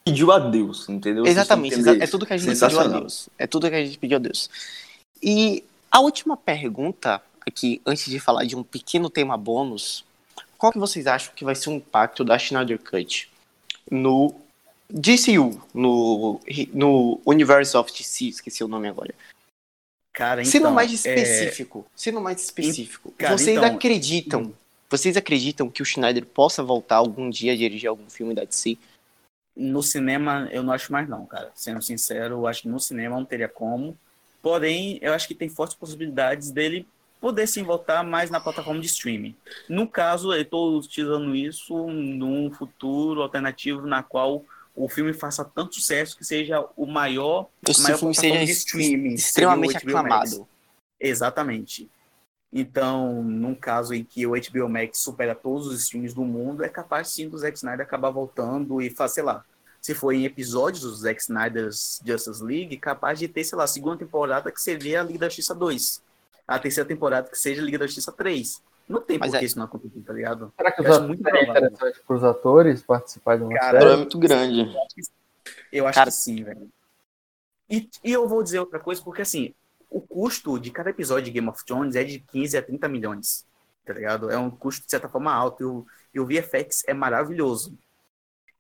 pediu 0.03 0.31
a 0.31 0.39
Deus, 0.39 0.89
entendeu? 0.89 1.25
Exatamente, 1.25 1.75
é 2.01 2.07
tudo 2.07 2.25
que 2.25 2.33
a 2.33 2.37
gente 2.37 2.59
pediu 2.59 2.79
a 2.79 2.87
Deus. 2.87 3.29
É 3.37 3.47
tudo 3.47 3.69
que 3.69 3.75
a 3.75 3.85
gente 3.85 3.97
pediu 3.97 4.17
a 4.17 4.19
Deus. 4.19 4.49
E 5.27 5.63
a 5.89 5.99
última 6.01 6.37
pergunta 6.37 7.19
aqui, 7.41 7.81
antes 7.83 8.05
de 8.05 8.19
falar 8.19 8.45
de 8.45 8.55
um 8.55 8.61
pequeno 8.61 9.09
tema 9.09 9.35
bônus, 9.35 10.05
qual 10.55 10.71
que 10.71 10.77
vocês 10.77 11.07
acham 11.07 11.33
que 11.35 11.43
vai 11.43 11.55
ser 11.55 11.71
o 11.71 11.73
impacto 11.73 12.23
da 12.23 12.37
Schneider 12.37 12.77
Cut 12.77 13.27
no 13.89 14.35
DCU, 14.87 15.59
no, 15.73 16.39
no 16.71 17.19
Universe 17.25 17.75
of 17.75 17.91
DC, 17.91 18.25
esqueci 18.25 18.63
o 18.63 18.67
nome 18.67 18.87
agora. 18.87 19.15
Cara, 20.13 20.41
então, 20.41 20.51
sendo 20.51 20.71
mais 20.71 20.91
específico, 20.91 21.87
é... 21.87 21.91
sendo 21.95 22.21
mais 22.21 22.43
específico, 22.43 23.11
Cara, 23.17 23.35
vocês 23.35 23.57
então... 23.57 23.75
acreditam, 23.75 24.41
hum. 24.43 24.53
vocês 24.87 25.17
acreditam 25.17 25.71
que 25.71 25.81
o 25.81 25.85
Schneider 25.85 26.23
possa 26.23 26.61
voltar 26.61 26.97
algum 26.97 27.31
dia 27.31 27.53
a 27.53 27.57
dirigir 27.57 27.89
algum 27.89 28.07
filme 28.11 28.35
da 28.35 28.43
DC? 28.43 28.77
No 29.57 29.81
cinema, 29.81 30.47
eu 30.51 30.61
não 30.61 30.71
acho 30.71 30.91
mais 30.91 31.09
não, 31.09 31.25
cara. 31.25 31.51
Sendo 31.55 31.81
sincero, 31.81 32.35
eu 32.35 32.47
acho 32.47 32.61
que 32.61 32.67
no 32.67 32.79
cinema 32.79 33.15
não 33.15 33.25
teria 33.25 33.49
como. 33.49 33.97
Porém, 34.45 34.99
eu 35.01 35.11
acho 35.11 35.27
que 35.27 35.33
tem 35.33 35.49
fortes 35.49 35.75
possibilidades 35.75 36.51
dele 36.51 36.87
poder 37.19 37.47
sim 37.47 37.63
voltar 37.63 38.03
mais 38.03 38.29
na 38.29 38.39
plataforma 38.39 38.79
de 38.79 38.85
streaming. 38.85 39.35
No 39.67 39.87
caso, 39.87 40.31
eu 40.31 40.39
estou 40.39 40.77
utilizando 40.77 41.35
isso 41.35 41.75
num 41.87 42.53
futuro 42.53 43.23
alternativo 43.23 43.87
na 43.87 44.03
qual 44.03 44.45
o 44.75 44.87
filme 44.87 45.13
faça 45.13 45.43
tanto 45.43 45.73
sucesso 45.73 46.15
que 46.15 46.23
seja 46.23 46.63
o 46.77 46.85
maior, 46.85 47.47
o 47.67 47.81
maior 47.81 47.97
filme 47.97 48.13
seja 48.13 48.45
de 48.45 48.51
streaming, 48.51 49.15
extremamente 49.15 49.77
aclamado. 49.77 50.47
Exatamente. 50.99 51.89
Então, 52.53 53.23
num 53.23 53.55
caso 53.55 53.95
em 53.95 54.03
que 54.03 54.27
o 54.27 54.33
HBO 54.33 54.69
Max 54.69 54.99
supera 54.99 55.33
todos 55.33 55.65
os 55.65 55.81
streams 55.81 56.13
do 56.13 56.23
mundo, 56.23 56.63
é 56.63 56.69
capaz 56.69 57.07
sim 57.07 57.27
do 57.27 57.35
Zack 57.35 57.57
Snyder 57.57 57.83
acabar 57.83 58.11
voltando 58.11 58.79
e 58.79 58.91
fazer, 58.91 59.15
sei 59.15 59.23
lá, 59.23 59.43
se 59.85 59.93
for 59.93 60.11
em 60.13 60.25
episódios 60.25 60.81
do 60.81 60.95
Zack 60.95 61.21
Snyder's 61.21 62.01
Justice 62.03 62.43
League, 62.43 62.75
capaz 62.77 63.19
de 63.19 63.27
ter, 63.27 63.43
sei 63.43 63.55
lá, 63.55 63.65
a 63.65 63.67
segunda 63.67 63.97
temporada 63.97 64.51
que 64.51 64.59
seria 64.59 64.99
a 64.99 65.03
Liga 65.03 65.19
da 65.19 65.25
Justiça 65.27 65.53
2. 65.53 66.01
A 66.47 66.57
terceira 66.57 66.87
temporada 66.87 67.29
que 67.29 67.37
seja 67.37 67.61
a 67.61 67.65
Liga 67.65 67.77
da 67.77 67.85
Justiça 67.85 68.11
3. 68.11 68.63
Não 68.89 68.99
tem 68.99 69.19
por 69.19 69.29
que 69.29 69.37
é... 69.37 69.43
isso 69.43 69.59
não 69.59 69.65
acontecer, 69.65 70.01
tá 70.01 70.11
ligado? 70.11 70.51
Será 70.57 70.71
que 70.71 70.81
os 70.81 70.99
muito 71.01 71.27
é 71.27 71.43
interessante 71.43 72.01
para 72.01 72.15
os 72.15 72.23
atores 72.23 72.81
participar 72.81 73.37
de 73.37 73.43
uma 73.43 73.53
Cara, 73.53 73.79
série? 73.79 73.93
é 73.93 73.97
muito 73.97 74.17
grande. 74.17 74.61
Eu 74.61 74.81
acho 74.81 74.95
que, 74.95 75.01
eu 75.71 75.87
acho 75.87 75.99
Cara... 75.99 76.09
que 76.09 76.17
sim, 76.17 76.43
velho. 76.43 76.67
E, 77.69 77.87
e 78.03 78.11
eu 78.11 78.27
vou 78.27 78.41
dizer 78.41 78.59
outra 78.61 78.79
coisa, 78.79 79.03
porque 79.03 79.21
assim, 79.21 79.53
o 79.87 80.01
custo 80.01 80.59
de 80.59 80.71
cada 80.71 80.89
episódio 80.89 81.25
de 81.25 81.31
Game 81.31 81.47
of 81.47 81.63
Thrones 81.63 81.95
é 81.95 82.03
de 82.03 82.17
15 82.17 82.57
a 82.57 82.63
30 82.63 82.87
milhões, 82.87 83.45
tá 83.85 83.93
ligado? 83.93 84.31
É 84.31 84.37
um 84.39 84.49
custo 84.49 84.83
de 84.83 84.89
certa 84.89 85.07
forma 85.07 85.31
alto 85.31 85.61
e 85.61 85.65
o, 85.67 85.85
e 86.15 86.19
o 86.19 86.25
VFX 86.25 86.83
é 86.87 86.93
maravilhoso. 86.95 87.77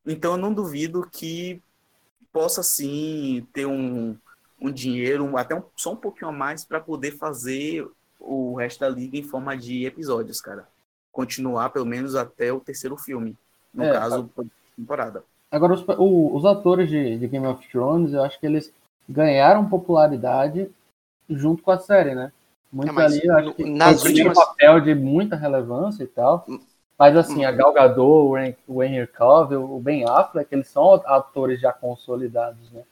Então 0.05 0.33
eu 0.33 0.37
não 0.37 0.53
duvido 0.53 1.07
que 1.11 1.61
possa 2.31 2.61
sim 2.61 3.47
ter 3.53 3.65
um, 3.65 4.15
um 4.61 4.71
dinheiro, 4.71 5.37
até 5.37 5.55
um, 5.55 5.63
só 5.75 5.93
um 5.93 5.95
pouquinho 5.95 6.29
a 6.29 6.33
mais, 6.33 6.65
para 6.65 6.79
poder 6.79 7.11
fazer 7.11 7.87
o 8.19 8.55
resto 8.55 8.81
da 8.81 8.89
liga 8.89 9.17
em 9.17 9.23
forma 9.23 9.55
de 9.55 9.85
episódios, 9.85 10.41
cara. 10.41 10.67
Continuar 11.11 11.69
pelo 11.69 11.85
menos 11.85 12.15
até 12.15 12.51
o 12.51 12.59
terceiro 12.59 12.97
filme. 12.97 13.37
No 13.73 13.83
é, 13.83 13.91
caso, 13.91 14.29
tá. 14.35 14.43
temporada. 14.75 15.23
Agora, 15.51 15.73
os, 15.73 15.85
o, 15.87 16.35
os 16.35 16.45
atores 16.45 16.89
de, 16.89 17.17
de, 17.17 17.27
Game 17.27 17.45
of 17.45 17.65
Thrones, 17.69 18.13
eu 18.13 18.23
acho 18.23 18.39
que 18.39 18.45
eles 18.45 18.71
ganharam 19.07 19.69
popularidade 19.69 20.69
junto 21.29 21.63
com 21.63 21.71
a 21.71 21.79
série, 21.79 22.13
né? 22.15 22.31
Muito 22.71 22.99
é, 22.99 23.05
ali, 23.05 23.29
acho 23.29 23.53
que 23.53 23.63
nas 23.63 24.03
últimas... 24.03 24.37
um 24.37 24.41
papel 24.41 24.81
de 24.81 24.95
muita 24.95 25.35
relevância 25.35 26.03
e 26.03 26.07
tal. 26.07 26.45
Mas 26.97 27.15
assim, 27.17 27.43
a 27.43 27.51
Gal 27.51 27.73
Gadot, 27.73 28.55
o 28.67 28.83
Henry 28.83 29.07
Cavill, 29.07 29.63
o 29.63 29.79
Ben 29.79 30.05
Affleck, 30.07 30.53
eles 30.53 30.67
são 30.67 30.93
atores 30.93 31.59
já 31.59 31.73
consolidados, 31.73 32.71
né? 32.71 32.83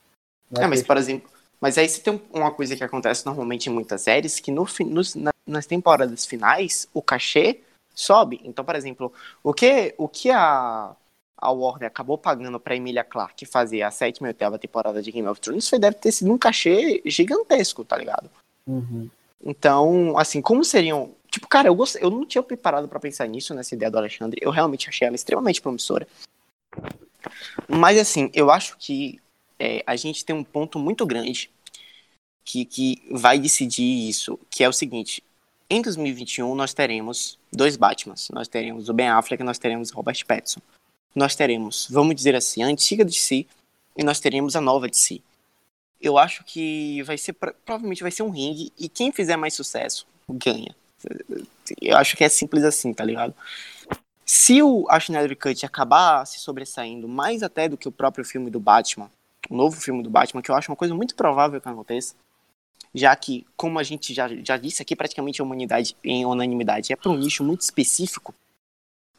É, 0.58 0.68
mas 0.68 0.84
por 0.84 0.98
exemplo, 0.98 1.30
mas 1.60 1.78
aí 1.78 1.88
você 1.88 2.02
tem 2.02 2.22
uma 2.34 2.52
coisa 2.52 2.76
que 2.76 2.84
acontece 2.84 3.26
normalmente 3.26 3.70
em 3.70 3.74
muitas 3.74 4.02
séries, 4.02 4.40
que 4.40 4.52
no, 4.52 4.68
nos, 4.88 5.16
nas 5.48 5.66
temporadas 5.66 6.26
finais, 6.26 6.88
o 6.94 7.02
cachê 7.02 7.62
sobe. 7.96 8.42
Então, 8.44 8.66
por 8.66 8.76
exemplo, 8.76 9.14
o 9.42 9.54
que, 9.54 9.96
o 9.98 10.10
que 10.10 10.30
a, 10.30 10.94
a 11.38 11.52
Warner 11.52 11.88
acabou 11.88 12.18
pagando 12.18 12.60
pra 12.60 12.76
Emilia 12.76 13.04
Clarke 13.04 13.46
fazer 13.46 13.82
a 13.82 13.92
sétima 13.92 14.28
e 14.28 14.32
oitava 14.32 14.60
temporada 14.60 15.02
de 15.02 15.12
Game 15.12 15.28
of 15.28 15.40
Thrones, 15.40 15.70
foi 15.70 15.80
deve 15.80 15.96
ter 15.96 16.12
sido 16.12 16.32
um 16.32 16.38
cachê 16.38 17.02
gigantesco, 17.06 17.86
tá 17.86 17.98
ligado? 17.98 18.30
Uhum. 18.68 19.10
Então, 19.44 20.18
assim, 20.18 20.42
como 20.42 20.64
seriam. 20.64 21.12
Tipo, 21.34 21.48
cara, 21.48 21.68
eu, 21.68 21.74
gost... 21.74 21.96
eu 22.00 22.12
não 22.12 22.28
tinha 22.28 22.44
preparado 22.44 22.88
pra 22.88 23.00
pensar 23.00 23.26
nisso, 23.28 23.56
nessa 23.56 23.74
ideia 23.74 23.90
do 23.90 23.98
Alexandre. 23.98 24.40
Eu 24.40 24.52
realmente 24.52 24.88
achei 24.88 25.08
ela 25.08 25.16
extremamente 25.16 25.60
promissora. 25.60 26.08
Mas, 27.68 27.98
assim, 27.98 28.30
eu 28.36 28.52
acho 28.52 28.78
que 28.78 29.20
é, 29.58 29.84
a 29.88 29.96
gente 29.96 30.24
tem 30.24 30.36
um 30.36 30.44
ponto 30.44 30.78
muito 30.78 31.08
grande 31.08 31.50
que, 32.46 32.64
que 32.66 33.02
vai 33.10 33.40
decidir 33.40 34.08
isso, 34.08 34.40
que 34.48 34.64
é 34.64 34.70
o 34.70 34.72
seguinte. 34.72 35.24
Em 35.68 35.82
2021, 35.82 36.54
nós 36.54 36.72
teremos 36.72 37.40
dois 37.52 37.76
Batmans. 37.76 38.30
Nós 38.30 38.48
teremos 38.48 38.88
o 38.88 38.94
Ben 38.94 39.08
Affleck 39.08 39.42
e 39.42 39.46
nós 39.46 39.58
teremos 39.58 39.90
o 39.90 39.96
Robert 39.96 40.24
Pattinson. 40.28 40.62
Nós 41.16 41.36
teremos, 41.36 41.88
vamos 41.90 42.14
dizer 42.14 42.36
assim, 42.36 42.62
a 42.62 42.68
antiga 42.68 43.04
de 43.04 43.18
si 43.18 43.48
e 43.98 44.04
nós 44.04 44.20
teremos 44.20 44.56
a 44.56 44.62
nova 44.62 44.88
de 44.88 44.98
si. 44.98 45.24
Eu 46.00 46.16
acho 46.16 46.44
que 46.44 47.02
vai 47.02 47.18
ser, 47.18 47.34
provavelmente 47.34 48.04
vai 48.04 48.12
ser 48.12 48.22
um 48.22 48.30
ringue 48.30 48.72
e 48.78 48.88
quem 48.88 49.12
fizer 49.12 49.36
mais 49.36 49.56
sucesso 49.56 50.06
ganha. 50.30 50.76
Eu 51.82 51.98
acho 51.98 52.16
que 52.16 52.24
é 52.24 52.30
simples 52.30 52.64
assim, 52.64 52.94
tá 52.94 53.04
ligado? 53.04 53.34
Se 54.26 54.62
o 54.62 54.86
a 54.90 55.00
Schneider 55.00 55.38
Cut 55.38 55.66
acabar 55.66 56.26
se 56.26 56.40
sobressaindo 56.40 57.08
mais 57.08 57.44
até 57.44 57.68
do 57.68 57.78
que 57.78 57.88
o 57.88 57.92
próprio 57.92 58.24
filme 58.24 58.50
do 58.50 58.60
Batman, 58.60 59.10
o 59.50 59.56
novo 59.56 59.80
filme 59.80 60.02
do 60.02 60.10
Batman, 60.10 60.42
que 60.42 60.50
eu 60.50 60.56
acho 60.56 60.72
uma 60.72 60.78
coisa 60.78 60.96
muito 60.96 61.16
provável 61.16 61.60
que 61.60 61.68
aconteça, 61.68 62.16
já 62.94 63.16
que, 63.16 63.46
como 63.58 63.80
a 63.80 63.84
gente 63.84 64.14
já, 64.14 64.28
já 64.44 64.56
disse 64.56 64.82
aqui, 64.82 64.96
praticamente 64.96 65.42
a 65.42 65.44
humanidade 65.44 65.96
em 66.04 66.26
unanimidade 66.26 66.94
é 66.94 66.96
para 66.96 67.12
um 67.12 67.18
nicho 67.18 67.44
muito 67.44 67.62
específico, 67.62 68.34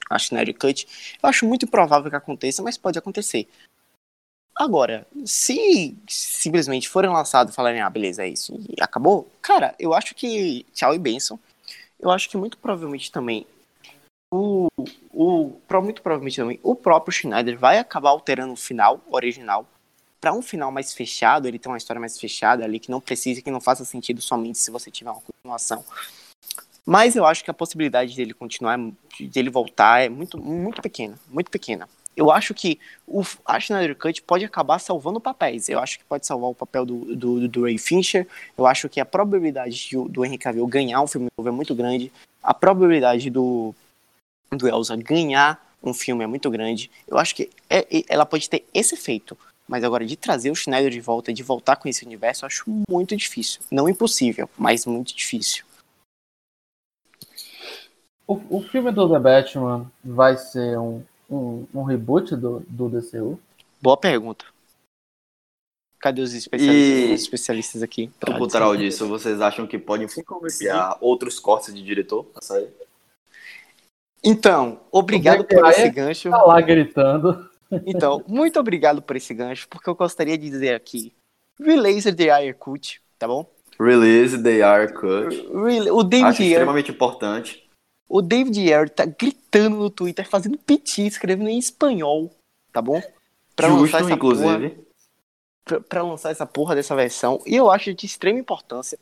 a 0.09 0.19
Schneider 0.19 0.57
Cut, 0.57 0.87
eu 1.23 1.29
acho 1.29 1.47
muito 1.47 1.67
improvável 1.67 2.11
que 2.11 2.17
aconteça, 2.17 2.63
mas 2.63 2.77
pode 2.77 2.99
acontecer. 2.99 3.49
Agora, 4.57 5.07
se 5.25 5.97
simplesmente 6.07 6.89
forem 6.89 7.11
lançados 7.11 7.53
e 7.53 7.57
falarem, 7.57 7.81
ah, 7.81 7.91
beleza, 7.91 8.25
é 8.25 8.29
isso, 8.29 8.55
e 8.69 8.81
acabou, 8.81 9.29
cara, 9.43 9.75
eu 9.79 9.93
acho 9.93 10.15
que, 10.15 10.65
tchau 10.73 10.95
e 10.95 10.99
benção, 10.99 11.39
eu 12.05 12.11
acho 12.11 12.29
que 12.29 12.37
muito 12.37 12.59
provavelmente 12.59 13.11
também 13.11 13.47
o, 14.33 14.69
o 15.13 15.59
muito 15.83 16.03
provavelmente 16.03 16.37
também 16.37 16.61
o 16.63 16.77
próprio 16.77 17.13
Schneider 17.13 17.59
vai 17.59 17.79
acabar 17.79 18.11
alterando 18.11 18.53
o 18.53 18.57
final 18.57 19.01
original 19.11 19.67
para 20.21 20.33
um 20.33 20.41
final 20.41 20.73
mais 20.73 20.95
fechado, 20.95 21.47
ele 21.47 21.59
tem 21.59 21.71
uma 21.71 21.77
história 21.77 22.01
mais 22.01 22.19
fechada 22.19 22.65
ali, 22.65 22.81
que 22.81 22.91
não 22.91 22.99
precisa, 22.99 23.43
que 23.43 23.51
não 23.51 23.61
faça 23.61 23.85
sentido 23.85 24.23
somente 24.23 24.57
se 24.57 24.71
você 24.71 24.91
tiver 24.91 25.11
uma 25.11 25.21
continuação. 25.21 25.85
Mas 26.87 27.15
eu 27.15 27.27
acho 27.27 27.45
que 27.45 27.51
a 27.51 27.55
possibilidade 27.55 28.17
dele 28.17 28.33
continuar, 28.33 28.79
dele 29.21 29.51
voltar 29.51 30.01
é 30.01 30.09
muito, 30.09 30.39
muito 30.39 30.81
pequena, 30.81 31.19
muito 31.29 31.51
pequena. 31.51 31.87
Eu 32.17 32.31
acho 32.31 32.55
que 32.55 32.79
o 33.07 33.23
a 33.45 33.59
Schneider 33.59 33.97
Cut 33.97 34.23
pode 34.23 34.45
acabar 34.45 34.79
salvando 34.79 35.21
papéis. 35.21 35.69
Eu 35.69 35.79
acho 35.79 35.99
que 35.99 36.05
pode 36.05 36.27
salvar 36.27 36.51
o 36.51 36.55
papel 36.55 36.87
do, 36.87 37.17
do, 37.17 37.49
do 37.49 37.63
Ray 37.65 37.79
Fincher. 37.79 38.27
Eu 38.57 38.67
acho 38.67 38.89
que 38.89 39.01
a 39.01 39.05
probabilidade 39.05 39.89
do, 39.93 40.09
do 40.09 40.25
Henry 40.25 40.39
Cavill 40.39 40.67
ganhar 40.67 41.01
um 41.01 41.07
filme 41.07 41.29
novo 41.37 41.49
é 41.49 41.53
muito 41.53 41.75
grande. 41.75 42.13
A 42.43 42.55
probabilidade 42.55 43.31
do, 43.31 43.75
do 44.51 44.69
Elsa 44.69 44.97
ganhar 44.97 45.61
um 45.83 45.93
filme 45.93 46.25
é 46.25 46.27
muito 46.27 46.51
grande. 46.51 46.91
Eu 47.07 47.19
acho 47.19 47.35
que 47.35 47.51
é, 47.69 47.87
ela 48.09 48.25
pode 48.25 48.49
ter 48.49 48.65
esse 48.73 48.95
efeito. 48.95 49.37
Mas 49.67 49.83
agora, 49.83 50.05
de 50.05 50.17
trazer 50.17 50.51
o 50.51 50.55
Schneider 50.55 50.91
de 50.91 51.01
volta 51.01 51.33
de 51.33 51.43
voltar 51.43 51.77
com 51.77 51.89
esse 51.89 52.05
universo, 52.05 52.45
eu 52.45 52.47
acho 52.47 52.65
muito 52.89 53.17
difícil. 53.17 53.63
Não 53.71 53.89
impossível, 53.89 54.49
mas 54.59 54.85
muito 54.85 55.15
difícil. 55.15 55.65
O, 58.27 58.59
o 58.59 58.63
filme 58.63 58.91
do 58.91 59.09
The 59.09 59.19
Batman 59.19 59.91
vai 60.03 60.37
ser 60.37 60.79
um, 60.79 61.03
um, 61.31 61.67
um 61.75 61.83
reboot 61.83 62.37
do, 62.37 62.63
do 62.69 62.89
DCU? 62.89 63.39
Boa 63.81 63.97
pergunta. 63.97 64.45
Cadê 66.01 66.21
os 66.21 66.35
especialistas, 66.35 67.11
e... 67.11 67.15
os 67.15 67.23
especialistas 67.23 67.83
aqui? 67.83 68.11
Por 68.21 68.37
contrário 68.37 68.77
disso, 68.77 69.09
vocês 69.09 69.41
acham 69.41 69.67
que 69.67 69.79
pode 69.79 70.05
influenciar 70.05 70.99
outros 71.01 71.41
cortes 71.41 71.75
de 71.75 71.83
diretor 71.83 72.27
a 72.35 72.43
sair? 72.43 72.69
Então, 74.23 74.81
obrigado 74.91 75.45
por 75.45 75.67
esse 75.69 75.91
gancho. 75.91 76.31
Tá 76.31 76.43
lá 76.43 76.61
gritando. 76.61 77.49
Então, 77.87 78.23
muito 78.29 78.61
obrigado 78.61 79.03
por 79.03 79.17
esse 79.17 79.35
gancho, 79.35 79.69
porque 79.69 79.89
eu 79.89 79.95
gostaria 79.95 80.37
de 80.39 80.49
dizer 80.49 80.75
aqui: 80.75 81.13
release 81.59 82.13
the 82.15 82.31
Air 82.31 82.57
Cut, 82.57 83.01
tá 83.19 83.27
bom? 83.27 83.51
Release 83.81 84.41
the 84.43 84.63
Air 84.63 84.93
Cut. 84.93 85.47
O 85.91 86.03
David 86.03 86.29
Acho 86.29 86.43
extremamente 86.43 86.91
importante. 86.91 87.64
O 88.09 88.21
David 88.21 88.59
Ayer 88.59 88.91
tá 88.91 89.05
gritando 89.05 89.77
no 89.77 89.91
Twitter, 89.91 90.29
fazendo 90.29 90.59
piti, 90.59 91.07
escrevendo 91.07 91.49
em 91.49 91.59
espanhol, 91.59 92.31
tá 92.73 92.83
bom? 92.83 93.03
Pra 93.57 93.69
Justo, 93.69 93.83
lançar 93.83 94.01
essa 94.03 94.13
inclusive. 94.13 94.71
Porra, 94.71 94.85
pra, 95.65 95.81
pra, 95.81 96.03
lançar 96.03 96.31
essa 96.31 96.47
porra 96.47 96.75
dessa 96.75 96.95
versão. 96.95 97.41
E 97.47 97.57
eu 97.57 97.71
acho 97.71 97.95
de 97.95 98.07
extrema 98.07 98.39
importância. 98.39 98.99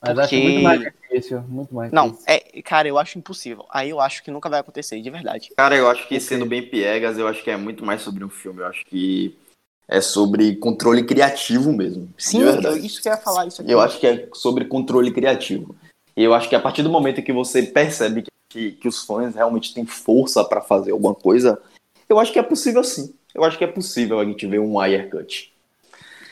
Mas 0.00 0.14
porque... 0.14 0.36
acho 0.36 0.44
muito 0.44 0.62
mais 0.62 0.80
difícil, 0.80 1.42
muito 1.42 1.74
mais 1.74 1.92
Não, 1.92 2.18
é, 2.26 2.62
cara, 2.62 2.88
eu 2.88 2.98
acho 2.98 3.18
impossível. 3.18 3.64
Aí 3.70 3.90
eu 3.90 4.00
acho 4.00 4.22
que 4.22 4.30
nunca 4.30 4.48
vai 4.48 4.60
acontecer, 4.60 5.00
de 5.00 5.10
verdade. 5.10 5.50
Cara, 5.56 5.76
eu 5.76 5.88
acho 5.88 6.08
que 6.08 6.18
sendo 6.18 6.46
bem 6.46 6.68
piegas, 6.68 7.18
eu 7.18 7.28
acho 7.28 7.42
que 7.42 7.50
é 7.50 7.56
muito 7.56 7.84
mais 7.84 8.02
sobre 8.02 8.24
um 8.24 8.30
filme. 8.30 8.60
Eu 8.60 8.66
acho 8.66 8.84
que 8.86 9.36
é 9.88 10.00
sobre 10.00 10.56
controle 10.56 11.04
criativo 11.04 11.72
mesmo. 11.72 12.08
Sim, 12.16 12.42
eu, 12.42 12.76
isso 12.76 13.00
que 13.00 13.08
eu 13.08 13.12
ia 13.12 13.18
falar. 13.18 13.46
Isso 13.46 13.62
aqui. 13.62 13.70
Eu 13.70 13.80
acho 13.80 14.00
que 14.00 14.06
é 14.06 14.28
sobre 14.32 14.64
controle 14.64 15.12
criativo. 15.12 15.74
E 16.16 16.22
eu 16.22 16.34
acho 16.34 16.48
que 16.48 16.56
a 16.56 16.60
partir 16.60 16.82
do 16.82 16.90
momento 16.90 17.22
que 17.22 17.32
você 17.32 17.62
percebe 17.62 18.22
que, 18.22 18.30
que, 18.48 18.72
que 18.72 18.88
os 18.88 19.04
fãs 19.04 19.34
realmente 19.34 19.72
têm 19.72 19.86
força 19.86 20.44
para 20.44 20.60
fazer 20.60 20.92
alguma 20.92 21.14
coisa, 21.14 21.60
eu 22.08 22.18
acho 22.18 22.32
que 22.32 22.38
é 22.38 22.42
possível 22.42 22.84
sim. 22.84 23.14
Eu 23.34 23.44
acho 23.44 23.56
que 23.56 23.64
é 23.64 23.68
possível 23.68 24.20
a 24.20 24.24
gente 24.24 24.46
ver 24.46 24.60
um 24.60 24.78
wire 24.78 25.08
cut. 25.08 25.52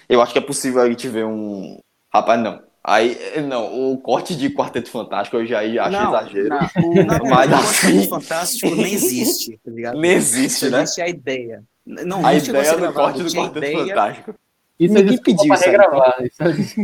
Eu 0.09 0.20
acho 0.20 0.32
que 0.32 0.39
é 0.39 0.43
possível 0.43 0.82
a 0.82 0.89
gente 0.89 1.09
ver 1.09 1.24
um. 1.24 1.78
Rapaz, 2.12 2.43
não. 2.43 2.62
Aí, 2.82 3.16
não, 3.47 3.93
o 3.93 3.98
corte 3.98 4.35
de 4.35 4.51
Quarteto 4.51 4.90
Fantástico 4.90 5.36
eu 5.36 5.47
já 5.47 5.61
acho 5.61 5.90
não, 5.90 6.09
exagero. 6.09 6.48
Não, 6.48 7.28
mas 7.28 7.52
assim... 7.52 7.89
Quarteto 7.89 8.09
Fantástico 8.09 8.74
nem 8.74 8.93
existe, 8.93 9.59
tá 9.62 9.70
ligado? 9.70 10.01
Nem 10.01 10.12
existe, 10.12 10.69
né? 10.70 10.82
Existe 10.82 11.02
a 11.02 11.09
ideia. 11.09 11.62
Não, 11.86 12.24
a 12.24 12.35
ideia 12.35 12.77
do 12.77 12.93
corte 12.93 13.23
do 13.23 13.31
Quarteto 13.31 13.59
ideia... 13.59 13.86
Fantástico. 13.86 14.35
Isso 14.81 14.94
Ninguém 14.94 15.19
pediu 15.19 15.47
pra 15.47 15.57
regravar. 15.57 16.24
Isso 16.59 16.74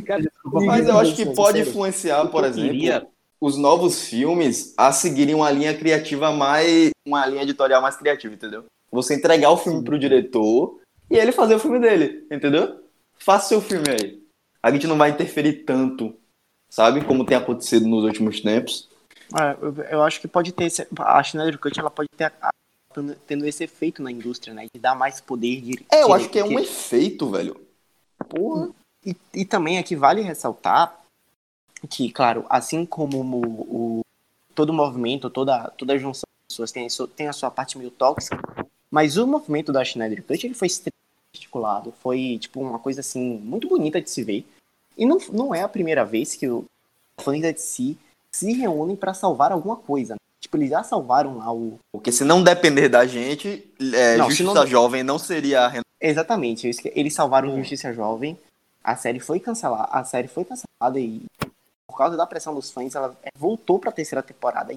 mas 0.52 0.86
eu 0.86 0.98
acho 0.98 1.16
que 1.16 1.27
pode 1.35 1.60
influenciar, 1.60 2.27
por 2.27 2.44
exemplo, 2.44 2.70
queria... 2.70 3.06
os 3.40 3.56
novos 3.56 4.02
filmes 4.06 4.74
a 4.77 4.93
seguirem 4.93 5.35
uma 5.35 5.51
linha 5.51 5.74
criativa 5.74 6.31
mais. 6.31 6.90
uma 7.06 7.27
linha 7.27 7.43
editorial 7.43 7.81
mais 7.81 7.97
criativa, 7.97 8.35
entendeu? 8.35 8.64
Você 8.93 9.14
entregar 9.14 9.51
o 9.51 9.56
filme 9.56 9.82
pro 9.82 9.98
diretor 9.98 10.78
e 11.10 11.16
ele 11.16 11.32
fazer 11.32 11.55
o 11.55 11.59
filme 11.59 11.81
dele, 11.81 12.27
entendeu? 12.31 12.82
Faça 13.18 13.48
seu 13.48 13.60
filme 13.62 13.86
aí 13.89 14.27
a 14.66 14.70
gente 14.73 14.89
não 14.89 14.98
vai 14.98 15.10
interferir 15.10 15.64
tanto, 15.64 16.12
sabe? 16.68 17.05
Como 17.05 17.24
tem 17.24 17.36
acontecido 17.36 17.86
nos 17.86 18.02
últimos 18.02 18.40
tempos. 18.40 18.89
É, 19.40 19.56
eu, 19.62 19.74
eu, 19.93 20.02
acho 20.02 20.20
que 20.20 20.27
pode 20.27 20.51
ter. 20.51 20.64
Esse, 20.64 20.89
a 20.98 21.23
Schneider 21.23 21.56
Cut 21.56 21.78
ela 21.78 21.90
pode 21.90 22.09
ter 22.16 22.32
a, 22.43 22.51
tendo 23.28 23.47
esse 23.47 23.62
efeito 23.62 24.02
na 24.02 24.10
indústria, 24.10 24.52
né? 24.52 24.66
De 24.74 24.81
dar 24.81 24.97
mais 24.97 25.20
poder 25.20 25.60
de. 25.60 25.86
É, 25.93 26.02
eu 26.02 26.12
acho 26.12 26.28
que 26.28 26.39
é 26.40 26.44
um 26.44 26.59
efeito, 26.59 27.31
velho. 27.31 27.56
Porra. 28.28 28.70
E, 29.05 29.14
e 29.34 29.44
também 29.44 29.78
aqui 29.78 29.94
vale 29.94 30.20
ressaltar 30.20 31.01
que, 31.88 32.10
claro, 32.10 32.44
assim 32.48 32.84
como 32.84 33.20
o, 33.20 34.01
o 34.01 34.01
todo 34.55 34.70
o 34.70 34.74
movimento, 34.74 35.30
toda, 35.30 35.70
toda 35.70 35.98
junção 35.98 36.24
de 36.26 36.55
pessoas 36.55 36.72
tem, 36.72 36.88
tem 37.14 37.28
a 37.28 37.32
sua 37.32 37.51
parte 37.51 37.78
meio 37.78 37.90
tóxica, 37.90 38.38
mas 38.90 39.16
o 39.16 39.26
movimento 39.26 39.72
da 39.72 39.84
Schneider 39.84 40.24
Cut 40.24 40.47
ele 40.47 40.55
foi 40.55 40.66
extremamente 40.66 40.97
articulado, 41.34 41.93
foi 42.01 42.38
tipo 42.40 42.60
uma 42.60 42.78
coisa 42.78 43.01
assim 43.01 43.38
muito 43.38 43.68
bonita 43.68 44.01
de 44.01 44.10
se 44.10 44.24
ver. 44.24 44.44
E 44.97 45.05
não, 45.05 45.18
não 45.30 45.55
é 45.55 45.62
a 45.62 45.68
primeira 45.68 46.05
vez 46.05 46.34
que 46.34 46.48
os 46.48 46.64
fãs 47.20 47.43
da 47.43 47.51
DC 47.51 47.97
se 48.32 48.52
reúnem 48.52 48.97
para 48.97 49.14
salvar 49.14 49.52
alguma 49.52 49.76
coisa. 49.76 50.16
Tipo, 50.41 50.57
eles 50.57 50.71
já 50.71 50.83
salvaram 50.83 51.39
lá 51.39 51.53
o. 51.53 51.79
Porque 51.93 52.13
se 52.13 52.25
não 52.25 52.43
depender 52.43 52.89
da 52.89 53.07
gente, 53.07 53.71
é, 53.95 54.17
não, 54.17 54.29
Justiça 54.29 54.55
não... 54.55 54.67
Jovem 54.67 55.03
não 55.03 55.19
seria. 55.19 55.83
Exatamente, 56.01 56.71
eles 56.95 57.15
salvaram 57.15 57.49
hum. 57.49 57.59
Justiça 57.59 57.93
Jovem. 57.93 58.39
A 58.85 58.95
série 58.95 59.19
foi 59.19 59.41
cancelada. 59.41 59.89
A 59.91 60.05
série 60.05 60.29
foi 60.29 60.45
cancelada 60.45 61.01
e 61.01 61.23
por 61.97 61.97
causa 61.97 62.17
da 62.17 62.27
pressão 62.27 62.55
dos 62.55 62.71
fãs, 62.71 62.95
ela 62.95 63.17
voltou 63.39 63.79
para 63.79 63.89
a 63.89 63.93
terceira 63.93 64.23
temporada. 64.23 64.75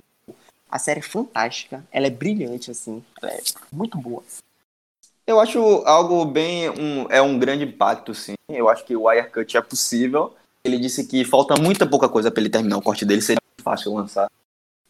A 0.72 0.80
série 0.80 1.00
é 1.00 1.04
fantástica, 1.04 1.84
ela 1.92 2.08
é 2.08 2.10
brilhante 2.10 2.72
assim, 2.72 3.04
ela 3.22 3.34
é 3.34 3.42
muito 3.72 3.98
boa. 3.98 4.24
Eu 5.28 5.40
acho 5.40 5.60
algo 5.86 6.24
bem. 6.26 6.70
Um, 6.70 7.08
é 7.10 7.22
um 7.22 7.38
grande 7.38 7.66
impacto, 7.66 8.16
sim. 8.16 8.36
Eu 8.48 8.70
acho 8.70 8.86
que 8.86 8.96
o 8.96 9.04
Wirecut 9.04 9.58
é 9.58 9.62
possível. 9.62 10.34
Ele 10.64 10.80
disse 10.80 11.06
que 11.06 11.26
falta 11.26 11.56
muita 11.60 11.86
pouca 11.86 12.08
coisa 12.08 12.32
para 12.32 12.42
ele 12.42 12.50
terminar 12.50 12.78
o 12.78 12.82
corte 12.82 13.06
dele, 13.06 13.22
seria 13.22 13.40
fácil 13.62 13.94
lançar. 13.94 14.30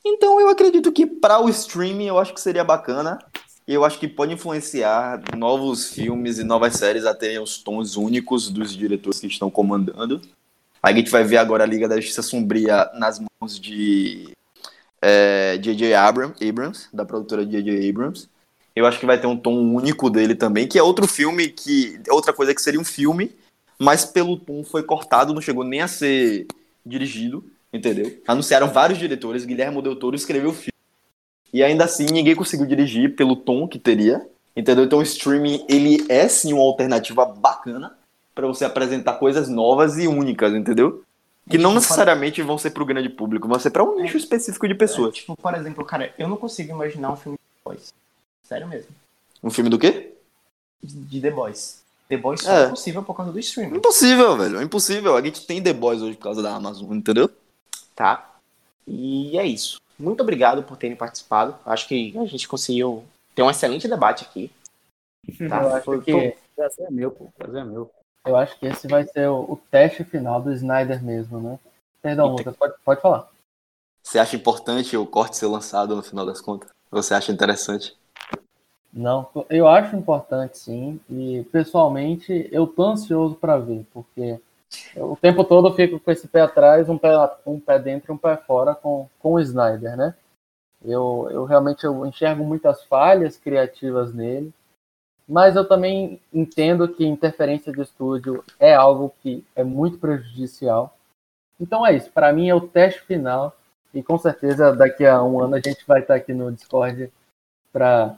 Então 0.10 0.40
eu 0.40 0.50
acredito 0.50 0.92
que 0.92 1.06
para 1.06 1.40
o 1.40 1.50
streaming 1.50 2.08
eu 2.08 2.18
acho 2.18 2.34
que 2.34 2.42
seria 2.42 2.64
bacana. 2.64 3.20
Eu 3.68 3.86
acho 3.86 4.00
que 4.00 4.08
pode 4.08 4.34
influenciar 4.34 5.22
novos 5.38 5.92
filmes 5.92 6.40
e 6.40 6.44
novas 6.44 6.74
séries 6.74 7.06
a 7.06 7.14
terem 7.14 7.40
os 7.40 7.60
tons 7.60 7.96
únicos 7.96 8.50
dos 8.50 8.76
diretores 8.76 9.20
que 9.20 9.28
estão 9.28 9.52
comandando. 9.52 10.22
A 10.82 10.92
gente 10.92 11.12
vai 11.12 11.24
ver 11.24 11.38
agora 11.38 11.64
a 11.64 11.68
Liga 11.68 11.88
da 11.88 11.98
Justiça 11.98 12.24
Sombria 12.24 12.90
nas 12.96 13.20
mãos 13.20 13.60
de 13.60 14.34
J.J. 15.62 15.92
É, 15.92 15.96
Abrams, 15.96 16.88
da 16.92 17.06
produtora 17.06 17.46
J.J. 17.46 17.90
Abrams. 17.90 18.28
Eu 18.76 18.86
acho 18.86 19.00
que 19.00 19.06
vai 19.06 19.20
ter 19.20 19.28
um 19.28 19.38
tom 19.38 19.56
único 19.76 20.10
dele 20.10 20.36
também, 20.36 20.68
que 20.68 20.80
é 20.80 20.84
outro 20.84 21.08
filme 21.08 21.50
que. 21.50 22.00
Outra 22.10 22.34
coisa 22.34 22.56
que 22.56 22.62
seria 22.62 22.80
um 22.80 22.86
filme, 22.86 23.36
mas 23.78 24.06
pelo 24.06 24.38
tom 24.38 24.64
foi 24.64 24.84
cortado, 24.84 25.34
não 25.34 25.42
chegou 25.42 25.64
nem 25.64 25.82
a 25.82 25.88
ser 25.88 26.48
dirigido, 26.86 27.44
entendeu? 27.72 28.22
Anunciaram 28.28 28.68
vários 28.70 29.00
diretores, 29.00 29.46
Guilherme 29.46 29.82
Del 29.82 29.96
Toro 29.96 30.16
escreveu 30.16 30.50
o 30.52 30.54
filme. 30.54 30.74
E 31.54 31.64
ainda 31.64 31.86
assim 31.86 32.06
ninguém 32.06 32.36
conseguiu 32.36 32.66
dirigir 32.66 33.16
pelo 33.16 33.36
tom 33.36 33.68
que 33.68 33.80
teria, 33.80 34.26
entendeu? 34.56 34.86
Então 34.86 35.00
o 35.00 35.04
streaming, 35.04 35.66
ele 35.68 36.06
é 36.10 36.28
sim 36.28 36.54
uma 36.54 36.62
alternativa 36.64 37.26
bacana 37.26 37.96
para 38.36 38.46
você 38.48 38.64
apresentar 38.66 39.14
coisas 39.16 39.50
novas 39.50 39.98
e 39.98 40.08
únicas, 40.08 40.54
entendeu? 40.54 41.04
Que 41.50 41.58
não 41.58 41.74
necessariamente 41.74 42.42
vão 42.44 42.58
ser 42.60 42.70
pro 42.70 42.86
grande 42.86 43.10
público, 43.10 43.48
vão 43.48 43.60
ser 43.60 43.72
para 43.72 43.84
um 43.84 44.00
nicho 44.00 44.18
específico 44.18 44.68
de 44.68 44.76
pessoas. 44.76 45.16
Tipo, 45.16 45.36
por 45.36 45.56
exemplo, 45.56 45.84
cara, 45.84 46.14
eu 46.20 46.28
não 46.28 46.38
consigo 46.38 46.72
imaginar 46.72 47.12
um 47.12 47.16
filme 47.16 47.38
de 47.38 47.44
The 47.44 47.62
Boys. 47.66 47.94
Sério 48.44 48.68
mesmo. 48.68 48.90
Um 49.44 49.50
filme 49.50 49.70
do 49.70 49.80
quê? 49.80 50.14
De 50.84 51.20
The 51.20 51.32
Boys. 51.32 51.82
The 52.08 52.18
Boys 52.18 52.42
só 52.42 52.52
É. 52.52 52.64
é 52.66 52.68
possível 52.70 53.02
por 53.02 53.16
causa 53.16 53.32
do 53.32 53.40
streaming. 53.40 53.78
Impossível, 53.78 54.38
velho. 54.38 54.60
É 54.60 54.64
impossível. 54.64 55.16
A 55.18 55.22
gente 55.22 55.46
tem 55.48 55.62
The 55.62 55.74
Boys 55.74 56.02
hoje 56.02 56.16
por 56.18 56.24
causa 56.24 56.44
da 56.44 56.54
Amazon, 56.56 56.94
entendeu? 56.94 57.30
Tá? 58.00 58.40
E 58.88 59.38
é 59.38 59.46
isso. 59.46 59.76
Muito 60.00 60.22
obrigado 60.24 60.64
por 60.64 60.78
terem 60.78 60.96
participado. 60.96 61.54
Acho 61.66 61.86
que 61.86 62.18
a 62.18 62.26
gente 62.26 62.48
conseguiu 62.48 63.04
ter 63.36 63.44
um 63.44 63.50
excelente 63.50 63.90
debate 63.90 64.24
aqui. 64.24 64.50
Tá? 65.50 65.64
Eu 65.64 65.76
acho 65.76 65.86
Foi- 65.86 66.02
que- 66.02 66.38
Prazer 66.56 66.88
é 66.88 66.92
meu, 66.92 67.12
pô. 67.12 67.28
Prazer 67.38 67.62
é 67.62 67.66
meu. 67.66 67.92
Eu 68.26 68.38
acho 68.38 68.58
que 68.58 68.66
esse 68.68 68.88
vai 68.88 69.04
ser 69.06 69.28
o, 69.30 69.40
o 69.52 69.62
teste 69.70 70.06
final 70.06 70.42
do 70.42 70.52
Snyder 70.54 71.04
mesmo, 71.04 71.42
né? 71.42 71.60
Perdão, 72.02 72.36
Lucas, 72.36 72.56
pode, 72.56 72.74
pode 72.86 73.02
falar. 73.02 73.30
Você 74.02 74.18
acha 74.18 74.36
importante 74.38 74.96
o 74.96 75.06
corte 75.06 75.36
ser 75.36 75.48
lançado 75.48 75.94
no 75.96 76.02
final 76.02 76.26
das 76.26 76.40
contas? 76.40 76.70
Você 76.90 77.14
acha 77.14 77.34
interessante? 77.34 77.98
Não, 78.92 79.30
eu 79.50 79.68
acho 79.68 79.96
importante 79.96 80.58
sim, 80.58 81.00
e 81.10 81.44
pessoalmente 81.52 82.50
eu 82.52 82.66
tô 82.66 82.84
ansioso 82.84 83.36
para 83.36 83.58
ver, 83.58 83.86
porque 83.94 84.40
o 84.96 85.16
tempo 85.16 85.44
todo 85.44 85.70
eu 85.70 85.74
fico 85.74 86.00
com 86.00 86.12
esse 86.12 86.28
pé 86.28 86.42
atrás, 86.42 86.90
um 86.90 86.98
pé, 86.98 87.10
um 87.46 87.60
pé 87.60 87.80
dentro 87.80 88.12
e 88.12 88.16
um 88.16 88.18
pé 88.18 88.38
fora 88.38 88.76
com, 88.76 89.10
com 89.20 89.34
o 89.34 89.40
Snyder, 89.40 89.98
né? 89.98 90.16
Eu, 90.84 91.28
eu 91.32 91.46
realmente 91.46 91.84
eu 91.84 92.06
enxergo 92.06 92.44
muitas 92.44 92.84
falhas 92.84 93.36
criativas 93.38 94.14
nele, 94.14 94.54
mas 95.28 95.56
eu 95.56 95.68
também 95.68 96.22
entendo 96.34 96.88
que 96.88 97.06
interferência 97.06 97.72
de 97.72 97.82
estúdio 97.82 98.44
é 98.60 98.74
algo 98.74 99.14
que 99.22 99.46
é 99.56 99.64
muito 99.64 99.98
prejudicial. 99.98 100.96
Então 101.60 101.86
é 101.86 101.96
isso, 101.96 102.10
para 102.12 102.32
mim 102.32 102.48
é 102.48 102.56
o 102.56 102.68
teste 102.68 103.02
final, 103.02 103.56
e 103.94 104.02
com 104.02 104.18
certeza 104.18 104.76
daqui 104.76 105.06
a 105.06 105.22
um 105.22 105.42
ano 105.42 105.56
a 105.56 105.60
gente 105.60 105.86
vai 105.86 106.02
estar 106.02 106.16
aqui 106.16 106.34
no 106.34 106.52
Discord 106.52 107.12
para 107.72 108.18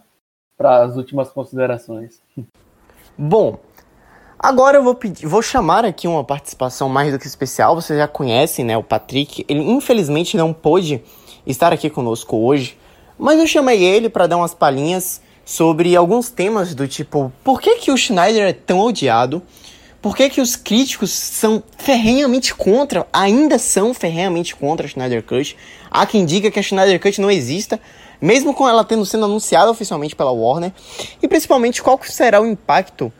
para 0.57 0.83
as 0.83 0.95
últimas 0.95 1.31
considerações. 1.31 2.21
Bom, 3.17 3.59
agora 4.41 4.77
eu 4.77 4.83
vou 4.83 4.95
pedir, 4.95 5.27
vou 5.27 5.41
chamar 5.41 5.85
aqui 5.85 6.07
uma 6.07 6.23
participação 6.23 6.89
mais 6.89 7.13
do 7.13 7.19
que 7.19 7.27
especial. 7.27 7.75
Vocês 7.75 7.99
já 7.99 8.07
conhecem, 8.07 8.65
né, 8.65 8.75
o 8.75 8.83
Patrick. 8.83 9.45
Ele 9.47 9.61
infelizmente 9.61 10.35
não 10.35 10.51
pôde 10.51 11.03
estar 11.45 11.71
aqui 11.71 11.89
conosco 11.89 12.37
hoje, 12.37 12.77
mas 13.17 13.39
eu 13.39 13.45
chamei 13.45 13.83
ele 13.83 14.09
para 14.09 14.25
dar 14.25 14.37
umas 14.37 14.53
palhinhas 14.53 15.21
sobre 15.45 15.95
alguns 15.95 16.29
temas 16.29 16.73
do 16.73 16.87
tipo, 16.87 17.31
por 17.43 17.61
que 17.61 17.75
que 17.77 17.91
o 17.91 17.97
Schneider 17.97 18.47
é 18.47 18.53
tão 18.53 18.79
odiado? 18.79 19.41
Por 20.01 20.15
que 20.15 20.29
que 20.29 20.41
os 20.41 20.55
críticos 20.55 21.11
são 21.11 21.61
ferrenhamente 21.77 22.55
contra, 22.55 23.05
ainda 23.13 23.59
são 23.59 23.93
ferrenhamente 23.93 24.55
contra 24.55 24.87
a 24.87 24.89
Schneider 24.89 25.21
Cut? 25.21 25.55
Há 25.91 26.05
quem 26.07 26.25
diga 26.25 26.49
que 26.49 26.59
a 26.59 26.63
Schneider 26.63 26.99
Cut 26.99 27.21
não 27.21 27.29
exista, 27.29 27.79
mesmo 28.19 28.53
com 28.53 28.67
ela 28.67 28.83
tendo 28.83 29.05
sido 29.05 29.25
anunciada 29.25 29.69
oficialmente 29.69 30.15
pela 30.15 30.31
Warner, 30.31 30.71
e 31.21 31.27
principalmente 31.27 31.83
qual 31.83 31.99
será 32.03 32.41
o 32.41 32.47
impacto 32.47 33.13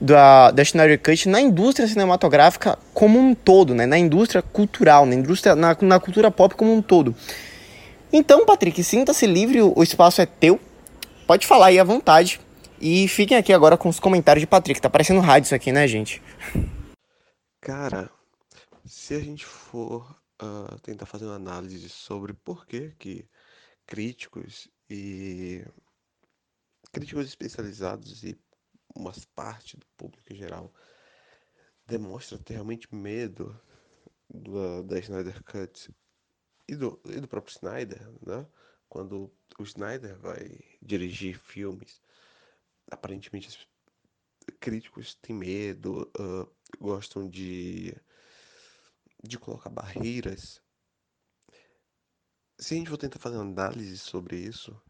da, 0.00 0.50
da 0.50 0.64
Schneider 0.64 1.00
Cut 1.00 1.28
na 1.28 1.40
indústria 1.40 1.88
cinematográfica 1.88 2.78
como 2.92 3.18
um 3.18 3.34
todo, 3.34 3.74
né? 3.74 3.86
na 3.86 3.98
indústria 3.98 4.42
cultural, 4.42 5.06
na, 5.06 5.14
indústria, 5.14 5.54
na, 5.54 5.76
na 5.80 6.00
cultura 6.00 6.30
pop 6.30 6.54
como 6.54 6.72
um 6.72 6.82
todo. 6.82 7.14
Então, 8.12 8.46
Patrick, 8.46 8.82
sinta-se 8.82 9.26
livre, 9.26 9.62
o 9.62 9.82
espaço 9.82 10.20
é 10.20 10.26
teu, 10.26 10.60
pode 11.26 11.46
falar 11.46 11.66
aí 11.66 11.78
à 11.78 11.84
vontade. 11.84 12.40
E 12.80 13.08
fiquem 13.08 13.36
aqui 13.36 13.52
agora 13.52 13.76
com 13.76 13.88
os 13.88 13.98
comentários 13.98 14.42
de 14.42 14.46
Patrick. 14.46 14.80
Tá 14.80 14.90
parecendo 14.90 15.20
rádio 15.20 15.46
isso 15.46 15.54
aqui, 15.54 15.72
né, 15.72 15.88
gente? 15.88 16.22
Cara, 17.60 18.10
se 18.84 19.14
a 19.14 19.20
gente 19.20 19.44
for 19.44 20.14
ah, 20.38 20.76
tentar 20.82 21.06
fazer 21.06 21.24
uma 21.24 21.36
análise 21.36 21.88
sobre 21.88 22.34
por 22.34 22.66
que 22.66 22.92
que 22.98 23.24
críticos 23.86 24.68
e 24.90 25.64
críticos 26.92 27.26
especializados 27.26 28.22
e 28.22 28.38
uma 28.96 29.12
parte 29.34 29.76
do 29.76 29.86
público 29.96 30.32
em 30.32 30.36
geral 30.36 30.72
demonstra 31.86 32.38
ter 32.38 32.54
realmente 32.54 32.92
medo 32.94 33.58
da, 34.28 34.82
da 34.82 34.98
Snyder 34.98 35.42
Cut 35.44 35.94
e 36.68 36.74
do, 36.74 37.00
e 37.04 37.20
do 37.20 37.28
próprio 37.28 37.52
Snyder, 37.52 38.10
né? 38.26 38.46
Quando 38.88 39.32
o 39.58 39.62
Snyder 39.62 40.18
vai 40.18 40.58
dirigir 40.82 41.38
filmes, 41.38 42.00
aparentemente 42.90 43.48
os 43.48 43.68
críticos 44.60 45.14
têm 45.16 45.34
medo, 45.34 46.10
ah, 46.18 46.46
gostam 46.80 47.28
de, 47.28 47.94
de 49.22 49.38
colocar 49.38 49.70
barreiras. 49.70 50.62
Se 52.58 52.74
a 52.74 52.78
gente 52.78 52.90
for 52.90 52.96
tentar 52.96 53.18
fazer 53.18 53.36
uma 53.36 53.44
análise 53.44 53.98
sobre 53.98 54.38
isso, 54.38 54.80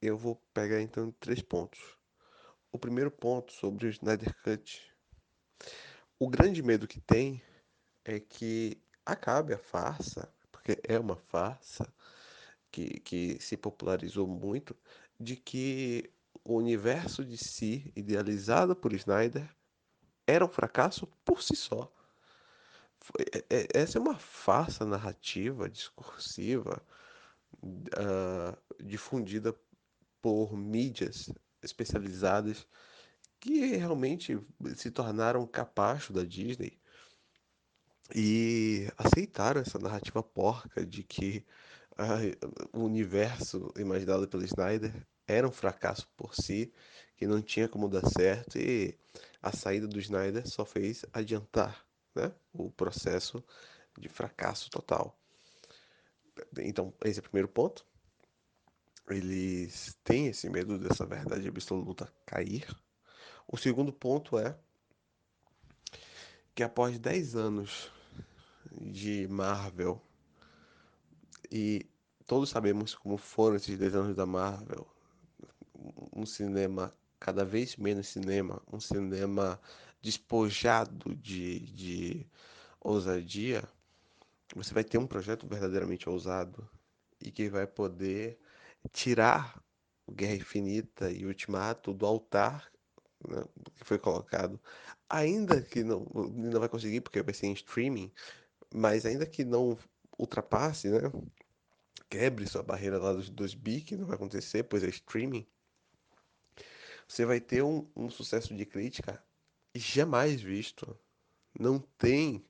eu 0.00 0.16
vou 0.16 0.36
pegar 0.52 0.80
então 0.80 1.12
três 1.12 1.42
pontos. 1.42 1.99
O 2.72 2.78
primeiro 2.78 3.10
ponto 3.10 3.52
sobre 3.52 3.86
o 3.86 3.90
Snyder 3.90 4.32
Cut. 4.42 4.80
O 6.18 6.28
grande 6.28 6.62
medo 6.62 6.86
que 6.86 7.00
tem 7.00 7.42
é 8.04 8.20
que 8.20 8.80
acabe 9.04 9.52
a 9.52 9.58
farsa, 9.58 10.32
porque 10.52 10.80
é 10.86 10.98
uma 10.98 11.16
farsa 11.16 11.92
que, 12.70 13.00
que 13.00 13.40
se 13.40 13.56
popularizou 13.56 14.26
muito, 14.26 14.76
de 15.18 15.34
que 15.36 16.12
o 16.44 16.54
universo 16.54 17.24
de 17.24 17.36
si, 17.36 17.92
idealizado 17.96 18.76
por 18.76 18.92
Snyder, 18.92 19.48
era 20.26 20.44
um 20.44 20.48
fracasso 20.48 21.08
por 21.24 21.42
si 21.42 21.56
só. 21.56 21.92
É- 23.32 23.44
é- 23.62 23.68
essa 23.74 23.98
é 23.98 24.00
uma 24.00 24.18
farsa 24.18 24.84
narrativa, 24.84 25.68
discursiva, 25.68 26.80
ah, 27.96 28.56
difundida 28.78 29.54
por 30.22 30.56
mídias 30.56 31.32
especializadas 31.62 32.66
que 33.38 33.76
realmente 33.76 34.38
se 34.76 34.90
tornaram 34.90 35.46
capacho 35.46 36.12
da 36.12 36.24
Disney 36.24 36.78
e 38.14 38.88
aceitaram 38.98 39.60
essa 39.60 39.78
narrativa 39.78 40.22
porca 40.22 40.84
de 40.84 41.02
que 41.02 41.44
o 42.72 42.80
universo 42.80 43.72
imaginado 43.76 44.26
pelo 44.26 44.44
Snyder 44.44 45.06
era 45.26 45.46
um 45.46 45.52
fracasso 45.52 46.08
por 46.16 46.34
si, 46.34 46.72
que 47.16 47.26
não 47.26 47.40
tinha 47.40 47.68
como 47.68 47.88
dar 47.88 48.06
certo 48.08 48.58
e 48.58 48.98
a 49.42 49.52
saída 49.52 49.86
do 49.86 50.00
Snyder 50.00 50.48
só 50.48 50.64
fez 50.64 51.04
adiantar 51.12 51.86
né, 52.14 52.32
o 52.52 52.70
processo 52.70 53.44
de 53.98 54.08
fracasso 54.08 54.70
total. 54.70 55.16
Então, 56.58 56.92
esse 57.04 57.18
é 57.18 57.20
o 57.20 57.24
primeiro 57.24 57.48
ponto. 57.48 57.84
Eles 59.08 59.98
têm 60.04 60.28
esse 60.28 60.48
medo 60.48 60.78
dessa 60.78 61.04
verdade 61.04 61.48
absoluta 61.48 62.12
cair. 62.26 62.66
O 63.46 63.56
segundo 63.56 63.92
ponto 63.92 64.38
é 64.38 64.56
que 66.54 66.62
após 66.62 66.98
10 66.98 67.34
anos 67.34 67.90
de 68.70 69.26
Marvel, 69.28 70.00
e 71.50 71.86
todos 72.26 72.50
sabemos 72.50 72.94
como 72.94 73.16
foram 73.16 73.56
esses 73.56 73.76
10 73.76 73.94
anos 73.94 74.16
da 74.16 74.26
Marvel, 74.26 74.86
um 76.14 76.24
cinema 76.24 76.94
cada 77.18 77.44
vez 77.44 77.76
menos 77.76 78.08
cinema, 78.08 78.62
um 78.72 78.80
cinema 78.80 79.60
despojado 80.00 81.14
de, 81.16 81.60
de 81.60 82.26
ousadia, 82.80 83.62
você 84.54 84.72
vai 84.72 84.82
ter 84.82 84.98
um 84.98 85.06
projeto 85.06 85.46
verdadeiramente 85.46 86.08
ousado 86.08 86.68
e 87.20 87.30
que 87.30 87.48
vai 87.48 87.66
poder 87.66 88.40
tirar 88.92 89.62
Guerra 90.10 90.36
Infinita 90.36 91.10
e 91.10 91.26
Ultimato 91.26 91.92
do 91.94 92.06
altar 92.06 92.70
né, 93.28 93.44
que 93.76 93.84
foi 93.84 93.98
colocado, 93.98 94.60
ainda 95.08 95.60
que 95.62 95.84
não, 95.84 96.04
não 96.32 96.60
vai 96.60 96.68
conseguir 96.68 97.00
porque 97.00 97.22
vai 97.22 97.34
ser 97.34 97.46
em 97.46 97.52
streaming, 97.52 98.10
mas 98.74 99.04
ainda 99.04 99.26
que 99.26 99.44
não 99.44 99.76
ultrapasse, 100.18 100.88
né, 100.88 101.00
quebre 102.08 102.46
sua 102.46 102.62
barreira 102.62 102.98
lá 102.98 103.12
dos 103.12 103.30
2 103.30 103.54
bi, 103.54 103.80
que 103.82 103.96
não 103.96 104.06
vai 104.06 104.16
acontecer, 104.16 104.64
pois 104.64 104.82
é 104.82 104.88
streaming, 104.88 105.46
você 107.06 107.24
vai 107.24 107.40
ter 107.40 107.62
um, 107.62 107.86
um 107.96 108.08
sucesso 108.10 108.54
de 108.54 108.64
crítica 108.64 109.22
jamais 109.74 110.40
visto. 110.40 110.96
Não 111.58 111.78
tem. 111.98 112.44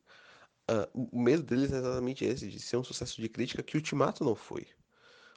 ah, 0.68 0.88
o 0.94 1.20
medo 1.20 1.42
deles 1.42 1.72
é 1.72 1.78
exatamente 1.78 2.24
esse, 2.24 2.48
de 2.48 2.60
ser 2.60 2.76
um 2.76 2.84
sucesso 2.84 3.20
de 3.22 3.28
crítica 3.28 3.62
que 3.62 3.76
Ultimato 3.76 4.24
não 4.24 4.34
foi. 4.34 4.66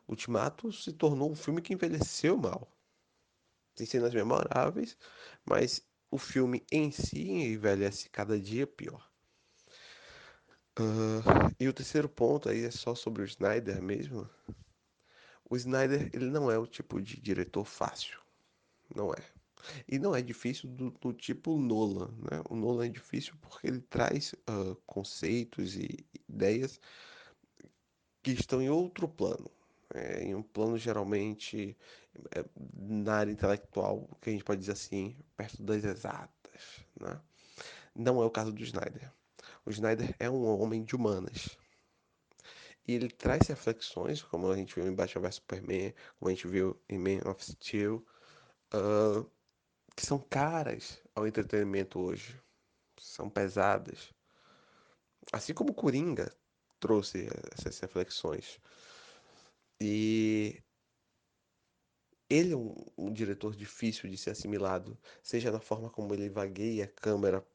Ultimato 0.08 0.72
se 0.72 0.94
tornou 0.94 1.32
um 1.32 1.36
filme 1.36 1.62
que 1.62 1.74
envelheceu 1.74 2.38
mal. 2.38 2.68
Tem 3.76 3.88
cenas 3.88 4.14
memoráveis, 4.14 4.98
mas 5.46 5.82
o 6.12 6.18
filme 6.18 6.64
em 6.72 6.92
si 6.92 7.32
envelhece 7.32 8.10
cada 8.10 8.40
dia 8.40 8.68
pior. 8.68 9.10
Uh, 10.80 11.54
e 11.60 11.68
o 11.68 11.74
terceiro 11.74 12.10
ponto 12.10 12.50
aí 12.50 12.64
é 12.64 12.72
só 12.72 12.96
sobre 12.96 13.22
o 13.22 13.26
Snyder 13.26 13.82
mesmo. 13.82 14.30
O 15.50 15.56
Snyder 15.56 16.10
ele 16.14 16.30
não 16.30 16.52
é 16.52 16.58
o 16.58 16.68
tipo 16.68 17.02
de 17.02 17.20
diretor 17.20 17.66
fácil, 17.66 18.20
não 18.96 19.12
é. 19.12 19.24
E 19.88 19.98
não 19.98 20.16
é 20.16 20.22
difícil 20.22 20.70
do, 20.70 20.92
do 20.92 21.14
tipo 21.14 21.58
Nolan, 21.58 22.12
né? 22.30 22.42
O 22.50 22.56
Nolan 22.56 22.86
é 22.86 22.90
difícil 22.90 23.34
porque 23.40 23.68
ele 23.68 23.82
traz 23.82 24.34
uh, 24.34 24.76
conceitos 24.86 25.76
e 25.76 26.06
ideias 26.28 26.80
que 28.22 28.32
estão 28.32 28.62
em 28.62 28.70
outro 28.70 29.08
plano, 29.08 29.50
é, 29.94 30.24
em 30.24 30.36
um 30.36 30.44
plano 30.44 30.78
geralmente 30.78 31.78
é, 32.36 32.44
na 32.76 33.15
área 33.15 33.32
intelectual, 33.32 34.10
que 34.22 34.30
a 34.30 34.34
gente 34.34 34.44
pode 34.44 34.60
dizer 34.60 34.74
assim, 34.74 35.15
perto 35.38 35.61
das 35.64 35.84
exatas, 35.84 36.86
né? 36.99 37.20
Não 37.95 38.22
é 38.22 38.26
o 38.26 38.32
caso 38.32 38.52
do 38.52 38.64
Snyder. 38.64 39.11
O 39.65 39.70
Snyder 39.70 40.15
é 40.20 40.30
um 40.30 40.44
homem 40.45 40.84
de 40.84 40.95
humanas. 40.95 41.57
E 42.88 42.94
ele 42.95 43.07
traz 43.07 43.48
reflexões, 43.48 44.22
como 44.22 44.52
a 44.52 44.56
gente 44.57 44.76
viu 44.76 44.88
em 44.88 44.95
Batman 44.95 45.22
vs 45.22 45.36
Superman, 45.36 45.94
como 46.20 46.30
a 46.30 46.34
gente 46.34 46.48
viu 46.48 46.82
em 46.90 46.98
Man 46.98 47.30
of 47.30 47.44
Steel, 47.44 48.06
uh, 48.74 49.30
que 49.95 50.06
são 50.06 50.20
caras 50.20 51.02
ao 51.15 51.28
entretenimento 51.28 51.99
hoje. 51.99 52.38
São 52.99 53.30
pesadas. 53.30 54.14
Assim 55.32 55.53
como 55.53 55.74
Coringa 55.74 56.34
trouxe 56.80 57.30
essas 57.57 57.80
reflexões. 57.80 58.60
E 59.82 60.62
ele 62.30 62.54
é 62.54 62.58
um, 62.58 62.74
um, 62.98 63.14
diretor 63.14 63.56
difícil 63.56 64.10
de 64.10 64.18
ser 64.18 64.32
assimilado, 64.32 64.98
seja 65.22 65.52
na 65.52 65.60
forma 65.60 65.90
como 65.90 66.14
ele 66.14 66.30
vagueia 66.30 66.86
a 66.86 66.88
câmera, 66.88 67.45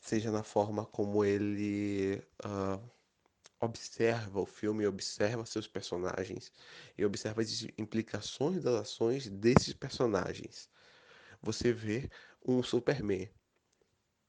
seja 0.00 0.30
na 0.30 0.42
forma 0.42 0.84
como 0.84 1.24
ele 1.24 2.22
uh, 2.44 2.90
observa 3.60 4.40
o 4.40 4.46
filme, 4.46 4.86
observa 4.86 5.44
seus 5.46 5.66
personagens 5.66 6.52
e 6.96 7.04
observa 7.04 7.42
as 7.42 7.66
implicações 7.78 8.62
das 8.62 8.74
ações 8.74 9.28
desses 9.28 9.74
personagens. 9.74 10.68
Você 11.42 11.72
vê 11.72 12.10
um 12.46 12.62
Superman 12.62 13.28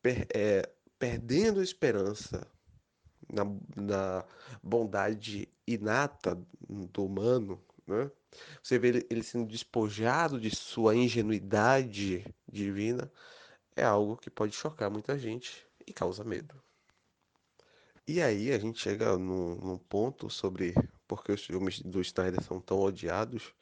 per, 0.02 0.28
é, 0.34 0.70
perdendo 1.00 1.60
a 1.60 1.64
esperança 1.64 2.48
na, 3.32 3.44
na 3.76 4.26
bondade 4.62 5.48
inata 5.74 6.40
do 6.70 7.06
humano, 7.06 7.62
né? 7.88 8.10
Você 8.64 8.80
vê 8.80 9.06
ele, 9.10 9.24
sendo 9.24 9.46
despojado 9.46 10.40
de 10.40 10.56
sua 10.56 10.96
ingenuidade 10.96 12.26
divina, 12.48 13.12
é 13.76 13.84
algo 13.84 14.18
que 14.18 14.30
pode 14.30 14.54
chocar 14.54 14.90
muita 14.90 15.18
gente 15.18 15.66
e 15.86 15.92
causa 15.92 16.24
medo. 16.24 16.56
E 18.08 18.22
aí 18.22 18.52
a 18.52 18.60
gente 18.60 18.80
chega 18.80 19.18
num, 19.18 19.56
num 19.56 19.78
ponto 19.78 20.30
sobre 20.30 20.74
por 21.08 21.24
que 21.24 21.32
os 21.32 21.46
filmes 21.46 21.82
do 21.82 22.02
Snyder 22.02 22.42
são 22.44 22.60
tão 22.60 22.80
odiados. 22.80 23.54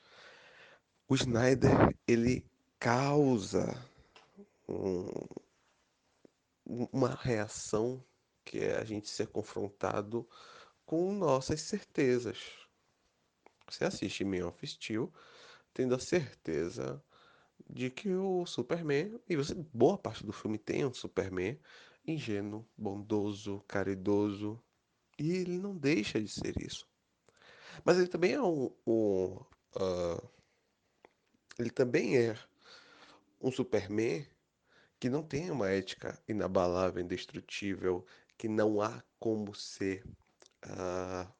O 1.08 1.16
Snyder, 1.16 1.96
ele 2.08 2.46
causa 2.80 3.76
um, 4.68 5.08
uma 6.66 7.10
reação 7.10 8.04
que 8.46 8.60
é 8.60 8.78
a 8.78 8.84
gente 8.84 9.10
ser 9.10 9.28
confrontado 9.28 10.28
com 10.90 11.14
nossas 11.14 11.62
certezas. 11.62 12.40
Você 13.70 13.86
assiste 13.86 14.26
Man 14.26 14.48
of 14.48 14.66
Steel 14.66 15.14
tendo 15.72 15.94
a 15.94 16.00
certeza 16.00 17.00
de 17.70 17.92
que 17.92 18.10
o 18.16 18.44
Superman, 18.48 19.22
e 19.30 19.36
você, 19.36 19.54
boa 19.72 20.00
parte 20.00 20.26
do 20.26 20.34
filme 20.34 20.58
tem 20.58 20.84
um 20.84 20.92
Superman 20.92 21.60
ingênuo, 22.08 22.68
bondoso, 22.76 23.64
caridoso, 23.68 24.60
e 25.20 25.32
ele 25.32 25.60
não 25.60 25.78
deixa 25.78 26.20
de 26.20 26.28
ser 26.28 26.60
isso. 26.60 26.88
Mas 27.86 28.00
ele 28.00 28.08
também 28.08 28.34
é 28.34 28.42
um, 28.42 28.76
um 28.88 29.36
uh, 29.76 30.30
ele 31.60 31.70
também 31.70 32.18
é 32.18 32.36
um 33.40 33.52
Superman 33.52 34.26
que 35.00 35.08
não 35.08 35.22
tem 35.22 35.52
uma 35.52 35.70
ética 35.70 36.20
inabalável, 36.28 37.00
indestrutível, 37.00 38.04
que 38.36 38.48
não 38.48 38.82
há 38.82 39.04
como 39.20 39.54
ser 39.54 40.04
uh, 40.66 41.32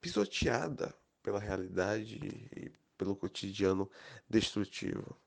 pisoteada 0.00 0.94
pela 1.22 1.40
realidade 1.40 2.16
e 2.16 2.72
pelo 2.96 3.16
cotidiano 3.16 3.90
destrutivo. 4.28 5.20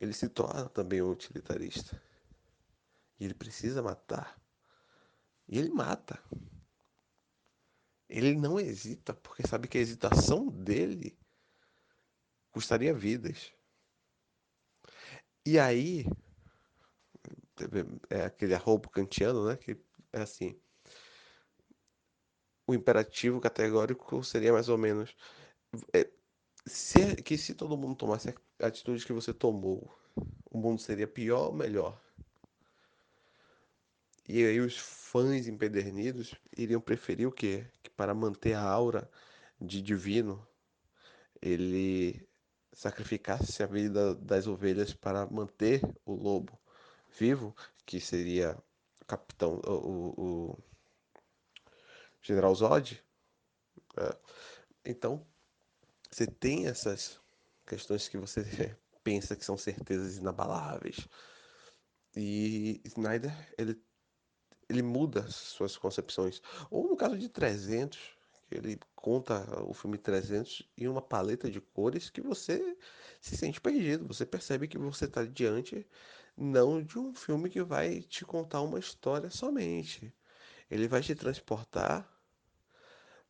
Ele 0.00 0.12
se 0.12 0.28
torna 0.28 0.68
também 0.68 1.02
um 1.02 1.10
utilitarista. 1.10 2.00
E 3.18 3.24
ele 3.24 3.34
precisa 3.34 3.82
matar. 3.82 4.40
E 5.48 5.58
ele 5.58 5.70
mata. 5.70 6.22
Ele 8.08 8.34
não 8.34 8.60
hesita, 8.60 9.14
porque 9.14 9.46
sabe 9.46 9.68
que 9.68 9.78
a 9.78 9.80
hesitação 9.80 10.48
dele 10.48 11.18
custaria 12.50 12.94
vidas. 12.94 13.52
E 15.44 15.58
aí, 15.58 16.04
é 18.10 18.24
aquele 18.24 18.54
arrobo 18.54 18.88
kantiano, 18.90 19.46
né? 19.46 19.56
Que 19.56 19.80
é 20.12 20.22
assim. 20.22 20.60
O 22.66 22.74
imperativo 22.74 23.40
categórico 23.40 24.22
seria 24.24 24.52
mais 24.52 24.68
ou 24.68 24.76
menos 24.76 25.14
é, 25.92 26.10
se, 26.66 27.16
que 27.22 27.38
se 27.38 27.54
todo 27.54 27.76
mundo 27.76 27.96
tomasse 27.96 28.34
a 28.60 28.66
atitude 28.66 29.04
que 29.04 29.12
você 29.12 29.32
tomou, 29.32 29.96
o 30.50 30.58
mundo 30.58 30.80
seria 30.80 31.06
pior 31.06 31.48
ou 31.48 31.52
melhor? 31.52 32.00
E 34.28 34.44
aí 34.44 34.60
os 34.60 34.76
fãs 34.76 35.46
empedernidos 35.46 36.34
iriam 36.56 36.80
preferir 36.80 37.28
o 37.28 37.32
quê? 37.32 37.66
Que 37.82 37.90
para 37.90 38.14
manter 38.14 38.54
a 38.54 38.62
aura 38.62 39.08
de 39.60 39.80
divino, 39.80 40.46
ele 41.40 42.28
sacrificasse 42.72 43.62
a 43.62 43.66
vida 43.66 44.14
das 44.16 44.46
ovelhas 44.46 44.92
para 44.92 45.26
manter 45.26 45.80
o 46.04 46.14
lobo 46.14 46.58
vivo, 47.18 47.54
que 47.86 48.00
seria 48.00 48.58
o 49.00 49.04
capitão, 49.06 49.60
o, 49.64 50.50
o 50.50 50.58
General 52.26 52.54
Zod. 52.54 53.02
É. 53.96 54.16
Então, 54.84 55.26
você 56.10 56.26
tem 56.26 56.66
essas 56.66 57.20
questões 57.66 58.08
que 58.08 58.18
você 58.18 58.42
pensa 59.04 59.36
que 59.36 59.44
são 59.44 59.56
certezas 59.56 60.16
inabaláveis. 60.16 61.08
E 62.16 62.80
Snyder, 62.84 63.32
ele, 63.56 63.80
ele 64.68 64.82
muda 64.82 65.30
suas 65.30 65.76
concepções. 65.76 66.40
Ou 66.70 66.88
no 66.88 66.96
caso 66.96 67.18
de 67.18 67.28
300, 67.28 68.16
ele 68.50 68.78
conta 68.94 69.62
o 69.64 69.74
filme 69.74 69.98
300 69.98 70.68
em 70.76 70.88
uma 70.88 71.02
paleta 71.02 71.50
de 71.50 71.60
cores 71.60 72.10
que 72.10 72.20
você 72.20 72.76
se 73.20 73.36
sente 73.36 73.60
perdido. 73.60 74.06
Você 74.06 74.26
percebe 74.26 74.66
que 74.66 74.78
você 74.78 75.04
está 75.04 75.24
diante 75.24 75.86
não 76.36 76.82
de 76.82 76.98
um 76.98 77.14
filme 77.14 77.48
que 77.48 77.62
vai 77.62 78.00
te 78.00 78.24
contar 78.24 78.62
uma 78.62 78.78
história 78.78 79.30
somente. 79.30 80.12
Ele 80.70 80.88
vai 80.88 81.00
te 81.02 81.14
transportar 81.14 82.15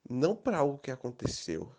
não 0.09 0.37
para 0.37 0.59
algo 0.59 0.79
que 0.79 0.91
aconteceu 0.91 1.71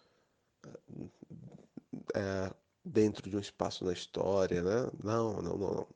é, 2.16 2.54
dentro 2.84 3.30
de 3.30 3.36
um 3.36 3.40
espaço 3.40 3.86
na 3.86 3.94
história, 3.94 4.62
né? 4.62 4.91
Não, 5.04 5.41
não, 5.41 5.58
não, 5.58 5.74
não. 5.76 5.88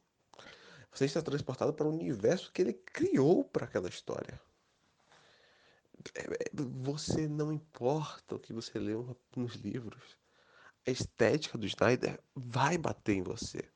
Você 0.91 1.05
está 1.05 1.21
transportado 1.21 1.73
para 1.73 1.87
o 1.87 1.93
universo 1.93 2.51
que 2.51 2.61
ele 2.61 2.73
criou 2.73 3.45
para 3.45 3.65
aquela 3.65 3.87
história. 3.87 4.39
É, 6.15 6.21
é, 6.21 6.49
você 6.53 7.27
não 7.27 7.51
importa 7.51 8.35
o 8.35 8.39
que 8.39 8.53
você 8.53 8.77
leu 8.79 9.17
nos 9.35 9.55
livros. 9.55 10.17
A 10.85 10.91
estética 10.91 11.57
do 11.57 11.65
Snyder 11.65 12.19
vai 12.35 12.77
bater 12.77 13.15
em 13.15 13.21
você. 13.21 13.69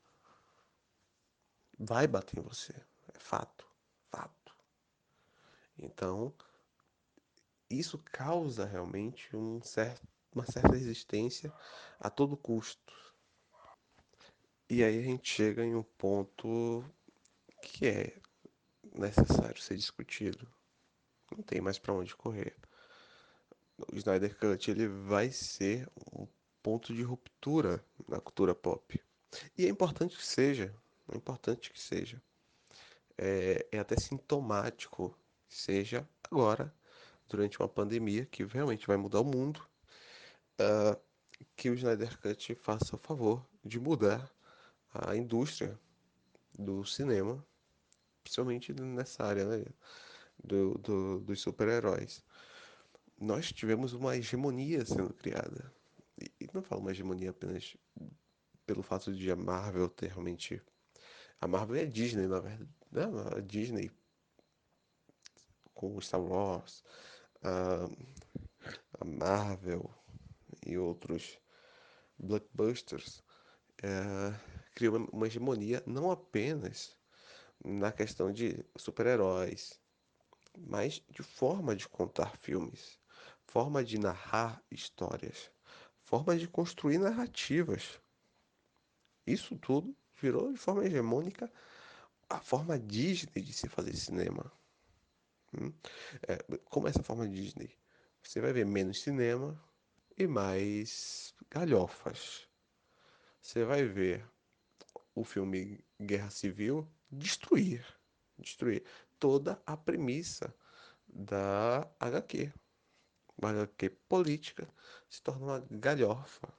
Vai 1.78 2.06
bater 2.06 2.38
em 2.38 2.42
você. 2.42 2.74
É 3.14 3.18
fato. 3.18 3.66
Fato. 4.10 4.54
Então, 5.78 6.34
isso 7.70 7.98
causa 7.98 8.64
realmente 8.64 9.34
um 9.36 9.60
certo, 9.62 10.06
uma 10.34 10.44
certa 10.44 10.72
resistência 10.72 11.52
a 11.98 12.08
todo 12.08 12.36
custo. 12.36 12.94
E 14.68 14.82
aí 14.82 14.98
a 14.98 15.02
gente 15.02 15.28
chega 15.28 15.64
em 15.64 15.74
um 15.74 15.82
ponto 15.82 16.84
que 17.62 17.86
é 17.86 18.16
necessário 18.94 19.60
ser 19.60 19.76
discutido. 19.76 20.48
Não 21.30 21.42
tem 21.42 21.60
mais 21.60 21.78
para 21.78 21.94
onde 21.94 22.14
correr. 22.16 22.56
O 23.92 23.96
Snyder 23.96 24.36
Cut 24.38 24.70
ele 24.70 24.88
vai 24.88 25.30
ser 25.30 25.88
um 26.12 26.26
ponto 26.62 26.94
de 26.94 27.02
ruptura 27.02 27.84
na 28.08 28.20
cultura 28.20 28.54
pop. 28.54 29.00
E 29.56 29.66
é 29.66 29.68
importante 29.68 30.16
que 30.16 30.26
seja. 30.26 30.74
É 31.12 31.16
importante 31.16 31.72
que 31.72 31.80
seja. 31.80 32.20
É, 33.18 33.66
é 33.70 33.78
até 33.78 33.96
sintomático 33.96 35.16
que 35.48 35.56
seja 35.56 36.08
agora 36.24 36.74
durante 37.28 37.58
uma 37.58 37.68
pandemia 37.68 38.26
que 38.26 38.44
realmente 38.44 38.86
vai 38.86 38.96
mudar 38.96 39.20
o 39.20 39.24
mundo 39.24 39.66
uh, 40.60 41.00
que 41.56 41.70
o 41.70 41.74
Snyder 41.74 42.18
Cut 42.20 42.54
faça 42.54 42.96
o 42.96 42.98
favor 42.98 43.46
de 43.64 43.78
mudar 43.78 44.30
a 44.92 45.16
indústria 45.16 45.78
do 46.58 46.84
cinema, 46.84 47.44
principalmente 48.22 48.72
nessa 48.72 49.24
área 49.24 49.44
né, 49.44 49.64
do, 50.42 50.74
do, 50.78 51.20
dos 51.20 51.40
super-heróis. 51.40 52.24
Nós 53.18 53.52
tivemos 53.52 53.92
uma 53.92 54.16
hegemonia 54.16 54.84
sendo 54.84 55.12
criada. 55.14 55.72
E, 56.40 56.48
não 56.52 56.62
falo 56.62 56.80
uma 56.80 56.90
hegemonia 56.90 57.30
apenas 57.30 57.76
pelo 58.66 58.82
fato 58.82 59.14
de 59.14 59.30
a 59.30 59.36
Marvel 59.36 59.88
ter 59.88 60.08
realmente. 60.08 60.62
A 61.40 61.46
Marvel 61.46 61.76
é 61.76 61.82
a 61.82 61.86
Disney, 61.86 62.26
na 62.26 62.40
verdade. 62.40 62.70
Não, 62.90 63.18
a 63.36 63.40
Disney 63.40 63.90
com 65.74 66.00
Star 66.00 66.20
Wars, 66.20 66.82
a, 67.46 67.88
a 69.00 69.04
Marvel 69.04 69.88
e 70.66 70.76
outros 70.76 71.38
blockbusters 72.18 73.22
é, 73.82 74.34
criou 74.74 74.96
uma, 74.96 75.08
uma 75.12 75.26
hegemonia 75.28 75.82
não 75.86 76.10
apenas 76.10 76.96
na 77.64 77.92
questão 77.92 78.32
de 78.32 78.64
super-heróis, 78.76 79.80
mas 80.58 81.02
de 81.10 81.22
forma 81.22 81.76
de 81.76 81.88
contar 81.88 82.36
filmes, 82.38 82.98
forma 83.44 83.84
de 83.84 83.98
narrar 83.98 84.60
histórias, 84.70 85.50
forma 86.02 86.36
de 86.36 86.48
construir 86.48 86.98
narrativas. 86.98 88.00
Isso 89.26 89.56
tudo 89.56 89.96
virou 90.20 90.52
de 90.52 90.58
forma 90.58 90.84
hegemônica 90.84 91.50
a 92.28 92.40
forma 92.40 92.78
Disney 92.78 93.40
de 93.40 93.52
se 93.52 93.68
fazer 93.68 93.94
cinema. 93.94 94.50
Hum? 95.58 95.72
É, 96.28 96.36
como 96.66 96.88
essa 96.88 97.02
forma 97.02 97.28
Disney? 97.28 97.70
Você 98.22 98.40
vai 98.40 98.52
ver 98.52 98.66
menos 98.66 99.02
cinema 99.02 99.60
e 100.16 100.26
mais 100.26 101.34
galhofas. 101.50 102.48
Você 103.40 103.64
vai 103.64 103.84
ver 103.84 104.28
o 105.14 105.24
filme 105.24 105.84
Guerra 106.00 106.30
Civil 106.30 106.86
destruir, 107.10 107.86
destruir 108.38 108.84
toda 109.18 109.60
a 109.64 109.76
premissa 109.76 110.54
da 111.06 111.88
HQ. 112.00 112.52
Uma 113.38 113.50
HQ 113.50 113.90
política 114.08 114.68
se 115.08 115.22
torna 115.22 115.44
uma 115.44 115.66
galhofa. 115.70 116.52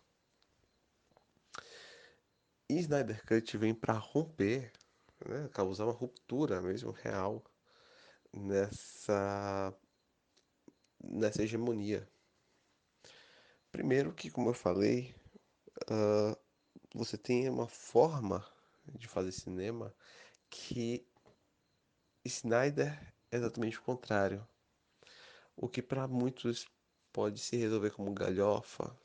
E 2.69 2.80
Snyder 2.80 3.26
Cut 3.26 3.57
vem 3.57 3.74
para 3.74 3.94
romper, 3.94 4.72
né, 5.26 5.49
causar 5.53 5.86
uma 5.86 5.94
ruptura 5.94 6.61
mesmo 6.61 6.91
real 6.91 7.44
nessa 8.38 9.73
nessa 11.03 11.43
hegemonia. 11.43 12.07
Primeiro 13.72 14.14
que, 14.14 14.30
como 14.30 14.49
eu 14.49 14.53
falei, 14.53 15.15
uh, 15.89 16.38
você 16.93 17.18
tem 17.18 17.49
uma 17.49 17.68
forma 17.68 18.45
de 18.95 19.07
fazer 19.07 19.31
cinema 19.31 19.93
que 20.49 21.05
Snyder 22.26 22.99
é 23.31 23.38
exatamente 23.38 23.77
o 23.77 23.84
contrário. 23.84 24.47
O 25.55 25.68
que 25.68 25.81
para 25.81 26.07
muitos 26.07 26.68
pode 27.11 27.39
se 27.39 27.57
resolver 27.57 27.91
como 27.91 28.14
galhofa, 28.14 28.95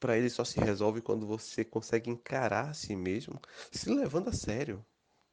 para 0.00 0.16
ele 0.16 0.28
só 0.28 0.44
se 0.44 0.58
resolve 0.60 1.00
quando 1.00 1.26
você 1.26 1.64
consegue 1.64 2.10
encarar 2.10 2.70
a 2.70 2.74
si 2.74 2.94
mesmo, 2.96 3.40
se 3.70 3.88
levando 3.90 4.28
a 4.28 4.32
sério. 4.32 4.84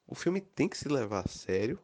O 0.06 0.14
filme 0.14 0.40
tem 0.40 0.68
que 0.68 0.76
se 0.76 0.88
levar 0.88 1.24
a 1.24 1.28
sério 1.28 1.78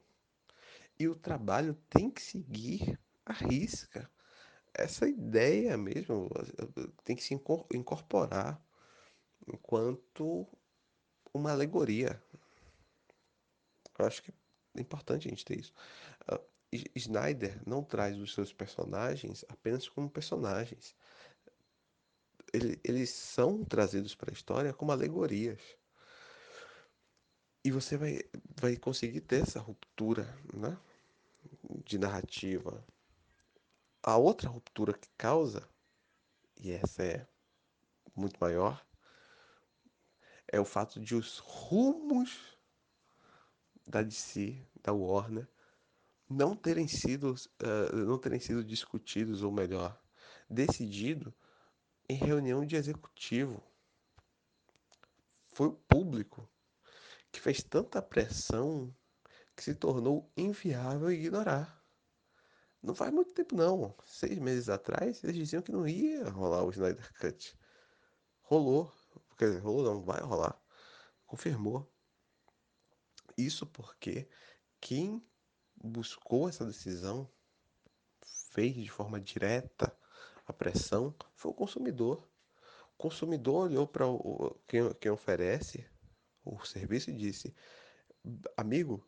e 0.99 1.09
o 1.09 1.15
trabalho 1.15 1.75
tem 1.89 2.11
que 2.11 2.20
seguir 2.20 2.99
a 3.25 3.33
risca. 3.33 4.11
Essa 4.75 5.09
ideia 5.09 5.77
mesmo 5.77 6.29
tem 7.05 7.16
que 7.16 7.23
se 7.23 7.35
incorporar 7.75 8.61
enquanto 9.47 10.47
uma 11.33 11.53
alegoria. 11.53 12.23
Eu 13.99 14.07
acho 14.07 14.23
que 14.23 14.33
é 14.77 14.81
importante 14.81 15.27
a 15.27 15.31
gente 15.31 15.45
ter 15.45 15.59
isso. 15.59 15.73
Uh, 16.31 16.41
Snyder 16.95 17.61
não 17.66 17.83
traz 17.83 18.19
os 18.19 18.35
seus 18.35 18.53
personagens 18.53 19.45
apenas 19.49 19.89
como 19.89 20.11
personagens. 20.11 20.95
Ele, 22.53 22.79
eles 22.85 23.11
são 23.11 23.65
trazidos 23.65 24.15
para 24.15 24.31
a 24.31 24.35
história 24.35 24.73
como 24.73 24.93
alegorias. 24.93 25.61
E 27.65 27.70
você 27.70 27.97
vai, 27.97 28.20
vai 28.61 28.77
conseguir 28.77 29.20
ter 29.23 29.43
essa 29.43 29.61
ruptura 29.61 30.25
né, 30.55 30.79
de 31.89 31.98
narrativa. 31.98 32.85
A 34.02 34.19
outra 34.19 34.51
ruptura 34.51 34.93
que 34.93 35.09
causa, 35.16 35.66
e 36.60 36.70
essa 36.70 37.02
é 37.02 37.27
muito 38.15 38.39
maior, 38.39 38.86
é 40.47 40.60
o 40.60 40.66
fato 40.66 41.01
de 41.01 41.15
os 41.15 41.39
rumos 41.39 42.59
da 43.86 44.02
DC, 44.02 44.62
da 44.82 44.93
Warner, 44.93 45.48
não 46.28 46.55
terem 46.55 46.86
sido, 46.86 47.35
uh, 47.35 47.97
não 47.97 48.19
terem 48.19 48.39
sido 48.39 48.62
discutidos, 48.62 49.43
ou 49.43 49.51
melhor, 49.51 49.98
decidido 50.48 51.35
em 52.06 52.16
reunião 52.16 52.66
de 52.66 52.77
executivo. 52.77 53.62
Foi 55.52 55.69
o 55.69 55.73
público 55.73 56.47
que 57.32 57.40
fez 57.40 57.62
tanta 57.62 58.02
pressão 58.02 58.94
que 59.56 59.65
se 59.65 59.74
tornou 59.74 60.31
inviável 60.36 61.10
ignorar. 61.10 61.78
Não 62.83 62.95
faz 62.95 63.13
muito 63.13 63.33
tempo 63.33 63.57
não. 63.57 63.95
Seis 64.05 64.39
meses 64.39 64.69
atrás 64.69 65.23
eles 65.25 65.37
diziam 65.37 65.63
que 65.63 65.73
não 65.73 65.87
ia 65.87 66.29
rolar 66.29 66.65
o 66.65 66.71
Snyder 66.71 67.13
Cut. 67.19 67.59
Rolou. 68.43 68.93
Quer 69.37 69.47
dizer, 69.47 69.61
rolou 69.61 69.85
não, 69.85 70.03
vai 70.03 70.21
rolar. 70.21 70.61
Confirmou. 71.27 71.91
Isso 73.37 73.67
porque 73.67 74.29
quem 74.81 75.23
buscou 75.77 76.49
essa 76.49 76.65
decisão, 76.65 77.31
fez 78.51 78.75
de 78.75 78.91
forma 78.91 79.21
direta 79.21 79.97
a 80.47 80.53
pressão, 80.53 81.15
foi 81.35 81.51
o 81.51 81.55
consumidor. 81.55 82.29
O 82.95 82.97
consumidor 82.97 83.67
olhou 83.67 83.87
para 83.87 84.07
quem, 84.67 84.93
quem 84.95 85.11
oferece 85.11 85.89
o 86.45 86.59
serviço 86.65 87.11
e 87.11 87.17
disse: 87.17 87.55
Amigo, 88.57 89.07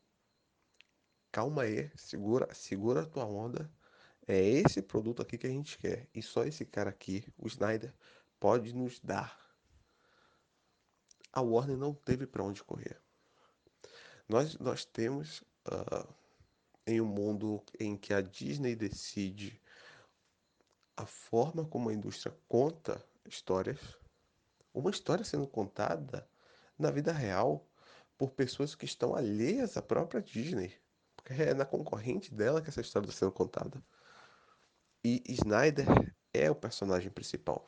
calma 1.32 1.62
aí, 1.62 1.90
segura, 1.96 2.52
segura 2.54 3.02
a 3.02 3.06
tua 3.06 3.24
onda. 3.24 3.70
É 4.26 4.38
esse 4.38 4.82
produto 4.82 5.22
aqui 5.22 5.36
que 5.38 5.46
a 5.46 5.50
gente 5.50 5.78
quer. 5.78 6.08
E 6.14 6.22
só 6.22 6.44
esse 6.44 6.64
cara 6.64 6.90
aqui, 6.90 7.24
o 7.36 7.46
Snyder, 7.46 7.92
pode 8.38 8.72
nos 8.74 9.00
dar. 9.00 9.38
A 11.32 11.40
Warner 11.40 11.76
não 11.76 11.94
teve 11.94 12.26
para 12.26 12.42
onde 12.42 12.62
correr. 12.62 13.00
Nós, 14.28 14.56
nós 14.58 14.84
temos 14.84 15.42
uh, 15.66 16.14
em 16.86 17.00
um 17.00 17.06
mundo 17.06 17.62
em 17.78 17.96
que 17.96 18.14
a 18.14 18.20
Disney 18.20 18.74
decide 18.74 19.60
a 20.96 21.06
forma 21.06 21.64
como 21.64 21.88
a 21.88 21.94
indústria 21.94 22.36
conta 22.48 23.04
histórias, 23.26 23.80
uma 24.72 24.90
história 24.90 25.24
sendo 25.24 25.46
contada 25.46 26.28
na 26.78 26.90
vida 26.90 27.12
real 27.12 27.66
por 28.18 28.30
pessoas 28.32 28.74
que 28.74 28.84
estão 28.84 29.14
alheias 29.14 29.76
à 29.76 29.82
própria 29.82 30.20
Disney, 30.20 30.72
porque 31.22 31.42
é 31.42 31.54
na 31.54 31.64
concorrente 31.64 32.34
dela 32.34 32.60
que 32.60 32.68
essa 32.68 32.80
história 32.80 33.06
está 33.06 33.18
sendo 33.18 33.32
contada. 33.32 33.82
E 35.04 35.22
Snyder 35.28 35.86
é 36.32 36.50
o 36.50 36.54
personagem 36.54 37.10
principal. 37.10 37.66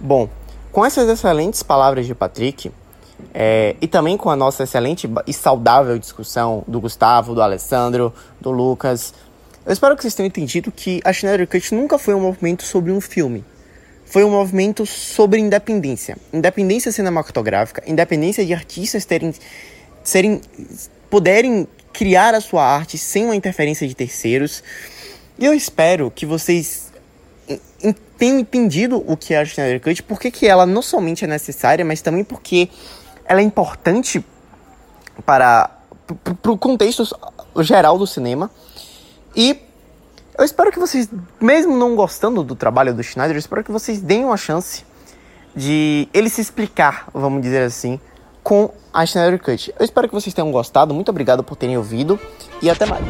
Bom, 0.00 0.28
com 0.72 0.84
essas 0.84 1.08
excelentes 1.08 1.62
palavras 1.62 2.06
de 2.06 2.14
Patrick, 2.14 2.72
é, 3.34 3.76
e 3.80 3.86
também 3.86 4.16
com 4.16 4.30
a 4.30 4.36
nossa 4.36 4.62
excelente 4.62 5.08
e 5.26 5.32
saudável 5.32 5.98
discussão 5.98 6.64
do 6.66 6.80
Gustavo, 6.80 7.34
do 7.34 7.42
Alessandro, 7.42 8.14
do 8.40 8.50
Lucas. 8.50 9.12
Eu 9.66 9.72
espero 9.72 9.94
que 9.94 10.02
vocês 10.02 10.14
tenham 10.14 10.28
entendido 10.28 10.72
que 10.72 11.02
a 11.04 11.12
Schneider 11.12 11.46
Cut 11.46 11.74
nunca 11.74 11.98
foi 11.98 12.14
um 12.14 12.20
movimento 12.20 12.62
sobre 12.62 12.90
um 12.90 13.00
filme. 13.00 13.44
Foi 14.06 14.24
um 14.24 14.30
movimento 14.30 14.86
sobre 14.86 15.38
independência. 15.38 16.16
Independência 16.32 16.90
cinematográfica, 16.90 17.82
independência 17.86 18.44
de 18.44 18.54
artistas 18.54 19.04
terem, 19.04 19.34
serem, 20.02 20.40
poderem 21.10 21.68
criar 21.92 22.34
a 22.34 22.40
sua 22.40 22.64
arte 22.64 22.96
sem 22.98 23.24
uma 23.24 23.36
interferência 23.36 23.86
de 23.86 23.94
terceiros. 23.94 24.62
E 25.38 25.44
eu 25.44 25.54
espero 25.54 26.10
que 26.10 26.26
vocês 26.26 26.90
tenham 28.18 28.38
entendido 28.38 29.02
o 29.06 29.16
que 29.16 29.34
é 29.34 29.38
a 29.38 29.44
Schneider 29.44 29.80
Cut, 29.80 30.02
porque 30.02 30.30
que 30.30 30.46
ela 30.46 30.66
não 30.66 30.82
somente 30.82 31.24
é 31.24 31.28
necessária, 31.28 31.84
mas 31.84 32.02
também 32.02 32.22
porque 32.22 32.68
ela 33.24 33.40
é 33.40 33.42
importante 33.42 34.24
para 35.24 35.70
o 36.46 36.58
contexto 36.58 37.04
geral 37.60 37.98
do 37.98 38.06
cinema. 38.06 38.50
E 39.34 39.58
eu 40.36 40.44
espero 40.44 40.70
que 40.70 40.78
vocês, 40.78 41.08
mesmo 41.40 41.76
não 41.76 41.94
gostando 41.94 42.42
do 42.42 42.54
trabalho 42.54 42.94
do 42.94 43.02
Schneider, 43.02 43.36
eu 43.36 43.40
espero 43.40 43.64
que 43.64 43.72
vocês 43.72 44.00
deem 44.00 44.24
uma 44.24 44.36
chance 44.36 44.84
de 45.54 46.08
ele 46.12 46.28
se 46.28 46.40
explicar, 46.40 47.08
vamos 47.12 47.42
dizer 47.42 47.62
assim, 47.62 48.00
com 48.50 48.68
a 48.92 49.06
Schneider 49.06 49.40
Cut. 49.40 49.72
Eu 49.78 49.84
espero 49.84 50.08
que 50.08 50.14
vocês 50.14 50.34
tenham 50.34 50.50
gostado. 50.50 50.92
Muito 50.92 51.08
obrigado 51.08 51.44
por 51.44 51.54
terem 51.54 51.76
ouvido 51.76 52.18
e 52.60 52.68
até 52.68 52.84
mais. 52.84 53.04